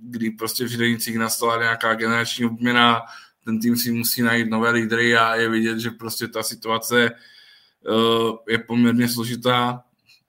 kdy 0.00 0.30
prostě 0.30 0.64
v 0.64 0.68
Židenicích 0.68 1.18
nastala 1.18 1.62
nějaká 1.62 1.94
generační 1.94 2.44
obměna, 2.44 3.02
ten 3.44 3.60
tým 3.60 3.76
si 3.76 3.92
musí 3.92 4.22
najít 4.22 4.50
nové 4.50 4.70
lídry 4.70 5.16
a 5.16 5.34
je 5.34 5.48
vidět, 5.48 5.78
že 5.78 5.90
prostě 5.90 6.28
ta 6.28 6.42
situace 6.42 7.10
eh, 7.10 8.52
je 8.52 8.58
poměrně 8.58 9.08
složitá, 9.08 9.82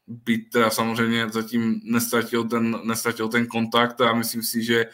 byť 0.07 0.49
teda 0.49 0.69
samozřejmě 0.69 1.29
zatím 1.29 1.81
nestratil 1.83 2.43
ten, 2.43 2.79
nestratil 2.83 3.27
ten 3.27 3.47
kontakt 3.47 4.01
a 4.01 4.13
myslím 4.13 4.43
si, 4.43 4.63
že 4.63 4.85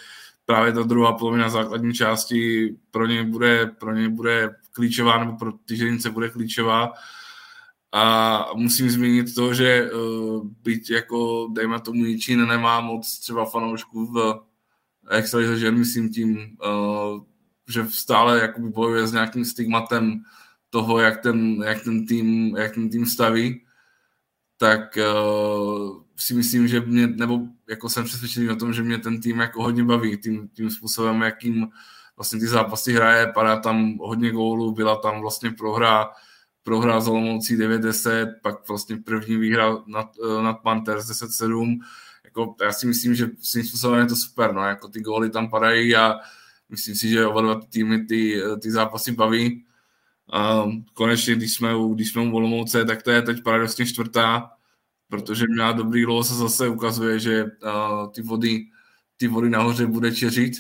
právě 0.46 0.74
ta 0.74 0.84
druhá 0.84 1.14
polovina 1.14 1.50
základní 1.50 1.94
části 1.94 2.70
pro 2.92 3.06
ně 3.08 3.24
bude, 3.24 3.66
pro 3.66 3.94
ně 3.96 4.10
bude 4.10 4.56
klíčová, 4.72 5.26
nebo 5.26 5.38
pro 5.38 5.52
ty 5.52 5.98
bude 6.10 6.30
klíčová 6.30 6.94
a 7.96 8.46
musím 8.54 8.90
zmínit 8.90 9.36
to, 9.36 9.54
že 9.54 9.92
uh, 9.92 10.48
byť 10.64 10.90
jako, 10.90 11.50
dejme 11.54 11.80
tomu, 11.80 12.06
Jičín 12.06 12.48
nemá 12.48 12.82
moc 12.82 13.20
třeba 13.20 13.46
fanoušků 13.46 14.06
v 14.06 14.42
extralize 15.10 15.60
žen, 15.60 15.78
myslím 15.78 16.10
tím, 16.10 16.58
uh, 16.66 17.24
že 17.70 17.86
stále 17.90 18.40
jakoby 18.40 18.70
bojuje 18.70 19.08
s 19.08 19.14
nějakým 19.14 19.46
stigmatem 19.46 20.24
toho, 20.70 21.00
jak 21.00 21.22
ten, 21.22 21.64
jak 21.66 21.84
ten, 21.84 22.06
tým, 22.06 22.56
jak 22.58 22.74
ten 22.74 22.90
tým 22.90 23.06
staví, 23.06 23.62
tak 24.58 24.98
uh, 24.98 26.02
si 26.16 26.34
myslím, 26.34 26.68
že 26.68 26.80
mě, 26.80 27.08
nebo 27.08 27.40
jako 27.70 27.90
jsem 27.90 28.04
přesvědčený 28.04 28.50
o 28.50 28.56
tom, 28.56 28.74
že 28.74 28.84
mě 28.84 28.98
ten 28.98 29.22
tým 29.22 29.40
jako 29.40 29.64
hodně 29.64 29.84
baví, 29.84 30.18
tím, 30.18 30.50
tím 30.54 30.70
způsobem, 30.70 31.22
jakým 31.22 31.68
vlastně 32.16 32.40
ty 32.40 32.48
zápasy 32.48 32.94
hraje, 32.94 33.28
padá 33.28 33.60
tam 33.60 33.98
hodně 33.98 34.32
gólů, 34.32 34.72
byla 34.72 34.96
tam 34.96 35.22
vlastně 35.22 35.52
prohra, 35.52 36.10
prohra 36.64 37.02
z 37.02 37.08
Olomoucí 37.08 37.58
9-10, 37.58 38.36
pak 38.42 38.68
vlastně 38.68 38.98
první 38.98 39.38
výhra 39.38 39.78
nad, 39.88 40.12
eh, 40.40 40.44
nad 40.44 40.54
Panthers 40.54 41.06
10-7, 41.06 41.80
jako 42.24 42.56
já 42.62 42.74
si 42.74 42.88
myslím, 42.88 43.16
že 43.16 43.28
svým 43.40 43.64
způsobem 43.64 44.00
je 44.00 44.06
to 44.06 44.16
super, 44.16 44.54
no, 44.54 44.62
jako 44.62 44.88
ty 44.88 45.02
góly 45.02 45.30
tam 45.30 45.50
padají 45.50 45.96
a 45.96 46.20
myslím 46.70 46.96
si, 46.96 47.10
že 47.10 47.26
oba 47.26 47.42
dva 47.42 47.62
týmy 47.70 48.06
ty, 48.06 48.42
ty 48.62 48.72
zápasy 48.72 49.12
baví. 49.12 49.66
A 50.32 50.64
konečně, 50.94 51.36
když 51.36 51.54
jsme, 51.54 51.76
u, 51.76 51.94
když 51.94 52.12
jsme 52.12 52.22
u 52.22 52.36
Olomouce, 52.36 52.86
tak 52.86 53.04
to 53.04 53.12
je 53.12 53.22
teď 53.22 53.44
paradoxně 53.44 53.86
čtvrtá, 53.86 54.52
protože 55.10 55.46
měla 55.50 55.72
dobrý 55.72 56.06
los 56.06 56.32
a 56.32 56.36
zase 56.36 56.68
ukazuje, 56.68 57.20
že 57.20 57.44
uh, 57.44 58.12
ty 58.12 58.22
vody, 58.22 58.66
ty 59.18 59.28
vody 59.28 59.50
nahoře 59.50 59.86
bude 59.86 60.12
čeřit. 60.12 60.54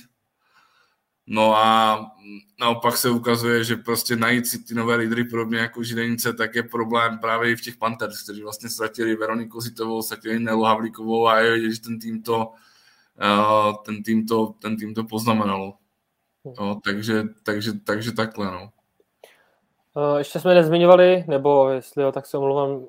No 1.27 1.55
a 1.55 1.99
naopak 2.59 2.97
se 2.97 3.09
ukazuje, 3.09 3.63
že 3.63 3.75
prostě 3.75 4.15
najít 4.15 4.47
si 4.47 4.63
ty 4.63 4.73
nové 4.73 4.95
lídry 4.95 5.23
podobně 5.23 5.59
jako 5.59 5.83
Židenice, 5.83 6.33
tak 6.33 6.55
je 6.55 6.63
problém 6.63 7.19
právě 7.19 7.51
i 7.51 7.55
v 7.55 7.61
těch 7.61 7.77
Panthers, 7.77 8.23
kteří 8.23 8.43
vlastně 8.43 8.69
ztratili 8.69 9.15
Veroniku 9.15 9.61
Zitovou, 9.61 10.01
ztratili 10.01 10.39
Nelu 10.39 10.63
Havlíkovou 10.63 11.27
a 11.27 11.39
je 11.39 11.51
vidět, 11.51 11.71
že 11.71 11.81
ten 11.81 11.99
tým 11.99 12.23
to, 12.23 12.37
uh, 12.37 13.75
ten 13.85 14.03
tým 14.03 14.27
to, 14.27 14.53
ten 14.61 14.77
tým 14.77 14.93
to 14.93 15.03
poznamenalo. 15.03 15.73
No, 16.59 16.81
takže, 16.83 17.23
takže, 17.43 17.71
takže 17.73 18.11
takhle, 18.11 18.45
no. 18.51 18.69
Ještě 20.17 20.39
jsme 20.39 20.53
nezmiňovali, 20.53 21.23
nebo 21.27 21.69
jestli 21.69 22.03
jo, 22.03 22.11
tak 22.11 22.25
se 22.25 22.37
omlouvám, 22.37 22.85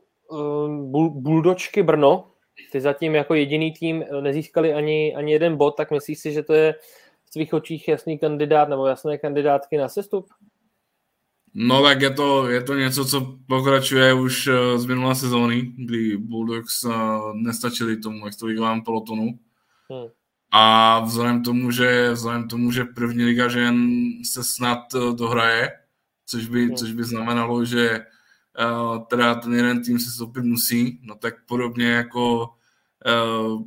Buldočky 1.10 1.82
Brno, 1.82 2.30
ty 2.72 2.80
zatím 2.80 3.14
jako 3.14 3.34
jediný 3.34 3.72
tým 3.72 4.04
nezískali 4.20 4.74
ani, 4.74 5.14
ani 5.14 5.32
jeden 5.32 5.56
bod, 5.56 5.70
tak 5.76 5.90
myslíš 5.90 6.18
si, 6.18 6.32
že 6.32 6.42
to 6.42 6.52
je 6.52 6.74
tvých 7.34 7.54
očích 7.54 7.88
jasný 7.88 8.18
kandidát 8.18 8.68
nebo 8.68 8.86
jasné 8.86 9.18
kandidátky 9.18 9.76
na 9.76 9.88
sestup? 9.88 10.26
No 11.54 11.82
tak 11.82 12.02
je 12.02 12.10
to, 12.10 12.48
je 12.48 12.62
to 12.62 12.74
něco, 12.74 13.04
co 13.04 13.38
pokračuje 13.46 14.14
už 14.14 14.46
eh, 14.46 14.78
z 14.78 14.84
minulé 14.86 15.14
sezóny, 15.14 15.62
kdy 15.62 16.16
Bulldogs 16.16 16.84
eh, 16.84 16.90
nestačili 17.34 17.96
tomu 17.96 18.26
extraligovému 18.26 18.84
pelotonu. 18.84 19.38
Hmm. 19.90 20.08
A 20.50 21.00
vzhledem 21.00 21.42
tomu, 21.42 21.70
že, 21.70 22.10
vzhledem 22.12 22.48
tomu, 22.48 22.70
že 22.70 22.84
první 22.84 23.24
liga 23.24 23.48
žen 23.48 23.86
se 24.24 24.44
snad 24.44 24.78
eh, 24.94 24.98
dohraje, 25.14 25.70
což 26.26 26.48
by, 26.48 26.66
hmm. 26.66 26.76
což 26.76 26.92
by 26.92 27.04
znamenalo, 27.04 27.64
že 27.64 28.00
uh, 28.60 29.04
teda 29.06 29.34
ten 29.34 29.54
jeden 29.54 29.82
tým 29.82 29.98
se 29.98 30.10
stoupit 30.10 30.44
musí, 30.44 31.00
no 31.02 31.14
tak 31.14 31.34
podobně 31.46 31.86
jako 31.86 32.48
uh, 33.06 33.62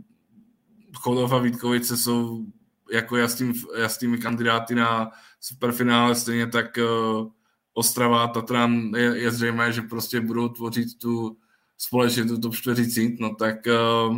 Chodov 0.96 1.34
a 1.34 1.40
Vítkovice 1.40 1.98
jsou 1.98 2.46
jako 2.92 3.18
jasný, 3.18 3.54
jasnými 3.78 4.18
kandidáty 4.18 4.76
na 4.76 5.12
superfinále, 5.42 6.16
stejně 6.16 6.48
tak 6.48 6.78
uh, 6.78 7.28
Ostrava 7.74 8.28
Tatran 8.28 8.92
je, 8.96 9.18
je 9.18 9.32
zřejmé, 9.32 9.72
že 9.74 9.82
prostě 9.82 10.22
budou 10.22 10.50
tvořit 10.50 10.98
tu 10.98 11.38
společně 11.78 12.26
tu 12.26 12.38
top 12.38 12.56
40, 12.56 13.20
no 13.20 13.36
tak 13.36 13.56
uh, 14.10 14.18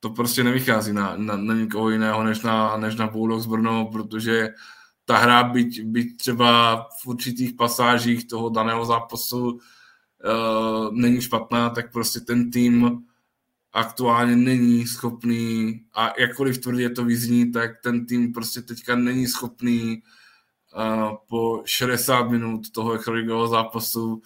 to 0.00 0.10
prostě 0.10 0.44
nevychází 0.44 0.92
na, 0.92 1.16
na, 1.16 1.36
na 1.36 1.54
nikoho 1.54 1.90
jiného 1.90 2.24
než 2.24 2.42
na, 2.42 2.76
než 2.76 2.96
na 2.96 3.06
Bulldogs 3.06 3.46
Brno, 3.46 3.86
protože 3.92 4.48
ta 5.04 5.16
hra, 5.16 5.42
byť, 5.42 5.82
byť 5.82 6.16
třeba 6.16 6.76
v 7.02 7.06
určitých 7.06 7.54
pasážích 7.54 8.28
toho 8.28 8.48
daného 8.48 8.84
zápasu 8.84 9.50
uh, 9.50 9.58
není 10.92 11.20
špatná, 11.20 11.70
tak 11.70 11.92
prostě 11.92 12.20
ten 12.20 12.50
tým 12.50 13.00
aktuálně 13.72 14.36
není 14.36 14.86
schopný, 14.86 15.80
a 15.94 16.20
jakkoliv 16.20 16.58
tvrdě 16.58 16.90
to 16.90 17.04
vyzní, 17.04 17.52
tak 17.52 17.70
ten 17.82 18.06
tým 18.06 18.32
prostě 18.32 18.62
teďka 18.62 18.96
není 18.96 19.26
schopný 19.26 20.02
uh, 20.76 21.16
po 21.28 21.62
60 21.64 22.22
minut 22.22 22.70
toho 22.70 22.92
extraligového 22.92 23.48
zápasu 23.48 24.22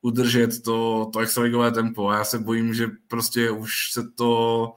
udržet 0.00 0.62
to, 0.62 1.10
to 1.12 1.18
extraligové 1.18 1.72
tempo. 1.72 2.08
A 2.08 2.16
já 2.16 2.24
se 2.24 2.38
bojím, 2.38 2.74
že 2.74 2.86
prostě 3.08 3.50
už 3.50 3.92
se 3.92 4.08
to 4.08 4.72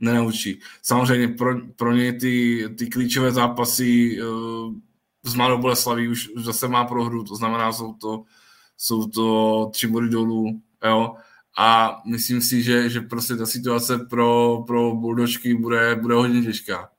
nenaučí. 0.00 0.60
Samozřejmě 0.82 1.28
pro, 1.28 1.54
pro 1.76 1.92
ně 1.92 2.12
ty, 2.12 2.64
ty 2.78 2.86
klíčové 2.86 3.32
zápasy 3.32 4.18
uh, 4.22 4.74
z 5.24 5.34
Mladou 5.34 5.58
Boleslaví 5.58 6.08
už, 6.08 6.28
už 6.28 6.44
zase 6.44 6.68
má 6.68 6.84
prohru, 6.84 7.24
to 7.24 7.36
znamená, 7.36 7.72
jsou 7.72 7.94
to, 7.94 8.24
jsou 8.76 9.06
to 9.06 9.68
tři 9.72 9.86
body 9.86 10.08
dolů, 10.08 10.60
jo. 10.84 11.16
A 11.56 12.00
myslím 12.06 12.40
si, 12.40 12.62
že, 12.62 12.90
že 12.90 13.00
prostě 13.00 13.36
ta 13.36 13.46
situace 13.46 13.98
pro, 13.98 14.58
pro 14.66 14.94
Bulldožky 14.94 15.54
bude, 15.54 15.96
bude 15.96 16.14
hodně 16.14 16.42
těžká. 16.42 16.90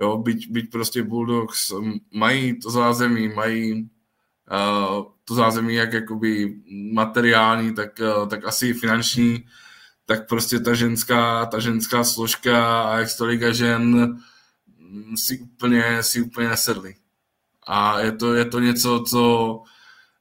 Jo, 0.00 0.18
byť, 0.18 0.50
byť 0.50 0.70
prostě 0.70 1.02
Bulldogs 1.02 1.72
mají 2.14 2.60
to 2.60 2.70
zázemí, 2.70 3.28
mají 3.28 3.82
uh, 3.82 5.04
to 5.24 5.34
zázemí 5.34 5.74
jak 5.74 5.92
jakoby 5.92 6.54
materiální, 6.92 7.74
tak, 7.74 8.00
uh, 8.00 8.28
tak 8.28 8.44
asi 8.44 8.74
finanční, 8.74 9.44
tak 10.06 10.28
prostě 10.28 10.58
ta 10.58 10.74
ženská, 10.74 11.46
ta 11.46 11.58
ženská 11.58 12.04
složka 12.04 12.82
a 12.82 12.98
extraliga 12.98 13.52
žen 13.52 14.16
si 15.14 15.38
úplně, 15.38 16.02
si 16.02 16.22
úplně 16.22 16.48
nesedli. 16.48 16.94
A 17.66 18.00
je 18.00 18.12
to, 18.12 18.34
je 18.34 18.44
to 18.44 18.60
něco, 18.60 19.04
co 19.08 19.52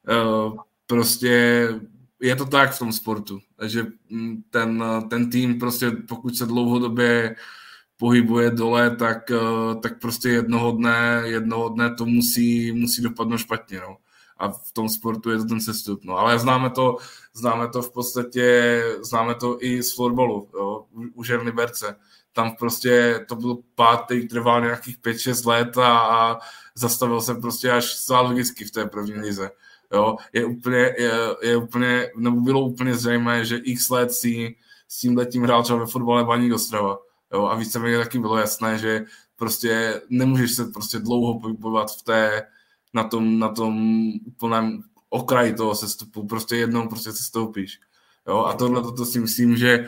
uh, 0.10 0.58
prostě 0.88 1.68
je 2.22 2.36
to 2.36 2.46
tak 2.46 2.72
v 2.72 2.80
tom 2.80 2.92
sportu. 2.94 3.40
Takže 3.56 3.86
mm, 4.10 4.44
ten, 4.50 4.84
ten 5.10 5.30
tým 5.30 5.60
prostě, 5.60 5.92
pokud 5.92 6.38
se 6.38 6.46
dlouhodobě 6.46 7.36
pohybuje 7.98 8.52
dole, 8.52 8.96
tak, 8.96 9.30
uh, 9.30 9.82
tak 9.82 10.00
prostě 10.00 10.30
jednoho 10.30 10.72
dne, 10.72 11.22
jednoho 11.26 11.70
dne 11.70 11.96
to 11.96 12.06
musí, 12.06 12.72
musí 12.72 13.02
dopadnout 13.02 13.38
špatně. 13.38 13.80
No. 13.80 13.98
A 14.38 14.50
v 14.52 14.72
tom 14.74 14.90
sportu 14.90 15.30
je 15.30 15.38
to 15.38 15.46
ten 15.46 15.62
sestup. 15.62 16.04
No. 16.04 16.18
Ale 16.18 16.40
známe 16.40 16.70
to, 16.70 16.98
známe 17.34 17.68
to 17.68 17.82
v 17.82 17.92
podstatě, 17.92 18.84
známe 19.02 19.36
to 19.36 19.58
i 19.60 19.84
z 19.84 19.96
florbalu, 19.96 20.50
jo, 20.54 20.86
u 21.14 21.24
žen 21.24 21.42
Liberce. 21.42 21.96
Tam 22.34 22.56
prostě 22.56 23.26
to 23.30 23.36
byl 23.36 23.58
pád, 23.76 24.06
který 24.06 24.28
trval 24.28 24.62
nějakých 24.62 24.98
5-6 24.98 25.48
let 25.48 25.78
a, 25.78 25.98
a 26.00 26.40
zastavil 26.76 27.22
se 27.22 27.36
prostě 27.36 27.72
až 27.72 27.86
zcela 27.86 28.22
logicky 28.22 28.66
v 28.66 28.72
té 28.72 28.86
první 28.86 29.14
lize. 29.14 29.50
Jo, 29.94 30.16
je 30.34 30.46
úplně, 30.46 30.78
je, 30.78 31.12
je 31.42 31.58
úplně, 31.58 32.10
nebo 32.18 32.42
bylo 32.42 32.62
úplně 32.62 32.96
zřejmé, 32.96 33.46
že 33.46 33.58
x 33.58 33.90
let 33.90 34.12
si 34.12 34.56
s 34.88 35.00
tím 35.00 35.18
letím 35.18 35.44
hrál 35.44 35.64
třeba 35.64 35.80
ve 35.80 35.86
fotbale 35.86 36.24
Baník 36.24 36.54
Ostrava. 36.54 37.00
Jo, 37.34 37.46
a 37.46 37.56
víceméně 37.56 37.98
taky 37.98 38.20
bylo 38.20 38.38
jasné, 38.38 38.78
že 38.78 39.06
prostě 39.36 40.02
nemůžeš 40.10 40.52
se 40.52 40.66
prostě 40.66 41.00
dlouho 41.00 41.40
pohybovat 41.40 41.92
v 41.92 42.04
té, 42.04 42.44
na 42.94 43.04
tom, 43.04 43.40
na 43.40 43.50
tom 43.50 44.04
úplném 44.26 44.84
okraji 45.10 45.54
toho 45.54 45.76
sestupu, 45.76 46.28
prostě 46.28 46.56
jednou 46.56 46.88
prostě 46.88 47.12
se 47.12 47.24
stoupíš. 47.24 47.80
Jo, 48.28 48.38
a 48.40 48.54
tohle 48.54 48.82
to 48.82 49.06
si 49.06 49.20
myslím, 49.20 49.58
že 49.58 49.86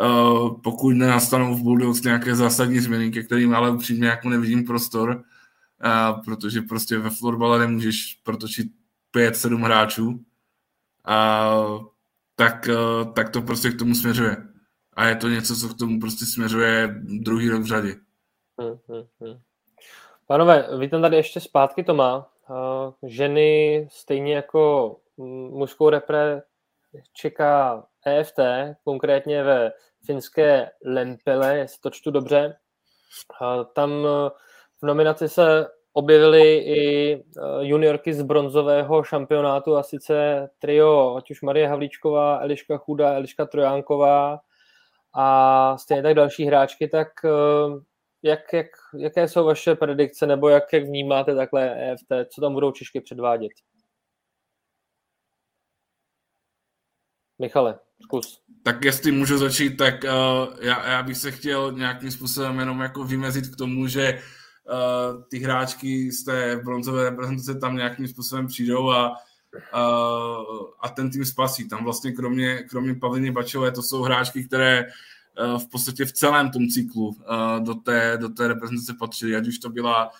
uh, 0.00 0.60
pokud 0.60 0.90
nenastanou 0.90 1.54
v 1.54 1.62
Bulldogs 1.62 2.02
nějaké 2.02 2.36
zásadní 2.36 2.80
změny, 2.80 3.10
ke 3.10 3.22
kterým 3.22 3.54
ale 3.54 3.70
upřímně 3.70 4.08
jako 4.08 4.28
nevidím 4.28 4.64
prostor, 4.64 5.10
uh, 5.10 6.24
protože 6.24 6.62
prostě 6.62 6.98
ve 6.98 7.10
florbale 7.10 7.58
nemůžeš 7.58 8.20
protočit 8.22 8.77
pět, 9.10 9.36
sedm 9.36 9.62
hráčů, 9.62 10.08
uh, 10.08 11.84
tak, 12.36 12.68
uh, 12.68 13.12
tak 13.12 13.30
to 13.30 13.42
prostě 13.42 13.70
k 13.70 13.78
tomu 13.78 13.94
směřuje. 13.94 14.36
A 14.96 15.06
je 15.06 15.16
to 15.16 15.28
něco, 15.28 15.56
co 15.56 15.68
k 15.68 15.78
tomu 15.78 16.00
prostě 16.00 16.24
směřuje 16.26 16.94
druhý 17.22 17.48
rok 17.48 17.62
v 17.62 17.66
řadě. 17.66 17.94
Hmm, 18.60 18.78
hmm, 18.88 19.06
hmm. 19.20 19.40
Pánové, 20.26 20.78
vy 20.78 20.88
tam 20.88 21.02
tady 21.02 21.16
ještě 21.16 21.40
zpátky 21.40 21.84
to 21.84 21.94
má. 21.94 22.30
Ženy 23.06 23.88
stejně 23.90 24.34
jako 24.34 24.96
mužskou 25.50 25.90
repre 25.90 26.42
čeká 27.12 27.86
EFT, 28.06 28.38
konkrétně 28.84 29.42
ve 29.42 29.72
finské 30.06 30.70
Lempele, 30.84 31.58
jestli 31.58 31.80
to 31.80 31.90
čtu 31.90 32.10
dobře. 32.10 32.56
Tam 33.72 33.90
v 34.82 34.86
nominaci 34.86 35.28
se 35.28 35.66
objevily 35.98 36.58
i 36.58 37.12
e, 37.12 37.20
juniorky 37.60 38.14
z 38.14 38.22
bronzového 38.22 39.04
šampionátu 39.04 39.76
a 39.76 39.82
sice 39.82 40.48
trio, 40.58 41.16
ať 41.16 41.30
už 41.30 41.42
Marie 41.42 41.68
Havlíčková, 41.68 42.38
Eliška 42.38 42.78
Chuda, 42.78 43.14
Eliška 43.14 43.46
Trojánková 43.46 44.40
a 45.14 45.78
stejně 45.78 46.02
tak 46.02 46.14
další 46.14 46.44
hráčky, 46.44 46.88
tak 46.88 47.08
e, 47.24 47.28
jak, 48.22 48.52
jak, 48.52 48.66
jaké 48.98 49.28
jsou 49.28 49.44
vaše 49.44 49.74
predikce, 49.74 50.26
nebo 50.26 50.48
jak, 50.48 50.72
jak 50.72 50.84
vnímáte 50.84 51.34
takhle 51.34 51.92
EFT, 51.92 52.12
co 52.34 52.40
tam 52.40 52.52
budou 52.54 52.70
Češky 52.72 53.00
předvádět? 53.00 53.52
Michale, 57.38 57.78
zkus. 58.02 58.42
Tak 58.62 58.84
jestli 58.84 59.12
můžu 59.12 59.38
začít, 59.38 59.76
tak 59.76 59.94
uh, 60.04 60.10
já, 60.60 60.90
já 60.90 61.02
bych 61.02 61.16
se 61.16 61.30
chtěl 61.30 61.72
nějakým 61.72 62.10
způsobem 62.10 62.58
jenom 62.58 62.80
jako 62.80 63.04
vymezit 63.04 63.54
k 63.54 63.56
tomu, 63.56 63.86
že 63.86 64.12
uh, 64.12 64.20
ty 65.28 65.38
hráčky 65.38 66.12
z 66.12 66.24
té 66.24 66.60
bronzové 66.64 67.04
reprezentace 67.10 67.54
tam 67.54 67.76
nějakým 67.76 68.08
způsobem 68.08 68.46
přijdou 68.46 68.90
a, 68.90 69.10
uh, 69.74 70.66
a 70.80 70.88
ten 70.88 71.10
tým 71.10 71.24
spasí. 71.24 71.68
Tam 71.68 71.84
vlastně 71.84 72.12
kromě, 72.12 72.62
kromě 72.62 72.94
Pavliny 72.94 73.30
Bačové 73.30 73.72
to 73.72 73.82
jsou 73.82 74.02
hráčky, 74.02 74.44
které 74.44 74.84
uh, 74.84 75.58
v 75.58 75.68
podstatě 75.68 76.04
v 76.04 76.12
celém 76.12 76.50
tom 76.50 76.68
cyklu 76.68 77.08
uh, 77.08 77.64
do, 77.64 77.74
té, 77.74 78.18
do 78.20 78.28
té 78.28 78.48
reprezentace 78.48 78.94
patřily, 78.98 79.36
ať 79.36 79.48
už 79.48 79.58
to 79.58 79.70
byla 79.70 80.10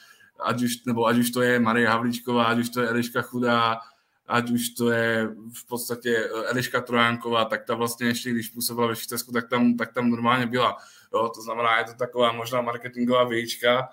ať 0.41 0.63
už, 0.63 0.85
nebo 0.85 1.07
ať 1.07 1.17
už 1.17 1.31
to 1.31 1.43
je 1.43 1.61
Marie 1.61 1.89
Havlíčková, 1.89 2.45
ať 2.45 2.59
už 2.59 2.69
to 2.69 2.81
je 2.81 2.89
Eliška 2.89 3.23
Chudá, 3.23 3.81
ať 4.27 4.51
už 4.51 4.69
to 4.69 4.91
je 4.91 5.29
v 5.55 5.67
podstatě 5.67 6.29
Eliška 6.47 6.81
Trojánková, 6.81 7.45
tak 7.45 7.65
ta 7.65 7.75
vlastně 7.75 8.07
ještě, 8.07 8.31
když 8.31 8.49
působila 8.49 8.87
ve 8.87 8.97
Švýcarsku, 8.97 9.33
tak 9.33 9.49
tam, 9.49 9.77
tak 9.77 9.93
tam 9.93 10.11
normálně 10.11 10.47
byla. 10.47 10.77
Jo, 11.15 11.29
to 11.35 11.43
znamená, 11.43 11.79
je 11.79 11.85
to 11.85 11.95
taková 11.95 12.33
možná 12.33 12.61
marketingová 12.61 13.25
vějíčka, 13.25 13.89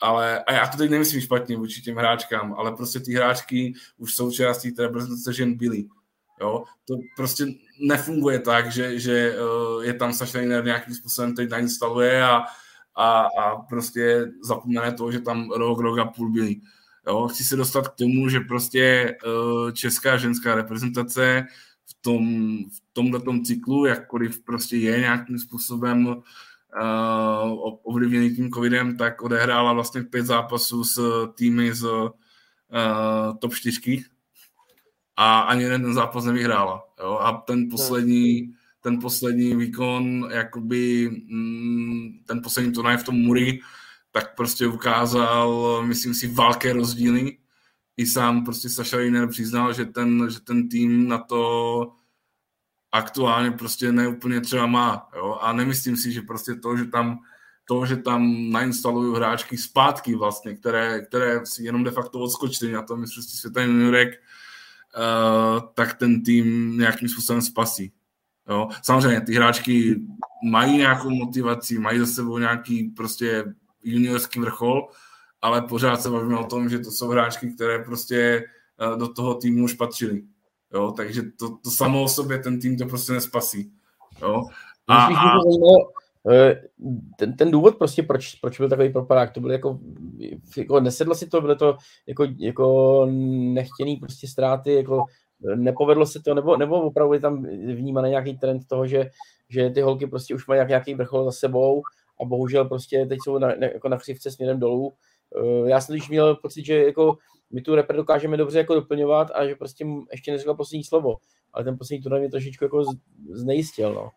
ale, 0.00 0.44
a 0.44 0.52
já 0.52 0.66
to 0.66 0.76
teď 0.76 0.90
nemyslím 0.90 1.20
špatně 1.20 1.56
vůči 1.56 1.82
těm 1.82 1.96
hráčkám, 1.96 2.54
ale 2.58 2.72
prostě 2.72 3.00
ty 3.00 3.14
hráčky 3.14 3.74
už 3.96 4.14
součástí 4.14 4.72
té 4.72 4.82
reprezentace 4.82 5.32
žen 5.32 5.54
byly. 5.54 5.84
Jo? 6.40 6.64
To 6.84 6.94
prostě 7.16 7.46
nefunguje 7.80 8.38
tak, 8.38 8.72
že, 8.72 8.98
že 8.98 9.36
uh, 9.40 9.84
je 9.84 9.94
tam 9.94 10.12
Saša 10.12 10.40
nějakým 10.40 10.94
způsobem 10.94 11.34
teď 11.34 11.50
nainstaluje 11.50 12.24
a, 12.24 12.44
a, 12.94 13.20
a 13.20 13.56
prostě 13.68 14.26
zapomene 14.42 14.92
to, 14.92 15.12
že 15.12 15.20
tam 15.20 15.50
rok, 15.50 15.80
rok 15.80 15.98
a 15.98 16.04
půl 16.04 16.32
byli. 16.32 16.56
Jo? 17.06 17.28
Chci 17.28 17.44
se 17.44 17.56
dostat 17.56 17.88
k 17.88 17.94
tomu, 17.94 18.28
že 18.28 18.40
prostě 18.40 19.16
uh, 19.26 19.70
česká 19.70 20.16
ženská 20.16 20.54
reprezentace 20.54 21.46
v 21.86 22.02
tom, 22.02 22.24
v 22.58 22.80
tomhle 22.92 23.20
cyklu, 23.44 23.86
jakkoliv 23.86 24.44
prostě 24.44 24.76
je 24.76 25.00
nějakým 25.00 25.38
způsobem 25.38 26.22
uh, 26.82 27.74
ovlivněný 27.82 28.36
tím 28.36 28.50
covidem, 28.50 28.96
tak 28.96 29.22
odehrála 29.22 29.72
vlastně 29.72 30.02
pět 30.02 30.26
zápasů 30.26 30.84
s 30.84 31.26
týmy 31.34 31.74
z 31.74 31.84
uh, 31.84 32.10
top 33.38 33.54
4 33.54 34.04
a 35.16 35.40
ani 35.40 35.62
jeden 35.62 35.82
ten 35.82 35.94
zápas 35.94 36.24
nevyhrála. 36.24 36.84
Jo? 37.00 37.18
A 37.22 37.32
ten 37.32 37.68
poslední, 37.70 38.54
ten 38.80 38.98
poslední 39.00 39.56
výkon, 39.56 40.28
jakoby 40.32 41.10
mm, 41.10 42.18
ten 42.26 42.42
poslední 42.42 42.72
turnaj 42.72 42.96
v 42.96 43.04
tom 43.04 43.14
Muri, 43.14 43.60
tak 44.10 44.36
prostě 44.36 44.66
ukázal, 44.66 45.82
myslím 45.86 46.14
si, 46.14 46.26
velké 46.26 46.72
rozdíly. 46.72 47.38
I 47.96 48.06
sám 48.06 48.44
prostě 48.44 48.68
Saša 48.68 48.96
Reiner 48.96 49.28
přiznal, 49.28 49.72
že 49.72 49.84
ten, 49.84 50.30
že 50.30 50.40
ten 50.40 50.68
tým 50.68 51.08
na 51.08 51.18
to 51.18 51.92
aktuálně 52.92 53.50
prostě 53.50 53.92
neúplně 53.92 54.40
třeba 54.40 54.66
má. 54.66 55.08
Jo? 55.16 55.38
A 55.40 55.52
nemyslím 55.52 55.96
si, 55.96 56.12
že 56.12 56.22
prostě 56.22 56.54
to, 56.54 56.76
že 56.76 56.84
tam 56.84 57.18
to, 57.68 57.86
že 57.86 57.96
tam 57.96 58.50
nainstalují 58.50 59.16
hráčky 59.16 59.58
zpátky 59.58 60.14
vlastně, 60.14 60.54
které, 60.54 61.00
které 61.00 61.46
si 61.46 61.64
jenom 61.64 61.84
de 61.84 61.90
facto 61.90 62.20
odskočily 62.20 62.72
na 62.72 62.82
tom 62.82 63.00
mistrovství 63.00 63.38
světa 63.38 63.62
juniorek, 63.62 64.08
uh, 64.08 65.60
tak 65.74 65.94
ten 65.94 66.22
tým 66.22 66.78
nějakým 66.78 67.08
způsobem 67.08 67.42
spasí. 67.42 67.92
Jo? 68.48 68.68
Samozřejmě 68.82 69.20
ty 69.20 69.34
hráčky 69.34 70.00
mají 70.50 70.76
nějakou 70.76 71.10
motivaci, 71.10 71.78
mají 71.78 71.98
za 71.98 72.06
sebou 72.06 72.38
nějaký 72.38 72.84
prostě 72.88 73.44
juniorský 73.82 74.40
vrchol, 74.40 74.88
ale 75.42 75.62
pořád 75.62 76.02
se 76.02 76.10
bavíme 76.10 76.38
o 76.38 76.44
tom, 76.44 76.68
že 76.68 76.78
to 76.78 76.90
jsou 76.90 77.08
hráčky, 77.08 77.50
které 77.50 77.78
prostě 77.78 78.44
uh, 78.92 78.98
do 78.98 79.08
toho 79.08 79.34
týmu 79.34 79.64
už 79.64 79.72
patřily. 79.72 80.22
Jo? 80.74 80.92
Takže 80.96 81.22
to, 81.38 81.48
to 81.64 81.70
samo 81.70 82.02
o 82.02 82.08
sobě 82.08 82.38
ten 82.38 82.60
tým 82.60 82.78
to 82.78 82.86
prostě 82.86 83.12
nespasí. 83.12 83.72
Jo? 84.22 84.42
A, 84.88 85.06
a... 85.06 85.34
Eh, 86.30 86.62
ten, 87.18 87.36
ten 87.36 87.50
důvod 87.50 87.76
prostě, 87.76 88.02
proč, 88.02 88.34
proč 88.34 88.58
byl 88.58 88.68
takový 88.68 88.88
propadák, 88.88 89.32
to 89.32 89.40
bylo 89.40 89.52
jako, 89.52 89.78
jako 90.56 90.80
nesedlo 90.80 91.14
si 91.14 91.26
to, 91.26 91.40
bylo 91.40 91.56
to 91.56 91.76
jako, 92.06 92.26
jako 92.38 93.06
nechtěný 93.52 93.96
prostě 93.96 94.28
ztráty, 94.28 94.74
jako 94.74 95.04
nepovedlo 95.54 96.06
se 96.06 96.20
to, 96.20 96.34
nebo, 96.34 96.56
nebo 96.56 96.80
opravdu 96.80 97.14
je 97.14 97.20
tam 97.20 97.42
vnímaný 97.74 98.10
nějaký 98.10 98.38
trend 98.38 98.62
toho, 98.66 98.86
že, 98.86 99.10
že 99.48 99.70
ty 99.70 99.80
holky 99.80 100.06
prostě 100.06 100.34
už 100.34 100.46
mají 100.46 100.66
nějaký 100.68 100.94
vrchol 100.94 101.24
za 101.24 101.32
sebou 101.32 101.82
a 102.20 102.24
bohužel 102.24 102.64
prostě 102.64 103.06
teď 103.06 103.18
jsou 103.24 103.38
na, 103.38 103.52
jako 103.52 103.88
na 103.88 103.96
křivce 103.96 104.30
směrem 104.30 104.60
dolů. 104.60 104.92
Eh, 105.36 105.70
já 105.70 105.80
jsem 105.80 105.94
když 105.94 106.08
měl 106.08 106.36
pocit, 106.36 106.64
že 106.64 106.84
jako 106.84 107.16
my 107.50 107.62
tu 107.62 107.74
repre 107.74 107.96
dokážeme 107.96 108.36
dobře 108.36 108.58
jako 108.58 108.74
doplňovat 108.74 109.30
a 109.34 109.46
že 109.46 109.54
prostě 109.54 109.86
ještě 110.12 110.32
neřekla 110.32 110.54
poslední 110.54 110.84
slovo, 110.84 111.16
ale 111.52 111.64
ten 111.64 111.78
poslední 111.78 112.02
turnaj 112.02 112.20
mě 112.20 112.30
trošičku 112.30 112.64
jako 112.64 112.84
znejistil, 113.30 113.94
no. 113.94 114.10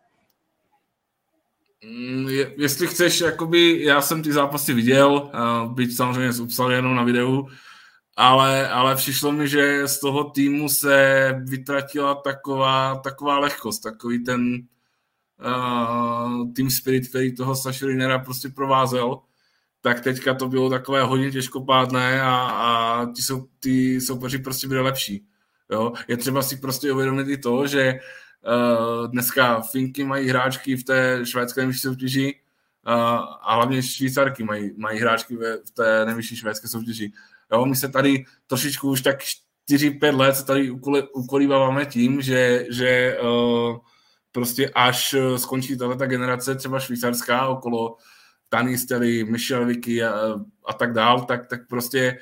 Mm, 1.84 2.28
je, 2.28 2.54
jestli 2.58 2.86
chceš, 2.86 3.20
jakoby, 3.20 3.84
já 3.84 4.02
jsem 4.02 4.22
ty 4.22 4.32
zápasy 4.32 4.74
viděl, 4.74 5.30
byť 5.74 5.96
samozřejmě 5.96 6.32
z 6.32 6.58
jenom 6.70 6.96
na 6.96 7.04
videu, 7.04 7.48
ale, 8.16 8.68
ale 8.68 8.96
přišlo 8.96 9.32
mi, 9.32 9.48
že 9.48 9.88
z 9.88 10.00
toho 10.00 10.24
týmu 10.24 10.68
se 10.68 11.28
vytratila 11.48 12.14
taková, 12.14 12.94
taková 12.94 13.38
lehkost, 13.38 13.82
takový 13.82 14.24
ten 14.24 14.66
uh, 15.44 16.52
team 16.52 16.70
spirit, 16.70 17.08
který 17.08 17.34
toho 17.34 17.56
Saša 17.56 18.18
prostě 18.24 18.48
provázel, 18.48 19.18
tak 19.82 20.00
teďka 20.00 20.34
to 20.34 20.48
bylo 20.48 20.70
takové 20.70 21.02
hodně 21.02 21.30
těžkopádné 21.30 22.22
a, 22.22 22.34
a 22.36 23.06
ty, 23.06 23.22
jsou, 23.22 23.46
ty 23.60 24.00
soupeři 24.00 24.38
prostě 24.38 24.68
byly 24.68 24.80
lepší. 24.80 25.26
Jo? 25.70 25.92
Je 26.08 26.16
třeba 26.16 26.42
si 26.42 26.56
prostě 26.56 26.92
uvědomit 26.92 27.28
i 27.28 27.38
to, 27.38 27.66
že 27.66 27.98
Uh, 28.46 29.06
dneska 29.10 29.60
Finky 29.60 30.04
mají 30.04 30.28
hráčky 30.28 30.76
v 30.76 30.84
té 30.84 31.20
švédské 31.24 31.60
nejvyšší 31.60 31.80
soutěži 31.80 32.40
uh, 32.86 32.92
a 33.42 33.54
hlavně 33.54 33.82
Švýcarky 33.82 34.44
mají, 34.44 34.70
mají 34.76 35.00
hráčky 35.00 35.36
ve, 35.36 35.56
v 35.56 35.70
té 35.70 36.06
nejvyšší 36.06 36.36
švédské 36.36 36.68
soutěži. 36.68 37.12
Jo, 37.52 37.66
my 37.66 37.76
se 37.76 37.88
tady 37.88 38.24
trošičku 38.46 38.90
už 38.90 39.00
tak 39.00 39.16
4-5 39.70 40.16
let 40.16 40.36
se 40.36 40.44
tady 40.44 40.70
ukolíváváme 41.14 41.86
tím, 41.86 42.22
že, 42.22 42.66
že 42.70 43.18
uh, 43.22 43.76
prostě 44.32 44.70
až 44.74 45.14
skončí 45.36 45.78
tato 45.78 46.06
generace 46.06 46.54
třeba 46.54 46.80
švýcarská 46.80 47.48
okolo 47.48 47.96
Michelle 49.24 49.66
Vicky 49.66 50.04
a, 50.04 50.34
a 50.66 50.72
tak 50.72 50.92
dál, 50.92 51.24
tak, 51.24 51.46
tak 51.46 51.68
prostě 51.68 52.18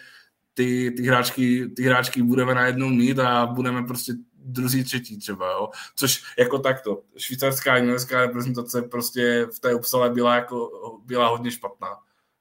ty, 0.54 0.90
ty, 0.96 1.02
hráčky, 1.02 1.68
ty 1.76 1.82
hráčky 1.82 2.22
budeme 2.22 2.54
najednou 2.54 2.88
mít 2.88 3.18
a 3.18 3.46
budeme 3.46 3.82
prostě 3.82 4.12
druzí, 4.34 4.84
třetí 4.84 5.18
třeba, 5.18 5.52
jo. 5.52 5.68
Což 5.96 6.22
jako 6.38 6.58
takto, 6.58 7.02
švýcarská 7.16 7.76
juniorská 7.76 8.20
reprezentace 8.20 8.82
prostě 8.82 9.46
v 9.56 9.60
té 9.60 9.74
Upsale 9.74 10.10
byla, 10.10 10.34
jako, 10.34 10.70
byla 11.04 11.28
hodně 11.28 11.50
špatná. 11.50 11.88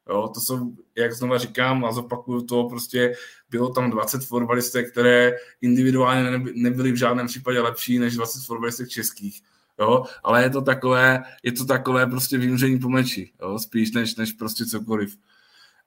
Jo, 0.10 0.32
to 0.34 0.42
jsou, 0.42 0.72
jak 0.96 1.14
znova 1.14 1.38
říkám 1.38 1.86
a 1.86 1.92
zopakuju 1.92 2.42
to, 2.42 2.64
prostě 2.64 3.14
bylo 3.50 3.70
tam 3.70 3.92
20 3.92 4.26
fotbalistek, 4.26 4.92
které 4.92 5.34
individuálně 5.62 6.40
nebyly 6.56 6.92
v 6.92 6.96
žádném 6.96 7.28
případě 7.28 7.62
lepší 7.62 8.00
než 8.00 8.16
20 8.16 8.46
fotbalistek 8.46 8.90
českých. 8.90 9.42
Jo, 9.80 10.04
ale 10.24 10.44
je 10.44 10.50
to 10.50 10.62
takové, 10.62 11.24
je 11.44 11.52
to 11.52 11.66
takové 11.66 12.08
prostě 12.08 12.38
vymření 12.38 12.80
po 12.80 12.90
meči, 12.90 13.32
jo, 13.42 13.60
spíš 13.60 13.92
než, 13.92 14.16
než 14.16 14.32
prostě 14.32 14.66
cokoliv. 14.66 15.18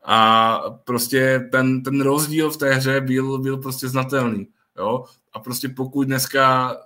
A 0.05 0.59
prostě 0.85 1.48
ten, 1.52 1.82
ten 1.82 2.01
rozdíl 2.01 2.51
v 2.51 2.56
té 2.56 2.74
hře 2.74 3.01
byl, 3.01 3.39
byl 3.39 3.56
prostě 3.56 3.89
znatelný. 3.89 4.48
Jo? 4.78 5.05
A 5.32 5.39
prostě 5.40 5.69
pokud 5.69 6.05
dneska 6.05 6.77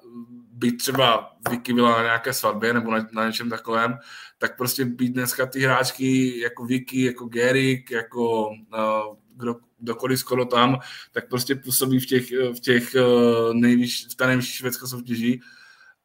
by 0.52 0.72
třeba 0.72 1.36
Vicky 1.50 1.72
byla 1.72 1.96
na 1.96 2.02
nějaké 2.02 2.32
svatbě 2.32 2.74
nebo 2.74 2.90
na, 2.90 3.08
na 3.12 3.26
něčem 3.26 3.50
takovém, 3.50 3.98
tak 4.38 4.56
prostě 4.56 4.84
být 4.84 5.12
dneska 5.12 5.46
ty 5.46 5.60
hráčky 5.60 6.40
jako 6.40 6.64
Vicky, 6.64 7.02
jako 7.02 7.24
Gerik, 7.24 7.90
jako 7.90 8.48
uh, 8.48 9.16
kdo, 9.36 9.56
kdokoliv 9.78 10.18
skoro 10.18 10.44
tam, 10.44 10.78
tak 11.12 11.28
prostě 11.28 11.54
působí 11.54 12.00
v 12.00 12.06
těch, 12.06 12.30
v 12.56 12.60
těch 12.60 12.94
uh, 12.94 13.54
nejvyš, 13.54 14.06
v 14.06 14.14
té 14.14 14.26
nejvyšší 14.26 14.52
švédské 14.52 14.86
soutěži 14.86 15.40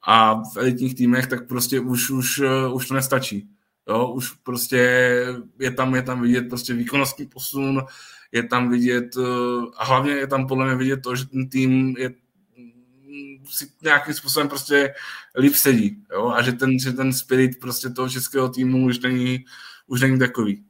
a 0.03 0.33
v 0.33 0.57
elitních 0.57 0.95
týmech, 0.95 1.27
tak 1.27 1.47
prostě 1.47 1.79
už, 1.79 2.09
už, 2.09 2.39
uh, 2.39 2.75
už 2.75 2.87
to 2.87 2.93
nestačí. 2.93 3.49
Jo, 3.89 4.07
už 4.07 4.31
prostě 4.31 4.77
je 5.59 5.71
tam, 5.71 5.95
je 5.95 6.01
tam 6.01 6.21
vidět 6.21 6.41
prostě 6.41 6.73
výkonnostní 6.73 7.25
posun, 7.25 7.81
je 8.31 8.43
tam 8.43 8.69
vidět, 8.69 9.17
eh, 9.17 9.65
a 9.77 9.85
hlavně 9.85 10.11
je 10.11 10.27
tam 10.27 10.47
podle 10.47 10.65
mě 10.65 10.75
vidět 10.75 10.97
to, 10.97 11.15
že 11.15 11.25
ten 11.25 11.49
tým 11.49 11.95
je 11.97 12.09
mm, 12.09 13.45
si 13.49 13.71
nějakým 13.83 14.13
způsobem 14.13 14.49
prostě 14.49 14.93
líp 15.37 15.55
sedí, 15.55 16.03
jo? 16.11 16.29
a 16.29 16.41
že 16.41 16.51
ten, 16.51 16.79
že 16.79 16.91
ten 16.91 17.13
spirit 17.13 17.59
prostě 17.59 17.89
toho 17.89 18.09
českého 18.09 18.49
týmu 18.49 18.85
už 18.85 18.99
není, 18.99 19.45
už 19.87 20.01
není 20.01 20.19
takový. 20.19 20.63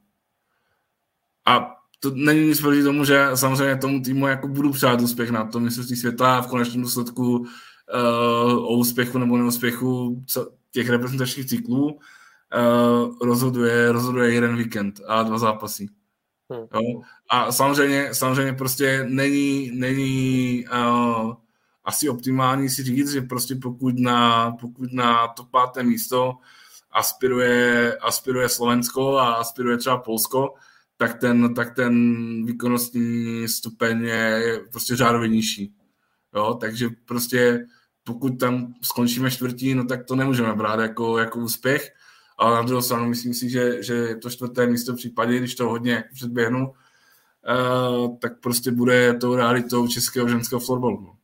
A 1.46 1.74
to 2.00 2.10
není 2.10 2.46
nic 2.46 2.60
proti 2.60 2.82
tomu, 2.82 3.04
že 3.04 3.26
samozřejmě 3.34 3.76
tomu 3.76 4.02
týmu 4.02 4.26
jako 4.26 4.48
budu 4.48 4.72
přát 4.72 5.00
úspěch 5.00 5.30
na 5.30 5.44
tom 5.44 5.62
mistrovství 5.62 5.96
světa 5.96 6.38
a 6.38 6.42
v 6.42 6.46
konečném 6.46 6.82
důsledku 6.82 7.46
uh, 7.94 8.64
o 8.64 8.72
úspěchu 8.76 9.18
nebo 9.18 9.36
neúspěchu 9.36 10.24
těch 10.70 10.88
reprezentačních 10.88 11.46
cyklů 11.46 11.84
uh, 11.86 11.98
rozhoduje, 13.22 13.92
rozhoduje 13.92 14.34
jeden 14.34 14.56
víkend 14.56 15.00
a 15.06 15.22
dva 15.22 15.38
zápasy. 15.38 15.88
Hmm. 16.50 16.66
Jo? 16.74 17.02
A 17.28 17.52
samozřejmě, 17.52 18.14
samozřejmě 18.14 18.52
prostě 18.52 19.06
není, 19.08 19.70
není 19.74 20.64
uh, 20.72 21.34
asi 21.84 22.08
optimální 22.08 22.68
si 22.68 22.82
říct, 22.82 23.12
že 23.12 23.20
prostě 23.20 23.54
pokud 23.54 23.98
na, 23.98 24.50
pokud 24.60 24.92
na 24.92 25.28
to 25.28 25.44
páté 25.44 25.82
místo 25.82 26.34
aspiruje, 26.90 27.96
aspiruje 27.96 28.48
Slovensko 28.48 29.16
a 29.16 29.34
aspiruje 29.34 29.76
třeba 29.76 29.98
Polsko, 29.98 30.54
tak 30.96 31.20
ten, 31.20 31.54
tak 31.54 31.74
ten 31.74 31.94
výkonnostní 32.46 33.48
stupeň 33.48 34.02
je 34.04 34.60
prostě 34.72 34.96
řádově 34.96 35.28
nižší. 35.28 35.74
Jo? 36.34 36.54
Takže 36.60 36.88
prostě 37.04 37.66
pokud 38.04 38.30
tam 38.30 38.74
skončíme 38.82 39.30
čtvrtí, 39.30 39.74
no 39.74 39.84
tak 39.84 40.06
to 40.06 40.16
nemůžeme 40.16 40.54
brát 40.54 40.80
jako, 40.80 41.18
jako 41.18 41.38
úspěch. 41.38 41.92
Ale 42.38 42.56
na 42.56 42.62
druhou 42.62 42.82
stranu 42.82 43.08
myslím 43.08 43.34
si, 43.34 43.50
že, 43.50 43.82
že 43.82 44.16
to 44.16 44.30
čtvrté 44.30 44.66
místo 44.66 44.92
v 44.92 44.96
případě, 44.96 45.38
když 45.38 45.54
to 45.54 45.68
hodně 45.68 46.04
předběhnu, 46.14 46.68
uh, 46.68 48.18
tak 48.18 48.40
prostě 48.40 48.70
bude 48.70 49.14
tou 49.14 49.34
realitou 49.34 49.88
českého 49.88 50.28
ženského 50.28 50.60
florbalu. 50.60 51.16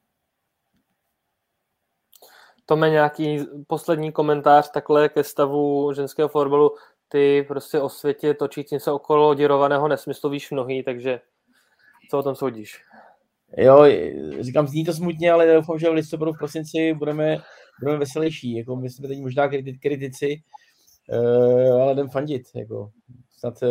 Tome, 2.66 2.90
nějaký 2.90 3.38
poslední 3.66 4.12
komentář 4.12 4.70
takhle 4.70 5.08
ke 5.08 5.24
stavu 5.24 5.92
ženského 5.92 6.28
florbalu. 6.28 6.74
Ty 7.08 7.44
prostě 7.48 7.80
o 7.80 7.88
světě 7.88 8.34
točícím 8.34 8.80
se 8.80 8.92
okolo 8.92 9.34
děrovaného 9.34 9.88
nesmyslu 9.88 10.30
víš 10.30 10.50
mnohý, 10.50 10.82
takže 10.82 11.20
co 12.10 12.18
o 12.18 12.22
tom 12.22 12.34
soudíš? 12.34 12.84
Jo, 13.56 13.84
říkám, 14.40 14.66
zní 14.66 14.84
to 14.84 14.92
smutně, 14.92 15.32
ale 15.32 15.54
doufám, 15.54 15.78
že 15.78 15.90
v 15.90 15.92
listopadu, 15.92 16.32
v 16.32 16.38
prosinci 16.38 16.94
budeme, 16.94 17.38
budeme 17.80 17.98
veselější. 17.98 18.56
Jako 18.56 18.76
my 18.76 18.90
jsme 18.90 19.08
teď 19.08 19.20
možná 19.20 19.48
kritici, 19.82 20.42
uh, 21.08 21.82
ale 21.82 21.92
jdem 21.92 22.08
fandit. 22.08 22.42
Jako. 22.54 22.90
Snad 23.38 23.62
uh, 23.62 23.68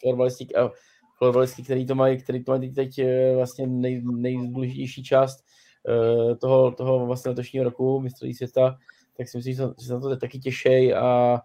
florbalisti, 0.00 0.48
uh, 0.54 0.70
florbalisti, 1.18 1.62
který 1.62 1.86
to 1.86 1.94
mají, 1.94 2.22
který 2.22 2.44
to 2.44 2.52
mají 2.52 2.74
teď 2.74 2.98
uh, 2.98 3.36
vlastně 3.36 3.66
nej, 3.66 4.02
nejdůležitější 4.04 5.02
část 5.02 5.44
uh, 5.88 6.36
toho, 6.36 6.72
toho 6.72 7.06
vlastně 7.06 7.28
letošního 7.28 7.64
roku, 7.64 8.00
mistrovství 8.00 8.34
světa, 8.34 8.78
tak 9.16 9.28
si 9.28 9.38
myslím, 9.38 9.54
že 9.54 9.62
se 9.78 9.92
na 9.92 10.00
to 10.00 10.16
taky 10.16 10.38
těší 10.38 10.94
a 10.94 11.40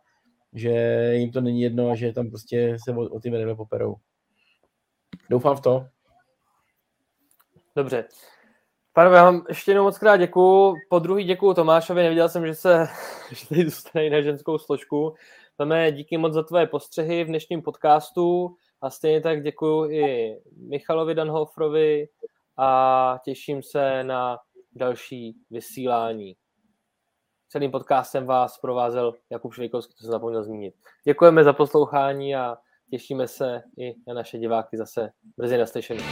že 0.54 0.72
jim 1.16 1.32
to 1.32 1.42
není 1.42 1.62
jedno 1.62 1.90
a 1.90 1.96
že 1.96 2.14
tam 2.14 2.30
prostě 2.30 2.78
se 2.86 2.96
o, 2.96 3.02
o 3.02 3.20
ty 3.20 3.30
medaile 3.30 3.56
poperou. 3.56 3.96
Doufám 5.30 5.56
v 5.56 5.62
to. 5.62 5.86
Dobře. 7.80 8.06
Pánové, 8.94 9.18
já 9.18 9.24
vám 9.24 9.46
ještě 9.50 9.72
jednou 9.72 9.84
moc 9.84 9.98
krát 9.98 10.18
děkuju. 10.18 10.76
Po 10.90 11.00
druhý 11.00 11.24
děkuju 11.24 11.54
Tomášovi, 11.54 12.04
neviděl 12.04 12.30
jsem, 12.30 12.48
že 12.48 12.56
se 12.56 12.88
že 13.32 13.48
tady 13.48 13.64
dostane 13.64 14.10
na 14.10 14.22
ženskou 14.22 14.58
složku. 14.58 15.16
Tome, 15.58 15.92
díky 15.92 16.18
moc 16.18 16.34
za 16.34 16.44
tvoje 16.44 16.68
postřehy 16.68 17.24
v 17.24 17.28
dnešním 17.28 17.62
podcastu 17.62 18.56
a 18.82 18.90
stejně 18.90 19.22
tak 19.22 19.44
děkuju 19.44 19.92
i 19.92 20.38
Michalovi 20.58 21.16
Danhofrovi 21.16 22.08
a 22.58 23.20
těším 23.26 23.64
se 23.64 24.04
na 24.04 24.38
další 24.76 25.36
vysílání. 25.50 26.36
Celým 27.50 27.72
podcastem 27.72 28.26
vás 28.26 28.58
provázel 28.58 29.14
Jakub 29.30 29.54
Švejkovský, 29.54 29.94
to 29.94 30.04
jsem 30.04 30.12
zapomněl 30.12 30.44
zmínit. 30.44 30.76
Děkujeme 31.06 31.44
za 31.44 31.54
poslouchání 31.54 32.36
a 32.36 32.58
těšíme 32.92 33.28
se 33.28 33.62
i 33.78 33.96
na 34.08 34.14
naše 34.14 34.38
diváky 34.38 34.78
zase 34.78 35.10
brzy 35.38 35.58
na 35.58 35.66
slyšení. 35.66 36.04